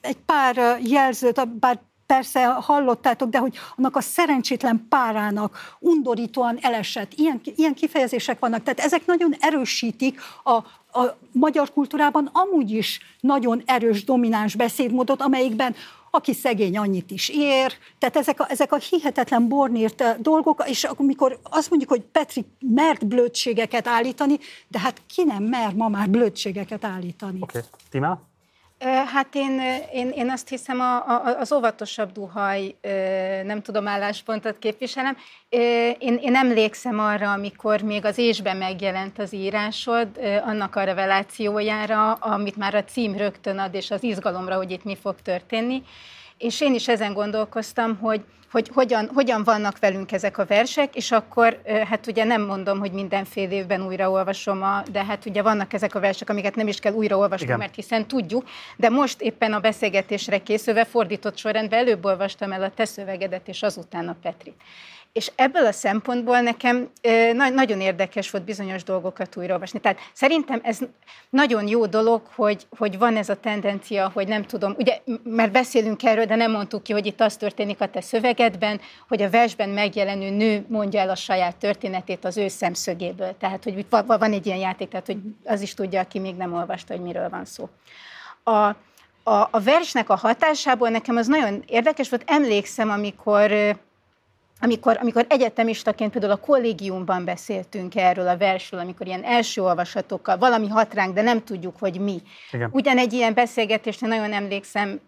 egy 0.00 0.16
pár 0.26 0.78
jelzőt, 0.82 1.58
bár 1.58 1.80
persze 2.06 2.46
hallottátok, 2.46 3.28
de 3.28 3.38
hogy 3.38 3.58
annak 3.76 3.96
a 3.96 4.00
szerencsétlen 4.00 4.86
párának 4.88 5.76
undorítóan 5.78 6.58
elesett. 6.60 7.12
Ilyen, 7.14 7.40
ilyen 7.44 7.74
kifejezések 7.74 8.38
vannak. 8.38 8.62
Tehát 8.62 8.80
ezek 8.80 9.06
nagyon 9.06 9.34
erősítik 9.40 10.20
a, 10.42 10.52
a 11.00 11.16
magyar 11.32 11.72
kultúrában 11.72 12.30
amúgy 12.32 12.70
is 12.70 13.00
nagyon 13.20 13.62
erős, 13.66 14.04
domináns 14.04 14.54
beszédmódot, 14.54 15.22
amelyikben 15.22 15.74
aki 16.14 16.32
szegény 16.32 16.78
annyit 16.78 17.10
is 17.10 17.28
ér, 17.28 17.72
tehát 17.98 18.16
ezek 18.16 18.40
a, 18.40 18.46
ezek 18.50 18.72
a 18.72 18.76
hihetetlen 18.76 19.48
bornírt 19.48 20.00
eh, 20.00 20.14
dolgok, 20.18 20.64
és 20.66 20.84
amikor 20.84 21.38
azt 21.42 21.70
mondjuk, 21.70 21.90
hogy 21.90 22.00
Petri 22.00 22.44
mert 22.58 23.06
blödségeket 23.06 23.86
állítani, 23.88 24.38
de 24.68 24.78
hát 24.78 25.00
ki 25.14 25.24
nem 25.24 25.42
mer 25.42 25.74
ma 25.74 25.88
már 25.88 26.10
blödségeket 26.10 26.84
állítani. 26.84 27.38
Oké, 27.40 27.58
okay. 27.58 27.70
Tima? 27.90 28.20
Hát 28.84 29.28
én, 29.32 29.60
én, 29.92 30.08
én 30.08 30.30
azt 30.30 30.48
hiszem 30.48 30.80
a, 30.80 30.96
a, 30.96 31.38
az 31.38 31.52
óvatosabb 31.52 32.12
duhaj, 32.12 32.74
nem 33.44 33.62
tudom, 33.62 33.88
álláspontot 33.88 34.58
képviselem. 34.58 35.16
Én, 35.98 36.18
én 36.22 36.34
emlékszem 36.34 36.98
arra, 36.98 37.32
amikor 37.32 37.80
még 37.80 38.04
az 38.04 38.18
ésben 38.18 38.56
megjelent 38.56 39.18
az 39.18 39.32
írásod, 39.32 40.08
annak 40.44 40.76
a 40.76 40.82
revelációjára, 40.82 42.12
amit 42.12 42.56
már 42.56 42.74
a 42.74 42.84
cím 42.84 43.16
rögtön 43.16 43.58
ad, 43.58 43.74
és 43.74 43.90
az 43.90 44.02
izgalomra, 44.02 44.56
hogy 44.56 44.70
itt 44.70 44.84
mi 44.84 44.96
fog 44.96 45.14
történni. 45.22 45.82
És 46.38 46.60
én 46.60 46.74
is 46.74 46.88
ezen 46.88 47.12
gondolkoztam, 47.12 47.98
hogy, 47.98 48.24
hogy 48.54 48.70
hogyan, 48.74 49.10
hogyan 49.14 49.44
vannak 49.44 49.78
velünk 49.78 50.12
ezek 50.12 50.38
a 50.38 50.44
versek, 50.44 50.94
és 50.94 51.10
akkor 51.10 51.60
hát 51.88 52.06
ugye 52.06 52.24
nem 52.24 52.42
mondom, 52.42 52.78
hogy 52.78 52.92
minden 52.92 53.24
fél 53.24 53.50
évben 53.50 53.86
újraolvasom, 53.86 54.62
a, 54.62 54.82
de 54.92 55.04
hát 55.04 55.26
ugye 55.26 55.42
vannak 55.42 55.72
ezek 55.72 55.94
a 55.94 56.00
versek, 56.00 56.30
amiket 56.30 56.54
nem 56.54 56.68
is 56.68 56.78
kell 56.78 56.92
újraolvasnom, 56.92 57.48
Igen. 57.48 57.58
mert 57.58 57.74
hiszen 57.74 58.06
tudjuk, 58.06 58.44
de 58.76 58.88
most 58.88 59.20
éppen 59.20 59.52
a 59.52 59.60
beszélgetésre 59.60 60.38
készülve 60.38 60.84
fordított 60.84 61.36
sorrendben 61.36 61.78
előbb 61.78 62.04
olvastam 62.04 62.52
el 62.52 62.62
a 62.62 62.70
te 62.70 62.84
szövegedet, 62.84 63.48
és 63.48 63.62
azután 63.62 64.08
a 64.08 64.16
Petrit. 64.22 64.62
És 65.14 65.32
ebből 65.34 65.66
a 65.66 65.72
szempontból 65.72 66.40
nekem 66.40 66.90
na- 67.32 67.48
nagyon 67.48 67.80
érdekes 67.80 68.30
volt 68.30 68.44
bizonyos 68.44 68.82
dolgokat 68.82 69.36
újraolvasni. 69.36 69.80
Tehát 69.80 69.98
szerintem 70.12 70.60
ez 70.62 70.78
nagyon 71.30 71.68
jó 71.68 71.86
dolog, 71.86 72.22
hogy, 72.34 72.66
hogy 72.78 72.98
van 72.98 73.16
ez 73.16 73.28
a 73.28 73.40
tendencia, 73.40 74.10
hogy 74.14 74.28
nem 74.28 74.42
tudom, 74.42 74.74
ugye, 74.78 75.00
mert 75.24 75.52
beszélünk 75.52 76.02
erről, 76.02 76.24
de 76.24 76.34
nem 76.34 76.50
mondtuk 76.50 76.82
ki, 76.82 76.92
hogy 76.92 77.06
itt 77.06 77.20
az 77.20 77.36
történik 77.36 77.80
a 77.80 77.88
te 77.88 78.00
szövegedben, 78.00 78.80
hogy 79.08 79.22
a 79.22 79.30
versben 79.30 79.68
megjelenő 79.68 80.30
nő 80.30 80.64
mondja 80.68 81.00
el 81.00 81.10
a 81.10 81.14
saját 81.14 81.56
történetét 81.56 82.24
az 82.24 82.36
ő 82.36 82.48
szemszögéből. 82.48 83.36
Tehát, 83.38 83.64
hogy 83.64 83.86
van 84.06 84.32
egy 84.32 84.46
ilyen 84.46 84.58
játék, 84.58 84.88
tehát, 84.88 85.06
hogy 85.06 85.18
az 85.44 85.60
is 85.60 85.74
tudja, 85.74 86.00
aki 86.00 86.18
még 86.18 86.34
nem 86.34 86.54
olvasta, 86.54 86.94
hogy 86.94 87.02
miről 87.02 87.28
van 87.28 87.44
szó. 87.44 87.68
A, 88.42 88.50
a, 89.22 89.48
a 89.50 89.60
versnek 89.64 90.08
a 90.08 90.16
hatásából 90.16 90.88
nekem 90.88 91.16
az 91.16 91.26
nagyon 91.26 91.62
érdekes 91.66 92.08
volt. 92.08 92.24
Emlékszem, 92.26 92.90
amikor 92.90 93.76
amikor, 94.64 94.98
amikor 95.00 95.26
egyetemistaként 95.28 96.10
például 96.10 96.32
a 96.32 96.36
kollégiumban 96.36 97.24
beszéltünk 97.24 97.96
erről 97.96 98.28
a 98.28 98.36
versről, 98.36 98.80
amikor 98.80 99.06
ilyen 99.06 99.24
első 99.24 99.62
olvasatokkal 99.62 100.38
valami 100.38 100.68
hat 100.68 100.94
ránk, 100.94 101.14
de 101.14 101.22
nem 101.22 101.44
tudjuk, 101.44 101.74
hogy 101.78 102.00
mi. 102.00 102.22
Igen. 102.52 102.68
Ugyan 102.72 102.98
egy 102.98 103.12
ilyen 103.12 103.34
beszélgetésre 103.34 104.06
nagyon 104.06 104.32
emlékszem, 104.32 105.00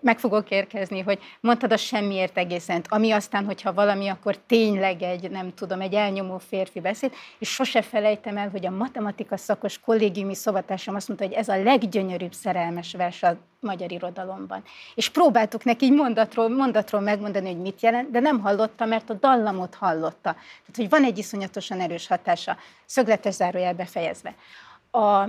meg 0.00 0.18
fogok 0.18 0.50
érkezni, 0.50 1.00
hogy 1.00 1.18
mondtad 1.40 1.72
a 1.72 1.76
semmiért 1.76 2.38
egészen, 2.38 2.82
ami 2.88 3.10
aztán, 3.10 3.44
hogyha 3.44 3.72
valami, 3.72 4.08
akkor 4.08 4.36
tényleg 4.46 5.02
egy, 5.02 5.30
nem 5.30 5.54
tudom, 5.54 5.80
egy 5.80 5.94
elnyomó 5.94 6.38
férfi 6.38 6.80
beszéd, 6.80 7.12
és 7.38 7.48
sose 7.48 7.82
felejtem 7.82 8.36
el, 8.36 8.48
hogy 8.48 8.66
a 8.66 8.70
matematika 8.70 9.36
szakos 9.36 9.78
kollégiumi 9.78 10.34
szobatársam 10.34 10.94
azt 10.94 11.08
mondta, 11.08 11.26
hogy 11.26 11.36
ez 11.36 11.48
a 11.48 11.62
leggyönyörűbb 11.62 12.32
szerelmes 12.32 12.92
vers 12.92 13.22
a 13.22 13.36
magyar 13.60 13.92
irodalomban. 13.92 14.62
És 14.94 15.08
próbáltuk 15.08 15.64
neki 15.64 15.84
így 15.84 15.92
mondatról, 15.92 16.48
mondatról 16.48 17.00
megmondani, 17.00 17.46
hogy 17.46 17.60
mit 17.60 17.80
jelent, 17.80 18.10
de 18.10 18.20
nem 18.20 18.40
hallotta, 18.40 18.84
mert 18.84 19.10
a 19.10 19.14
dallamot 19.14 19.74
hallotta. 19.74 20.32
Tehát, 20.32 20.76
hogy 20.76 20.88
van 20.88 21.04
egy 21.04 21.18
iszonyatosan 21.18 21.80
erős 21.80 22.06
hatása, 22.06 22.56
szögletes 22.84 23.34
zárójel 23.34 23.74
befejezve. 23.74 24.34
A, 24.90 25.28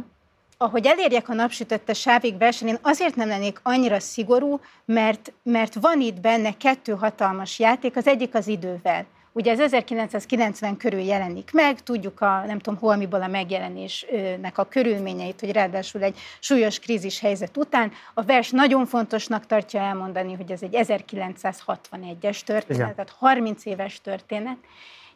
ahogy 0.57 0.85
elérjek 0.85 1.29
a 1.29 1.33
napsütötte 1.33 1.93
sávig 1.93 2.37
versen, 2.37 2.67
én 2.67 2.77
azért 2.81 3.15
nem 3.15 3.27
lennék 3.27 3.59
annyira 3.63 3.99
szigorú, 3.99 4.59
mert, 4.85 5.33
mert 5.43 5.73
van 5.73 6.01
itt 6.01 6.19
benne 6.19 6.57
kettő 6.57 6.93
hatalmas 6.93 7.59
játék, 7.59 7.95
az 7.95 8.07
egyik 8.07 8.35
az 8.35 8.47
idővel. 8.47 9.05
Ugye 9.33 9.51
ez 9.51 9.59
1990 9.59 10.77
körül 10.77 10.99
jelenik 10.99 11.49
meg, 11.53 11.79
tudjuk 11.79 12.21
a 12.21 12.43
nem 12.45 12.59
tudom 12.59 12.79
holmiból 12.79 13.21
a 13.21 13.27
megjelenésnek 13.27 14.57
a 14.57 14.65
körülményeit, 14.65 15.39
hogy 15.39 15.51
ráadásul 15.51 16.03
egy 16.03 16.19
súlyos 16.39 16.79
krízis 16.79 17.19
helyzet 17.19 17.57
után. 17.57 17.91
A 18.13 18.21
vers 18.21 18.49
nagyon 18.49 18.85
fontosnak 18.85 19.45
tartja 19.45 19.81
elmondani, 19.81 20.33
hogy 20.33 20.51
ez 20.51 20.61
egy 20.61 20.75
1961-es 20.77 22.39
történet, 22.39 22.81
Igen. 22.81 22.95
tehát 22.95 23.13
30 23.17 23.65
éves 23.65 24.01
történet, 24.01 24.57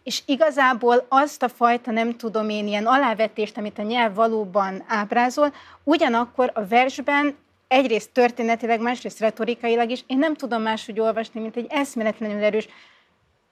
és 0.04 0.22
igazából 0.26 1.06
azt 1.10 1.44
a 1.44 1.50
fajta, 1.50 1.92
nem 1.92 2.18
tudom 2.18 2.50
én, 2.50 2.68
ilyen 2.68 2.86
alávetést, 2.86 3.58
amit 3.58 3.80
a 3.80 3.82
nyelv 3.82 4.14
valóban 4.14 4.84
ábrázol, 4.88 5.54
ugyanakkor 5.84 6.52
a 6.54 6.66
versben 6.66 7.36
egyrészt 7.68 8.12
történetileg, 8.12 8.82
másrészt 8.82 9.20
retorikailag 9.20 9.90
is, 9.90 10.04
én 10.08 10.18
nem 10.18 10.36
tudom 10.36 10.62
máshogy 10.62 11.00
olvasni, 11.00 11.42
mint 11.42 11.56
egy 11.56 11.68
eszméletlenül 11.70 12.44
erős 12.44 12.68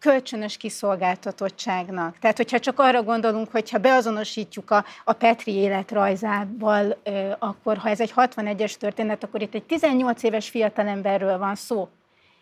kölcsönös 0.03 0.57
kiszolgáltatottságnak. 0.57 2.19
Tehát, 2.19 2.37
hogyha 2.37 2.59
csak 2.59 2.79
arra 2.79 3.03
gondolunk, 3.03 3.51
hogyha 3.51 3.77
beazonosítjuk 3.77 4.71
a, 4.71 4.85
a 5.03 5.13
Petri 5.13 5.53
életrajzával, 5.53 6.97
akkor 7.39 7.77
ha 7.77 7.89
ez 7.89 7.99
egy 7.99 8.13
61-es 8.15 8.73
történet, 8.73 9.23
akkor 9.23 9.41
itt 9.41 9.53
egy 9.53 9.63
18 9.63 10.23
éves 10.23 10.49
fiatalemberről 10.49 11.37
van 11.37 11.55
szó, 11.55 11.89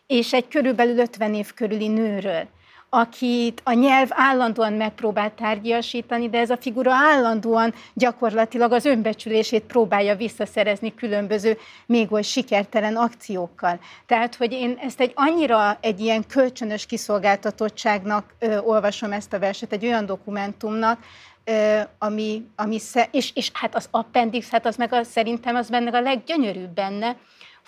és 0.08 0.34
egy 0.34 0.48
körülbelül 0.48 1.00
50 1.00 1.34
év 1.34 1.54
körüli 1.54 1.88
nőről 1.88 2.48
akit 2.94 3.62
a 3.64 3.74
nyelv 3.74 4.08
állandóan 4.12 4.74
megpróbál 4.74 5.34
tárgyasítani, 5.36 6.30
de 6.30 6.40
ez 6.40 6.50
a 6.50 6.58
figura 6.58 6.92
állandóan 6.94 7.74
gyakorlatilag 7.94 8.72
az 8.72 8.86
önbecsülését 8.86 9.64
próbálja 9.64 10.16
visszaszerezni 10.16 10.96
különböző 10.96 11.58
még 11.86 12.12
oly 12.12 12.22
sikertelen 12.22 12.96
akciókkal. 12.96 13.80
Tehát, 14.06 14.36
hogy 14.36 14.52
én 14.52 14.78
ezt 14.82 15.00
egy 15.00 15.12
annyira 15.16 15.78
egy 15.82 16.00
ilyen 16.00 16.28
kölcsönös 16.28 16.86
kiszolgáltatottságnak 16.86 18.34
ö, 18.40 18.58
olvasom 18.58 19.12
ezt 19.12 19.34
a 19.34 19.40
verset, 19.40 19.72
egy 19.72 19.86
olyan 19.86 20.06
dokumentumnak, 20.06 21.00
ö, 21.44 21.80
ami, 21.98 22.46
ami 22.56 22.80
és, 23.12 23.32
és 23.36 23.52
hát 23.54 23.76
az 23.76 23.88
appendix, 23.92 24.50
hát 24.50 24.66
az 24.66 24.76
meg 24.76 24.94
a, 24.94 25.04
szerintem 25.04 25.56
az 25.56 25.70
benne 25.70 25.98
a 25.98 26.02
leggyönyörűbb 26.02 26.74
benne, 26.74 27.16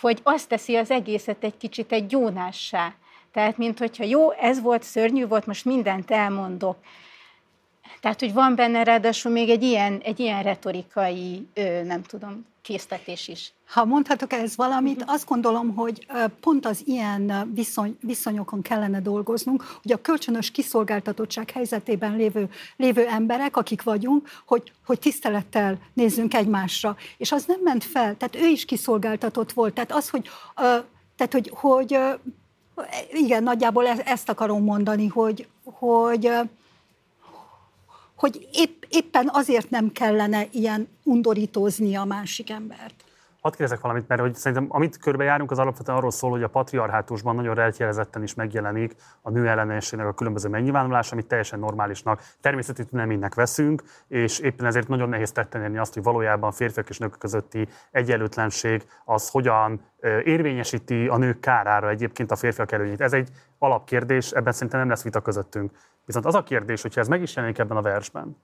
hogy 0.01 0.19
azt 0.23 0.49
teszi 0.49 0.75
az 0.75 0.91
egészet 0.91 1.43
egy 1.43 1.57
kicsit 1.57 1.91
egy 1.91 2.05
gyónássá 2.05 2.93
tehát, 3.33 3.57
mint 3.57 3.79
hogyha 3.79 4.03
jó, 4.03 4.31
ez 4.31 4.61
volt, 4.61 4.83
szörnyű 4.83 5.27
volt, 5.27 5.45
most 5.45 5.65
mindent 5.65 6.11
elmondok. 6.11 6.77
Tehát, 8.01 8.19
hogy 8.19 8.33
van 8.33 8.55
benne 8.55 8.83
ráadásul 8.83 9.31
még 9.31 9.49
egy 9.49 9.63
ilyen, 9.63 9.99
egy 10.03 10.19
ilyen 10.19 10.43
retorikai, 10.43 11.47
nem 11.83 12.01
tudom, 12.01 12.45
késztetés 12.61 13.27
is. 13.27 13.53
Ha 13.67 13.85
mondhatok 13.85 14.33
ehhez 14.33 14.55
valamit, 14.55 15.03
azt 15.07 15.27
gondolom, 15.27 15.75
hogy 15.75 16.07
pont 16.39 16.65
az 16.65 16.81
ilyen 16.85 17.51
viszony, 17.53 17.97
viszonyokon 18.01 18.61
kellene 18.61 19.01
dolgoznunk, 19.01 19.63
hogy 19.81 19.91
a 19.91 20.01
kölcsönös 20.01 20.51
kiszolgáltatottság 20.51 21.49
helyzetében 21.51 22.15
lévő, 22.15 22.49
lévő 22.77 23.07
emberek, 23.07 23.57
akik 23.57 23.83
vagyunk, 23.83 24.29
hogy, 24.45 24.71
hogy 24.85 24.99
tisztelettel 24.99 25.77
nézzünk 25.93 26.33
egymásra. 26.33 26.95
És 27.17 27.31
az 27.31 27.45
nem 27.45 27.59
ment 27.63 27.83
fel, 27.83 28.17
tehát 28.17 28.35
ő 28.35 28.47
is 28.47 28.65
kiszolgáltatott 28.65 29.51
volt. 29.51 29.73
Tehát 29.73 29.91
az, 29.91 30.09
hogy, 30.09 30.29
tehát, 31.15 31.31
hogy, 31.31 31.51
hogy 31.53 31.97
igen, 33.11 33.43
nagyjából 33.43 33.87
e-, 33.87 34.01
ezt 34.05 34.29
akarom 34.29 34.63
mondani, 34.63 35.07
hogy, 35.07 35.47
hogy 35.63 36.31
hogy 38.15 38.47
épp, 38.53 38.83
éppen 38.89 39.29
azért 39.33 39.69
nem 39.69 39.91
kellene 39.91 40.47
ilyen 40.51 40.87
undorítózni 41.03 41.95
a 41.95 42.03
másik 42.03 42.49
embert. 42.49 43.03
Hadd 43.43 43.55
kérdezek 43.55 43.81
valamit, 43.81 44.07
mert 44.07 44.21
hogy 44.21 44.35
szerintem 44.35 44.67
amit 44.69 44.97
körbejárunk, 44.97 45.51
az 45.51 45.59
alapvetően 45.59 45.97
arról 45.97 46.11
szól, 46.11 46.29
hogy 46.29 46.43
a 46.43 46.47
patriarhátusban 46.47 47.35
nagyon 47.35 47.55
rejtjelezetten 47.55 48.23
is 48.23 48.33
megjelenik 48.33 48.95
a 49.21 49.29
nő 49.29 49.47
ellenességnek 49.47 50.07
a 50.07 50.13
különböző 50.13 50.49
megnyilvánulás, 50.49 51.11
amit 51.11 51.27
teljesen 51.27 51.59
normálisnak, 51.59 52.21
természeti 52.41 52.85
tüneménynek 52.85 53.33
veszünk, 53.33 53.83
és 54.07 54.39
éppen 54.39 54.65
ezért 54.65 54.87
nagyon 54.87 55.09
nehéz 55.09 55.31
tetten 55.31 55.61
érni 55.61 55.77
azt, 55.77 55.93
hogy 55.93 56.03
valójában 56.03 56.51
férfiak 56.51 56.89
és 56.89 56.97
nők 56.97 57.17
közötti 57.17 57.67
egyenlőtlenség 57.91 58.83
az 59.05 59.29
hogyan 59.29 59.81
érvényesíti 60.23 61.07
a 61.07 61.17
nők 61.17 61.39
kárára 61.39 61.89
egyébként 61.89 62.31
a 62.31 62.35
férfiak 62.35 62.71
előnyét. 62.71 63.01
Ez 63.01 63.13
egy 63.13 63.29
alapkérdés, 63.57 64.31
ebben 64.31 64.53
szerintem 64.53 64.79
nem 64.79 64.89
lesz 64.89 65.03
vita 65.03 65.21
közöttünk. 65.21 65.71
Viszont 66.05 66.25
az 66.25 66.35
a 66.35 66.43
kérdés, 66.43 66.81
hogyha 66.81 67.01
ez 67.01 67.07
meg 67.07 67.21
is 67.21 67.35
jelenik 67.35 67.57
ebben 67.57 67.77
a 67.77 67.81
versben, 67.81 68.37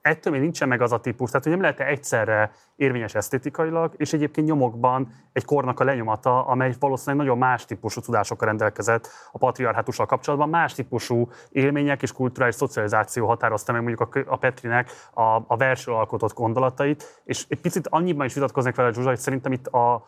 ettől 0.00 0.32
még 0.32 0.40
nincsen 0.40 0.68
meg 0.68 0.80
az 0.80 0.92
a 0.92 1.00
típus, 1.00 1.30
tehát 1.30 1.44
hogy 1.44 1.52
nem 1.52 1.62
lehet 1.62 1.80
egyszerre 1.80 2.50
érvényes 2.76 3.14
esztétikailag, 3.14 3.94
és 3.96 4.12
egyébként 4.12 4.46
nyomokban 4.46 5.08
egy 5.32 5.44
kornak 5.44 5.80
a 5.80 5.84
lenyomata, 5.84 6.46
amely 6.46 6.74
valószínűleg 6.78 7.26
nagyon 7.26 7.38
más 7.38 7.64
típusú 7.64 8.00
tudásokkal 8.00 8.48
rendelkezett 8.48 9.08
a 9.32 9.38
patriarhátussal 9.38 10.06
kapcsolatban, 10.06 10.48
más 10.48 10.74
típusú 10.74 11.28
élmények 11.48 12.02
és 12.02 12.12
kulturális 12.12 12.54
szocializáció 12.54 13.26
határozta 13.26 13.72
meg 13.72 13.82
mondjuk 13.82 14.26
a, 14.26 14.36
Petrinek 14.36 14.90
a, 15.14 15.22
a 15.46 15.56
versről 15.56 15.94
alkotott 15.94 16.34
gondolatait, 16.34 17.22
és 17.24 17.44
egy 17.48 17.60
picit 17.60 17.88
annyiban 17.88 18.26
is 18.26 18.34
vitatkoznék 18.34 18.74
vele 18.74 18.92
Zsuzsa, 18.92 19.08
hogy 19.08 19.18
szerintem 19.18 19.52
itt 19.52 19.66
a, 19.66 20.06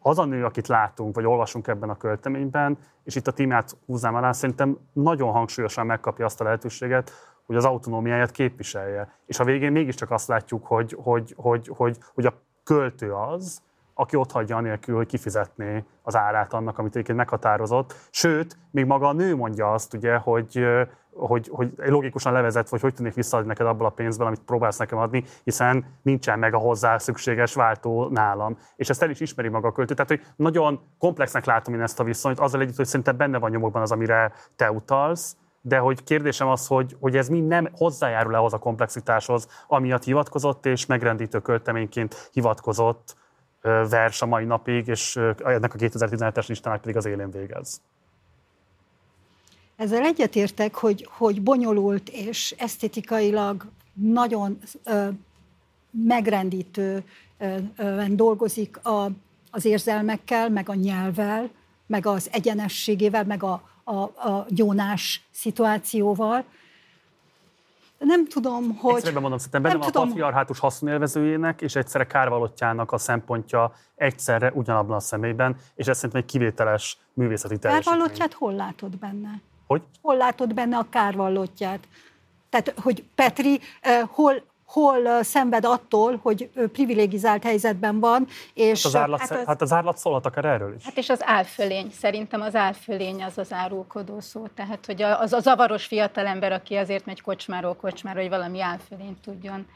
az 0.00 0.18
a 0.18 0.24
nő, 0.24 0.44
akit 0.44 0.66
látunk, 0.66 1.14
vagy 1.14 1.26
olvasunk 1.26 1.66
ebben 1.66 1.90
a 1.90 1.96
költeményben, 1.96 2.78
és 3.04 3.16
itt 3.16 3.26
a 3.26 3.32
tímát 3.32 3.76
húznám 3.86 4.14
alá, 4.14 4.32
szerintem 4.32 4.78
nagyon 4.92 5.32
hangsúlyosan 5.32 5.86
megkapja 5.86 6.24
azt 6.24 6.40
a 6.40 6.44
lehetőséget, 6.44 7.12
hogy 7.46 7.56
az 7.56 7.64
autonómiáját 7.64 8.30
képviselje. 8.30 9.12
És 9.26 9.38
a 9.38 9.44
végén 9.44 9.72
mégiscsak 9.72 10.10
azt 10.10 10.28
látjuk, 10.28 10.66
hogy, 10.66 10.96
hogy, 11.02 11.34
hogy, 11.36 11.70
hogy, 11.76 11.98
hogy 12.14 12.26
a 12.26 12.34
költő 12.64 13.12
az, 13.12 13.62
aki 13.98 14.16
ott 14.16 14.32
hagyja 14.32 14.56
anélkül, 14.56 14.96
hogy 14.96 15.06
kifizetné 15.06 15.84
az 16.02 16.16
árát 16.16 16.52
annak, 16.52 16.78
amit 16.78 16.90
egyébként 16.90 17.18
meghatározott. 17.18 17.94
Sőt, 18.10 18.56
még 18.70 18.84
maga 18.84 19.08
a 19.08 19.12
nő 19.12 19.36
mondja 19.36 19.72
azt, 19.72 19.94
ugye, 19.94 20.16
hogy, 20.16 20.66
hogy, 21.12 21.48
hogy 21.52 21.72
logikusan 21.76 22.32
levezet, 22.32 22.68
hogy 22.68 22.80
hogy 22.80 22.94
tudnék 22.94 23.14
visszaadni 23.14 23.48
neked 23.48 23.66
abból 23.66 23.86
a 23.86 23.90
pénzből, 23.90 24.26
amit 24.26 24.42
próbálsz 24.46 24.78
nekem 24.78 24.98
adni, 24.98 25.24
hiszen 25.44 25.84
nincsen 26.02 26.38
meg 26.38 26.54
a 26.54 26.58
hozzá 26.58 26.98
szükséges 26.98 27.54
váltó 27.54 28.08
nálam. 28.08 28.58
És 28.76 28.88
ezt 28.88 29.02
el 29.02 29.10
is 29.10 29.20
ismeri 29.20 29.48
maga 29.48 29.68
a 29.68 29.72
költő. 29.72 29.94
Tehát, 29.94 30.10
hogy 30.10 30.22
nagyon 30.36 30.80
komplexnek 30.98 31.44
látom 31.44 31.74
én 31.74 31.80
ezt 31.80 32.00
a 32.00 32.04
viszonyt, 32.04 32.40
azzal 32.40 32.60
együtt, 32.60 32.76
hogy 32.76 32.86
szerintem 32.86 33.16
benne 33.16 33.38
van 33.38 33.50
nyomokban 33.50 33.82
az, 33.82 33.92
amire 33.92 34.32
te 34.56 34.72
utalsz, 34.72 35.36
de 35.66 35.78
hogy 35.78 36.04
kérdésem 36.04 36.48
az, 36.48 36.66
hogy, 36.66 36.96
hogy 37.00 37.16
ez 37.16 37.28
mind 37.28 37.46
nem 37.46 37.68
hozzájárul 37.72 38.34
ahhoz 38.34 38.52
a 38.52 38.58
komplexitáshoz, 38.58 39.48
amiatt 39.66 40.04
hivatkozott, 40.04 40.66
és 40.66 40.86
megrendítő 40.86 41.40
költeményként 41.40 42.30
hivatkozott 42.32 43.16
vers 43.62 44.22
a 44.22 44.26
mai 44.26 44.44
napig, 44.44 44.86
és 44.86 45.16
ennek 45.44 45.74
a 45.74 45.78
2017-es 45.78 46.48
listának 46.48 46.80
pedig 46.80 46.96
az 46.96 47.04
élén 47.04 47.30
végez. 47.30 47.80
Ezzel 49.76 50.02
egyetértek, 50.02 50.74
hogy, 50.74 51.08
hogy 51.10 51.42
bonyolult 51.42 52.08
és 52.08 52.54
esztétikailag 52.58 53.66
nagyon 53.92 54.58
ö, 54.84 55.08
megrendítően 55.90 57.02
dolgozik 58.08 58.84
a, 58.84 59.10
az 59.50 59.64
érzelmekkel, 59.64 60.48
meg 60.48 60.68
a 60.68 60.74
nyelvvel, 60.74 61.50
meg 61.86 62.06
az 62.06 62.28
egyenességével, 62.32 63.24
meg 63.24 63.42
a, 63.42 63.74
a, 63.88 63.94
a 64.28 64.46
gyónás 64.48 65.26
szituációval. 65.30 66.44
Nem 67.98 68.26
tudom, 68.26 68.76
hogy... 68.76 68.94
Egyszerűen 68.94 69.20
mondom, 69.20 69.38
szerintem 69.38 69.62
benne 69.62 69.76
van 69.76 69.88
a 69.88 69.90
patriarhátus 69.90 70.58
haszonélvezőjének 70.58 71.60
és 71.60 71.74
egyszerre 71.74 72.06
kárvalottjának 72.06 72.92
a 72.92 72.98
szempontja 72.98 73.72
egyszerre 73.94 74.52
ugyanabban 74.54 74.96
a 74.96 75.00
személyben, 75.00 75.56
és 75.74 75.86
ez 75.86 75.96
szerintem 75.96 76.20
egy 76.20 76.26
kivételes 76.26 76.98
művészeti 77.12 77.58
teljesítmény. 77.58 77.98
Kárvallottját 77.98 78.32
hol 78.32 78.52
látod 78.52 78.98
benne? 78.98 79.40
Hogy? 79.66 79.82
Hol 80.02 80.16
látod 80.16 80.54
benne 80.54 80.76
a 80.76 80.86
kárvallottját? 80.90 81.88
Tehát, 82.48 82.74
hogy 82.80 83.04
Petri 83.14 83.60
eh, 83.80 84.02
hol, 84.08 84.42
hol 84.66 85.22
szenved 85.22 85.64
attól, 85.64 86.18
hogy 86.22 86.50
privilegizált 86.72 87.42
helyzetben 87.42 88.00
van. 88.00 88.26
És 88.54 88.82
hát, 88.82 88.92
az 88.92 88.96
árlat, 88.96 89.20
hát, 89.20 89.30
az, 89.30 89.44
hát 89.46 89.62
az 89.62 89.72
árlat 89.72 89.98
szólhat 89.98 90.26
akár 90.26 90.44
erről 90.44 90.74
is. 90.74 90.84
Hát 90.84 90.96
és 90.96 91.08
az 91.08 91.20
álfölény, 91.24 91.90
szerintem 91.90 92.40
az 92.40 92.54
álfölény 92.54 93.22
az 93.22 93.38
az 93.38 93.52
árulkodó 93.52 94.20
szó. 94.20 94.46
Tehát, 94.54 94.86
hogy 94.86 95.02
az 95.02 95.32
a 95.32 95.40
zavaros 95.40 95.86
fiatalember, 95.86 96.52
aki 96.52 96.74
azért 96.74 97.06
megy 97.06 97.20
kocsmáról 97.20 97.74
kocsmáról, 97.74 98.20
hogy 98.20 98.30
valami 98.30 98.60
álfölényt 98.60 99.18
tudjon 99.18 99.66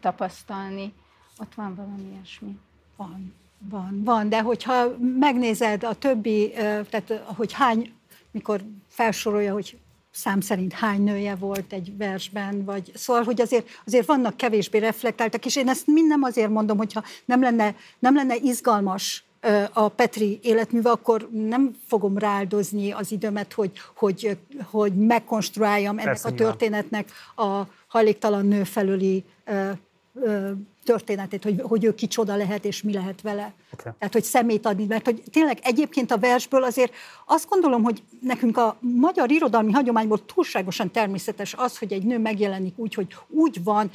tapasztalni. 0.00 0.94
Ott 1.38 1.54
van 1.54 1.74
valami 1.74 2.12
ilyesmi. 2.14 2.58
Van, 2.96 3.34
van, 3.58 4.00
van, 4.04 4.28
de 4.28 4.42
hogyha 4.42 4.86
megnézed 5.18 5.84
a 5.84 5.94
többi, 5.94 6.52
tehát 6.90 7.22
hogy 7.24 7.52
hány, 7.52 7.92
mikor 8.30 8.60
felsorolja, 8.88 9.52
hogy 9.52 9.78
szám 10.16 10.40
szerint 10.40 10.72
hány 10.72 11.02
nője 11.02 11.34
volt 11.34 11.72
egy 11.72 11.96
versben, 11.96 12.64
vagy 12.64 12.90
szóval, 12.94 13.22
hogy 13.22 13.40
azért, 13.40 13.68
azért 13.86 14.06
vannak 14.06 14.36
kevésbé 14.36 14.78
reflektáltak, 14.78 15.44
és 15.44 15.56
én 15.56 15.68
ezt 15.68 15.86
mind 15.86 16.08
nem 16.08 16.22
azért 16.22 16.50
mondom, 16.50 16.76
hogyha 16.76 17.02
nem 17.24 17.42
lenne, 17.42 17.74
nem 17.98 18.14
lenne 18.14 18.34
izgalmas 18.36 19.24
a 19.72 19.88
Petri 19.88 20.38
életműve, 20.42 20.90
akkor 20.90 21.28
nem 21.32 21.76
fogom 21.86 22.18
rááldozni 22.18 22.90
az 22.90 23.12
időmet, 23.12 23.52
hogy, 23.52 23.70
hogy, 23.94 24.38
hogy 24.64 24.94
megkonstruáljam 24.94 25.98
ennek 25.98 26.04
Persze, 26.04 26.28
a 26.28 26.32
történetnek 26.32 27.10
a 27.36 27.62
hajléktalan 27.86 28.46
nő 28.46 28.64
felüli 28.64 29.24
történetét, 30.86 31.44
hogy, 31.44 31.60
hogy 31.60 31.84
ő 31.84 31.94
kicsoda 31.94 32.36
lehet, 32.36 32.64
és 32.64 32.82
mi 32.82 32.92
lehet 32.92 33.20
vele. 33.20 33.52
Okay. 33.72 33.92
Tehát, 33.98 34.12
hogy 34.12 34.24
szemét 34.24 34.66
adni, 34.66 34.86
mert 34.86 35.04
hogy 35.04 35.22
tényleg 35.32 35.58
egyébként 35.62 36.10
a 36.10 36.18
versből 36.18 36.62
azért 36.62 36.92
azt 37.26 37.48
gondolom, 37.48 37.82
hogy 37.82 38.02
nekünk 38.20 38.56
a 38.56 38.76
magyar 38.80 39.30
irodalmi 39.30 39.72
hagyományból 39.72 40.24
túlságosan 40.24 40.90
természetes 40.90 41.54
az, 41.54 41.78
hogy 41.78 41.92
egy 41.92 42.04
nő 42.04 42.18
megjelenik 42.18 42.78
úgy, 42.78 42.94
hogy 42.94 43.16
úgy 43.28 43.64
van 43.64 43.90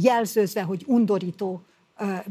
jelzőzve, 0.00 0.62
hogy 0.62 0.82
undorító, 0.86 1.62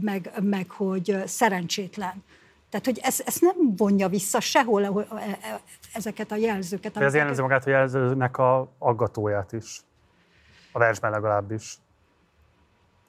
meg, 0.02 0.32
meg 0.42 0.70
hogy 0.70 1.18
szerencsétlen. 1.26 2.24
Tehát, 2.70 2.86
hogy 2.86 3.00
ez, 3.02 3.22
ez 3.26 3.38
nem 3.40 3.76
vonja 3.76 4.08
vissza 4.08 4.40
sehol 4.40 4.84
e, 4.84 4.92
e, 5.16 5.62
ezeket 5.94 6.32
a 6.32 6.36
jelzőket. 6.36 6.94
De 6.94 7.06
ez 7.06 7.14
jellemzi 7.14 7.42
magát 7.42 7.66
a 7.66 7.70
jelzőnek 7.70 8.38
a 8.38 8.72
aggatóját 8.78 9.52
is. 9.52 9.82
A 10.72 10.80
versben 10.80 11.12
legalábbis. 11.12 11.78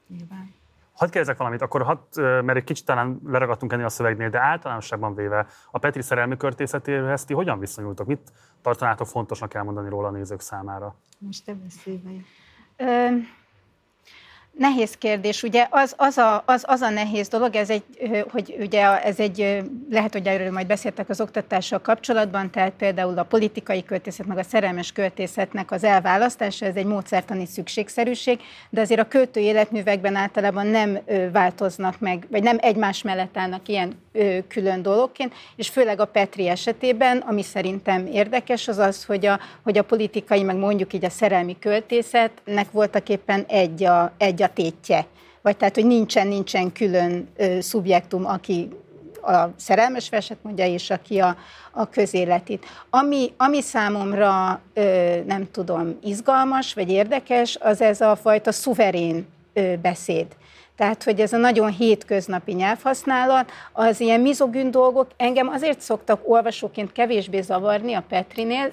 Nyilván. 0.08 0.54
Hadd 0.96 1.10
kérdezek 1.10 1.36
valamit, 1.36 1.62
akkor 1.62 1.82
hadd, 1.82 2.20
mert 2.20 2.56
egy 2.58 2.64
kicsit 2.64 2.84
talán 2.84 3.20
leragadtunk 3.24 3.72
ennél 3.72 3.84
a 3.84 3.88
szövegnél, 3.88 4.30
de 4.30 4.40
általánosságban 4.40 5.14
véve 5.14 5.46
a 5.70 5.78
Petri 5.78 6.02
szerelmi 6.02 6.36
körtészetéhez 6.36 7.24
ti 7.24 7.34
hogyan 7.34 7.58
viszonyultok? 7.58 8.06
Mit 8.06 8.32
tartanátok 8.62 9.06
fontosnak 9.06 9.54
elmondani 9.54 9.88
róla 9.88 10.08
a 10.08 10.10
nézők 10.10 10.40
számára? 10.40 10.94
Most 11.18 11.44
te 11.44 11.54
beszélj 11.54 12.24
Nehéz 14.58 14.94
kérdés, 14.94 15.42
ugye 15.42 15.66
az, 15.70 15.94
az, 15.96 16.16
a, 16.18 16.42
az, 16.46 16.64
az 16.66 16.80
a 16.80 16.90
nehéz 16.90 17.28
dolog, 17.28 17.54
ez 17.54 17.70
egy, 17.70 17.82
hogy 18.30 18.56
ugye 18.58 19.02
ez 19.02 19.20
egy, 19.20 19.62
lehet, 19.90 20.12
hogy 20.12 20.26
erről 20.26 20.50
majd 20.50 20.66
beszéltek 20.66 21.08
az 21.08 21.20
oktatással 21.20 21.80
kapcsolatban, 21.80 22.50
tehát 22.50 22.72
például 22.72 23.18
a 23.18 23.22
politikai 23.22 23.84
költészet, 23.84 24.26
meg 24.26 24.38
a 24.38 24.42
szerelmes 24.42 24.92
költészetnek 24.92 25.70
az 25.70 25.84
elválasztása, 25.84 26.66
ez 26.66 26.76
egy 26.76 26.84
módszertani 26.84 27.46
szükségszerűség, 27.46 28.40
de 28.70 28.80
azért 28.80 29.00
a 29.00 29.08
költő 29.08 29.40
életművekben 29.40 30.14
általában 30.14 30.66
nem 30.66 30.98
változnak 31.32 32.00
meg, 32.00 32.26
vagy 32.30 32.42
nem 32.42 32.56
egymás 32.60 33.02
mellett 33.02 33.36
állnak 33.36 33.68
ilyen 33.68 33.92
külön 34.48 34.82
dologként, 34.82 35.34
és 35.56 35.68
főleg 35.68 36.00
a 36.00 36.04
Petri 36.04 36.48
esetében, 36.48 37.18
ami 37.18 37.42
szerintem 37.42 38.06
érdekes, 38.06 38.68
az 38.68 38.78
az, 38.78 39.04
hogy 39.04 39.26
a, 39.26 39.40
hogy 39.62 39.78
a 39.78 39.84
politikai, 39.84 40.42
meg 40.42 40.56
mondjuk 40.56 40.92
így 40.92 41.04
a 41.04 41.10
szerelmi 41.10 41.56
költészetnek 41.58 42.70
voltak 42.70 43.08
éppen 43.08 43.44
egy 43.48 43.84
a, 43.84 44.12
egy 44.18 44.42
a 44.42 44.45
tétje. 44.46 45.06
Vagy 45.42 45.56
tehát, 45.56 45.74
hogy 45.74 45.86
nincsen, 45.86 46.26
nincsen 46.26 46.72
külön 46.72 47.28
ö, 47.36 47.60
szubjektum, 47.60 48.26
aki 48.26 48.68
a 49.22 49.48
szerelmes 49.56 50.08
verset 50.08 50.38
mondja, 50.42 50.66
és 50.66 50.90
aki 50.90 51.18
a, 51.18 51.36
a 51.72 51.88
közéletét. 51.88 52.64
Ami, 52.90 53.32
ami 53.36 53.60
számomra, 53.60 54.60
ö, 54.74 55.14
nem 55.26 55.50
tudom, 55.50 55.98
izgalmas 56.02 56.74
vagy 56.74 56.90
érdekes, 56.90 57.56
az 57.60 57.80
ez 57.80 58.00
a 58.00 58.16
fajta 58.16 58.52
szuverén 58.52 59.26
ö, 59.52 59.76
beszéd. 59.76 60.26
Tehát, 60.76 61.02
hogy 61.02 61.20
ez 61.20 61.32
a 61.32 61.36
nagyon 61.36 61.70
hétköznapi 61.70 62.52
nyelvhasználat, 62.52 63.50
az 63.72 64.00
ilyen 64.00 64.20
mizogün 64.20 64.70
dolgok 64.70 65.10
engem 65.16 65.48
azért 65.48 65.80
szoktak 65.80 66.20
olvasóként 66.28 66.92
kevésbé 66.92 67.40
zavarni 67.40 67.94
a 67.94 68.04
Petrinél, 68.08 68.72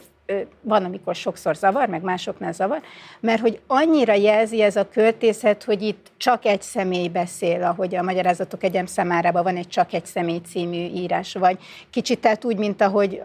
van, 0.62 0.84
amikor 0.84 1.16
sokszor 1.16 1.56
zavar, 1.56 1.88
meg 1.88 2.02
másoknál 2.02 2.52
zavar, 2.52 2.82
mert 3.20 3.42
hogy 3.42 3.60
annyira 3.68 4.14
jelzi 4.14 4.62
ez 4.62 4.76
a 4.76 4.90
költészet, 4.90 5.64
hogy 5.64 5.82
itt 5.82 6.12
csak 6.18 6.46
egy 6.46 6.62
személy 6.62 7.08
beszél, 7.08 7.64
ahogy 7.64 7.96
a 7.96 8.04
Magyarázatok 8.04 8.64
Egyem 8.64 8.86
szemárában 8.86 9.44
van 9.44 9.56
egy 9.56 9.68
csak 9.68 9.94
egy 9.94 10.06
személy 10.06 10.42
című 10.46 10.86
írás, 10.86 11.34
vagy 11.34 11.58
kicsit 11.90 12.20
tehát 12.20 12.46
úgy, 12.46 12.58
mint 12.58 12.82
ahogy 12.82 13.22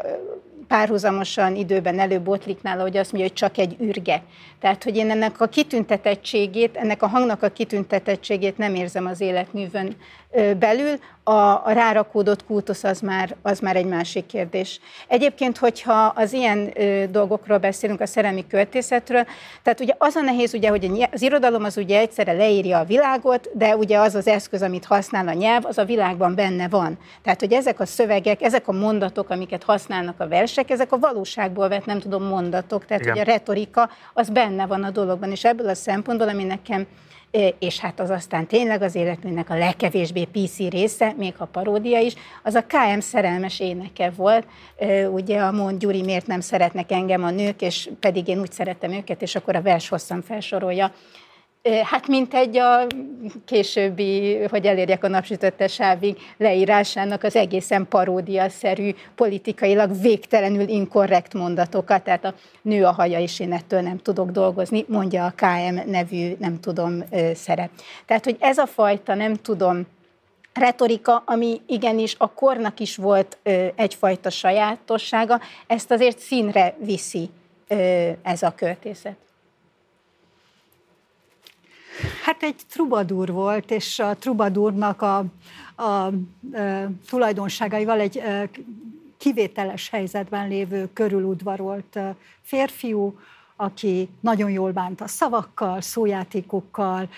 párhuzamosan 0.68 1.56
időben 1.56 1.98
előbotlik 1.98 2.62
nála, 2.62 2.82
hogy 2.82 2.97
azt 2.97 3.12
mondja, 3.12 3.30
hogy 3.30 3.39
csak 3.39 3.59
egy 3.59 3.76
ürge. 3.80 4.22
Tehát, 4.60 4.85
hogy 4.85 4.97
én 4.97 5.10
ennek 5.10 5.40
a 5.40 5.47
kitüntetettségét, 5.47 6.76
ennek 6.76 7.02
a 7.02 7.06
hangnak 7.06 7.43
a 7.43 7.48
kitüntetettségét 7.48 8.59
nem 8.59 8.74
érzem 8.74 9.06
az 9.06 9.20
életművön 9.20 9.97
belül, 10.59 10.98
a, 11.22 11.62
a 11.64 11.72
rárakódott 11.72 12.44
kultusz 12.44 12.85
az 12.85 13.01
már, 13.01 13.36
az 13.43 13.59
már 13.59 13.76
egy 13.76 13.86
másik 13.86 14.26
kérdés. 14.26 14.80
Egyébként, 15.09 15.59
hogyha 15.59 16.12
az 16.16 16.32
ilyen 16.32 16.70
ö, 16.74 17.05
dolgokról 17.10 17.59
beszélünk, 17.59 18.01
a 18.01 18.06
szerelmi 18.06 18.47
költészetről, 18.47 19.26
tehát 19.62 19.80
ugye 19.80 19.94
az 19.98 20.14
a 20.14 20.20
nehéz, 20.20 20.55
ugye, 20.55 20.68
hogy 20.68 21.09
az 21.12 21.22
irodalom 21.22 21.64
az 21.64 21.76
ugye 21.76 21.98
egyszerre 21.98 22.32
leírja 22.32 22.78
a 22.78 22.85
világot, 22.85 23.51
de 23.52 23.76
ugye 23.76 23.98
az 23.98 24.14
az 24.14 24.26
eszköz, 24.26 24.62
amit 24.62 24.85
használ 24.85 25.28
a 25.28 25.32
nyelv, 25.32 25.64
az 25.66 25.78
a 25.78 25.85
világban 25.85 26.35
benne 26.35 26.68
van. 26.68 26.98
Tehát, 27.22 27.40
hogy 27.40 27.52
ezek 27.52 27.80
a 27.80 27.86
szövegek, 27.86 28.43
ezek 28.43 28.68
a 28.68 28.72
mondatok, 28.72 29.30
amiket 29.30 29.62
használnak 29.62 30.20
a 30.20 30.28
versek, 30.28 30.70
ezek 30.70 30.93
a 30.93 30.98
valóságból 30.98 31.68
vett, 31.68 31.85
nem 31.85 31.98
tudom, 31.98 32.22
mondatok. 32.22 32.85
Tehát, 32.85 33.02
Igen. 33.02 33.16
hogy 33.16 33.28
a 33.28 33.30
retorika 33.32 33.90
az 34.14 34.28
benne 34.28 34.47
van 34.56 34.84
a 34.84 34.90
dologban, 34.90 35.30
és 35.30 35.44
ebből 35.44 35.68
a 35.68 35.74
szempontból, 35.74 36.28
ami 36.28 36.44
nekem 36.44 36.86
és 37.58 37.78
hát 37.78 38.00
az 38.00 38.10
aztán 38.10 38.46
tényleg 38.46 38.82
az 38.82 38.94
életműnek 38.94 39.50
a 39.50 39.56
legkevésbé 39.58 40.24
PC 40.24 40.58
része, 40.58 41.14
még 41.16 41.36
ha 41.36 41.44
paródia 41.44 41.98
is, 41.98 42.14
az 42.42 42.54
a 42.54 42.66
KM 42.66 42.98
szerelmes 42.98 43.60
éneke 43.60 44.10
volt. 44.16 44.46
Ugye 45.12 45.40
a 45.40 45.52
Mond 45.52 45.78
Gyuri 45.78 46.02
miért 46.02 46.26
nem 46.26 46.40
szeretnek 46.40 46.92
engem 46.92 47.24
a 47.24 47.30
nők, 47.30 47.62
és 47.62 47.90
pedig 48.00 48.28
én 48.28 48.40
úgy 48.40 48.52
szeretem 48.52 48.92
őket, 48.92 49.22
és 49.22 49.34
akkor 49.34 49.56
a 49.56 49.62
vers 49.62 49.88
hosszan 49.88 50.22
felsorolja 50.22 50.92
Hát 51.82 52.06
mint 52.06 52.34
egy 52.34 52.56
a 52.56 52.86
későbbi, 53.44 54.38
hogy 54.50 54.66
elérjek 54.66 55.04
a 55.04 55.08
napsütötte 55.08 55.68
sávig 55.68 56.16
leírásának 56.36 57.22
az 57.22 57.36
egészen 57.36 57.86
paródiaszerű, 57.88 58.90
politikailag 59.14 60.00
végtelenül 60.00 60.68
inkorrekt 60.68 61.34
mondatokat, 61.34 62.02
tehát 62.02 62.24
a 62.24 62.34
nő 62.62 62.84
a 62.84 62.92
haja, 62.92 63.18
és 63.18 63.40
én 63.40 63.52
ettől 63.52 63.80
nem 63.80 63.98
tudok 63.98 64.30
dolgozni, 64.30 64.84
mondja 64.88 65.24
a 65.24 65.32
KM 65.36 65.90
nevű, 65.90 66.36
nem 66.38 66.60
tudom, 66.60 67.04
szerep. 67.34 67.70
Tehát, 68.06 68.24
hogy 68.24 68.36
ez 68.40 68.58
a 68.58 68.66
fajta, 68.66 69.14
nem 69.14 69.34
tudom, 69.34 69.86
retorika, 70.54 71.22
ami 71.26 71.60
igenis 71.66 72.14
a 72.18 72.32
kornak 72.32 72.80
is 72.80 72.96
volt 72.96 73.38
egyfajta 73.74 74.30
sajátossága, 74.30 75.40
ezt 75.66 75.90
azért 75.90 76.18
színre 76.18 76.74
viszi 76.78 77.30
ez 78.22 78.42
a 78.42 78.52
költészet. 78.56 79.16
Hát 82.28 82.42
egy 82.42 82.56
trubadúr 82.70 83.32
volt, 83.32 83.70
és 83.70 83.98
a 83.98 84.16
trubadúrnak 84.16 85.02
a, 85.02 85.24
a, 85.74 85.82
a 85.82 86.12
tulajdonságaival 87.09 88.00
egy 88.00 88.22
kivételes 89.16 89.88
helyzetben 89.88 90.48
lévő 90.48 90.88
körüludvarolt 90.92 91.98
férfiú, 92.42 93.18
aki 93.56 94.09
nagyon 94.20 94.50
jól 94.50 94.72
bánt 94.72 95.00
a 95.00 95.06
szavakkal, 95.06 95.80
szójátékokkal, 95.80 97.09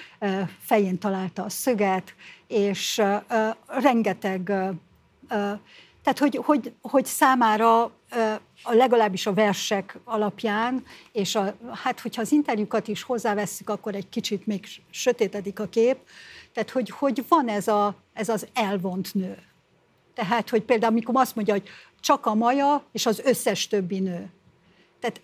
fején 0.61 0.99
találta 0.99 1.45
a 1.45 1.49
szöget, 1.49 2.15
és 2.47 3.03
rengeteg 3.67 4.53
tehát, 6.03 6.19
hogy, 6.19 6.41
hogy, 6.43 6.73
hogy 6.83 7.05
számára 7.05 7.83
a 8.63 8.73
legalábbis 8.73 9.27
a 9.27 9.33
versek 9.33 9.99
alapján, 10.05 10.85
és 11.13 11.35
a, 11.35 11.55
hát 11.73 12.01
hogyha 12.01 12.21
az 12.21 12.33
interjúkat 12.33 12.89
is 12.89 13.03
hozzávesszük, 13.03 13.71
akkor 13.71 13.95
egy 13.95 14.09
kicsit 14.09 14.47
még 14.47 14.67
sötétedik 14.91 15.61
a 15.61 15.69
kép, 15.69 15.97
tehát 16.53 16.71
hogy, 16.71 16.91
hogy 16.91 17.25
van 17.29 17.49
ez, 17.49 17.69
a, 17.69 17.95
ez 18.13 18.29
az 18.29 18.47
elvont 18.53 19.15
nő. 19.15 19.39
Tehát, 20.15 20.51
hogy 20.51 20.63
például 20.63 20.93
amikor 20.93 21.15
azt 21.17 21.35
mondja, 21.35 21.55
hogy 21.55 21.69
csak 22.01 22.27
a 22.27 22.35
maja 22.35 22.85
és 22.93 23.07
az 23.07 23.19
összes 23.25 23.69
többi 23.69 23.99
nő. 23.99 24.31
Tehát 25.01 25.21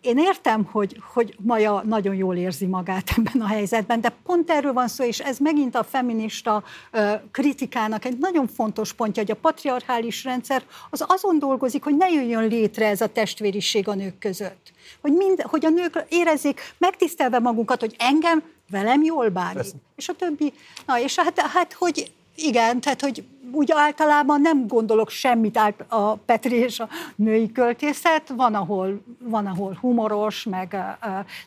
én 0.00 0.18
értem, 0.18 0.64
hogy, 0.64 1.02
hogy 1.12 1.34
Maja 1.38 1.82
nagyon 1.84 2.14
jól 2.14 2.36
érzi 2.36 2.66
magát 2.66 3.10
ebben 3.16 3.40
a 3.40 3.46
helyzetben, 3.46 4.00
de 4.00 4.12
pont 4.24 4.50
erről 4.50 4.72
van 4.72 4.88
szó, 4.88 5.04
és 5.04 5.18
ez 5.20 5.38
megint 5.38 5.74
a 5.74 5.84
feminista 5.84 6.62
ö, 6.90 7.12
kritikának 7.30 8.04
egy 8.04 8.18
nagyon 8.18 8.46
fontos 8.46 8.92
pontja, 8.92 9.22
hogy 9.22 9.30
a 9.30 9.40
patriarchális 9.40 10.24
rendszer 10.24 10.62
az 10.90 11.04
azon 11.08 11.38
dolgozik, 11.38 11.84
hogy 11.84 11.96
ne 11.96 12.08
jöjjön 12.08 12.48
létre 12.48 12.86
ez 12.86 13.00
a 13.00 13.06
testvériség 13.06 13.88
a 13.88 13.94
nők 13.94 14.18
között. 14.18 14.72
Hogy, 15.00 15.12
mind, 15.12 15.42
hogy 15.42 15.64
a 15.64 15.68
nők 15.68 16.04
érezzék 16.08 16.60
megtisztelve 16.78 17.38
magunkat, 17.38 17.80
hogy 17.80 17.94
engem 17.98 18.42
velem 18.70 19.02
jól 19.02 19.28
bánik. 19.28 19.54
Persze. 19.54 19.74
És 19.96 20.08
a 20.08 20.12
többi, 20.12 20.52
na 20.86 21.00
és 21.00 21.16
hát, 21.16 21.40
hát 21.40 21.72
hogy 21.72 22.12
igen, 22.42 22.80
tehát 22.80 23.00
hogy 23.00 23.24
úgy 23.52 23.72
általában 23.72 24.40
nem 24.40 24.66
gondolok 24.66 25.10
semmit 25.10 25.60
a 25.88 26.14
Petri 26.14 26.56
és 26.56 26.80
a 26.80 26.88
női 27.16 27.52
költészet, 27.52 28.28
van 28.28 28.54
ahol, 28.54 29.02
van, 29.18 29.46
ahol 29.46 29.78
humoros, 29.80 30.44
meg, 30.44 30.76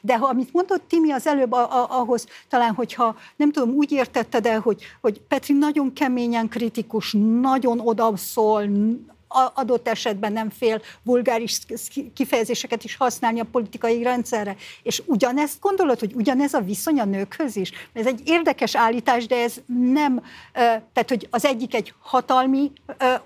de 0.02 0.18
ha 0.18 0.26
amit 0.26 0.54
mondott 0.54 0.88
Timi 0.88 1.12
az 1.12 1.28
előbb, 1.28 1.52
ahhoz 1.90 2.28
talán, 2.50 2.74
hogyha 2.74 3.16
nem 3.36 3.52
tudom, 3.52 3.76
úgy 3.76 3.92
értetted 3.92 4.46
el, 4.46 4.60
hogy, 4.60 4.84
hogy 5.02 5.22
Petri 5.28 5.54
nagyon 5.54 5.94
keményen 5.94 6.48
kritikus, 6.48 7.16
nagyon 7.42 7.80
odaszól, 7.80 8.64
adott 9.54 9.88
esetben 9.88 10.34
nem 10.34 10.50
fél 10.50 10.82
vulgáris 11.04 11.60
kifejezéseket 12.14 12.84
is 12.84 12.96
használni 12.96 13.40
a 13.40 13.48
politikai 13.52 14.04
rendszerre. 14.04 14.56
És 14.84 15.02
ugyanezt 15.06 15.60
gondolod, 15.60 16.00
hogy 16.00 16.14
ugyanez 16.16 16.54
a 16.54 16.62
viszony 16.62 17.00
a 17.00 17.06
nőkhöz 17.06 17.56
is? 17.56 17.72
Ez 17.94 18.06
egy 18.06 18.22
érdekes 18.26 18.76
állítás, 18.76 19.26
de 19.26 19.36
ez 19.36 19.56
nem, 19.92 20.22
tehát 20.54 21.06
hogy 21.08 21.28
az 21.30 21.46
egyik 21.46 21.76
egy 21.76 21.94
hatalmi 22.00 22.72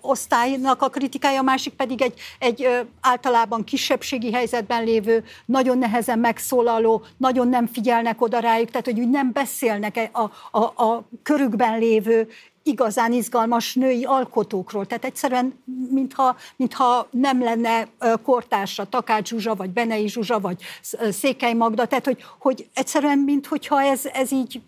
osztálynak 0.01 0.81
a 0.81 0.89
kritikája, 0.89 1.39
a 1.39 1.43
másik 1.43 1.73
pedig 1.73 2.01
egy, 2.01 2.19
egy 2.39 2.67
általában 3.01 3.63
kisebbségi 3.63 4.31
helyzetben 4.31 4.83
lévő, 4.83 5.23
nagyon 5.45 5.77
nehezen 5.77 6.19
megszólaló, 6.19 7.05
nagyon 7.17 7.47
nem 7.47 7.67
figyelnek 7.67 8.21
oda 8.21 8.39
rájuk, 8.39 8.69
tehát 8.69 8.85
hogy 8.85 8.99
úgy 8.99 9.09
nem 9.09 9.31
beszélnek 9.31 10.09
a, 10.11 10.21
a, 10.57 10.83
a 10.85 11.07
körükben 11.23 11.79
lévő 11.79 12.27
igazán 12.67 13.11
izgalmas 13.11 13.73
női 13.73 14.03
alkotókról. 14.03 14.85
Tehát 14.85 15.05
egyszerűen, 15.05 15.63
mintha, 15.89 16.35
mintha 16.55 17.07
nem 17.11 17.43
lenne 17.43 17.87
kortársa 18.23 18.85
Takács 18.85 19.29
Zsuzsa, 19.29 19.55
vagy 19.55 19.69
Benei 19.69 20.07
Zsuzsa, 20.07 20.39
vagy 20.39 20.61
Székely 21.09 21.53
Magda, 21.53 21.85
tehát 21.85 22.05
hogy, 22.05 22.23
hogy 22.39 22.69
egyszerűen, 22.73 23.17
mintha 23.17 23.81
ez, 23.81 24.05
ez 24.13 24.31
így 24.31 24.61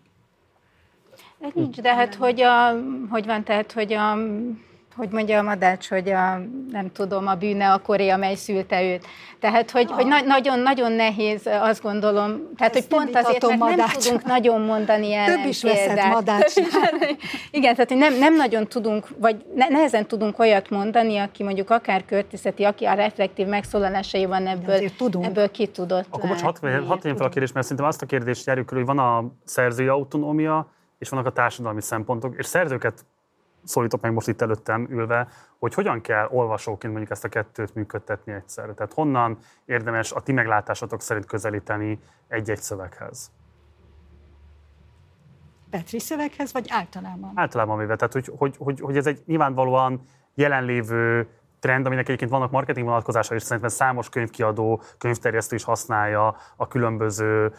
de 1.40 1.52
nincs, 1.54 1.76
de 1.76 1.96
hát 1.96 2.16
hogy, 2.16 2.42
a, 2.42 2.76
hogy 3.10 3.26
van, 3.26 3.44
tehát, 3.44 3.72
hogy 3.72 3.94
a, 3.94 4.18
hogy 4.96 5.10
mondja 5.12 5.40
a 5.40 5.44
madács, 5.44 5.90
hogy 5.90 6.10
a, 6.10 6.42
nem 6.72 6.92
tudom, 6.92 7.28
a 7.28 7.36
bűne 7.36 7.72
a 7.72 7.78
Korea, 7.78 8.18
mely 8.18 8.36
szülte 8.36 8.84
őt. 8.84 9.06
Tehát, 9.40 9.72
hogy, 9.72 9.86
ah. 9.90 9.96
hogy 9.96 10.08
na- 10.08 10.22
nagyon, 10.22 10.60
nagyon 10.60 10.92
nehéz, 10.92 11.46
azt 11.46 11.82
gondolom, 11.82 12.54
tehát, 12.58 12.76
Ezt 12.76 12.88
hogy 12.88 12.98
pont 12.98 13.16
azért, 13.16 13.48
mert 13.48 13.60
madács. 13.60 13.78
nem 13.78 13.88
tudunk 13.88 14.24
nagyon 14.24 14.62
mondani 14.62 15.14
el. 15.14 15.26
Több 15.26 15.46
is 15.46 15.64
veszett 15.64 16.04
madács. 16.04 16.54
Igen, 17.52 17.74
tehát, 17.74 17.88
hogy 17.88 17.98
nem, 17.98 18.18
nem 18.18 18.36
nagyon 18.36 18.68
tudunk, 18.68 19.08
vagy 19.18 19.46
nehezen 19.56 20.08
tudunk 20.08 20.40
olyat 20.40 20.70
mondani, 20.70 21.18
aki 21.18 21.44
mondjuk 21.44 21.70
akár 21.70 22.06
költészeti, 22.06 22.64
aki 22.64 22.86
a 22.86 22.94
reflektív 22.94 23.48
megszólalásaiban 23.48 24.48
ebből, 24.48 24.90
ebből 25.22 25.52
ki 25.52 25.68
tudott 25.68 26.06
Akkor 26.10 26.30
most 26.30 26.42
hat, 26.42 26.60
hat 26.88 27.02
fel 27.02 27.16
a 27.18 27.30
kérdés, 27.30 27.52
mert 27.52 27.66
szerintem 27.66 27.86
azt 27.86 28.02
a 28.02 28.06
kérdést 28.06 28.46
járjuk 28.46 28.66
körül, 28.66 28.86
hogy 28.86 28.96
van 28.96 29.06
a 29.06 29.32
szerzői 29.44 29.88
autonómia, 29.88 30.68
és 30.98 31.10
vannak 31.10 31.26
a 31.26 31.32
társadalmi 31.32 31.82
szempontok, 31.82 32.36
és 32.38 32.46
szerzőket 32.46 33.06
szólítok 33.70 34.02
meg 34.02 34.14
most 34.14 34.28
itt 34.28 34.42
előttem 34.42 34.88
ülve, 34.90 35.28
hogy 35.60 35.74
hogyan 35.74 36.02
kell 36.02 36.28
olvasóként 36.32 36.94
mondjuk 36.94 37.12
ezt 37.12 37.24
a 37.24 37.30
kettőt 37.30 37.76
működtetni 37.76 38.32
egyszerre. 38.32 38.74
Tehát 38.74 38.94
honnan 38.94 39.38
érdemes 39.66 40.12
a 40.12 40.20
ti 40.20 40.32
meglátásatok 40.32 41.02
szerint 41.02 41.26
közelíteni 41.26 42.00
egy-egy 42.28 42.62
szöveghez? 42.62 43.32
Petri 45.70 46.00
szöveghez, 46.00 46.54
vagy 46.54 46.66
általában? 46.70 47.32
Általában 47.36 47.78
véve, 47.78 47.96
tehát 47.96 48.14
hogy, 48.14 48.32
hogy, 48.38 48.56
hogy, 48.58 48.80
hogy 48.80 48.98
ez 48.98 49.08
egy 49.08 49.22
nyilvánvalóan 49.26 50.02
jelenlévő 50.34 51.28
trend, 51.60 51.86
aminek 51.86 52.06
egyébként 52.06 52.32
vannak 52.32 52.52
marketing 52.52 52.86
vonatkozása, 52.86 53.36
és 53.36 53.44
szerintem 53.44 53.70
számos 53.70 54.10
könyvkiadó, 54.10 54.82
könyvterjesztő 54.98 55.56
is 55.56 55.64
használja 55.64 56.36
a 56.56 56.68
különböző 56.68 57.54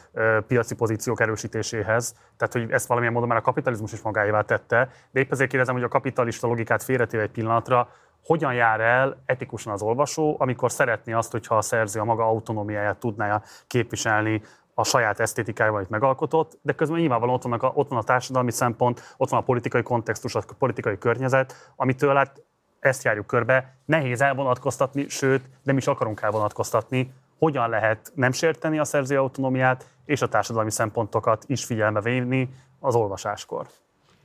piaci 0.47 0.75
pozíciók 0.75 1.21
erősítéséhez. 1.21 2.15
Tehát, 2.37 2.53
hogy 2.53 2.71
ezt 2.71 2.87
valamilyen 2.87 3.15
módon 3.15 3.29
már 3.29 3.39
a 3.39 3.43
kapitalizmus 3.43 3.93
is 3.93 4.03
magáévá 4.03 4.41
tette. 4.41 4.89
De 5.11 5.21
épp 5.21 5.31
ezért 5.31 5.51
kérdezem, 5.51 5.75
hogy 5.75 5.85
a 5.85 5.89
kapitalista 5.89 6.47
logikát 6.47 6.83
félretéve 6.83 7.23
egy 7.23 7.31
pillanatra, 7.31 7.89
hogyan 8.25 8.55
jár 8.55 8.81
el 8.81 9.23
etikusan 9.27 9.73
az 9.73 9.83
olvasó, 9.83 10.37
amikor 10.39 10.71
szeretné 10.71 11.13
azt, 11.13 11.33
hogyha 11.33 11.57
a 11.57 11.63
szerző 11.63 12.01
a 12.01 12.05
maga 12.05 12.25
autonómiáját 12.25 12.99
tudná 12.99 13.43
képviselni 13.67 14.43
a 14.75 14.85
saját 14.85 15.21
esztétikájával, 15.21 15.79
amit 15.79 15.91
megalkotott, 15.91 16.59
de 16.63 16.73
közben 16.73 16.99
nyilvánvalóan 16.99 17.37
ott, 17.37 17.43
vannak 17.43 17.63
a, 17.63 17.73
ott 17.75 17.89
van 17.89 17.99
a 17.99 18.03
társadalmi 18.03 18.51
szempont, 18.51 19.15
ott 19.17 19.29
van 19.29 19.41
a 19.41 19.43
politikai 19.43 19.83
kontextus, 19.83 20.35
a 20.35 20.43
politikai 20.59 20.99
környezet, 20.99 21.73
amitől 21.77 22.15
hát 22.15 22.43
ezt 22.81 23.05
járjuk 23.05 23.27
körbe, 23.27 23.75
nehéz 23.85 24.21
elvonatkoztatni, 24.21 25.09
sőt, 25.09 25.45
nem 25.63 25.77
is 25.77 25.87
akarunk 25.87 26.21
elvonatkoztatni, 26.21 27.13
hogyan 27.39 27.69
lehet 27.69 28.13
nem 28.15 28.33
sérteni 28.33 28.79
a 28.79 28.85
szerzői 28.85 29.17
autonómiát, 29.17 29.87
és 30.05 30.23
a 30.23 30.29
társadalmi 30.29 30.71
szempontokat 30.71 31.45
is 31.47 31.65
figyelme 31.65 32.01
venni 32.01 32.49
az 32.81 32.95
olvasáskor. 32.95 33.67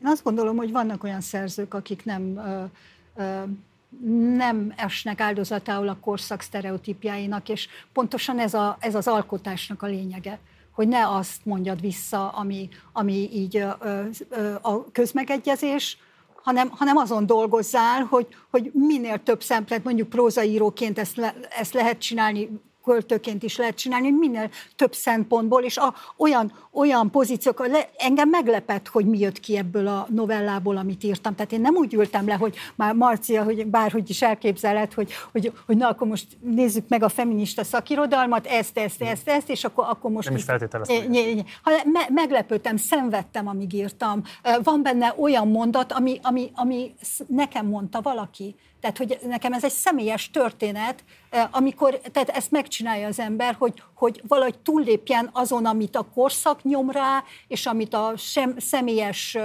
Én 0.02 0.07
azt 0.07 0.23
gondolom, 0.23 0.56
hogy 0.56 0.72
vannak 0.72 1.03
olyan 1.03 1.22
szerzők, 1.22 1.73
akik 1.73 2.06
nem, 2.06 2.38
ö, 2.38 2.64
ö, 3.15 3.44
nem 4.36 4.73
esnek 4.77 5.22
áldozatául 5.22 5.88
a 5.88 5.98
korszak 6.02 6.41
sztereotípjáinak, 6.41 7.49
és 7.49 7.68
pontosan 7.94 8.40
ez, 8.40 8.53
a, 8.53 8.77
ez 8.80 8.95
az 8.95 9.07
alkotásnak 9.07 9.82
a 9.82 9.86
lényege 9.88 10.40
hogy 10.76 10.88
ne 10.88 11.07
azt 11.07 11.45
mondjad 11.45 11.82
vissza, 11.82 12.30
ami, 12.30 12.69
ami 12.91 13.30
így 13.34 13.57
ö, 13.57 13.69
ö, 14.30 14.53
a 14.61 14.91
közmegegyezés, 14.91 15.98
hanem, 16.45 16.69
hanem 16.69 16.97
azon 16.97 17.26
dolgozzál, 17.26 18.03
hogy, 18.03 18.27
hogy 18.51 18.72
minél 18.73 19.23
több 19.23 19.43
szemplet, 19.43 19.84
mondjuk 19.84 20.09
prózaíróként 20.09 20.99
ezt, 20.99 21.15
le, 21.15 21.35
ezt 21.59 21.73
lehet 21.73 21.97
csinálni 21.97 22.49
költőként 22.85 23.43
is 23.43 23.57
lehet 23.57 23.75
csinálni, 23.75 24.11
minél 24.11 24.49
több 24.75 24.93
szempontból, 24.93 25.63
és 25.63 25.77
a, 25.77 25.93
olyan, 26.17 26.53
olyan 26.71 27.11
pozíciók, 27.11 27.67
le, 27.67 27.89
engem 27.97 28.29
meglepett, 28.29 28.87
hogy 28.87 29.05
mi 29.05 29.19
jött 29.19 29.39
ki 29.39 29.57
ebből 29.57 29.87
a 29.87 30.07
novellából, 30.09 30.77
amit 30.77 31.03
írtam. 31.03 31.35
Tehát 31.35 31.51
én 31.51 31.61
nem 31.61 31.75
úgy 31.75 31.93
ültem 31.93 32.27
le, 32.27 32.33
hogy 32.33 32.55
már 32.75 32.93
Marcia, 32.93 33.43
hogy 33.43 33.67
bárhogy 33.67 34.09
is 34.09 34.21
elképzeled, 34.21 34.93
hogy, 34.93 35.11
hogy, 35.31 35.51
hogy 35.65 35.77
na, 35.77 35.87
akkor 35.87 36.07
most 36.07 36.27
nézzük 36.39 36.87
meg 36.87 37.03
a 37.03 37.09
feminista 37.09 37.63
szakirodalmat, 37.63 38.45
ezt, 38.47 38.77
ezt, 38.77 39.01
ezt, 39.01 39.27
ezt, 39.27 39.49
és 39.49 39.63
akkor, 39.63 39.85
akkor 39.89 40.11
most... 40.11 40.27
Nem 40.27 40.37
is 40.37 40.43
feltételeztem. 40.43 41.11
Me, 41.63 42.05
meglepődtem, 42.09 42.77
szenvedtem, 42.77 43.47
amíg 43.47 43.73
írtam. 43.73 44.21
Van 44.63 44.81
benne 44.81 45.13
olyan 45.17 45.47
mondat, 45.47 45.91
ami, 45.91 46.19
ami, 46.21 46.51
ami 46.53 46.93
nekem 47.27 47.65
mondta 47.65 48.01
valaki. 48.01 48.55
Tehát, 48.85 48.97
hogy 48.97 49.19
nekem 49.27 49.53
ez 49.53 49.63
egy 49.63 49.71
személyes 49.71 50.31
történet, 50.31 51.03
amikor 51.51 51.99
tehát 52.11 52.29
ezt 52.29 52.51
megcsinálja 52.51 53.07
az 53.07 53.19
ember, 53.19 53.55
hogy, 53.59 53.83
hogy 53.93 54.21
valahogy 54.27 54.59
túllépjen 54.59 55.29
azon, 55.33 55.65
amit 55.65 55.95
a 55.95 56.07
korszak 56.13 56.63
nyom 56.63 56.91
rá, 56.91 57.23
és 57.47 57.65
amit 57.65 57.93
a 57.93 58.13
sem, 58.17 58.55
személyes 58.59 59.37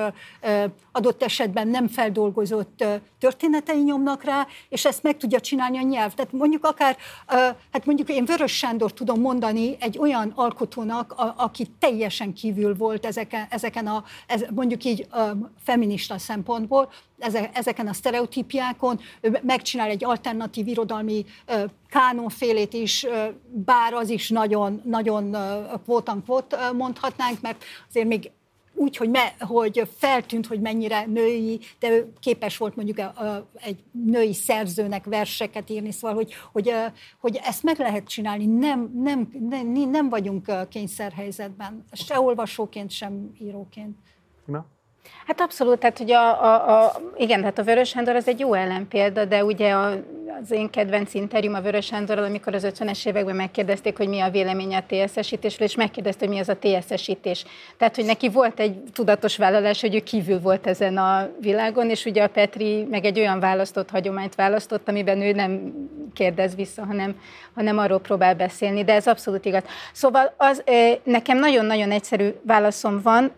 adott 0.92 1.22
esetben 1.22 1.68
nem 1.68 1.88
feldolgozott 1.88 2.84
történetei 3.18 3.82
nyomnak 3.82 4.24
rá, 4.24 4.46
és 4.68 4.84
ezt 4.84 5.02
meg 5.02 5.16
tudja 5.16 5.40
csinálni 5.40 5.78
a 5.78 5.82
nyelv. 5.82 6.14
Tehát 6.14 6.32
mondjuk 6.32 6.64
akár, 6.64 6.96
hát 7.72 7.84
mondjuk 7.84 8.08
én 8.08 8.24
Vörös 8.24 8.56
Sándor 8.56 8.92
tudom 8.92 9.20
mondani 9.20 9.76
egy 9.80 9.98
olyan 9.98 10.32
alkotónak, 10.36 11.12
a, 11.12 11.34
aki 11.36 11.66
teljesen 11.78 12.32
kívül 12.32 12.76
volt 12.76 13.06
ezeken, 13.06 13.46
ezeken 13.50 13.86
a, 13.86 14.04
ez, 14.26 14.44
mondjuk 14.54 14.84
így 14.84 15.06
feminista 15.64 16.18
szempontból, 16.18 16.90
ezeken 17.52 17.86
a 17.86 17.92
sztereotípiákon, 17.92 19.00
megcsinál 19.42 19.88
egy 19.88 20.04
alternatív 20.04 20.66
irodalmi 20.66 21.24
kánonfélét 21.89 22.73
is, 22.73 23.07
bár 23.48 23.93
az 23.93 24.09
is 24.09 24.28
nagyon, 24.28 24.82
nagyon 24.85 25.36
kvótan-kvót 25.85 26.57
mondhatnánk, 26.77 27.40
mert 27.40 27.65
azért 27.89 28.07
még 28.07 28.31
úgy, 28.74 28.97
hogy, 28.97 29.11
me, 29.11 29.35
hogy 29.39 29.89
feltűnt, 29.97 30.47
hogy 30.47 30.61
mennyire 30.61 31.07
női, 31.07 31.61
de 31.78 31.90
ő 31.90 32.12
képes 32.20 32.57
volt 32.57 32.77
mondjuk 32.77 33.01
egy 33.55 33.82
női 34.05 34.32
szerzőnek 34.32 35.05
verseket 35.05 35.70
írni, 35.70 35.93
szóval, 35.93 36.16
hogy, 36.16 36.35
hogy, 36.52 36.73
hogy 37.20 37.40
ezt 37.43 37.62
meg 37.62 37.78
lehet 37.78 38.09
csinálni, 38.09 38.47
nem, 38.47 38.90
nem, 38.94 39.31
nem, 39.48 39.66
nem 39.90 40.09
vagyunk 40.09 40.69
kényszerhelyzetben, 40.69 41.85
se 41.93 42.20
olvasóként, 42.20 42.90
sem 42.90 43.32
íróként. 43.40 43.97
Na? 44.44 44.66
Hát 45.27 45.40
abszolút, 45.40 45.78
tehát 45.78 45.98
hogy 45.98 46.12
a, 46.12 46.44
a, 46.44 46.85
a, 46.85 46.93
igen, 47.16 47.40
tehát 47.40 47.59
a 47.59 47.62
Vörös 47.62 47.89
Sándor 47.89 48.14
az 48.14 48.28
egy 48.28 48.39
jó 48.40 48.55
ellenpélda, 48.55 49.24
de 49.24 49.44
ugye 49.44 49.72
a, 49.72 49.86
az 50.43 50.51
én 50.51 50.70
kedvenc 50.70 51.14
interjúm 51.14 51.55
a 51.55 51.60
Vörös 51.60 51.86
Sándorral, 51.86 52.24
amikor 52.24 52.55
az 52.55 52.66
50-es 52.68 53.06
években 53.06 53.36
megkérdezték, 53.36 53.97
hogy 53.97 54.09
mi 54.09 54.20
a 54.20 54.31
véleménye 54.31 54.77
a 54.77 54.85
TSS-ítésről, 54.86 55.68
és 55.68 55.74
megkérdezte, 55.74 56.27
hogy 56.27 56.35
mi 56.35 56.40
az 56.40 56.48
a 56.48 56.59
TSS-ítés. 56.59 57.44
Tehát, 57.77 57.97
hogy 57.97 58.05
neki 58.05 58.28
volt 58.28 58.60
egy 58.60 58.82
tudatos 58.93 59.36
vállalás, 59.36 59.81
hogy 59.81 59.94
ő 59.94 60.01
kívül 60.01 60.40
volt 60.40 60.66
ezen 60.66 60.97
a 60.97 61.28
világon, 61.40 61.90
és 61.90 62.05
ugye 62.05 62.22
a 62.22 62.28
Petri 62.28 62.86
meg 62.90 63.05
egy 63.05 63.18
olyan 63.18 63.40
választott 63.40 63.90
hagyományt 63.90 64.35
választott, 64.35 64.89
amiben 64.89 65.20
ő 65.20 65.32
nem 65.32 65.72
kérdez 66.14 66.55
vissza, 66.55 66.85
hanem, 66.85 67.20
hanem 67.55 67.78
arról 67.78 68.01
próbál 68.01 68.35
beszélni, 68.35 68.85
de 68.85 68.93
ez 68.94 69.06
abszolút 69.06 69.44
igaz. 69.44 69.62
Szóval 69.93 70.35
az, 70.36 70.64
nekem 71.02 71.39
nagyon-nagyon 71.39 71.90
egyszerű 71.90 72.28
válaszom 72.43 73.01
van, 73.02 73.32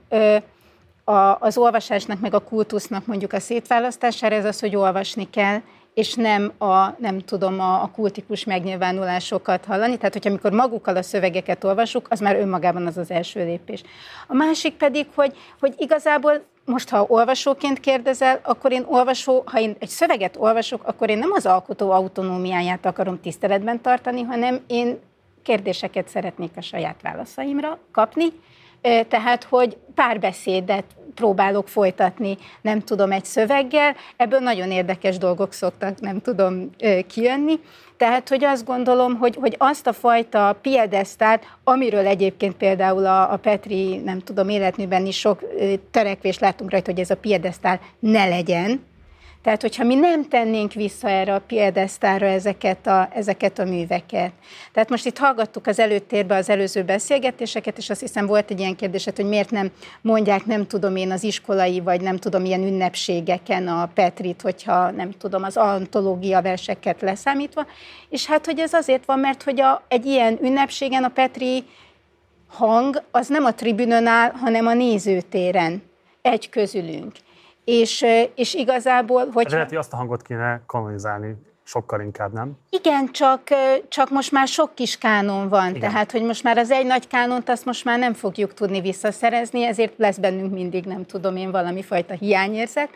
a, 1.04 1.36
az 1.40 1.56
olvasásnak, 1.56 2.20
meg 2.20 2.34
a 2.34 2.38
kultusznak 2.38 3.06
mondjuk 3.06 3.32
a 3.32 3.40
szétválasztására, 3.40 4.34
ez 4.34 4.44
az, 4.44 4.60
hogy 4.60 4.76
olvasni 4.76 5.30
kell, 5.30 5.60
és 5.94 6.14
nem 6.14 6.52
a, 6.58 6.94
nem 6.98 7.18
tudom, 7.18 7.60
a, 7.60 7.82
a 7.82 7.90
kultikus 7.94 8.44
megnyilvánulásokat 8.44 9.64
hallani. 9.64 9.96
Tehát, 9.96 10.12
hogyha 10.12 10.30
amikor 10.30 10.50
magukkal 10.50 10.96
a 10.96 11.02
szövegeket 11.02 11.64
olvasuk, 11.64 12.06
az 12.10 12.20
már 12.20 12.36
önmagában 12.36 12.86
az 12.86 12.96
az 12.96 13.10
első 13.10 13.44
lépés. 13.44 13.82
A 14.26 14.34
másik 14.34 14.76
pedig, 14.76 15.06
hogy, 15.14 15.36
hogy 15.60 15.74
igazából 15.78 16.42
most, 16.64 16.88
ha 16.88 17.04
olvasóként 17.08 17.80
kérdezel, 17.80 18.40
akkor 18.42 18.72
én 18.72 18.84
olvasó, 18.86 19.42
ha 19.46 19.60
én 19.60 19.76
egy 19.78 19.88
szöveget 19.88 20.36
olvasok, 20.38 20.82
akkor 20.84 21.10
én 21.10 21.18
nem 21.18 21.32
az 21.32 21.46
alkotó 21.46 21.90
autonómiáját 21.90 22.86
akarom 22.86 23.20
tiszteletben 23.20 23.80
tartani, 23.80 24.22
hanem 24.22 24.60
én 24.66 24.98
kérdéseket 25.42 26.08
szeretnék 26.08 26.50
a 26.56 26.60
saját 26.60 27.02
válaszaimra 27.02 27.78
kapni, 27.92 28.26
tehát, 29.09 29.44
hogy 29.44 29.76
párbeszédet 29.94 30.84
próbálok 31.14 31.68
folytatni, 31.68 32.38
nem 32.60 32.80
tudom, 32.80 33.12
egy 33.12 33.24
szöveggel, 33.24 33.96
ebből 34.16 34.38
nagyon 34.38 34.70
érdekes 34.70 35.18
dolgok 35.18 35.52
szoktak, 35.52 36.00
nem 36.00 36.20
tudom, 36.20 36.70
kijönni. 37.06 37.60
Tehát, 37.96 38.28
hogy 38.28 38.44
azt 38.44 38.64
gondolom, 38.64 39.16
hogy, 39.16 39.36
hogy 39.40 39.54
azt 39.59 39.86
a 39.86 39.92
fajta 39.92 40.59
piedesztát, 40.62 41.44
amiről 41.64 42.06
egyébként 42.06 42.54
például 42.54 43.06
a, 43.06 43.32
a 43.32 43.36
Petri, 43.36 43.96
nem 43.96 44.18
tudom, 44.18 44.48
életműben 44.48 45.06
is 45.06 45.18
sok 45.18 45.40
törekvést 45.90 46.40
látunk 46.40 46.70
rajta, 46.70 46.90
hogy 46.90 47.00
ez 47.00 47.10
a 47.10 47.16
piedesztál 47.16 47.80
ne 47.98 48.28
legyen, 48.28 48.84
tehát, 49.43 49.60
hogyha 49.60 49.85
mi 49.85 49.94
nem 49.94 50.28
tennénk 50.28 50.73
vissza 50.73 51.09
erre 51.09 51.35
a 51.35 51.40
piedesztára 51.40 52.27
ezeket 52.27 52.86
a, 52.86 53.09
ezeket 53.12 53.59
a 53.59 53.64
műveket. 53.64 54.32
Tehát 54.73 54.89
most 54.89 55.06
itt 55.06 55.19
hallgattuk 55.19 55.66
az 55.66 55.78
előttérbe 55.78 56.36
az 56.36 56.48
előző 56.48 56.82
beszélgetéseket, 56.82 57.78
és 57.78 57.90
azt 57.90 58.01
hiszem 58.01 58.27
volt 58.27 58.51
egy 58.51 58.59
ilyen 58.59 58.77
kérdés, 58.77 59.05
hogy 59.05 59.24
miért 59.24 59.51
nem 59.51 59.70
mondják, 60.01 60.47
nem 60.47 60.66
tudom 60.66 60.97
én, 60.97 61.10
az 61.10 61.23
iskolai, 61.23 61.81
vagy 61.81 62.01
nem 62.01 62.16
tudom, 62.16 62.44
ilyen 62.44 62.62
ünnepségeken 62.62 63.69
a 63.69 63.90
Petrit, 63.94 64.43
hogyha 64.43 64.90
nem 64.90 65.10
tudom, 65.10 65.43
az 65.43 65.56
antológia 65.56 66.43
verseket 66.43 67.01
leszámítva. 67.01 67.66
És 68.09 68.27
hát, 68.27 68.47
hogy 68.47 68.59
ez 68.59 68.73
azért 68.73 69.05
van, 69.05 69.19
mert 69.19 69.43
hogy 69.43 69.60
a, 69.60 69.82
egy 69.89 70.06
ilyen 70.06 70.39
ünnepségen 70.43 71.05
a 71.05 71.09
Petri 71.09 71.64
hang 72.48 73.02
az 73.10 73.28
nem 73.28 73.44
a 73.44 73.55
tribünön 73.55 74.06
áll, 74.06 74.31
hanem 74.31 74.66
a 74.66 74.74
nézőtéren 74.74 75.82
egy 76.23 76.48
közülünk. 76.48 77.12
És, 77.64 78.05
és 78.34 78.55
igazából, 78.55 79.28
hogy... 79.32 79.51
Lehet, 79.51 79.68
hogy 79.68 79.78
azt 79.78 79.93
a 79.93 79.97
hangot 79.97 80.22
kéne 80.22 80.62
kanonizálni 80.66 81.36
sokkal 81.64 82.01
inkább, 82.01 82.32
nem? 82.32 82.52
Igen, 82.70 83.12
csak, 83.12 83.43
csak 83.89 84.10
most 84.10 84.32
már 84.32 84.48
sok 84.48 84.74
kis 84.74 84.98
kánon 84.98 85.48
van, 85.48 85.68
Igen. 85.68 85.80
tehát 85.80 86.12
hogy 86.12 86.22
most 86.22 86.43
már 86.43 86.59
az 86.59 86.70
egy 86.70 86.86
nagy 86.86 87.06
kánont 87.06 87.48
azt 87.48 87.64
most 87.64 87.84
már 87.84 87.98
nem 87.98 88.12
fogjuk 88.12 88.55
tudni 88.55 88.80
visszaszerezni, 88.80 89.64
ezért 89.64 89.93
lesz 89.97 90.16
bennünk 90.16 90.52
mindig, 90.52 90.84
nem 90.84 91.06
tudom 91.06 91.36
én, 91.36 91.51
valami 91.51 91.82
fajta 91.82 92.14
hiányérzet. 92.14 92.89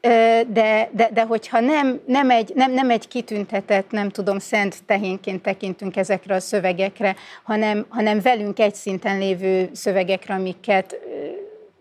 De, 0.00 0.88
de, 0.92 1.10
de 1.12 1.24
hogyha 1.24 1.60
nem, 1.60 2.00
nem, 2.06 2.30
egy, 2.30 2.52
nem, 2.54 2.72
nem 2.72 2.90
egy 2.90 3.08
kitüntetett, 3.08 3.90
nem 3.90 4.08
tudom, 4.08 4.38
szent 4.38 4.84
tehénként 4.86 5.42
tekintünk 5.42 5.96
ezekre 5.96 6.34
a 6.34 6.40
szövegekre, 6.40 7.16
hanem, 7.42 7.86
hanem 7.88 8.20
velünk 8.20 8.58
egy 8.58 8.74
szinten 8.74 9.18
lévő 9.18 9.68
szövegekre, 9.72 10.34
amiket 10.34 10.98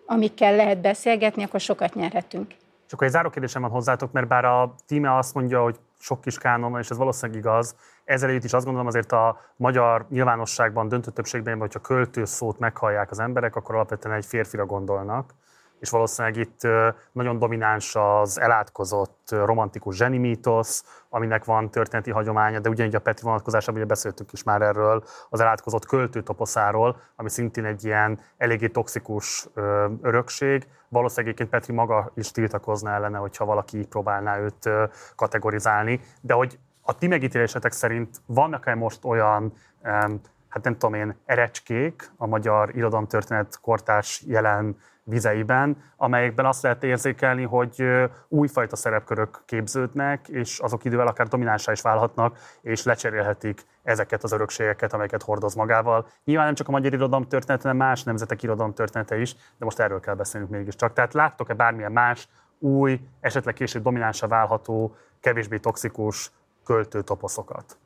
amikkel 0.07 0.55
lehet 0.55 0.81
beszélgetni, 0.81 1.43
akkor 1.43 1.59
sokat 1.59 1.93
nyerhetünk. 1.93 2.53
És 2.87 2.93
akkor 2.93 3.07
egy 3.07 3.13
záró 3.13 3.29
kérdésem 3.29 3.61
van 3.61 3.71
hozzátok, 3.71 4.11
mert 4.11 4.27
bár 4.27 4.45
a 4.45 4.75
tíme 4.85 5.17
azt 5.17 5.33
mondja, 5.33 5.61
hogy 5.61 5.79
sok 5.99 6.21
kis 6.21 6.37
kánon 6.37 6.79
és 6.79 6.89
ez 6.89 6.97
valószínűleg 6.97 7.41
igaz, 7.41 7.75
ezzel 8.05 8.29
együtt 8.29 8.43
is 8.43 8.53
azt 8.53 8.63
gondolom 8.65 8.87
azért 8.87 9.11
a 9.11 9.39
magyar 9.55 10.05
nyilvánosságban 10.09 10.87
döntő 10.87 11.11
többségben, 11.11 11.59
hogyha 11.59 11.79
költő 11.79 12.25
szót 12.25 12.59
meghallják 12.59 13.11
az 13.11 13.19
emberek, 13.19 13.55
akkor 13.55 13.75
alapvetően 13.75 14.15
egy 14.15 14.25
férfira 14.25 14.65
gondolnak 14.65 15.33
és 15.79 15.89
valószínűleg 15.89 16.37
itt 16.37 16.61
nagyon 17.11 17.39
domináns 17.39 17.95
az 17.95 18.39
elátkozott 18.39 19.27
romantikus 19.29 19.95
zseni 19.95 20.17
mítosz, 20.17 21.03
aminek 21.09 21.45
van 21.45 21.69
történeti 21.69 22.11
hagyománya, 22.11 22.59
de 22.59 22.69
ugyanígy 22.69 22.95
a 22.95 22.99
Petri 22.99 23.23
vonatkozásában 23.23 23.75
ugye 23.75 23.89
beszéltünk 23.89 24.31
is 24.31 24.43
már 24.43 24.61
erről 24.61 25.03
az 25.29 25.39
elátkozott 25.39 25.85
költőtoposzáról, 25.85 26.99
ami 27.15 27.29
szintén 27.29 27.65
egy 27.65 27.83
ilyen 27.83 28.19
eléggé 28.37 28.67
toxikus 28.67 29.47
örökség. 30.01 30.67
Valószínűleg 30.89 31.33
egyébként 31.33 31.49
Petri 31.49 31.73
maga 31.73 32.11
is 32.15 32.31
tiltakozna 32.31 32.91
ellene, 32.91 33.17
hogyha 33.17 33.45
valaki 33.45 33.85
próbálná 33.85 34.39
őt 34.39 34.69
kategorizálni, 35.15 35.99
de 36.21 36.33
hogy 36.33 36.59
a 36.81 36.97
ti 36.97 37.07
megítélésetek 37.07 37.71
szerint 37.71 38.21
vannak-e 38.25 38.75
most 38.75 39.05
olyan 39.05 39.53
hát 40.57 40.65
nem 40.65 40.77
tudom 40.77 40.93
én, 40.93 41.15
erecskék 41.25 42.11
a 42.17 42.27
magyar 42.27 42.75
irodalomtörténet 42.75 43.59
kortárs 43.61 44.23
jelen 44.25 44.77
vizeiben, 45.03 45.77
amelyekben 45.97 46.45
azt 46.45 46.61
lehet 46.61 46.83
érzékelni, 46.83 47.43
hogy 47.43 47.83
újfajta 48.27 48.75
szerepkörök 48.75 49.41
képződnek, 49.45 50.27
és 50.27 50.59
azok 50.59 50.85
idővel 50.85 51.07
akár 51.07 51.27
dominánsá 51.27 51.71
is 51.71 51.81
válhatnak, 51.81 52.37
és 52.61 52.83
lecserélhetik 52.83 53.65
ezeket 53.83 54.23
az 54.23 54.31
örökségeket, 54.31 54.93
amelyeket 54.93 55.23
hordoz 55.23 55.55
magával. 55.55 56.07
Nyilván 56.23 56.45
nem 56.45 56.55
csak 56.55 56.67
a 56.67 56.71
magyar 56.71 56.93
irodalom 56.93 57.27
története, 57.27 57.67
hanem 57.67 57.87
más 57.87 58.03
nemzetek 58.03 58.43
irodalom 58.43 58.73
története 58.73 59.19
is, 59.19 59.33
de 59.33 59.65
most 59.65 59.79
erről 59.79 59.99
kell 59.99 60.15
beszélnünk 60.15 60.51
mégiscsak. 60.51 60.93
Tehát 60.93 61.13
láttok-e 61.13 61.53
bármilyen 61.53 61.91
más, 61.91 62.29
új, 62.59 62.99
esetleg 63.19 63.53
később 63.53 63.83
dominánsa 63.83 64.27
válható, 64.27 64.95
kevésbé 65.19 65.57
toxikus 65.57 66.31
költőtoposzokat? 66.65 67.77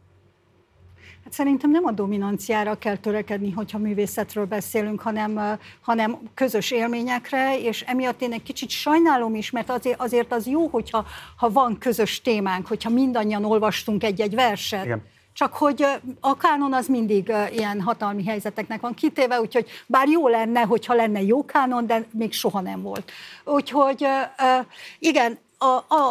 Hát 1.23 1.33
szerintem 1.33 1.71
nem 1.71 1.85
a 1.85 1.91
dominanciára 1.91 2.77
kell 2.77 2.97
törekedni, 2.97 3.51
hogyha 3.51 3.77
művészetről 3.77 4.45
beszélünk, 4.45 5.01
hanem, 5.01 5.59
hanem 5.81 6.19
közös 6.33 6.71
élményekre, 6.71 7.59
és 7.59 7.81
emiatt 7.81 8.21
én 8.21 8.33
egy 8.33 8.43
kicsit 8.43 8.69
sajnálom 8.69 9.35
is, 9.35 9.51
mert 9.51 9.69
azért, 9.69 10.01
azért 10.01 10.33
az 10.33 10.47
jó, 10.47 10.67
hogyha 10.67 11.05
ha 11.37 11.51
van 11.51 11.77
közös 11.77 12.21
témánk, 12.21 12.67
hogyha 12.67 12.89
mindannyian 12.89 13.45
olvastunk 13.45 14.03
egy-egy 14.03 14.35
verset. 14.35 14.85
Igen. 14.85 15.03
Csak 15.33 15.53
hogy 15.53 15.85
a 16.19 16.37
kánon 16.37 16.73
az 16.73 16.87
mindig 16.87 17.33
ilyen 17.51 17.81
hatalmi 17.81 18.25
helyzeteknek 18.25 18.81
van 18.81 18.93
kitéve, 18.93 19.39
úgyhogy 19.39 19.69
bár 19.85 20.07
jó 20.07 20.27
lenne, 20.27 20.61
hogyha 20.61 20.93
lenne 20.93 21.21
jó 21.21 21.45
kánon, 21.45 21.85
de 21.85 22.05
még 22.11 22.33
soha 22.33 22.61
nem 22.61 22.81
volt. 22.81 23.11
Úgyhogy 23.45 24.07
igen, 24.99 25.39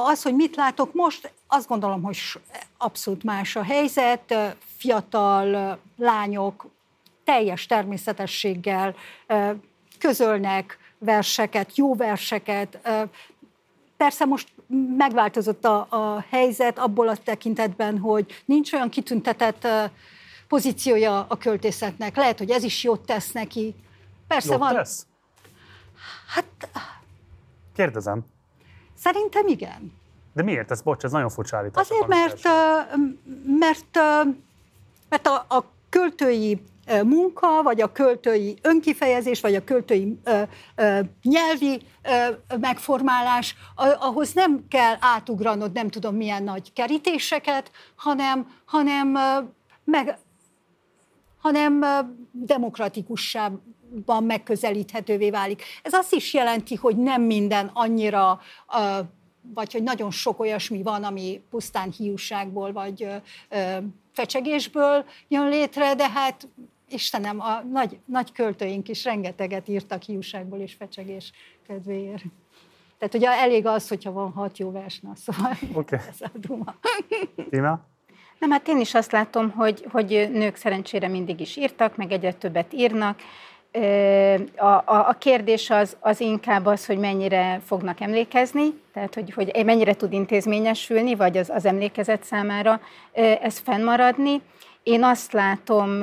az, 0.06 0.22
hogy 0.22 0.34
mit 0.34 0.56
látok 0.56 0.94
most, 0.94 1.32
azt 1.52 1.68
gondolom, 1.68 2.02
hogy 2.02 2.18
abszolút 2.78 3.24
más 3.24 3.56
a 3.56 3.62
helyzet, 3.62 4.34
fiatal 4.76 5.78
lányok 5.96 6.66
teljes 7.24 7.66
természetességgel 7.66 8.94
közölnek 9.98 10.78
verseket, 10.98 11.76
jó 11.76 11.94
verseket. 11.94 12.78
Persze 13.96 14.24
most 14.24 14.48
megváltozott 14.96 15.64
a, 15.64 15.86
a 15.90 16.24
helyzet 16.30 16.78
abból 16.78 17.08
a 17.08 17.16
tekintetben, 17.16 17.98
hogy 17.98 18.42
nincs 18.44 18.72
olyan 18.72 18.88
kitüntetett 18.88 19.68
pozíciója 20.48 21.26
a 21.28 21.36
költészetnek. 21.36 22.16
Lehet, 22.16 22.38
hogy 22.38 22.50
ez 22.50 22.62
is 22.62 22.84
jót 22.84 23.00
tesz 23.00 23.32
neki. 23.32 23.74
Persze 24.26 24.50
jót 24.50 24.58
van. 24.58 24.74
Tesz? 24.74 25.06
Hát... 26.26 26.68
Kérdezem. 27.74 28.24
Szerintem 28.96 29.46
igen. 29.46 29.99
De 30.32 30.42
miért? 30.42 30.70
Ez, 30.70 30.82
bocs, 30.82 31.04
ez 31.04 31.12
nagyon 31.12 31.28
furcsa 31.28 31.56
állítás. 31.56 31.88
Azért, 31.88 32.06
mert, 32.06 32.42
mert, 33.58 33.98
mert 35.08 35.26
a, 35.26 35.44
a 35.48 35.64
költői 35.88 36.62
munka, 37.04 37.62
vagy 37.62 37.80
a 37.80 37.92
költői 37.92 38.58
önkifejezés, 38.62 39.40
vagy 39.40 39.54
a 39.54 39.64
költői 39.64 40.18
ö, 40.24 40.42
ö, 40.74 41.00
nyelvi 41.22 41.82
ö, 42.02 42.56
megformálás, 42.60 43.54
ahhoz 43.98 44.32
nem 44.32 44.64
kell 44.68 44.96
átugranod 45.00 45.72
nem 45.72 45.88
tudom 45.88 46.16
milyen 46.16 46.42
nagy 46.42 46.72
kerítéseket, 46.72 47.70
hanem, 47.96 48.46
hanem, 48.64 49.18
meg, 49.84 50.18
hanem 51.40 51.84
demokratikussában 52.32 54.24
megközelíthetővé 54.24 55.30
válik. 55.30 55.62
Ez 55.82 55.92
azt 55.92 56.14
is 56.14 56.34
jelenti, 56.34 56.74
hogy 56.74 56.96
nem 56.96 57.22
minden 57.22 57.70
annyira 57.72 58.40
vagy 59.54 59.72
hogy 59.72 59.82
nagyon 59.82 60.10
sok 60.10 60.40
olyasmi 60.40 60.82
van, 60.82 61.04
ami 61.04 61.42
pusztán 61.50 61.90
hiúságból 61.90 62.72
vagy 62.72 63.06
ö, 63.48 63.76
fecsegésből 64.12 65.04
jön 65.28 65.48
létre, 65.48 65.94
de 65.94 66.08
hát 66.08 66.48
Istenem, 66.88 67.40
a 67.40 67.62
nagy, 67.62 67.98
nagy 68.04 68.32
költőink 68.32 68.88
is 68.88 69.04
rengeteget 69.04 69.68
írtak 69.68 70.02
hiúságból 70.02 70.58
és 70.58 70.74
fecsegés 70.74 71.32
kedvéért. 71.66 72.22
Tehát 72.98 73.14
ugye 73.14 73.28
elég 73.28 73.66
az, 73.66 73.88
hogyha 73.88 74.12
van 74.12 74.32
hat 74.32 74.58
jó 74.58 74.70
vers, 74.70 75.00
na, 75.00 75.12
szóval 75.14 75.52
okay. 75.72 75.98
ez 76.10 76.20
a 76.20 76.30
duma. 76.34 76.74
Tina? 77.50 77.88
Nem, 78.38 78.50
hát 78.50 78.68
én 78.68 78.80
is 78.80 78.94
azt 78.94 79.12
látom, 79.12 79.50
hogy, 79.50 79.86
hogy 79.90 80.28
nők 80.32 80.56
szerencsére 80.56 81.08
mindig 81.08 81.40
is 81.40 81.56
írtak, 81.56 81.96
meg 81.96 82.12
egyre 82.12 82.32
többet 82.32 82.72
írnak, 82.72 83.20
a, 84.56 84.64
a, 84.64 85.08
a 85.08 85.16
kérdés 85.18 85.70
az, 85.70 85.96
az 86.00 86.20
inkább 86.20 86.66
az, 86.66 86.86
hogy 86.86 86.98
mennyire 86.98 87.60
fognak 87.66 88.00
emlékezni, 88.00 88.80
tehát 88.92 89.14
hogy, 89.14 89.32
hogy 89.34 89.64
mennyire 89.64 89.94
tud 89.94 90.12
intézményesülni, 90.12 91.14
vagy 91.14 91.36
az, 91.36 91.50
az 91.50 91.64
emlékezet 91.64 92.24
számára 92.24 92.80
ez 93.42 93.58
fennmaradni. 93.58 94.40
Én 94.82 95.04
azt 95.04 95.32
látom 95.32 96.02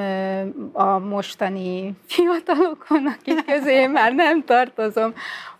a 0.74 0.98
mostani 0.98 1.92
fiatalokon, 2.08 3.06
akik 3.06 3.46
közé 3.46 3.88
már 3.88 4.14
nem 4.14 4.44
tartozom, 4.44 5.14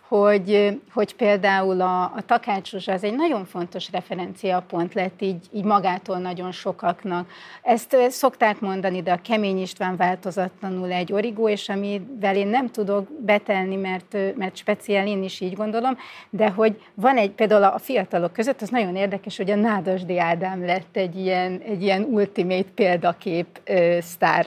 hogy, 0.08 0.78
hogy 0.92 1.14
például 1.14 1.80
a, 1.80 2.02
a 2.02 2.22
Takács 2.26 2.70
Zsuzsa 2.70 2.92
az 2.92 3.04
egy 3.04 3.14
nagyon 3.14 3.44
fontos 3.44 3.90
referenciapont 3.92 4.94
lett 4.94 5.22
így, 5.22 5.46
így 5.52 5.64
magától 5.64 6.18
nagyon 6.18 6.52
sokaknak. 6.52 7.30
Ezt 7.62 7.96
szokták 8.08 8.60
mondani, 8.60 9.02
de 9.02 9.12
a 9.12 9.20
Kemény 9.22 9.60
István 9.60 9.96
változatlanul 9.96 10.92
egy 10.92 11.12
origó, 11.12 11.48
és 11.48 11.68
amivel 11.68 12.36
én 12.36 12.46
nem 12.46 12.70
tudok 12.70 13.08
betelni, 13.20 13.76
mert, 13.76 14.16
mert 14.36 14.56
speciál 14.56 15.06
én 15.06 15.22
is 15.22 15.40
így 15.40 15.54
gondolom, 15.54 15.98
de 16.30 16.50
hogy 16.50 16.80
van 16.94 17.16
egy, 17.16 17.30
például 17.30 17.62
a 17.62 17.78
fiatalok 17.78 18.32
között, 18.32 18.62
az 18.62 18.68
nagyon 18.68 18.96
érdekes, 18.96 19.36
hogy 19.36 19.50
a 19.50 19.56
Nádasdi 19.56 20.18
Ádám 20.18 20.64
lett 20.64 20.96
egy 20.96 21.16
ilyen, 21.16 21.60
egy 21.66 21.82
ilyen 21.82 22.02
ultimate 22.02 22.68
példakép 22.74 23.60
ö, 23.64 23.98
sztár, 24.00 24.46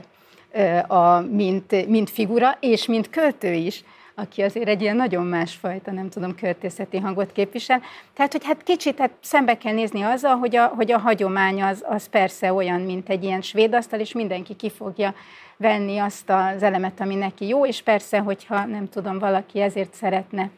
a, 0.88 1.20
mint, 1.20 1.88
mint 1.88 2.10
figura, 2.10 2.58
és 2.60 2.86
mint 2.86 3.10
költő 3.10 3.54
is 3.54 3.84
aki 4.22 4.42
azért 4.42 4.68
egy 4.68 4.82
ilyen 4.82 4.96
nagyon 4.96 5.26
másfajta, 5.26 5.92
nem 5.92 6.10
tudom, 6.10 6.36
költészeti 6.36 6.98
hangot 6.98 7.32
képvisel. 7.32 7.82
Tehát, 8.14 8.32
hogy 8.32 8.46
hát 8.46 8.64
kicsit 8.64 9.00
hát 9.00 9.12
szembe 9.22 9.58
kell 9.58 9.74
nézni 9.74 10.02
azzal, 10.02 10.36
hogy 10.36 10.56
a, 10.56 10.66
hogy 10.68 10.92
a 10.92 10.98
hagyomány 10.98 11.64
az, 11.64 11.84
az 11.88 12.08
persze 12.08 12.54
olyan, 12.54 12.82
mint 12.82 13.10
egy 13.10 13.24
ilyen 13.24 13.42
svéd 13.42 13.74
asztal, 13.74 14.00
és 14.00 14.14
mindenki 14.14 14.56
ki 14.56 14.70
fogja 14.70 15.14
venni 15.58 15.98
azt 15.98 16.30
az 16.30 16.64
elemet, 16.64 17.00
ami 17.00 17.16
neki 17.16 17.48
jó, 17.48 17.66
és 17.66 17.82
persze, 17.82 18.20
hogyha 18.20 18.66
nem 18.66 18.90
tudom, 18.90 19.20
valaki 19.20 19.62
ezért 19.62 19.94
szeretne, 19.94 20.50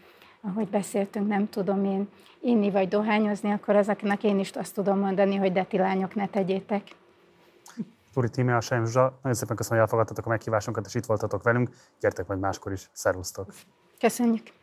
ahogy 0.42 0.68
beszéltünk, 0.68 1.28
nem 1.28 1.50
tudom 1.50 1.86
én, 1.86 2.08
inni 2.42 2.72
vagy 2.72 2.88
dohányozni, 2.88 3.52
akkor 3.52 3.76
azoknak 3.76 4.24
én 4.24 4.40
is 4.40 4.50
azt 4.50 4.74
tudom 4.74 5.00
mondani, 5.00 5.36
hogy 5.36 5.52
de 5.52 5.64
ti 5.64 5.78
lányok, 5.78 6.16
ne 6.16 6.28
tegyétek. 6.28 6.82
Turi 8.14 8.30
Tímea, 8.30 8.62
Sejm 8.62 8.86
Zsa, 8.86 9.20
nagyon 9.22 9.38
szépen 9.38 9.56
köszönöm, 9.56 9.80
hogy 9.80 9.88
elfogadtatok 9.88 10.26
a 10.26 10.30
meghívásunkat, 10.30 10.86
és 10.86 10.96
itt 10.96 11.06
voltatok 11.06 11.44
velünk. 11.44 11.70
Gyertek 12.00 12.28
majd 12.28 12.40
máskor 12.40 12.72
is. 12.72 12.90
Szervusztok! 12.92 13.54
Köszönjük! 14.00 14.54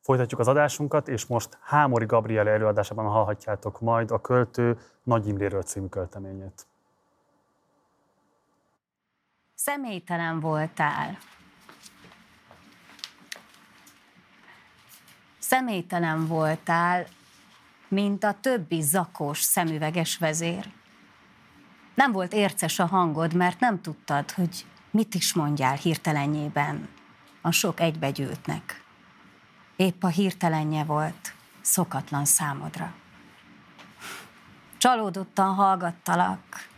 Folytatjuk 0.00 0.40
az 0.40 0.48
adásunkat, 0.48 1.08
és 1.08 1.26
most 1.26 1.58
Hámori 1.60 2.04
Gabriele 2.06 2.50
előadásában 2.50 3.06
hallhatjátok 3.06 3.80
majd 3.80 4.10
a 4.10 4.20
költő 4.20 4.78
Nagy 5.02 5.26
Imréről 5.26 5.62
című 5.62 5.86
költeményét. 5.86 6.66
Személytelen 9.54 10.40
voltál. 10.40 11.18
Személytelen 15.38 16.26
voltál, 16.26 17.06
mint 17.88 18.24
a 18.24 18.34
többi 18.40 18.80
zakós 18.80 19.40
szemüveges 19.40 20.18
vezér. 20.18 20.75
Nem 21.96 22.12
volt 22.12 22.32
érces 22.32 22.78
a 22.78 22.86
hangod, 22.86 23.34
mert 23.34 23.60
nem 23.60 23.80
tudtad, 23.80 24.30
hogy 24.30 24.66
mit 24.90 25.14
is 25.14 25.34
mondjál 25.34 25.74
hirtelenjében 25.74 26.88
a 27.40 27.50
sok 27.50 27.80
egybegyűltnek. 27.80 28.84
Épp 29.76 30.02
a 30.02 30.08
hirtelenje 30.08 30.84
volt 30.84 31.34
szokatlan 31.60 32.24
számodra. 32.24 32.92
Csalódottan 34.76 35.54
hallgattalak, 35.54 36.68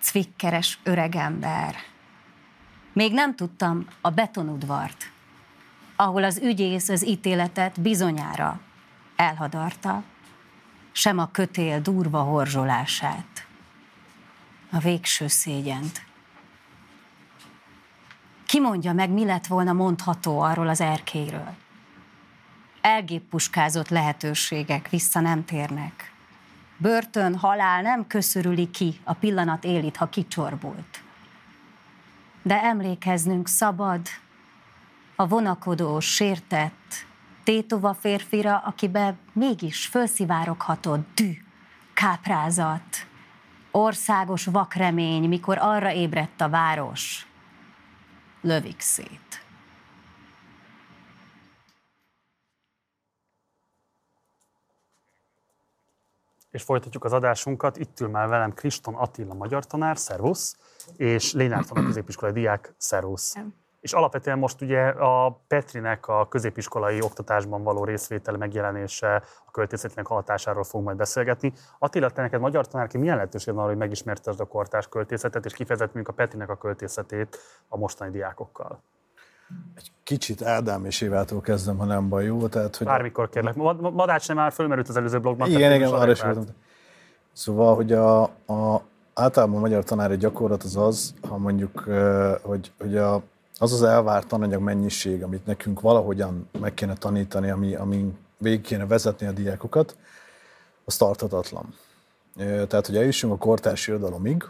cvikkeres 0.00 0.78
öregember. 0.82 1.74
Még 2.92 3.12
nem 3.12 3.34
tudtam 3.34 3.86
a 4.00 4.10
betonudvart, 4.10 5.10
ahol 5.96 6.24
az 6.24 6.38
ügyész 6.38 6.88
az 6.88 7.06
ítéletet 7.06 7.80
bizonyára 7.80 8.60
elhadarta, 9.16 10.02
sem 10.92 11.18
a 11.18 11.30
kötél 11.30 11.80
durva 11.80 12.22
horzsolását 12.22 13.46
a 14.72 14.78
végső 14.78 15.26
szégyent. 15.26 16.02
Ki 18.46 18.60
mondja 18.60 18.92
meg, 18.92 19.10
mi 19.10 19.24
lett 19.24 19.46
volna 19.46 19.72
mondható 19.72 20.40
arról 20.40 20.68
az 20.68 20.80
erkéről? 20.80 21.54
Elgéppuskázott 22.80 23.88
lehetőségek 23.88 24.88
vissza 24.88 25.20
nem 25.20 25.44
térnek. 25.44 26.12
Börtön, 26.76 27.38
halál 27.38 27.82
nem 27.82 28.06
köszörüli 28.06 28.70
ki, 28.70 29.00
a 29.04 29.12
pillanat 29.12 29.64
élit, 29.64 29.96
ha 29.96 30.08
kicsorbult. 30.08 31.02
De 32.42 32.62
emlékeznünk 32.62 33.48
szabad 33.48 34.00
a 35.16 35.26
vonakodó, 35.26 36.00
sértett, 36.00 37.06
tétova 37.44 37.94
férfira, 37.94 38.58
akibe 38.58 39.14
mégis 39.32 39.86
fölszivároghatott 39.86 41.06
dű, 41.14 41.32
káprázat, 41.94 43.06
országos 43.72 44.44
vakremény, 44.44 45.28
mikor 45.28 45.58
arra 45.60 45.92
ébredt 45.92 46.40
a 46.40 46.48
város, 46.48 47.26
lövik 48.40 48.80
szét. 48.80 49.42
és 56.52 56.62
folytatjuk 56.62 57.04
az 57.04 57.12
adásunkat. 57.12 57.76
Itt 57.76 58.00
ül 58.00 58.08
már 58.08 58.28
velem 58.28 58.54
Kriston 58.54 58.94
Attila 58.94 59.34
magyar 59.34 59.66
tanár, 59.66 59.98
szervusz, 59.98 60.56
és 60.96 61.32
Lénár 61.32 61.64
tanár 61.64 61.84
középiskolai 61.84 62.32
diák, 62.32 62.74
szervusz. 62.76 63.36
És 63.82 63.92
alapvetően 63.92 64.38
most 64.38 64.60
ugye 64.60 64.80
a 64.88 65.40
Petrinek 65.46 66.08
a 66.08 66.28
középiskolai 66.28 67.00
oktatásban 67.00 67.62
való 67.62 67.84
részvétel 67.84 68.36
megjelenése, 68.36 69.22
a 69.46 69.50
költészetnek 69.50 70.06
hatásáról 70.06 70.64
fogunk 70.64 70.84
majd 70.84 70.96
beszélgetni. 70.96 71.52
Attila, 71.78 72.10
te 72.10 72.22
neked 72.22 72.40
magyar 72.40 72.66
tanárként 72.66 73.02
milyen 73.02 73.16
lehetőség 73.16 73.54
van 73.54 73.62
arra, 73.62 73.72
hogy 73.72 73.80
megismerted 73.80 74.40
a 74.40 74.44
kortárs 74.44 74.88
költészetet, 74.88 75.44
és 75.44 75.52
kifejezetten 75.52 76.02
a 76.04 76.12
Petrinek 76.12 76.48
a 76.48 76.56
költészetét 76.56 77.38
a 77.68 77.76
mostani 77.76 78.10
diákokkal? 78.10 78.82
Egy 79.74 79.92
kicsit 80.02 80.42
Ádám 80.42 80.84
és 80.84 81.00
Évától 81.00 81.40
kezdem, 81.40 81.78
ha 81.78 81.84
nem 81.84 82.08
baj, 82.08 82.24
jó? 82.24 82.48
Tehát, 82.48 82.76
hogy... 82.76 82.86
Bármikor 82.86 83.28
kérlek. 83.28 83.54
Madács 83.80 84.28
nem 84.28 84.36
már 84.36 84.52
fölmerült 84.52 84.88
az 84.88 84.96
előző 84.96 85.20
blogban. 85.20 85.50
Igen, 85.50 85.72
igen, 85.72 85.92
arra 85.92 86.10
is 86.10 86.22
voltam. 86.22 86.44
Szóval, 87.32 87.74
hogy 87.74 87.92
a, 87.92 88.22
a 88.22 88.82
általában 89.14 89.56
a 89.56 89.60
magyar 89.60 89.84
tanári 89.84 90.16
gyakorlat 90.16 90.62
az 90.62 90.76
az, 90.76 91.14
ha 91.28 91.36
mondjuk, 91.36 91.78
hogy, 92.42 92.72
hogy 92.78 92.96
a, 92.96 93.22
az 93.58 93.72
az 93.72 93.82
elvárt 93.82 94.26
tananyag 94.26 94.62
mennyiség, 94.62 95.22
amit 95.22 95.46
nekünk 95.46 95.80
valahogyan 95.80 96.48
meg 96.60 96.74
kéne 96.74 96.94
tanítani, 96.94 97.50
ami, 97.50 97.74
ami 97.74 98.16
végig 98.38 98.60
kéne 98.60 98.86
vezetni 98.86 99.26
a 99.26 99.32
diákokat, 99.32 99.96
az 100.84 100.96
tarthatatlan. 100.96 101.74
Tehát, 102.36 102.86
hogy 102.86 102.96
eljussunk 102.96 103.32
a 103.32 103.36
kortárs 103.36 103.86
irodalomig, 103.86 104.44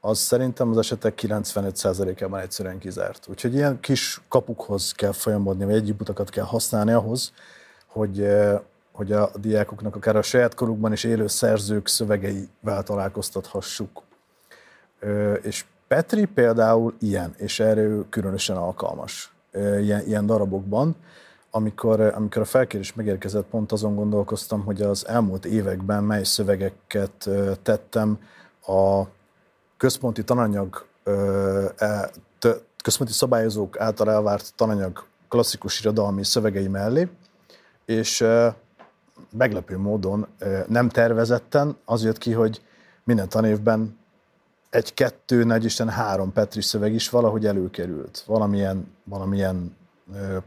az 0.00 0.18
szerintem 0.18 0.70
az 0.70 0.78
esetek 0.78 1.20
95%-ában 1.22 2.40
egyszerűen 2.40 2.78
kizárt. 2.78 3.26
Úgyhogy 3.28 3.54
ilyen 3.54 3.80
kis 3.80 4.20
kapukhoz 4.28 4.92
kell 4.92 5.12
folyamodni, 5.12 5.64
vagy 5.64 5.90
utakat 5.90 6.30
kell 6.30 6.44
használni 6.44 6.92
ahhoz, 6.92 7.32
hogy, 7.86 8.26
hogy 8.92 9.12
a 9.12 9.30
diákoknak 9.34 9.96
akár 9.96 10.16
a 10.16 10.22
saját 10.22 10.54
korukban 10.54 10.92
is 10.92 11.04
élő 11.04 11.26
szerzők 11.26 11.88
szövegeivel 11.88 12.82
találkoztathassuk. 12.82 14.02
És 15.42 15.64
Petri 15.92 16.24
például 16.24 16.94
ilyen, 16.98 17.34
és 17.36 17.60
erre 17.60 17.80
ő 17.80 18.04
különösen 18.08 18.56
alkalmas 18.56 19.32
ilyen, 19.80 20.06
ilyen 20.06 20.26
darabokban. 20.26 20.96
Amikor, 21.50 22.00
amikor 22.00 22.42
a 22.42 22.44
felkérés 22.44 22.94
megérkezett, 22.94 23.44
pont 23.44 23.72
azon 23.72 23.94
gondolkoztam, 23.94 24.64
hogy 24.64 24.82
az 24.82 25.08
elmúlt 25.08 25.44
években 25.44 26.04
mely 26.04 26.22
szövegeket 26.22 27.28
tettem 27.62 28.18
a 28.66 29.02
központi 29.76 30.24
tananyag, 30.24 30.86
e, 31.76 32.10
központi 32.82 33.12
szabályozók 33.12 33.80
által 33.80 34.10
elvárt 34.10 34.52
tananyag 34.56 35.04
klasszikus 35.28 35.80
irodalmi 35.80 36.24
szövegei 36.24 36.68
mellé, 36.68 37.08
és 37.84 38.24
meglepő 39.30 39.78
módon 39.78 40.26
nem 40.66 40.88
tervezetten 40.88 41.76
az 41.84 42.04
jött 42.04 42.18
ki, 42.18 42.32
hogy 42.32 42.62
minden 43.04 43.28
tanévben 43.28 44.00
egy-kettő, 44.72 45.44
nagy 45.44 45.64
Isten 45.64 45.88
három 45.88 46.32
Petri 46.32 46.62
szöveg 46.62 46.92
is 46.92 47.10
valahogy 47.10 47.46
előkerült, 47.46 48.24
valamilyen, 48.26 48.96
valamilyen 49.04 49.76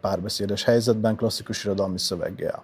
párbeszédes 0.02 0.64
helyzetben 0.64 1.16
klasszikus 1.16 1.64
irodalmi 1.64 2.00
szöveggel. 2.00 2.64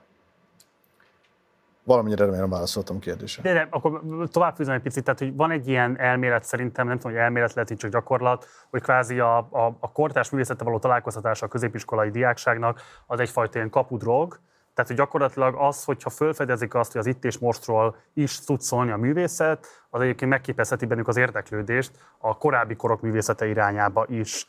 Valamennyire 1.83 2.25
remélem 2.25 2.49
válaszoltam 2.49 2.99
kérdésre. 2.99 3.41
De, 3.41 3.53
de 3.53 3.67
akkor 3.69 4.01
tovább 4.31 4.55
fűzöm 4.55 4.73
egy 4.73 4.81
picit, 4.81 5.03
tehát 5.03 5.19
hogy 5.19 5.35
van 5.35 5.51
egy 5.51 5.67
ilyen 5.67 5.99
elmélet 5.99 6.43
szerintem, 6.43 6.88
nem 6.88 6.97
tudom, 6.97 7.11
hogy 7.11 7.21
elmélet 7.21 7.53
lehet, 7.53 7.77
csak 7.77 7.91
gyakorlat, 7.91 8.47
hogy 8.69 8.81
kvázi 8.81 9.19
a, 9.19 9.38
a, 9.38 9.75
a 9.79 9.91
kortárs 9.91 10.29
művészete 10.29 10.63
való 10.63 10.79
találkoztatása 10.79 11.45
a 11.45 11.49
középiskolai 11.49 12.09
diákságnak 12.09 12.81
az 13.07 13.19
egyfajta 13.19 13.57
ilyen 13.57 13.69
kapudrog, 13.69 14.39
tehát, 14.73 14.89
hogy 14.89 14.95
gyakorlatilag 14.95 15.56
az, 15.57 15.84
hogyha 15.84 16.10
felfedezik 16.10 16.73
azt, 16.73 16.91
hogy 16.91 17.02
az 17.02 17.07
itt 17.07 17.26
és 17.26 17.38
mostról 17.38 17.95
is 18.14 18.39
tud 18.39 18.61
szólni 18.61 18.91
a 18.91 18.98
művészet, 18.98 19.68
az 19.89 20.02
egyébként 20.02 20.31
megképezheti 20.31 20.85
bennük 20.85 21.07
az 21.07 21.18
érdeklődést 21.18 21.91
a 22.18 22.38
korábbi 22.38 22.76
korok 22.76 23.02
művészete 23.02 23.48
irányába 23.48 24.06
is. 24.07 24.48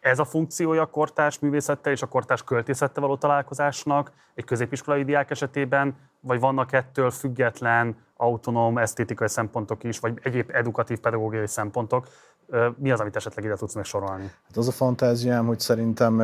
Ez 0.00 0.18
a 0.18 0.24
funkciója 0.24 0.82
a 0.82 0.86
kortárs 0.86 1.38
művészettel 1.38 1.92
és 1.92 2.02
a 2.02 2.06
kortárs 2.06 2.44
költészettel 2.44 3.02
való 3.02 3.16
találkozásnak 3.16 4.12
egy 4.34 4.44
középiskolai 4.44 5.04
diák 5.04 5.30
esetében, 5.30 5.96
vagy 6.20 6.40
vannak 6.40 6.72
ettől 6.72 7.10
független, 7.10 7.96
autonóm 8.16 8.78
esztétikai 8.78 9.28
szempontok 9.28 9.84
is, 9.84 9.98
vagy 9.98 10.18
egyéb 10.22 10.50
edukatív 10.52 10.98
pedagógiai 10.98 11.46
szempontok. 11.46 12.08
Mi 12.76 12.90
az, 12.90 13.00
amit 13.00 13.16
esetleg 13.16 13.44
ide 13.44 13.56
tudsz 13.56 13.74
megsorolni? 13.74 14.30
Hát 14.46 14.56
az 14.56 14.68
a 14.68 14.72
fantáziám, 14.72 15.46
hogy 15.46 15.60
szerintem 15.60 16.20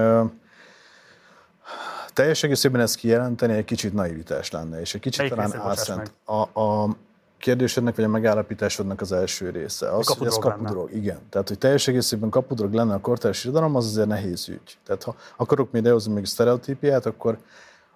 teljes 2.13 2.43
egészében 2.43 2.81
ezt 2.81 2.97
kijelenteni 2.97 3.53
egy 3.53 3.65
kicsit 3.65 3.93
naivitás 3.93 4.51
lenne, 4.51 4.81
és 4.81 4.95
egy 4.95 5.01
kicsit 5.01 5.37
Melyik 5.37 5.53
talán 5.53 5.69
álszent. 5.69 6.13
A, 6.25 6.61
a 6.61 6.97
kérdésednek, 7.41 7.97
vagy 7.97 8.05
a 8.05 8.09
megállapításodnak 8.09 9.01
az 9.01 9.13
első 9.13 9.51
része. 9.51 9.97
Az, 9.97 10.07
hogy 10.07 10.27
ez 10.27 10.37
kapudrog. 10.37 10.89
Lenne. 10.89 11.01
Igen. 11.01 11.19
Tehát, 11.31 11.49
hogy 11.49 11.59
teljes 11.59 11.89
egészében 11.89 12.31
kapudrog 12.31 12.73
lenne 12.73 12.95
a 12.95 13.01
kortárs 13.01 13.45
irodalom, 13.45 13.77
az 13.77 13.87
azért 13.87 14.09
nehéz 14.09 14.49
ügy. 14.49 14.79
Tehát, 14.85 15.03
ha 15.03 15.15
akarok 15.37 15.71
még 15.71 15.83
idehozni 15.83 16.13
még 16.13 16.25
sztereotípiát, 16.25 17.07
akkor 17.07 17.39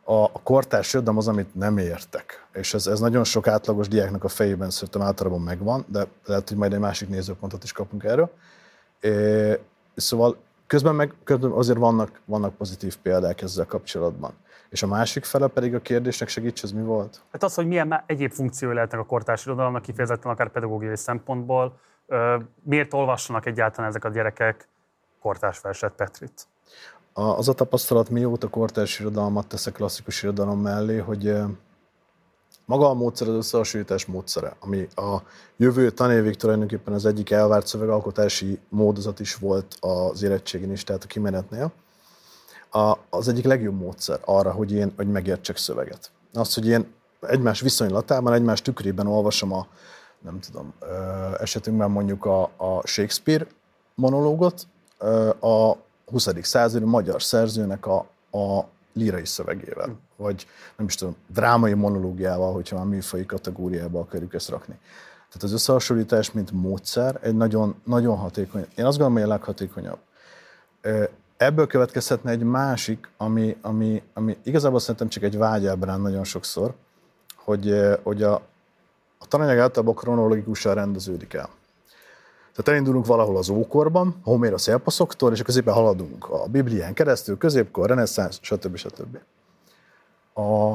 a, 0.05 0.15
a 0.15 0.41
kortárs 0.43 0.95
irodalom 0.95 1.19
az, 1.19 1.29
amit 1.29 1.55
nem 1.55 1.79
értek. 1.79 2.47
És 2.53 2.75
ez, 2.75 2.87
ez 2.87 3.01
nagyon 3.01 3.25
sok 3.25 3.47
átlagos 3.47 3.89
diáknak 3.89 4.25
a 4.25 4.29
fejében 4.29 4.71
szerintem 4.71 5.03
általában 5.03 5.41
megvan, 5.41 5.85
de 5.89 6.07
lehet, 6.25 6.49
hogy 6.49 6.59
majd 6.59 6.73
egy 6.73 6.79
másik 6.79 7.09
nézőpontot 7.09 7.65
is 7.65 7.73
kapunk 7.73 8.05
erről. 8.05 8.31
É, 9.01 9.59
szóval 9.97 10.37
Közben 10.67 10.95
meg 10.95 11.15
közben 11.25 11.51
azért 11.51 11.79
vannak, 11.79 12.21
vannak 12.25 12.55
pozitív 12.55 12.97
példák 12.97 13.43
ezzel 13.43 13.67
kapcsolatban. 13.67 14.33
És 14.69 14.83
a 14.83 14.87
másik 14.87 15.25
fele 15.25 15.47
pedig 15.47 15.75
a 15.75 15.81
kérdésnek 15.81 16.29
segíts, 16.29 16.63
ez 16.63 16.73
mi 16.73 16.83
volt? 16.83 17.23
Hát 17.33 17.43
az, 17.43 17.55
hogy 17.55 17.67
milyen 17.67 18.03
egyéb 18.07 18.33
funkciói 18.33 18.75
lehetnek 18.75 19.01
a 19.01 19.05
kortárs 19.05 19.47
irodalomnak, 19.47 19.83
kifejezetten 19.83 20.33
akár 20.33 20.49
pedagógiai 20.49 20.97
szempontból. 20.97 21.79
Miért 22.63 22.95
olvassanak 22.95 23.47
egyáltalán 23.47 23.91
ezek 23.91 24.05
a 24.05 24.09
gyerekek 24.09 24.69
kortárs 25.21 25.61
verset 25.61 25.93
Petrit? 25.93 26.47
Az 27.13 27.49
a 27.49 27.53
tapasztalat, 27.53 28.11
mióta 28.11 28.49
kortárs 28.49 29.01
irodalmat 29.01 29.47
teszek 29.47 29.73
klasszikus 29.73 30.23
irodalom 30.23 30.61
mellé, 30.61 30.99
hogy 30.99 31.35
maga 32.65 32.89
a 32.89 32.95
módszer 32.95 33.29
az 33.29 33.35
összehasonlítás 33.35 34.07
módszere, 34.07 34.57
ami 34.61 34.89
a 34.95 35.17
jövő 35.57 35.91
tanévig 35.91 36.35
tulajdonképpen 36.37 36.95
az 36.95 37.07
egyik 37.07 37.31
elvárt 37.31 37.67
szövegalkotási 37.67 38.59
módozat 38.69 39.21
is 39.21 39.35
volt 39.35 39.77
az 39.81 40.23
érettségén 40.23 40.73
is, 40.73 40.85
tehát 40.85 41.05
a 41.05 41.07
kimenetnél. 41.07 41.73
A, 42.71 42.97
az 43.11 43.29
egyik 43.29 43.45
legjobb 43.45 43.81
módszer 43.81 44.21
arra, 44.25 44.53
hogy 44.53 44.73
én 44.73 44.93
hogy 44.97 45.09
megértsek 45.09 45.57
szöveget. 45.57 46.11
Az, 46.33 46.55
hogy 46.55 46.67
én 46.67 46.87
egymás 47.21 47.61
viszonylatában, 47.61 48.33
egymás 48.33 48.63
tükrében 48.63 49.07
olvasom 49.07 49.53
a, 49.53 49.67
nem 50.19 50.41
tudom, 50.41 50.75
esetünkben 51.41 51.91
mondjuk 51.91 52.25
a, 52.25 52.43
a 52.43 52.87
Shakespeare 52.87 53.47
monológot, 53.95 54.67
a 55.41 55.77
20. 56.07 56.29
századi 56.43 56.85
magyar 56.85 57.23
szerzőnek 57.23 57.87
a, 57.87 58.07
a 58.31 58.65
lírai 58.93 59.25
szövegével. 59.25 59.99
Vagy 60.17 60.47
nem 60.77 60.87
is 60.87 60.95
tudom, 60.95 61.17
drámai 61.27 61.73
monológiával, 61.73 62.53
hogyha 62.53 62.77
már 62.77 62.87
műfai 62.87 63.27
kategóriába 63.27 64.01
akarjuk 64.01 64.35
ezt 64.35 64.49
rakni. 64.49 64.79
Tehát 65.29 65.43
az 65.43 65.53
összehasonlítás, 65.53 66.33
mint 66.33 66.51
módszer, 66.53 67.19
egy 67.23 67.37
nagyon, 67.37 67.75
nagyon 67.85 68.17
hatékony, 68.17 68.67
én 68.75 68.85
azt 68.85 68.99
gondolom, 68.99 69.13
hogy 69.13 69.23
a 69.23 69.35
leghatékonyabb. 69.35 69.99
Ebből 71.37 71.67
következhetne 71.67 72.31
egy 72.31 72.43
másik, 72.43 73.09
ami, 73.17 73.57
ami, 73.61 74.03
ami 74.13 74.37
igazából 74.43 74.81
szerintem 74.81 75.09
csak 75.09 75.23
egy 75.23 75.37
vágyábrán 75.37 76.01
nagyon 76.01 76.25
sokszor, 76.25 76.75
hogy, 77.37 77.75
hogy 78.03 78.23
a, 78.23 78.35
a 79.19 79.27
tananyag 79.29 79.59
általában 79.59 79.95
kronológikusan 79.95 80.75
rendeződik 80.75 81.35
el. 81.35 81.49
Tehát 82.55 82.69
elindulunk 82.69 83.07
valahol 83.07 83.37
az 83.37 83.49
ókorban, 83.49 84.21
Homér 84.23 84.53
a 84.53 84.59
szélpaszoktól, 84.59 85.33
és 85.33 85.41
a 85.41 85.45
középen 85.45 85.75
haladunk 85.75 86.31
a 86.31 86.47
Biblián 86.47 86.95
keresztül, 86.95 87.39
középkor, 87.39 87.89
reneszánsz, 87.89 88.39
stb. 88.43 88.77
stb. 88.77 89.19
A, 90.35 90.73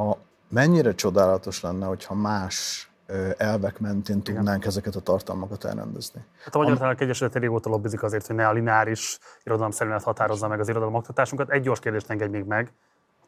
a, 0.00 0.16
mennyire 0.48 0.94
csodálatos 0.94 1.60
lenne, 1.60 1.86
hogyha 1.86 2.14
más 2.14 2.90
elvek 3.36 3.78
mentén 3.78 4.22
tudnánk 4.22 4.58
Igen. 4.58 4.68
ezeket 4.68 4.94
a 4.94 5.00
tartalmakat 5.00 5.64
elrendezni. 5.64 6.24
Hát 6.44 6.54
a 6.54 6.58
Magyar 6.58 6.76
Tanárok 6.76 7.00
Egyesülete 7.00 7.38
régóta 7.38 7.70
lobbizik 7.70 8.02
azért, 8.02 8.26
hogy 8.26 8.36
ne 8.36 8.48
a 8.48 8.52
lineáris 8.52 9.18
irodalom 9.42 9.70
szerint 9.70 10.02
határozza 10.02 10.48
meg 10.48 10.60
az 10.60 10.68
irodalom 10.68 10.94
oktatásunkat. 10.94 11.50
Egy 11.50 11.62
gyors 11.62 11.80
kérdést 11.80 12.10
engedj 12.10 12.30
még 12.30 12.44
meg. 12.44 12.72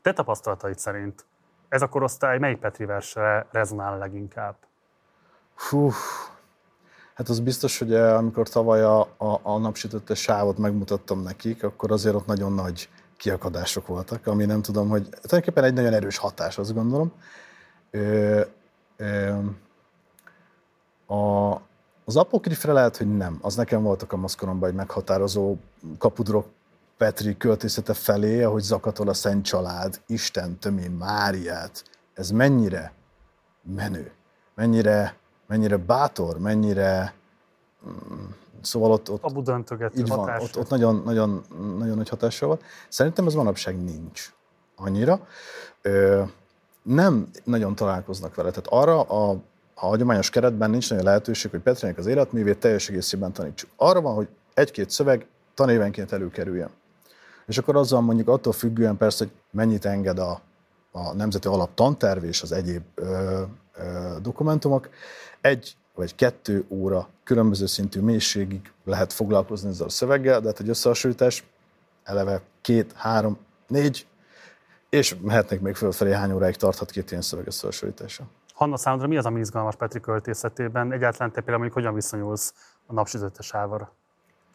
Te 0.03 0.13
tapasztalataid 0.13 0.79
szerint 0.79 1.25
ez 1.69 1.83
a 1.83 1.89
korosztály 1.89 2.39
melyik 2.39 2.59
Petri 2.59 2.85
versre 2.85 3.47
rezonál 3.51 3.99
leginkább? 3.99 4.57
Hú, 5.55 5.91
Hát 7.15 7.29
az 7.29 7.41
biztos, 7.41 7.79
hogy 7.79 7.95
eh, 7.95 8.17
amikor 8.17 8.49
tavaly 8.49 8.83
a, 8.83 9.01
a, 9.01 9.41
a 9.43 9.59
napsütötte 9.59 10.15
sávot 10.15 10.59
megmutattam 10.59 11.23
nekik, 11.23 11.65
akkor 11.65 11.93
azért 11.93 12.15
ott 12.15 12.27
nagyon 12.27 12.53
nagy 12.53 12.89
kiakadások 13.21 13.87
voltak, 13.87 14.27
ami 14.27 14.45
nem 14.45 14.63
tudom, 14.63 14.89
hogy 14.89 15.03
tulajdonképpen 15.03 15.65
egy 15.65 15.75
nagyon 15.75 15.93
erős 15.93 16.17
hatás, 16.17 16.59
azt 16.59 16.75
gondolom. 16.75 17.13
Ö, 17.91 18.41
ö, 18.97 19.39
A, 21.07 21.53
az 22.05 22.17
apokrifre 22.17 22.73
lehet, 22.73 22.97
hogy 22.97 23.17
nem. 23.17 23.39
Az 23.43 23.55
nekem 23.55 23.83
volt 23.83 24.03
a 24.03 24.07
kamaszkoromban 24.07 24.69
egy 24.69 24.75
meghatározó 24.75 25.57
kapudrok 25.99 26.47
Petri 26.97 27.37
költészete 27.37 27.95
felé, 27.95 28.43
ahogy 28.43 28.63
zakatol 28.63 29.09
a 29.09 29.15
Szent 29.15 29.45
Család, 29.45 30.01
Isten 30.07 30.59
tömi 30.59 30.89
Máriát. 30.89 31.85
Ez 32.15 32.31
mennyire 32.31 32.93
menő, 33.63 34.13
mennyire, 34.55 35.17
mennyire 35.47 35.77
bátor, 35.77 36.39
mennyire... 36.39 37.15
Szóval 38.61 38.91
ott, 38.91 39.11
ott, 39.11 39.39
döntögető 39.39 40.01
így 40.01 40.09
van, 40.09 40.41
ott, 40.41 40.59
ott 40.59 40.69
nagyon, 40.69 41.03
nagyon, 41.05 41.45
nagyon 41.79 41.97
nagy 41.97 42.09
hatással 42.09 42.49
volt. 42.49 42.63
Szerintem 42.89 43.27
ez 43.27 43.35
manapság 43.35 43.85
nincs 43.85 44.33
annyira. 44.77 45.27
Ö, 45.83 46.23
nem 46.83 47.29
nagyon 47.45 47.75
találkoznak 47.75 48.35
vele. 48.35 48.51
Tehát 48.51 48.67
arra 48.69 49.03
a, 49.03 49.31
a 49.75 49.87
hagyományos 49.87 50.31
keretben 50.31 50.71
nincs 50.71 50.91
nagyon 50.91 51.05
lehetőség, 51.05 51.51
hogy 51.51 51.61
Petrinek 51.61 51.99
az 51.99 52.07
életművét 52.07 52.59
teljes 52.59 52.89
egészében 52.89 53.33
tanítsuk. 53.33 53.71
Arra 53.77 54.01
van, 54.01 54.15
hogy 54.15 54.29
egy-két 54.55 54.91
szöveg 54.91 55.27
tanévenként 55.55 56.13
előkerüljön. 56.13 56.71
És 57.47 57.59
akkor 57.59 57.77
azzal 57.77 58.01
mondjuk 58.01 58.29
attól 58.29 58.53
függően 58.53 58.97
persze, 58.97 59.25
hogy 59.25 59.33
mennyit 59.51 59.85
enged 59.85 60.19
a, 60.19 60.41
a 60.93 61.13
Nemzeti 61.13 61.49
Alap 61.49 61.75
tanterv 61.75 62.25
és 62.25 62.43
az 62.43 62.53
egyéb 62.53 62.83
ö, 62.95 63.43
ö, 63.75 64.17
dokumentumok, 64.23 64.89
egy 65.41 65.77
vagy 66.01 66.15
kettő 66.15 66.65
óra 66.69 67.09
különböző 67.25 67.67
szintű 67.67 68.01
mélységig 68.01 68.73
lehet 68.85 69.13
foglalkozni 69.13 69.69
ezzel 69.69 69.87
a 69.87 69.91
szöveggel, 69.91 70.41
de 70.41 70.47
hát 70.47 70.61
egy 70.61 70.69
összehasonlítás 70.69 71.45
eleve 72.05 72.43
két, 72.61 72.93
három, 72.93 73.39
négy, 73.67 74.07
és 74.89 75.17
mehetnék 75.23 75.61
még 75.61 75.75
fölfelé, 75.75 76.13
hány 76.13 76.33
óráig 76.33 76.57
tarthat 76.57 76.91
két 76.91 77.11
ilyen 77.11 77.23
szöveg 77.23 77.47
összehasonlítása. 77.47 78.25
Hanna, 78.55 78.77
számodra 78.77 79.07
mi 79.07 79.17
az, 79.17 79.27
ami 79.27 79.41
izgalmas 79.41 79.77
Petri 79.77 80.01
költészetében? 80.01 80.93
Egyáltalán 80.93 81.29
te 81.29 81.41
például 81.41 81.59
mondjuk 81.59 81.79
hogyan 81.79 81.95
viszonyulsz 81.95 82.55
a 82.87 82.93
napsütötte 82.93 83.59
ávara 83.59 83.93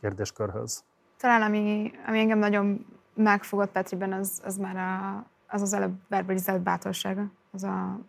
kérdéskörhöz? 0.02 0.84
Talán 1.18 1.42
ami, 1.42 1.92
ami 2.08 2.20
engem 2.20 2.38
nagyon 2.38 2.86
megfogott 3.14 3.72
Petriben, 3.72 4.14
az, 4.14 4.42
az 4.44 4.58
már 4.58 4.76
a, 4.76 5.26
az 5.48 5.62
az 5.62 5.74
előbb 5.74 5.94
verbalizált 6.08 6.62
bátorsága. 6.62 7.32
Az 7.52 7.64
a 7.64 8.00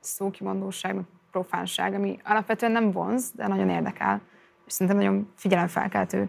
szókimondóság, 0.00 1.04
profánság, 1.30 1.94
ami 1.94 2.18
alapvetően 2.24 2.72
nem 2.72 2.90
vonz, 2.90 3.32
de 3.32 3.46
nagyon 3.46 3.68
érdekel. 3.68 4.20
És 4.66 4.72
szerintem 4.72 4.96
nagyon 4.96 5.32
figyelemfelkeltő. 5.36 6.28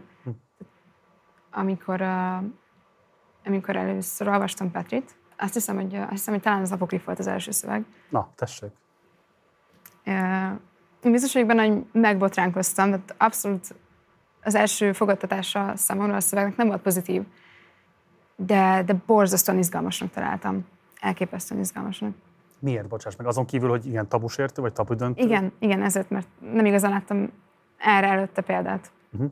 Amikor, 1.51 2.01
uh, 2.01 2.43
amikor 3.45 3.76
először 3.76 4.27
olvastam 4.27 4.71
Petrit, 4.71 5.15
azt 5.38 5.53
hiszem, 5.53 5.76
hogy, 5.76 5.95
azt 5.95 6.09
hiszem, 6.09 6.34
hogy 6.34 6.43
talán 6.43 6.61
az 6.61 6.71
apokrif 6.71 7.05
volt 7.05 7.19
az 7.19 7.27
első 7.27 7.51
szöveg. 7.51 7.85
Na, 8.09 8.30
tessék. 8.35 8.71
Uh, 10.05 10.59
Én 11.03 11.11
biztos 11.11 11.34
vagyok 11.34 11.47
benne, 11.47 11.67
hogy 11.67 11.85
megbotránkoztam, 11.91 12.91
de 12.91 12.99
abszolút 13.17 13.76
az 14.43 14.55
első 14.55 14.91
fogadtatása 14.93 15.76
számomra 15.76 16.15
a 16.15 16.19
szövegnek 16.19 16.55
nem 16.55 16.67
volt 16.67 16.81
pozitív, 16.81 17.23
de, 18.35 18.84
de 18.85 18.93
borzasztóan 19.05 19.57
izgalmasnak 19.57 20.11
találtam. 20.11 20.67
Elképesztően 20.99 21.61
izgalmasnak. 21.61 22.15
Miért, 22.60 22.88
bocsáss 22.88 23.15
meg? 23.15 23.27
Azon 23.27 23.45
kívül, 23.45 23.69
hogy 23.69 23.86
igen, 23.86 24.07
tabusértő 24.07 24.61
vagy 24.61 24.73
tabu 24.73 24.94
döntő? 24.94 25.23
Igen, 25.23 25.52
igen, 25.60 25.81
ezért, 25.81 26.10
mert 26.10 26.27
nem 26.40 26.65
igazán 26.65 26.91
láttam 26.91 27.31
erre 27.77 28.07
előtte 28.07 28.41
példát. 28.41 28.91
Uh-huh. 29.11 29.31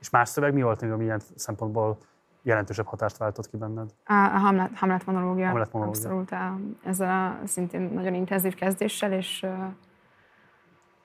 És 0.00 0.10
más 0.10 0.28
szöveg 0.28 0.54
mi 0.54 0.62
volt, 0.62 0.82
ami 0.82 1.04
ilyen 1.04 1.20
szempontból 1.34 1.98
jelentősebb 2.42 2.86
hatást 2.86 3.16
váltott 3.16 3.50
ki 3.50 3.56
benned? 3.56 3.94
A, 4.04 4.12
a 4.12 4.38
Hamlet, 4.38 4.70
Hamlet 4.74 5.06
monológia. 5.06 5.46
Hamlet 5.46 5.72
monológia. 5.72 6.00
Abszolút. 6.00 6.32
A, 6.32 6.58
ezzel 6.84 7.38
a 7.42 7.46
szintén 7.46 7.80
nagyon 7.80 8.14
intenzív 8.14 8.54
kezdéssel, 8.54 9.12
és 9.12 9.42
uh, 9.42 9.64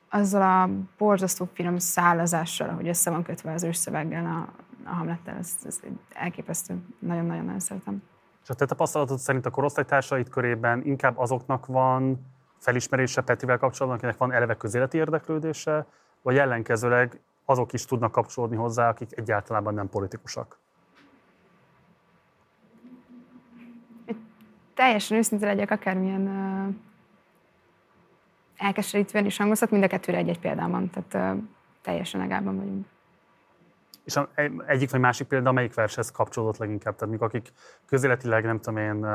azzal 0.09 0.41
a 0.41 0.69
borzasztó 0.97 1.49
finom 1.53 1.77
szállazással, 1.77 2.69
ahogy 2.69 2.87
össze 2.87 3.09
van 3.09 3.23
kötve 3.23 3.53
az 3.53 3.63
ősszöveggel 3.63 4.25
a, 4.25 4.63
a 4.89 4.93
Hamlettel, 4.93 5.37
ez, 5.37 5.55
ez 5.63 5.79
elképesztő. 6.13 6.85
Nagyon-nagyon-nagyon 6.99 7.59
szeretem. 7.59 8.03
És 8.43 8.49
a 8.49 8.53
te 8.53 8.65
tapasztalatod 8.65 9.17
szerint 9.17 9.45
a 9.45 9.49
korosztálytársaid 9.49 10.29
körében 10.29 10.81
inkább 10.85 11.17
azoknak 11.17 11.65
van 11.65 12.25
felismerése 12.59 13.21
Petrivel 13.21 13.57
kapcsolatban, 13.57 13.97
akinek 13.97 14.17
van 14.17 14.31
eleve 14.31 14.57
közéleti 14.57 14.97
érdeklődése, 14.97 15.85
vagy 16.21 16.37
ellenkezőleg 16.37 17.21
azok 17.45 17.73
is 17.73 17.85
tudnak 17.85 18.11
kapcsolódni 18.11 18.55
hozzá, 18.55 18.89
akik 18.89 19.17
egyáltalán 19.17 19.73
nem 19.73 19.89
politikusak? 19.89 20.59
Teljesen 24.73 25.17
őszinte 25.17 25.45
legyek, 25.45 25.71
akármilyen 25.71 26.27
uh, 26.27 26.75
elkeserítően 28.57 29.25
is 29.25 29.37
hangozhat, 29.37 29.71
mind 29.71 29.83
a 29.83 29.87
kettőre 29.87 30.17
egy-egy 30.17 30.39
példám 30.39 30.89
tehát 30.89 31.35
uh, 31.35 31.43
teljesen 31.81 32.19
legában 32.19 32.55
vagyunk. 32.55 32.92
És 34.03 34.19
egyik 34.65 34.91
vagy 34.91 34.99
másik 34.99 35.27
példa, 35.27 35.51
melyik 35.51 35.73
vershez 35.73 36.11
kapcsolódott 36.11 36.57
leginkább? 36.57 36.95
Tehát 36.95 37.13
mikor 37.13 37.27
akik 37.27 37.51
közéletileg, 37.85 38.43
nem 38.43 38.59
tudom 38.59 38.79
én, 38.79 39.05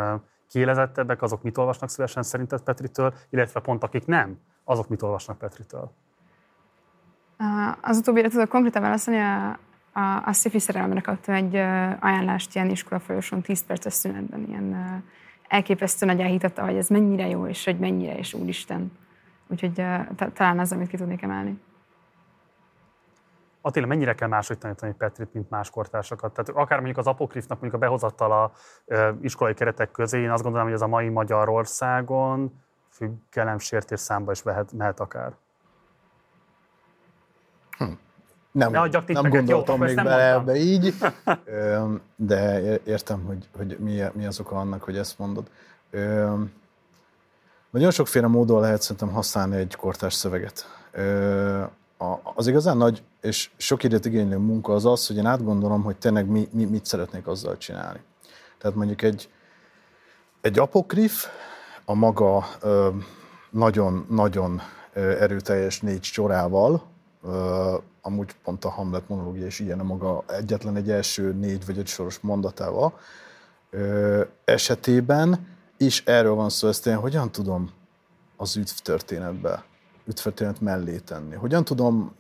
kiélezettebbek, 0.48 1.22
azok 1.22 1.42
mit 1.42 1.58
olvasnak 1.58 1.90
szívesen 1.90 2.22
szerinted 2.22 2.60
Petritől, 2.60 3.14
illetve 3.30 3.60
pont 3.60 3.82
akik 3.82 4.06
nem, 4.06 4.38
azok 4.64 4.88
mit 4.88 5.02
olvasnak 5.02 5.38
Petritől? 5.38 5.92
Az 7.80 7.98
utóbbira 7.98 8.28
tudok 8.28 8.48
konkrétan 8.48 8.82
válaszolni, 8.82 9.20
a, 9.20 9.58
a, 9.92 10.22
a 10.24 10.32
sci 10.32 10.58
szerelemre 10.58 11.00
kaptam 11.00 11.34
egy 11.34 11.54
ajánlást 12.00 12.54
ilyen 12.54 12.70
iskolafolyosón 12.70 13.40
10 13.40 13.64
perces 13.66 13.92
szünetben, 13.92 14.44
ilyen 14.48 15.02
elképesztő 15.48 16.06
nagy 16.06 16.20
elhitatta, 16.20 16.64
hogy 16.64 16.76
ez 16.76 16.88
mennyire 16.88 17.28
jó, 17.28 17.46
és 17.46 17.64
hogy 17.64 17.78
mennyire, 17.78 18.18
és 18.18 18.34
úristen. 18.34 18.92
Úgyhogy 19.46 19.72
ta- 20.16 20.32
talán 20.32 20.58
az, 20.58 20.72
amit 20.72 20.88
ki 20.88 20.96
tudnék 20.96 21.22
emelni. 21.22 21.60
Attila, 23.60 23.86
mennyire 23.86 24.14
kell 24.14 24.28
máshogy 24.28 24.58
tanítani 24.58 24.94
Petrit, 24.98 25.32
mint 25.32 25.50
más 25.50 25.70
kortársakat? 25.70 26.32
Tehát 26.32 26.50
akár 26.62 26.78
mondjuk 26.78 26.98
az 26.98 27.06
apokrifnak 27.06 27.60
mondjuk 27.60 27.82
a 27.82 27.86
behozattal 27.86 28.32
a 28.32 28.52
ö, 28.84 29.10
iskolai 29.20 29.54
keretek 29.54 29.90
közé, 29.90 30.22
én 30.22 30.30
azt 30.30 30.42
gondolom, 30.42 30.66
hogy 30.66 30.76
ez 30.76 30.82
a 30.82 30.86
mai 30.86 31.08
Magyarországon 31.08 32.60
függelemsértés 32.90 34.00
számba 34.00 34.30
is 34.32 34.42
vehet, 34.42 34.72
mehet 34.72 35.00
akár. 35.00 35.32
Nem, 38.52 38.70
Ne 38.70 38.78
nem 38.78 38.90
tippeket, 38.90 39.30
gondoltam 39.30 39.80
jó, 39.80 39.84
még 39.84 39.96
bele 39.96 40.32
ebbe 40.32 40.54
így, 40.54 40.94
de 42.16 42.60
értem, 42.84 43.24
hogy, 43.24 43.48
hogy 43.56 43.76
mi, 43.78 44.02
mi 44.12 44.26
az 44.26 44.40
oka 44.40 44.56
annak, 44.56 44.82
hogy 44.82 44.96
ezt 44.96 45.18
mondod. 45.18 45.50
Nagyon 47.70 47.90
sokféle 47.90 48.26
módon 48.26 48.60
lehet 48.60 48.82
szerintem 48.82 49.10
használni 49.10 49.56
egy 49.56 49.76
kortárs 49.76 50.14
szöveget. 50.14 50.66
Az 52.34 52.46
igazán 52.46 52.76
nagy 52.76 53.02
és 53.20 53.50
sok 53.56 53.82
időt 53.82 54.04
igénylő 54.04 54.36
munka 54.36 54.72
az 54.72 54.84
az, 54.84 55.06
hogy 55.06 55.16
én 55.16 55.26
átgondolom, 55.26 55.82
hogy 55.82 55.96
tényleg 55.96 56.26
mi, 56.26 56.48
mi, 56.52 56.64
mit 56.64 56.86
szeretnék 56.86 57.26
azzal 57.26 57.56
csinálni. 57.56 58.00
Tehát 58.58 58.76
mondjuk 58.76 59.02
egy, 59.02 59.28
egy 60.40 60.58
apokrif 60.58 61.26
a 61.84 61.94
maga 61.94 62.46
nagyon-nagyon 63.50 64.60
erőteljes 64.94 65.80
négy 65.80 66.02
sorával, 66.02 66.82
ö, 67.22 67.76
amúgy 68.02 68.34
pont 68.44 68.64
a 68.64 68.68
Hamlet 68.68 69.08
monológia 69.08 69.46
is 69.46 69.58
ilyen 69.58 69.80
a 69.80 69.84
maga 69.84 70.24
egyetlen 70.26 70.76
egy 70.76 70.90
első 70.90 71.32
négy 71.32 71.66
vagy 71.66 71.78
öt 71.78 71.86
soros 71.86 72.18
mondatával, 72.20 72.98
ö, 73.70 74.24
esetében 74.44 75.46
is 75.76 76.02
erről 76.04 76.34
van 76.34 76.48
szó, 76.48 76.68
ezt 76.68 76.86
én 76.86 76.96
hogyan 76.96 77.32
tudom 77.32 77.70
az 78.36 78.56
üdv 78.56 78.70
történetbe, 78.82 79.64
üdvtörténet 80.08 80.60
mellé 80.60 80.98
tenni. 80.98 81.34
Hogyan 81.34 81.64
tudom, 81.64 82.14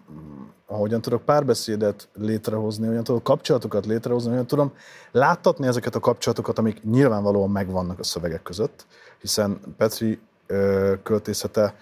ahogyan 0.66 1.00
tudok 1.00 1.22
párbeszédet 1.22 2.08
létrehozni, 2.14 2.86
hogyan 2.86 3.04
tudok 3.04 3.22
kapcsolatokat 3.22 3.86
létrehozni, 3.86 4.30
hogyan 4.30 4.46
tudom 4.46 4.72
láttatni 5.12 5.66
ezeket 5.66 5.94
a 5.94 6.00
kapcsolatokat, 6.00 6.58
amik 6.58 6.82
nyilvánvalóan 6.82 7.50
megvannak 7.50 7.98
a 7.98 8.02
szövegek 8.02 8.42
között, 8.42 8.86
hiszen 9.20 9.60
Petri 9.76 10.18
ö, 10.46 10.94
költészete, 11.02 11.74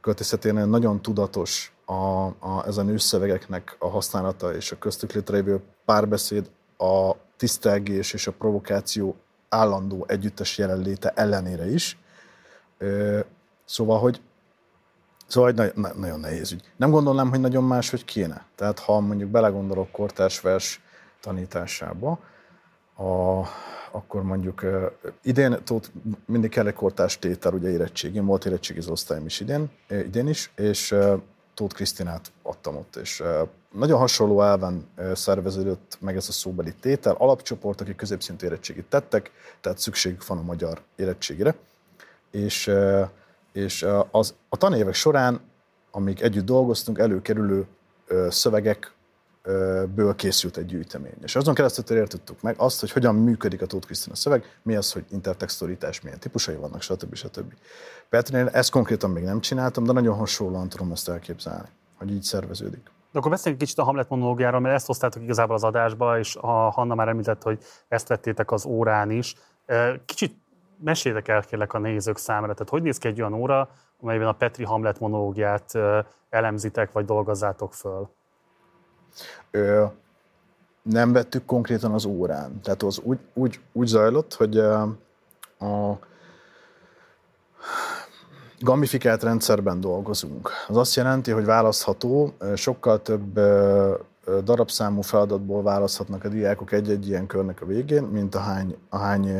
költészeténél 0.00 0.66
nagyon 0.66 1.02
tudatos 1.02 1.72
a, 1.84 2.24
a, 2.26 2.64
ezen 2.66 2.88
ősszövegeknek 2.88 3.76
a 3.78 3.88
használata 3.88 4.54
és 4.54 4.72
a 4.72 4.78
köztük 4.78 5.12
létrejövő 5.12 5.60
párbeszéd, 5.84 6.50
a 6.78 7.12
tisztelgés 7.36 8.12
és 8.12 8.26
a 8.26 8.32
provokáció 8.32 9.16
állandó 9.48 10.04
együttes 10.08 10.58
jelenléte 10.58 11.08
ellenére 11.14 11.70
is. 11.70 11.98
Ö, 12.78 13.20
Szóval, 13.70 13.98
hogy 13.98 14.20
Szóval 15.30 15.52
hogy 15.52 15.58
na- 15.58 15.88
na- 15.88 15.94
nagyon 15.98 16.20
nehéz 16.20 16.52
ügy. 16.52 16.62
Nem 16.76 16.90
gondolnám, 16.90 17.30
hogy 17.30 17.40
nagyon 17.40 17.64
más, 17.64 17.90
hogy 17.90 18.04
kéne. 18.04 18.44
Tehát 18.54 18.78
ha 18.78 19.00
mondjuk 19.00 19.30
belegondolok 19.30 19.90
kortárs 19.90 20.40
vers 20.40 20.80
tanításába, 21.20 22.18
a, 22.96 23.40
akkor 23.90 24.22
mondjuk 24.22 24.62
uh, 24.62 24.90
idén 25.22 25.58
tót, 25.64 25.92
mindig 26.26 26.50
kell 26.50 26.66
egy 26.66 26.74
kortárs 26.74 27.18
tétel, 27.18 27.52
ugye 27.52 27.68
érettségén, 27.68 28.24
volt 28.24 28.44
érettségiző 28.44 28.90
osztályom 28.90 29.26
is 29.26 29.40
idén, 29.40 29.70
eh, 29.88 29.98
idén 29.98 30.28
is, 30.28 30.50
és 30.56 30.90
uh, 30.90 31.20
Tóth 31.54 31.74
Krisztinát 31.74 32.32
adtam 32.42 32.76
ott, 32.76 32.96
és 32.96 33.20
uh, 33.20 33.48
nagyon 33.72 33.98
hasonló 33.98 34.42
elven 34.42 34.86
uh, 34.96 35.12
szerveződött 35.14 35.98
meg 36.00 36.16
ez 36.16 36.28
a 36.28 36.32
szóbeli 36.32 36.74
tétel. 36.80 37.14
Alapcsoport, 37.18 37.80
akik 37.80 37.96
középszintű 37.96 38.46
érettségit 38.46 38.86
tettek, 38.88 39.30
tehát 39.60 39.78
szükségük 39.78 40.26
van 40.26 40.38
a 40.38 40.42
magyar 40.42 40.80
érettségire, 40.96 41.54
és 42.30 42.66
uh, 42.66 43.08
és 43.52 43.86
az, 44.10 44.34
a 44.48 44.56
tanévek 44.56 44.94
során, 44.94 45.40
amíg 45.90 46.20
együtt 46.20 46.44
dolgoztunk, 46.44 46.98
előkerülő 46.98 47.66
szövegekből 48.28 50.14
készült 50.16 50.56
egy 50.56 50.66
gyűjtemény. 50.66 51.16
És 51.22 51.36
azon 51.36 51.54
keresztül 51.54 51.96
értettük 51.96 52.42
meg 52.42 52.54
azt, 52.58 52.80
hogy 52.80 52.90
hogyan 52.90 53.14
működik 53.14 53.62
a 53.62 53.66
Tóth 53.66 53.86
Krisztina 53.86 54.14
szöveg, 54.14 54.58
mi 54.62 54.76
az, 54.76 54.92
hogy 54.92 55.04
intertextualitás, 55.10 56.00
milyen 56.00 56.18
típusai 56.18 56.54
vannak, 56.54 56.82
stb. 56.82 57.14
stb. 57.14 57.54
Petrinél 58.08 58.48
ezt 58.48 58.70
konkrétan 58.70 59.10
még 59.10 59.24
nem 59.24 59.40
csináltam, 59.40 59.84
de 59.84 59.92
nagyon 59.92 60.16
hasonlóan 60.16 60.68
tudom 60.68 60.92
ezt 60.92 61.08
elképzelni, 61.08 61.68
hogy 61.98 62.10
így 62.12 62.22
szerveződik. 62.22 62.90
De 63.12 63.18
akkor 63.18 63.30
beszéljünk 63.30 63.62
kicsit 63.62 63.78
a 63.78 63.82
Hamlet 63.82 64.08
monológiáról, 64.08 64.60
mert 64.60 64.74
ezt 64.74 64.86
hoztátok 64.86 65.22
igazából 65.22 65.54
az 65.54 65.64
adásba, 65.64 66.18
és 66.18 66.36
a 66.40 66.70
Hanna 66.70 66.94
már 66.94 67.08
említett, 67.08 67.42
hogy 67.42 67.58
ezt 67.88 68.08
vettétek 68.08 68.50
az 68.50 68.64
órán 68.64 69.10
is. 69.10 69.34
Kicsit 70.04 70.36
meséljétek 70.82 71.28
el 71.28 71.42
kérlek 71.42 71.72
a 71.72 71.78
nézők 71.78 72.18
számára, 72.18 72.52
tehát 72.52 72.68
hogy 72.68 72.82
néz 72.82 72.98
ki 72.98 73.08
egy 73.08 73.20
olyan 73.20 73.34
óra, 73.34 73.68
amelyben 74.00 74.28
a 74.28 74.32
Petri 74.32 74.64
Hamlet 74.64 75.00
monológiát 75.00 75.72
elemzitek, 76.30 76.92
vagy 76.92 77.04
dolgozzátok 77.04 77.74
föl? 77.74 78.08
Ö, 79.50 79.84
nem 80.82 81.12
vettük 81.12 81.44
konkrétan 81.44 81.92
az 81.92 82.04
órán. 82.04 82.60
Tehát 82.60 82.82
az 82.82 83.00
úgy, 83.02 83.18
úgy, 83.34 83.60
úgy 83.72 83.86
zajlott, 83.86 84.34
hogy 84.34 84.58
a 84.58 85.98
gamifikált 88.58 89.22
rendszerben 89.22 89.80
dolgozunk. 89.80 90.50
Az 90.68 90.76
azt 90.76 90.94
jelenti, 90.94 91.30
hogy 91.30 91.44
választható, 91.44 92.34
sokkal 92.54 93.02
több 93.02 93.38
darabszámú 94.44 95.00
feladatból 95.00 95.62
választhatnak 95.62 96.24
a 96.24 96.28
diákok 96.28 96.72
egy-egy 96.72 97.08
ilyen 97.08 97.26
körnek 97.26 97.62
a 97.62 97.66
végén, 97.66 98.02
mint 98.02 98.34
a 98.34 98.38
hány, 98.38 98.76
a 98.88 98.96
hány 98.96 99.30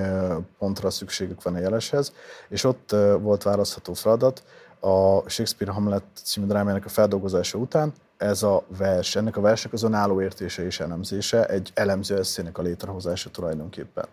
pontra 0.59 0.91
szükségük 0.91 1.43
van 1.43 1.55
a 1.55 1.59
jeleshez, 1.59 2.13
és 2.49 2.65
ott 2.65 2.97
volt 3.21 3.43
választható 3.43 3.93
feladat 3.93 4.43
a 4.81 5.29
Shakespeare 5.29 5.73
Hamlet 5.73 6.03
című 6.15 6.47
drámájának 6.47 6.85
a 6.85 6.89
feldolgozása 6.89 7.59
után, 7.59 7.93
ez 8.17 8.43
a 8.43 8.63
vers, 8.79 9.17
ennek 9.17 9.37
a 9.37 9.41
versnek 9.41 9.73
az 9.73 9.83
önálló 9.83 10.23
értése 10.23 10.65
és 10.65 10.81
elemzése, 10.81 11.47
egy 11.47 11.71
elemző 11.75 12.19
eszének 12.19 12.59
a 12.59 12.63
létrehozása 12.63 13.31
tulajdonképpen. 13.31 14.07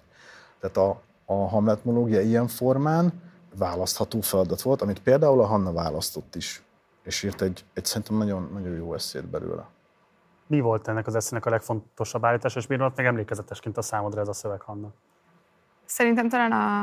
Tehát 0.60 0.78
a, 0.78 1.02
a 1.26 1.34
Hamlet 1.34 1.86
monológia 1.86 2.22
ilyen 2.22 2.48
formán 2.48 3.14
választható 3.58 4.22
feladat 4.22 4.62
volt, 4.62 4.82
amit 4.82 5.00
például 5.00 5.42
a 5.42 5.46
Hanna 5.46 5.72
választott 5.72 6.36
is, 6.36 6.64
és 7.04 7.24
írt 7.24 7.42
egy, 7.42 7.66
egy 7.74 7.86
szerintem 7.86 8.18
nagyon, 8.18 8.50
nagyon 8.54 8.76
jó 8.76 8.94
eszét 8.94 9.26
belőle. 9.26 9.68
Mi 10.48 10.60
volt 10.60 10.88
ennek 10.88 11.08
az 11.08 11.16
eszének 11.16 11.46
a 11.46 11.50
legfontosabb 11.50 12.26
állítás, 12.26 12.56
és 12.56 12.68
miért 12.68 12.96
meg 12.96 13.06
emlékezetesként 13.06 13.78
a 13.78 13.82
számodra 13.82 14.22
ez 14.22 14.28
a 14.28 14.34
szöveg, 14.34 14.62
Hanna? 14.62 14.88
Szerintem 15.86 16.30
talán 16.30 16.52
a, 16.52 16.82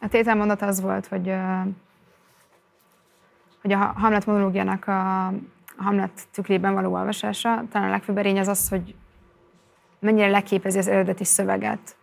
a 0.00 0.08
tételmondat 0.08 0.62
az 0.62 0.80
volt, 0.80 1.06
hogy, 1.06 1.34
hogy 3.62 3.72
a 3.72 3.76
Hamlet 3.76 4.26
monológiának 4.26 4.86
a, 4.86 5.26
a 5.26 5.82
Hamlet 5.82 6.22
tükrében 6.30 6.74
való 6.74 6.92
olvasása, 6.92 7.64
talán 7.70 7.88
a 7.88 7.90
legfőbb 7.90 8.18
erény 8.18 8.38
az 8.38 8.48
az, 8.48 8.68
hogy 8.68 8.94
mennyire 9.98 10.28
leképezi 10.28 10.78
az 10.78 10.88
eredeti 10.88 11.24
szöveget 11.24 11.96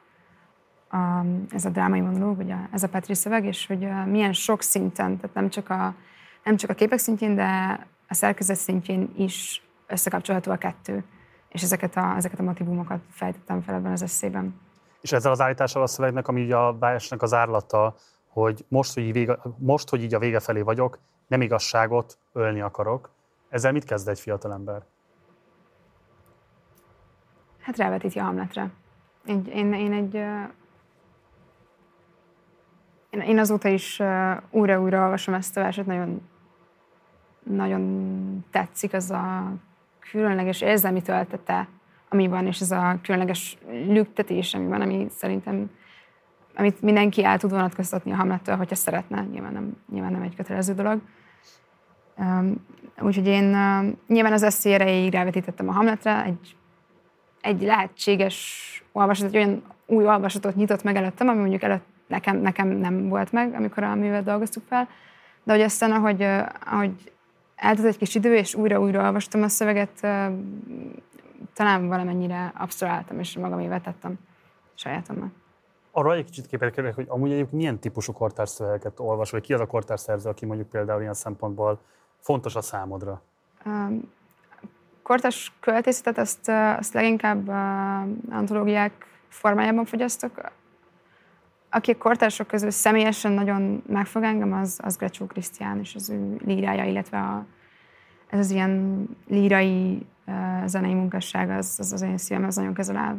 a, 0.90 1.26
ez 1.52 1.66
a 1.66 1.70
drámai 1.70 2.00
monológ, 2.00 2.40
a, 2.40 2.68
ez 2.72 2.84
a 2.84 2.90
Petri 2.90 3.14
szöveg, 3.14 3.46
és 3.46 3.68
hogy 3.68 3.88
milyen 4.06 4.34
sok 4.34 4.62
szinten, 4.62 5.18
tehát 5.20 5.36
nem 5.36 5.50
csak, 5.50 5.70
a, 5.70 5.96
nem 6.44 6.56
csak 6.56 6.70
a 6.70 6.74
képek 6.74 7.00
szintjén, 7.00 7.36
de 7.36 7.80
a 8.08 8.14
szerkezet 8.14 8.58
szintjén 8.58 9.14
is 9.18 9.64
összekapcsolható 9.90 10.52
a 10.52 10.58
kettő. 10.58 11.04
És 11.50 11.64
ezeket 11.64 11.96
a, 11.96 12.14
ezeket 12.16 12.40
a 12.40 12.44
motivumokat 12.44 13.00
fejtettem 13.10 13.62
fel 13.62 13.76
ebben 13.76 13.92
az 13.92 14.02
eszében. 14.02 14.60
És 15.02 15.12
ezzel 15.12 15.32
az 15.32 15.42
állítással 15.42 15.82
a 15.82 15.88
szövegnek, 15.88 16.28
ami 16.28 16.44
ugye 16.44 16.56
a 16.56 16.78
versnek 16.78 17.22
az 17.22 17.34
árlata, 17.34 17.96
hogy 18.28 18.66
most 18.68 18.94
hogy, 18.94 19.12
vége, 19.12 19.38
most, 19.58 19.90
hogy 19.90 20.04
így 20.04 20.14
a 20.14 20.20
vége 20.20 20.40
felé 20.40 20.62
vagyok, 20.62 21.00
nem 21.28 21.42
igazságot 21.42 22.18
ölni 22.34 22.62
akarok. 22.62 23.10
Ezzel 23.50 23.72
mit 23.72 23.84
kezd 23.84 24.08
egy 24.08 24.20
fiatalember? 24.20 24.84
Hát 27.60 27.78
rávetíti 27.78 28.20
a 28.20 28.24
Hamletre. 28.24 28.72
Én, 29.26 29.46
én, 29.46 29.74
én 29.74 29.94
egy... 29.94 30.16
Én, 33.10 33.22
én 33.22 33.40
azóta 33.40 33.68
is 33.68 34.02
újra-újra 34.50 35.04
olvasom 35.04 35.34
ezt 35.34 35.58
a 35.58 35.62
verset, 35.62 35.86
nagyon, 35.86 36.30
nagyon 37.44 38.46
tetszik 38.52 38.94
az 38.94 39.12
a 39.12 39.54
különleges 40.12 40.62
érzelmi 40.62 41.02
töltete, 41.02 41.68
ami 42.10 42.28
van, 42.28 42.46
és 42.46 42.60
ez 42.60 42.72
a 42.72 43.00
különleges 43.04 43.58
lüktetés, 43.70 44.54
ami 44.54 44.68
van, 44.68 44.82
ami 44.82 45.08
szerintem 45.10 45.70
amit 46.56 46.82
mindenki 46.82 47.24
el 47.24 47.38
tud 47.38 47.52
vonatkoztatni 47.52 48.12
a 48.12 48.16
Hamlettől, 48.16 48.56
hogyha 48.56 48.76
szeretne, 48.76 49.22
nyilván 49.22 49.54
nem, 49.54 49.78
nyilván 49.92 50.12
nem 50.12 50.22
egy 50.22 50.36
kötelező 50.36 50.74
dolog. 50.74 51.02
Úgyhogy 53.02 53.28
én 53.28 53.44
nyilván 54.08 54.34
az 54.34 54.44
eszé 54.44 54.74
erejéig 54.74 55.12
rávetítettem 55.12 55.70
a 55.70 55.72
Hamletre, 55.72 56.24
egy, 56.24 56.56
egy 57.42 57.62
lehetséges 57.62 58.84
olvasat, 58.92 59.28
egy 59.28 59.36
olyan 59.36 59.64
új 59.86 60.06
olvasatot 60.06 60.56
nyitott 60.56 60.84
meg 60.84 60.96
előttem, 60.96 61.28
ami 61.28 61.40
mondjuk 61.40 61.62
előtt 61.62 61.86
nekem, 62.08 62.38
nekem 62.38 62.68
nem 62.68 63.10
volt 63.10 63.32
meg, 63.32 63.54
amikor 63.54 63.84
a 63.84 63.96
művet 63.96 64.24
dolgoztuk 64.24 64.64
fel, 64.68 64.88
de 65.44 65.52
hogy 65.52 65.62
aztán, 65.62 65.92
ahogy, 65.92 66.28
ahogy 66.66 67.12
eltelt 67.60 67.88
egy 67.88 67.98
kis 67.98 68.16
idő, 68.16 68.36
és 68.36 68.56
újra-újra 68.56 69.02
olvastam 69.02 69.44
a 69.44 69.48
szöveget, 69.48 70.00
talán 71.54 71.88
valamennyire 71.88 72.54
abszoláltam, 72.58 73.20
és 73.20 73.38
magamével 73.38 73.82
tettem 73.82 74.20
sajátommal. 74.74 75.32
Arra 75.92 76.14
egy 76.14 76.26
kicsit 76.26 76.48
képet 76.48 76.74
kérlek, 76.74 76.96
hogy 76.96 77.06
amúgy 77.10 77.32
egyébként 77.32 77.54
milyen 77.54 77.80
típusú 77.80 78.14
kortárs 78.14 78.50
szövegeket 78.50 79.00
olvas, 79.00 79.32
vagy 79.32 79.42
ki 79.42 79.54
az 79.54 79.60
a 79.60 79.66
kortárs 79.66 80.02
szerző, 80.02 80.30
aki 80.30 80.46
mondjuk 80.46 80.70
például 80.70 81.02
ilyen 81.02 81.14
szempontból 81.14 81.80
fontos 82.20 82.56
a 82.56 82.62
számodra? 82.62 83.22
Um, 83.66 84.12
kortárs 85.04 85.54
költészetet 85.60 86.18
azt, 86.18 86.50
azt 86.78 86.94
leginkább 86.94 87.48
uh, 87.48 88.36
antológiák 88.36 89.06
formájában 89.28 89.86
fogyasztok. 89.86 90.52
Aki 91.70 91.92
a 91.92 91.98
kortársok 91.98 92.48
közül 92.48 92.70
személyesen 92.70 93.32
nagyon 93.32 93.84
megfog 93.88 94.24
engem, 94.24 94.54
az, 94.54 94.80
az 94.84 94.98
Grecsó 94.98 95.26
Krisztián 95.26 95.80
és 95.80 95.96
az 95.96 96.10
ő 96.10 96.38
lírája, 96.46 96.84
illetve 96.84 97.18
a, 97.18 97.46
ez 98.30 98.40
az 98.40 98.52
ilyen 98.52 99.06
lírai 99.28 100.06
uh, 100.28 100.66
zenei 100.66 100.94
munkasság, 100.94 101.50
az, 101.50 101.76
az 101.78 101.94
az 101.94 102.02
én 102.02 102.18
szívem, 102.18 102.44
az 102.44 102.56
nagyon 102.56 102.74
közel 102.74 102.98
áll. 102.98 103.18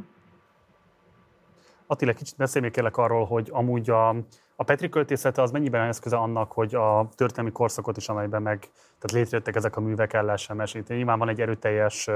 Attila, 1.90 2.12
kicsit 2.12 2.36
beszélj 2.36 2.64
még 2.64 2.74
kérlek 2.74 2.96
arról, 2.96 3.26
hogy 3.26 3.48
amúgy 3.52 3.90
a, 3.90 4.08
a 4.56 4.64
Petri 4.64 4.88
költészete 4.88 5.42
az 5.42 5.50
mennyiben 5.50 5.88
eszköze 5.88 6.16
annak, 6.16 6.52
hogy 6.52 6.74
a 6.74 7.08
történelmi 7.14 7.52
korszakot 7.52 7.96
is, 7.96 8.08
amelyben 8.08 8.42
meg 8.42 8.58
tehát 8.98 9.12
létrejöttek 9.12 9.56
ezek 9.56 9.76
a 9.76 9.80
művek, 9.80 10.12
el 10.12 10.24
lehessen 10.24 10.56
mesélni. 10.56 10.94
Nyilván 10.94 11.18
van 11.18 11.28
egy 11.28 11.40
erőteljes 11.40 12.08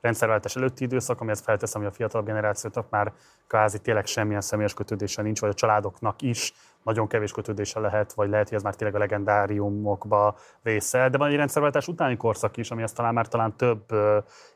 rendszerváltás 0.00 0.56
előtti 0.56 0.84
időszak, 0.84 1.20
amihez 1.20 1.40
felteszem, 1.40 1.80
hogy 1.82 1.90
a 1.90 1.94
fiatal 1.94 2.22
generációknak 2.22 2.90
már 2.90 3.12
kvázi 3.46 3.78
tényleg 3.78 4.06
semmilyen 4.06 4.40
személyes 4.40 4.74
kötődése 4.74 5.22
nincs, 5.22 5.40
vagy 5.40 5.50
a 5.50 5.54
családoknak 5.54 6.22
is 6.22 6.52
nagyon 6.82 7.06
kevés 7.06 7.32
kötődése 7.32 7.80
lehet, 7.80 8.12
vagy 8.12 8.28
lehet, 8.28 8.48
hogy 8.48 8.56
ez 8.56 8.62
már 8.62 8.74
tényleg 8.74 8.96
a 8.96 9.00
legendáriumokba 9.00 10.36
vésze. 10.62 11.08
De 11.08 11.18
van 11.18 11.28
egy 11.28 11.36
rendszerváltás 11.36 11.88
utáni 11.88 12.16
korszak 12.16 12.56
is, 12.56 12.70
amihez 12.70 12.92
talán 12.92 13.14
már 13.14 13.28
talán 13.28 13.56
több 13.56 13.84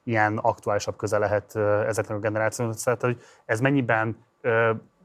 ilyen 0.03 0.37
aktuálisabb 0.37 0.97
köze 0.97 1.19
lehet 1.19 1.57
ezeknek 1.87 2.17
a 2.17 2.21
generációknak. 2.21 2.79
Tehát, 2.79 3.03
hogy 3.03 3.21
ez 3.45 3.61
mennyiben 3.61 4.17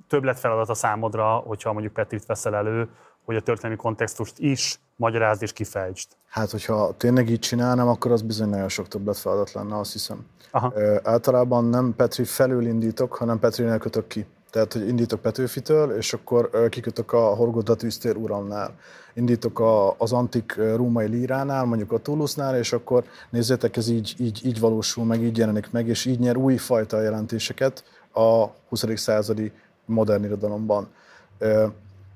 többlet 0.08 0.46
a 0.46 0.74
számodra, 0.74 1.36
hogyha 1.36 1.74
mondjuk 1.74 1.94
Petrit 1.94 2.26
veszel 2.26 2.56
elő, 2.56 2.90
hogy 3.26 3.36
a 3.36 3.42
történelmi 3.42 3.78
kontextust 3.78 4.40
is 4.40 4.80
magyarázd 4.96 5.42
és 5.42 5.54
kifejtsd? 5.54 6.08
Hát, 6.28 6.52
hogyha 6.52 6.94
tényleg 6.98 7.30
így 7.30 7.40
csinálnám, 7.40 7.88
akkor 7.88 8.12
az 8.12 8.22
bizony 8.22 8.50
nagyon 8.50 8.70
sok 8.70 8.88
többlet 8.88 9.18
feladat 9.18 9.52
lenne, 9.52 9.78
azt 9.78 9.92
hiszem. 9.92 10.26
Aha. 10.52 10.72
Ö, 10.76 10.96
általában 11.04 11.66
nem 11.66 11.94
Petri 11.96 12.24
felül 12.24 12.66
indítok, 12.66 13.16
hanem 13.16 13.40
Petrinél 13.40 13.78
kötök 13.78 14.08
ki. 14.08 14.26
Tehát, 14.50 14.74
hogy 14.74 14.88
indítok 14.88 15.22
Petőfitől, 15.22 15.92
és 15.92 16.14
akkor 16.14 16.50
kikötök 16.70 17.14
a 17.14 17.20
Horgoda 17.20 17.76
tűztér 17.76 18.16
uramnál. 18.16 18.76
Indítok 19.14 19.60
a, 19.60 19.96
az 19.98 20.14
antik 20.14 20.56
római 20.76 21.08
líránál, 21.08 21.66
mondjuk 21.66 21.92
a 21.92 21.98
Tulusnál, 21.98 22.58
és 22.58 22.74
akkor 22.74 23.04
nézzétek, 23.30 23.78
ez 23.78 23.88
így, 23.88 24.16
így, 24.18 24.46
így 24.46 24.60
valósul 24.60 25.06
meg, 25.06 25.22
így 25.22 25.38
jelenik 25.38 25.72
meg, 25.72 25.88
és 25.88 26.06
így 26.06 26.20
nyer 26.20 26.38
új 26.38 26.58
fajta 26.58 27.02
jelentéseket 27.02 27.84
a 28.14 28.46
20. 28.70 28.84
századi 28.96 29.52
modern 29.86 30.24
irodalomban. 30.24 30.88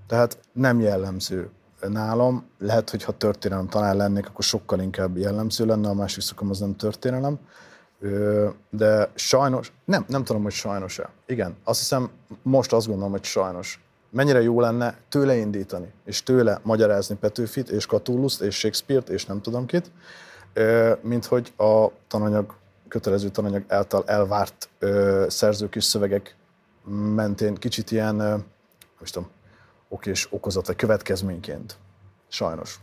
Tehát 0.07 0.37
nem 0.51 0.79
jellemző 0.79 1.49
nálam. 1.87 2.45
Lehet, 2.59 2.89
hogy 2.89 3.03
ha 3.03 3.11
történelem 3.11 3.67
tanár 3.67 3.95
lennék, 3.95 4.27
akkor 4.27 4.43
sokkal 4.43 4.79
inkább 4.79 5.17
jellemző 5.17 5.65
lenne, 5.65 5.89
a 5.89 5.93
másik 5.93 6.23
szakom 6.23 6.49
az 6.49 6.59
nem 6.59 6.75
történelem. 6.75 7.39
De 8.69 9.11
sajnos, 9.15 9.73
nem, 9.85 10.05
nem 10.07 10.23
tudom, 10.23 10.43
hogy 10.43 10.51
sajnos-e. 10.51 11.09
Igen, 11.25 11.55
azt 11.63 11.79
hiszem, 11.79 12.09
most 12.41 12.73
azt 12.73 12.87
gondolom, 12.87 13.11
hogy 13.11 13.23
sajnos. 13.23 13.81
Mennyire 14.09 14.41
jó 14.41 14.59
lenne 14.59 14.97
tőle 15.09 15.35
indítani, 15.35 15.91
és 16.05 16.23
tőle 16.23 16.59
magyarázni 16.63 17.15
Petőfit, 17.15 17.69
és 17.69 17.85
Catulluszt, 17.85 18.41
és 18.41 18.55
Shakespeare-t, 18.55 19.09
és 19.09 19.25
nem 19.25 19.41
tudom 19.41 19.65
kit, 19.65 19.91
mint 21.01 21.25
hogy 21.25 21.53
a 21.57 21.87
tananyag, 22.07 22.53
kötelező 22.93 23.29
tananyag 23.29 23.63
által 23.67 24.03
elvárt 24.05 24.69
szerzők 25.27 25.75
és 25.75 25.83
szövegek 25.83 26.35
mentén 27.15 27.55
kicsit 27.55 27.91
ilyen, 27.91 28.15
nem 28.15 28.45
tudom, 29.11 29.29
ok 29.87 30.05
és 30.05 30.27
okozat, 30.31 30.67
vagy 30.67 30.75
következményként 30.75 31.77
Sajnos. 32.27 32.79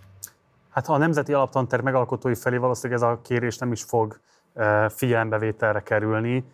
Hát 0.71 0.89
a 0.89 0.97
Nemzeti 0.97 1.33
Alaptanterv 1.33 1.83
megalkotói 1.85 2.35
felé 2.35 2.57
valószínűleg 2.57 3.03
ez 3.03 3.09
a 3.09 3.21
kérés 3.23 3.59
nem 3.59 3.73
is 3.73 3.83
fog 3.83 4.21
eh, 4.55 4.89
figyelembevételre 4.89 5.83
kerülni. 5.83 6.45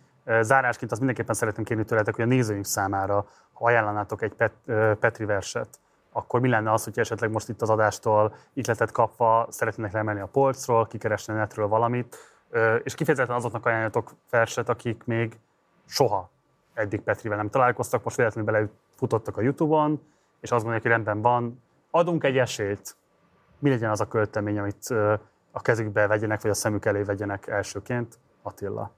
Zárásként 0.41 0.91
azt 0.91 0.99
mindenképpen 0.99 1.35
szeretném 1.35 1.65
kérni 1.65 1.83
tőletek, 1.83 2.15
hogy 2.15 2.23
a 2.23 2.27
nézőink 2.27 2.65
számára, 2.65 3.27
ha 3.53 3.65
ajánlanátok 3.65 4.21
egy 4.21 4.33
Pet, 4.33 4.53
eh, 4.65 4.95
Petri 4.95 5.25
verset, 5.25 5.79
akkor 6.11 6.39
mi 6.39 6.49
lenne 6.49 6.71
az, 6.71 6.83
hogy 6.83 6.99
esetleg 6.99 7.31
most 7.31 7.49
itt 7.49 7.61
az 7.61 7.69
adástól 7.69 8.35
ihletet 8.53 8.91
kapva 8.91 9.47
szeretnének 9.49 9.91
lemenni 9.91 10.19
a 10.19 10.25
polcról, 10.25 10.87
kikeresni 10.87 11.33
a 11.33 11.37
netről 11.37 11.67
valamit, 11.67 12.17
Ö, 12.17 12.36
és 12.83 12.95
kifejezetten 12.95 13.35
azoknak 13.35 13.65
ajánlatok 13.65 14.11
verset, 14.29 14.69
akik 14.69 15.03
még 15.05 15.39
soha 15.85 16.29
eddig 16.73 17.01
Petrivel 17.01 17.37
nem 17.37 17.49
találkoztak, 17.49 18.03
most 18.03 18.15
véletlenül 18.17 18.51
belefutottak 18.51 19.37
a 19.37 19.41
Youtube-on, 19.41 20.01
és 20.39 20.51
azt 20.51 20.61
mondják, 20.61 20.81
hogy 20.81 20.91
rendben 20.91 21.21
van, 21.21 21.61
adunk 21.91 22.23
egy 22.23 22.37
esélyt, 22.37 22.95
mi 23.59 23.69
legyen 23.69 23.89
az 23.89 24.01
a 24.01 24.07
költemény, 24.07 24.59
amit 24.59 24.89
a 25.51 25.61
kezükbe 25.61 26.07
vegyenek, 26.07 26.41
vagy 26.41 26.51
a 26.51 26.53
szemük 26.53 26.85
elé 26.85 27.01
vegyenek 27.01 27.47
elsőként, 27.47 28.19
Attila. 28.41 28.91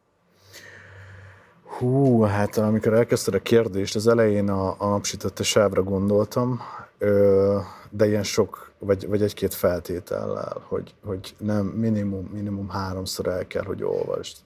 Hú, 1.63 2.21
hát 2.21 2.57
amikor 2.57 2.93
elkezdted 2.93 3.33
a 3.33 3.41
kérdést, 3.41 3.95
az 3.95 4.07
elején 4.07 4.49
a, 4.49 4.75
a 4.77 4.89
napsütötte 4.89 5.43
sávra 5.43 5.83
gondoltam, 5.83 6.59
ö, 6.97 7.59
de 7.89 8.07
ilyen 8.07 8.23
sok, 8.23 8.71
vagy, 8.79 9.07
vagy 9.07 9.21
egy-két 9.21 9.53
feltétellel, 9.53 10.61
hogy, 10.67 10.95
hogy 11.03 11.35
nem 11.37 11.65
minimum, 11.65 12.25
minimum 12.25 12.69
háromszor 12.69 13.27
el 13.27 13.47
kell, 13.47 13.63
hogy 13.63 13.83
olvasd. 13.83 14.37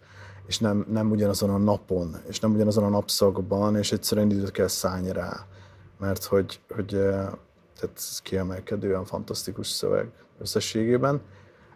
És 0.48 0.60
nem, 0.60 0.86
nem 0.90 1.12
ugyanazon 1.12 1.50
a 1.50 1.58
napon, 1.58 2.16
és 2.28 2.40
nem 2.40 2.54
ugyanazon 2.54 2.84
a 2.84 2.90
napszakban, 2.90 3.76
és 3.76 3.92
egyszerűen 3.92 4.30
időt 4.30 4.52
kell 4.52 4.68
szállni 4.68 5.12
rá. 5.12 5.46
Mert 6.00 6.24
hogy, 6.24 6.60
hogy 6.70 6.94
ö, 6.94 7.10
tehát 7.80 7.96
ez 7.96 8.20
kiemelkedően 8.22 9.06
fantasztikus 9.06 9.68
szöveg 9.68 10.12
összességében. 10.40 11.22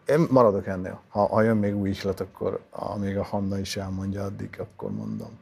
Én 0.07 0.27
maradok 0.29 0.67
ennél. 0.67 1.01
Ha, 1.09 1.27
ha 1.27 1.41
jön 1.41 1.57
még 1.57 1.75
új 1.75 1.89
ihlet, 1.89 2.19
akkor 2.19 2.59
amíg 2.71 3.17
a 3.17 3.23
Hanna 3.23 3.57
is 3.57 3.77
elmondja 3.77 4.23
addig, 4.23 4.55
akkor 4.59 4.91
mondom. 4.91 5.39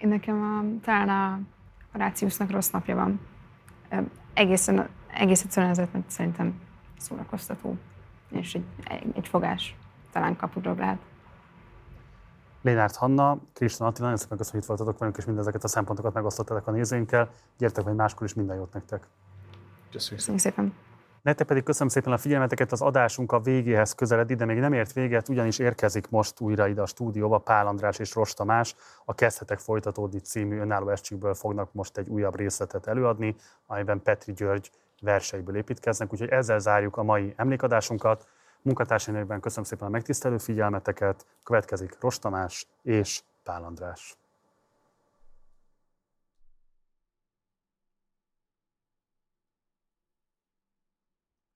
Én 0.00 0.08
nekem 0.08 0.42
a, 0.42 0.84
talán 0.84 1.08
a 1.08 1.40
Horáciusnak 1.92 2.50
rossz 2.50 2.70
napja 2.70 2.94
van. 2.94 3.20
Egészen, 4.34 4.88
egész 5.14 5.42
egyszerűen 5.42 5.70
ezért, 5.72 5.92
mert 5.92 6.10
szerintem 6.10 6.60
szórakoztató. 6.98 7.76
És 8.30 8.54
egy, 8.54 8.64
egy, 9.14 9.28
fogás 9.28 9.76
talán 10.12 10.36
kapudról 10.36 10.74
lehet. 10.74 10.98
Lénárt 12.62 12.96
Hanna, 12.96 13.38
Kristina 13.52 13.88
Attila, 13.88 14.04
nagyon 14.04 14.18
szépen 14.18 14.36
köszönjük, 14.36 14.66
hogy 14.66 14.74
itt 14.74 14.78
voltatok 14.78 14.98
velünk, 14.98 15.16
és 15.16 15.24
mindezeket 15.24 15.64
a 15.64 15.68
szempontokat 15.68 16.14
megosztottatok 16.14 16.66
a 16.66 16.70
nézőinkkel. 16.70 17.30
Gyertek 17.58 17.84
majd 17.84 17.96
máskor 17.96 18.26
is, 18.26 18.34
minden 18.34 18.56
jót 18.56 18.72
nektek. 18.72 19.06
Köszönjük 19.90 20.40
szépen. 20.40 20.74
Nektek 21.22 21.46
pedig 21.46 21.62
köszönöm 21.62 21.88
szépen 21.88 22.12
a 22.12 22.18
figyelmeteket, 22.18 22.72
az 22.72 22.80
adásunk 22.80 23.32
a 23.32 23.40
végéhez 23.40 23.92
közeled, 23.92 24.32
de 24.32 24.44
még 24.44 24.58
nem 24.58 24.72
ért 24.72 24.92
véget, 24.92 25.28
ugyanis 25.28 25.58
érkezik 25.58 26.10
most 26.10 26.40
újra 26.40 26.68
ide 26.68 26.82
a 26.82 26.86
stúdióba 26.86 27.38
Pál 27.38 27.66
András 27.66 27.98
és 27.98 28.14
Rost 28.14 28.36
Tamás. 28.36 28.74
A 29.04 29.14
Kezdhetek 29.14 29.58
folytatódni 29.58 30.18
című 30.18 30.58
önálló 30.58 30.88
estjükből 30.88 31.34
fognak 31.34 31.72
most 31.72 31.98
egy 31.98 32.08
újabb 32.08 32.36
részletet 32.36 32.86
előadni, 32.86 33.36
amiben 33.66 34.02
Petri 34.02 34.32
György 34.32 34.70
verseiből 35.02 35.56
építkeznek, 35.56 36.12
úgyhogy 36.12 36.28
ezzel 36.28 36.58
zárjuk 36.58 36.96
a 36.96 37.02
mai 37.02 37.34
emlékadásunkat. 37.36 38.28
Munkatársaimban 38.62 39.40
köszönöm 39.40 39.64
szépen 39.64 39.86
a 39.86 39.90
megtisztelő 39.90 40.38
figyelmeteket, 40.38 41.26
következik 41.42 42.00
Rost 42.00 42.20
Tamás 42.20 42.66
és 42.82 43.22
Pál 43.42 43.64
András. 43.64 44.16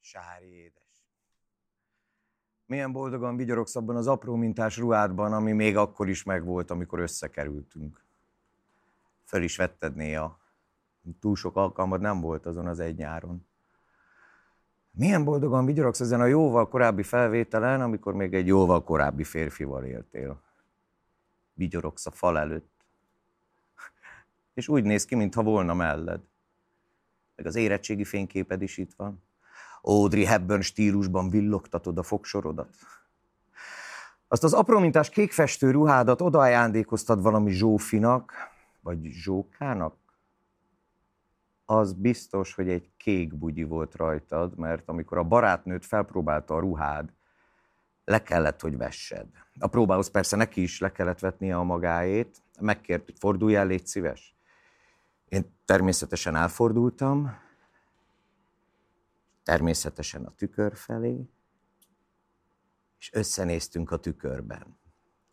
Sári 0.01 0.55
édes. 0.55 0.83
Milyen 2.67 2.93
boldogan 2.93 3.37
vigyorogsz 3.37 3.77
abban 3.77 3.97
az 3.97 4.07
apró 4.07 4.35
mintás 4.35 4.77
ruhádban, 4.77 5.33
ami 5.33 5.53
még 5.53 5.77
akkor 5.77 6.09
is 6.09 6.23
megvolt, 6.23 6.71
amikor 6.71 6.99
összekerültünk. 6.99 8.05
Föl 9.25 9.43
is 9.43 9.57
vetted 9.57 9.95
néha. 9.95 10.39
Túl 11.21 11.37
sok 11.37 11.57
alkalmad 11.57 12.01
nem 12.01 12.21
volt 12.21 12.47
azon 12.47 12.67
az 12.67 12.81
egy 12.81 12.97
nyáron. 12.97 13.47
Milyen 14.91 15.25
boldogan 15.25 15.65
vigyorogsz 15.65 16.01
ezen 16.01 16.21
a 16.21 16.27
jóval 16.27 16.69
korábbi 16.69 17.03
felvételen, 17.03 17.81
amikor 17.81 18.15
még 18.15 18.35
egy 18.35 18.47
jóval 18.47 18.85
korábbi 18.85 19.25
férfival 19.25 19.85
éltél. 19.85 20.43
Vigyorogsz 21.53 22.07
a 22.07 22.11
fal 22.11 22.39
előtt. 22.39 22.85
És 24.55 24.69
úgy 24.69 24.85
néz 24.85 25.05
ki, 25.05 25.15
mintha 25.15 25.43
volna 25.43 25.75
melled. 25.75 26.21
Meg 27.37 27.47
az 27.47 27.55
érettségi 27.55 28.05
fényképed 28.05 28.63
is 28.63 28.79
itt 28.79 28.95
van. 28.97 29.23
Audrey 29.83 30.25
Hepburn 30.25 30.61
stílusban 30.61 31.31
villogtatod 31.31 31.99
a 31.99 32.03
fogsorodat. 32.03 32.69
Azt 34.29 34.45
az 34.45 34.53
aprómintás 34.53 35.09
kékfestő 35.09 35.71
ruhádat 35.71 36.21
oda 36.21 36.39
ajándékoztad 36.39 37.23
valami 37.23 37.51
Zsófinak, 37.51 38.33
vagy 38.81 39.05
Zsókának? 39.05 40.06
Az 41.69 41.93
biztos, 41.93 42.55
hogy 42.55 42.69
egy 42.69 42.91
kék 42.97 43.35
bugyi 43.35 43.63
volt 43.63 43.95
rajtad, 43.95 44.59
mert 44.59 44.89
amikor 44.89 45.19
a 45.19 45.25
barátnőt 45.25 45.87
felpróbálta 45.87 46.55
a 46.55 46.59
ruhád, 46.59 47.13
le 48.05 48.23
kellett, 48.23 48.61
hogy 48.61 48.77
vessed. 48.77 49.27
A 49.59 49.67
próbához 49.67 50.11
persze 50.11 50.37
neki 50.37 50.63
is 50.63 50.81
le 50.81 50.93
kellett 50.93 51.19
vetnie 51.19 51.57
a 51.57 51.63
magáét, 51.63 52.43
megkért, 52.61 53.05
hogy 53.05 53.15
forduljál, 53.19 53.67
légy 53.67 53.87
szíves. 53.87 54.37
Én 55.29 55.57
természetesen 55.65 56.37
elfordultam, 56.37 57.37
természetesen 59.43 60.25
a 60.25 60.35
tükör 60.35 60.77
felé, 60.77 61.29
és 62.99 63.13
összenéztünk 63.13 63.91
a 63.91 63.97
tükörben. 63.97 64.79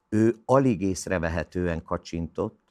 Ő 0.09 0.35
alig 0.45 0.81
észrevehetően 0.81 1.83
kacsintott, 1.83 2.62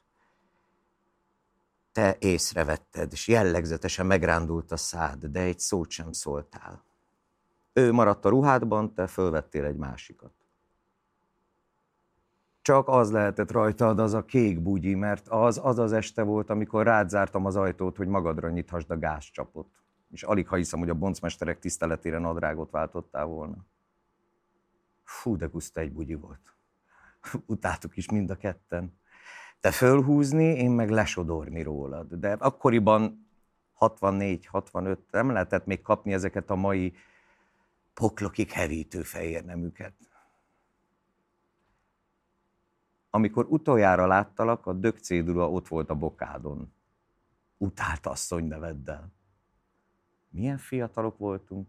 te 1.92 2.16
észrevetted, 2.18 3.12
és 3.12 3.28
jellegzetesen 3.28 4.06
megrándult 4.06 4.72
a 4.72 4.76
szád, 4.76 5.24
de 5.24 5.40
egy 5.40 5.58
szót 5.58 5.90
sem 5.90 6.12
szóltál. 6.12 6.84
Ő 7.72 7.92
maradt 7.92 8.24
a 8.24 8.28
ruhádban, 8.28 8.94
te 8.94 9.06
fölvettél 9.06 9.64
egy 9.64 9.76
másikat. 9.76 10.32
Csak 12.62 12.88
az 12.88 13.10
lehetett 13.10 13.50
rajtad 13.50 13.98
az 13.98 14.14
a 14.14 14.24
kék 14.24 14.60
bugyi, 14.60 14.94
mert 14.94 15.28
az 15.28 15.60
az 15.62 15.78
az 15.78 15.92
este 15.92 16.22
volt, 16.22 16.50
amikor 16.50 16.84
rád 16.84 17.08
zártam 17.08 17.46
az 17.46 17.56
ajtót, 17.56 17.96
hogy 17.96 18.06
magadra 18.06 18.50
nyithasd 18.50 18.90
a 18.90 18.98
gázcsapot. 18.98 19.66
És 20.10 20.22
alig 20.22 20.48
ha 20.48 20.56
hiszem, 20.56 20.78
hogy 20.78 20.90
a 20.90 20.94
boncmesterek 20.94 21.58
tiszteletére 21.58 22.18
nadrágot 22.18 22.70
váltottál 22.70 23.24
volna. 23.24 23.66
Fú, 25.04 25.36
de 25.36 25.46
guszta 25.46 25.80
egy 25.80 25.92
bugyi 25.92 26.14
volt. 26.14 26.54
Utáltuk 27.46 27.96
is 27.96 28.10
mind 28.10 28.30
a 28.30 28.36
ketten. 28.36 29.00
Te 29.62 29.70
fölhúzni, 29.70 30.44
én 30.44 30.70
meg 30.70 30.90
lesodorni 30.90 31.62
rólad. 31.62 32.14
De 32.14 32.32
akkoriban 32.32 33.26
64-65 33.80 34.98
nem 35.10 35.30
lehetett 35.30 35.66
még 35.66 35.82
kapni 35.82 36.12
ezeket 36.12 36.50
a 36.50 36.54
mai 36.54 36.94
poklokig 37.94 38.50
herítő 38.50 39.02
fehér 39.02 39.44
nemüket. 39.44 39.92
Amikor 43.10 43.46
utoljára 43.48 44.06
láttalak, 44.06 44.66
a 44.66 44.72
dögcédula 44.72 45.50
ott 45.50 45.68
volt 45.68 45.90
a 45.90 45.94
bokádon. 45.94 46.72
Utált 47.56 48.06
asszony 48.06 48.44
neveddel. 48.44 49.12
Milyen 50.30 50.58
fiatalok 50.58 51.18
voltunk. 51.18 51.68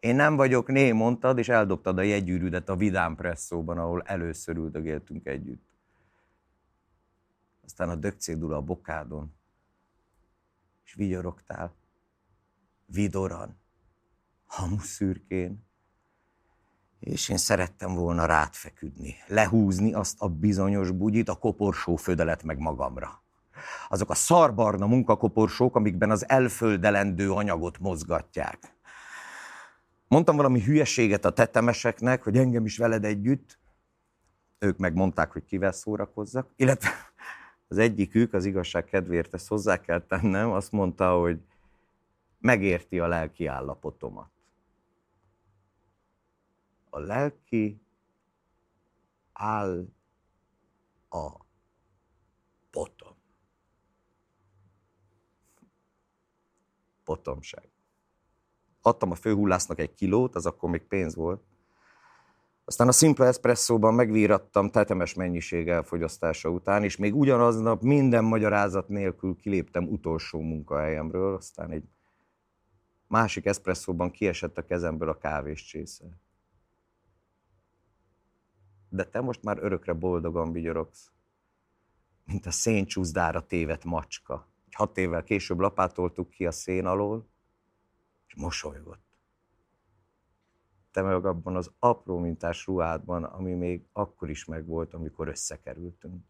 Én 0.00 0.14
nem 0.14 0.36
vagyok 0.36 0.68
né, 0.68 0.92
mondtad, 0.92 1.38
és 1.38 1.48
eldobtad 1.48 1.98
a 1.98 2.02
jegyűrűdet 2.02 2.68
a 2.68 2.76
Vidám 2.76 3.14
presszóban, 3.14 3.78
ahol 3.78 4.02
először 4.02 4.56
üldögéltünk 4.56 5.26
együtt. 5.26 5.73
Aztán 7.64 7.88
a 7.88 7.94
dögcédula 7.94 8.56
a 8.56 8.60
bokádon, 8.60 9.34
és 10.84 10.94
vigyorogtál. 10.94 11.74
Vidoran, 12.86 13.58
hamuszürkén, 14.46 15.64
és 17.00 17.28
én 17.28 17.36
szerettem 17.36 17.94
volna 17.94 18.26
rád 18.26 18.52
feküdni, 18.52 19.14
lehúzni 19.26 19.92
azt 19.92 20.20
a 20.20 20.28
bizonyos 20.28 20.90
bugyit, 20.90 21.28
a 21.28 21.34
koporsó 21.34 21.96
födelet 21.96 22.42
meg 22.42 22.58
magamra. 22.58 23.22
Azok 23.88 24.10
a 24.10 24.14
szarbarna 24.14 24.86
munkakoporsók, 24.86 25.76
amikben 25.76 26.10
az 26.10 26.28
elföldelendő 26.28 27.32
anyagot 27.32 27.78
mozgatják. 27.78 28.76
Mondtam 30.08 30.36
valami 30.36 30.62
hülyeséget 30.62 31.24
a 31.24 31.32
tetemeseknek, 31.32 32.22
hogy 32.22 32.36
engem 32.36 32.64
is 32.64 32.78
veled 32.78 33.04
együtt. 33.04 33.58
Ők 34.58 34.78
megmondták, 34.78 35.32
hogy 35.32 35.44
kivel 35.44 35.72
szórakozzak. 35.72 36.50
Illetve 36.56 36.90
az 37.74 37.80
egyikük, 37.80 38.32
az 38.32 38.44
igazság 38.44 38.84
kedvéért 38.84 39.34
ezt 39.34 39.48
hozzá 39.48 39.80
kell 39.80 40.00
tennem, 40.00 40.50
azt 40.50 40.72
mondta, 40.72 41.18
hogy 41.18 41.40
megérti 42.38 42.98
a 43.00 43.06
lelki 43.06 43.46
állapotomat. 43.46 44.30
A 46.90 46.98
lelki 46.98 47.80
áll 49.32 49.86
a 51.08 51.30
potom. 52.70 53.16
Potomság. 57.04 57.68
adtam 58.80 59.10
a 59.10 59.14
főhullásznak 59.14 59.78
egy 59.78 59.94
kilót, 59.94 60.34
az 60.34 60.46
akkor 60.46 60.70
még 60.70 60.82
pénz 60.82 61.14
volt. 61.14 61.42
Aztán 62.66 62.88
a 62.88 62.92
Simple 62.92 63.26
Espresso-ban 63.26 63.94
megvírattam 63.94 64.70
tetemes 64.70 65.14
mennyiség 65.14 65.68
elfogyasztása 65.68 66.48
után, 66.48 66.84
és 66.84 66.96
még 66.96 67.14
ugyanaznap 67.14 67.82
minden 67.82 68.24
magyarázat 68.24 68.88
nélkül 68.88 69.36
kiléptem 69.36 69.88
utolsó 69.88 70.40
munkahelyemről, 70.40 71.34
aztán 71.34 71.70
egy 71.70 71.84
másik 73.06 73.46
eszpresszóban 73.46 74.10
kiesett 74.10 74.58
a 74.58 74.64
kezemből 74.64 75.08
a 75.08 75.18
kávés 75.18 75.64
csésze. 75.64 76.04
De 78.88 79.04
te 79.04 79.20
most 79.20 79.42
már 79.42 79.58
örökre 79.58 79.92
boldogan 79.92 80.52
vigyorogsz, 80.52 81.10
mint 82.24 82.46
a 82.46 82.50
széncsúzdára 82.50 83.46
tévedt 83.46 83.84
macska. 83.84 84.48
Hat 84.70 84.98
évvel 84.98 85.22
később 85.22 85.58
lapátoltuk 85.58 86.30
ki 86.30 86.46
a 86.46 86.50
szén 86.50 86.86
alól, 86.86 87.28
és 88.26 88.34
mosolygott. 88.34 89.03
Te 90.94 91.02
meg 91.02 91.24
abban 91.24 91.56
az 91.56 91.70
apró 91.78 92.18
mintás 92.18 92.66
ruhádban, 92.66 93.24
ami 93.24 93.52
még 93.52 93.84
akkor 93.92 94.30
is 94.30 94.44
megvolt, 94.44 94.94
amikor 94.94 95.28
összekerültünk. 95.28 96.24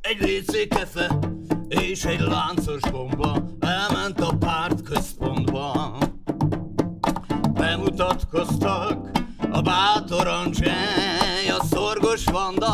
Egy 0.00 0.20
lécé 0.20 0.66
kefe 0.66 1.18
és 1.80 2.04
egy 2.04 2.20
láncos 2.20 2.80
bomba 2.90 3.44
elment 3.60 4.20
a 4.20 4.36
párt 4.36 4.82
központba. 4.82 5.98
Bemutatkoztak 7.52 9.10
a 9.50 9.60
bátor 9.60 10.26
Andrzej, 10.26 11.48
a 11.58 11.64
szorgos 11.64 12.24
Vanda. 12.24 12.70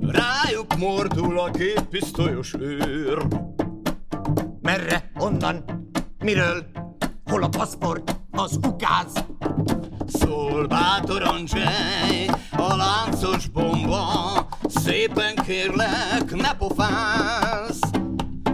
Rájuk 0.00 0.76
mordul 0.78 1.38
a 1.38 1.50
két 1.50 1.82
pisztolyos 1.90 2.54
őr. 2.58 3.26
Merre? 4.62 5.10
Honnan? 5.14 5.64
Miről? 6.18 6.66
Hol 7.24 7.42
a 7.42 7.48
paszport? 7.48 8.16
Az 8.30 8.58
ukáz? 8.66 9.24
Szól 10.06 10.66
bátor 10.66 11.22
Andrzej, 11.22 12.26
a 12.50 12.76
láncos 12.76 13.48
bomba, 13.48 14.46
szépen 14.68 15.34
kérlek, 15.34 16.34
ne 16.34 16.54
pofázz. 16.54 17.80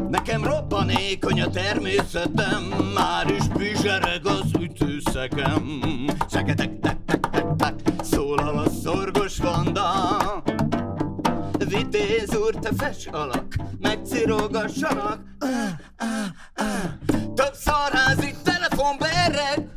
Nekem 0.08 0.44
robbanékony 0.44 1.40
a 1.40 1.50
természetem, 1.50 2.62
már 2.94 3.30
is 3.30 3.48
bizsereg 3.48 4.26
az 4.26 4.50
ütőszekem. 4.60 5.80
Szeketek, 6.28 6.80
tek, 6.80 7.04
tek, 7.04 7.30
tek, 7.30 7.46
tek, 7.56 7.74
szólal 8.02 8.58
a 8.58 8.68
szorgos 8.82 9.38
vanda. 9.38 10.42
Vitéz 11.68 12.36
úr, 12.36 12.54
te 12.54 12.70
fes 12.76 13.06
alak, 13.06 13.54
megcirogassanak. 13.80 15.20
Ah, 15.38 15.48
ah, 15.96 16.26
ah. 16.54 17.10
Több 17.34 17.54
szarházi 17.54 18.34
telefon 18.42 18.96
bereg, 18.98 19.68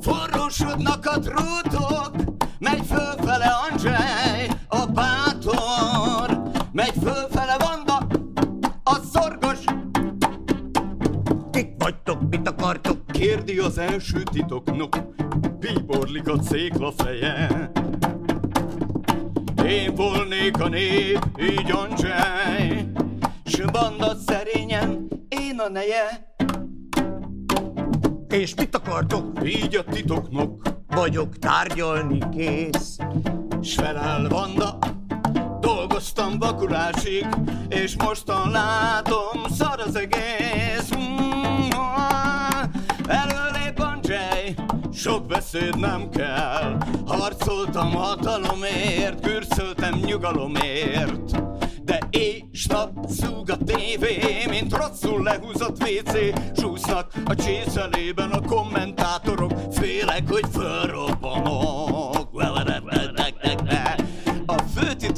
forrósodnak 0.00 1.06
a 1.06 1.18
drótok, 1.18 2.10
megy 2.58 2.86
fölfele 2.86 3.54
Andrzej, 3.70 4.50
a 4.68 4.86
bátor, 4.86 5.31
megy 6.72 6.94
fölfele 7.02 7.56
Vanda, 7.58 8.06
a 8.84 8.94
szorgos. 9.12 9.58
Kik 11.50 11.68
vagytok, 11.78 12.28
mit 12.30 12.48
akartok? 12.48 13.06
Kérdi 13.06 13.58
az 13.58 13.78
első 13.78 14.22
titoknok, 14.22 14.96
bíborlik 15.58 16.28
a 16.28 16.38
cékla 16.38 16.92
feje. 16.92 17.70
Én 19.66 19.94
volnék 19.94 20.60
a 20.60 20.68
nép, 20.68 21.26
így 21.40 21.70
Andrzej, 21.70 22.92
s 23.44 23.62
Vanda 23.72 24.14
szerényen, 24.26 25.08
én 25.28 25.58
a 25.58 25.68
neje. 25.68 26.34
És 28.28 28.54
mit 28.54 28.76
akartok? 28.76 29.38
Így 29.44 29.76
a 29.76 29.84
titoknok 29.84 30.62
vagyok 30.86 31.38
tárgyalni 31.38 32.18
kész. 32.30 32.96
S 33.60 33.74
felel 33.74 34.28
Vanda, 34.28 34.78
dolgoztam 35.62 36.38
vakulásig, 36.38 37.26
és 37.68 37.96
mostan 37.96 38.50
látom, 38.50 39.42
szar 39.58 39.80
az 39.86 39.96
egész. 39.96 40.90
Mm, 40.96 41.68
Előlép 43.06 43.78
Andrzej, 43.78 44.54
sok 44.92 45.26
beszéd 45.26 45.78
nem 45.78 46.08
kell. 46.08 46.76
Harcoltam 47.06 47.92
hatalomért, 47.92 49.20
kürszöltem 49.20 49.94
nyugalomért. 50.04 51.42
De 51.84 51.98
és 52.10 52.66
nap 52.66 52.90
szúg 53.08 53.50
a 53.50 53.56
tévé, 53.56 54.18
mint 54.48 54.76
rosszul 54.76 55.22
lehúzott 55.22 55.82
WC 55.82 56.14
Súsznak 56.60 57.12
a 57.24 57.34
csészelében 57.34 58.30
a 58.30 58.40
kommentátorok 58.40 59.52
Félek, 59.70 60.22
hogy 60.28 60.44
fölrobbanok 60.52 62.11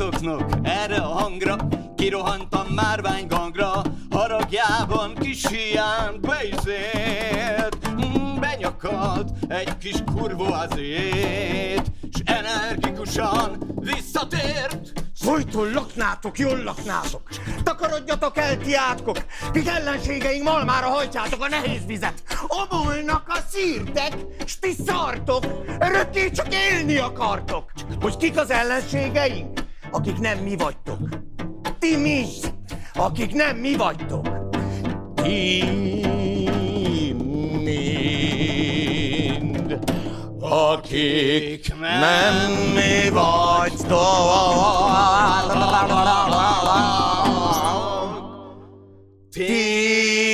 főtitoknok 0.04 0.50
erre 0.62 0.96
a 0.96 1.08
hangra 1.08 1.56
Kirohantam 1.96 2.66
márványgangra 2.66 3.82
Haragjában 4.10 5.14
kis 5.14 5.46
hián 5.46 6.20
beizélt 6.20 7.90
mm, 7.90 8.40
Benyakalt 8.40 9.30
egy 9.48 9.78
kis 9.78 9.96
kurvoazét 10.14 11.90
S 12.12 12.22
energikusan 12.24 13.58
visszatért 13.80 14.92
Folyton 15.14 15.72
laknátok, 15.72 16.38
jól 16.38 16.62
laknátok! 16.62 17.22
Takarodjatok 17.62 18.36
el, 18.36 18.58
ti 18.58 18.74
átkok! 18.74 19.16
Míg 19.52 19.66
ellenségeink 19.66 20.44
malmára 20.44 20.86
hajtjátok 20.86 21.42
a 21.42 21.48
nehéz 21.48 21.86
vizet! 21.86 22.22
Omolnak 22.46 23.28
a 23.28 23.38
szírtek, 23.50 24.12
s 24.44 24.58
ti 24.58 24.74
szartok! 24.86 25.44
Örökké 25.80 26.30
csak 26.30 26.46
élni 26.54 26.96
akartok! 26.96 27.70
Hogy 28.00 28.16
kik 28.16 28.36
az 28.36 28.50
ellenségeink? 28.50 29.64
akik 29.94 30.18
nem 30.18 30.38
mi 30.38 30.56
vagytok. 30.56 30.98
Ti 31.78 31.96
mi, 31.96 32.24
akik 32.94 33.34
nem 33.34 33.56
mi 33.56 33.76
vagytok. 33.76 34.26
Ti 35.14 35.62
mind, 37.64 38.18
akik 40.40 41.74
nem 41.78 42.34
mi 42.74 43.10
vagytok. 43.10 43.92
Ti 49.30 50.33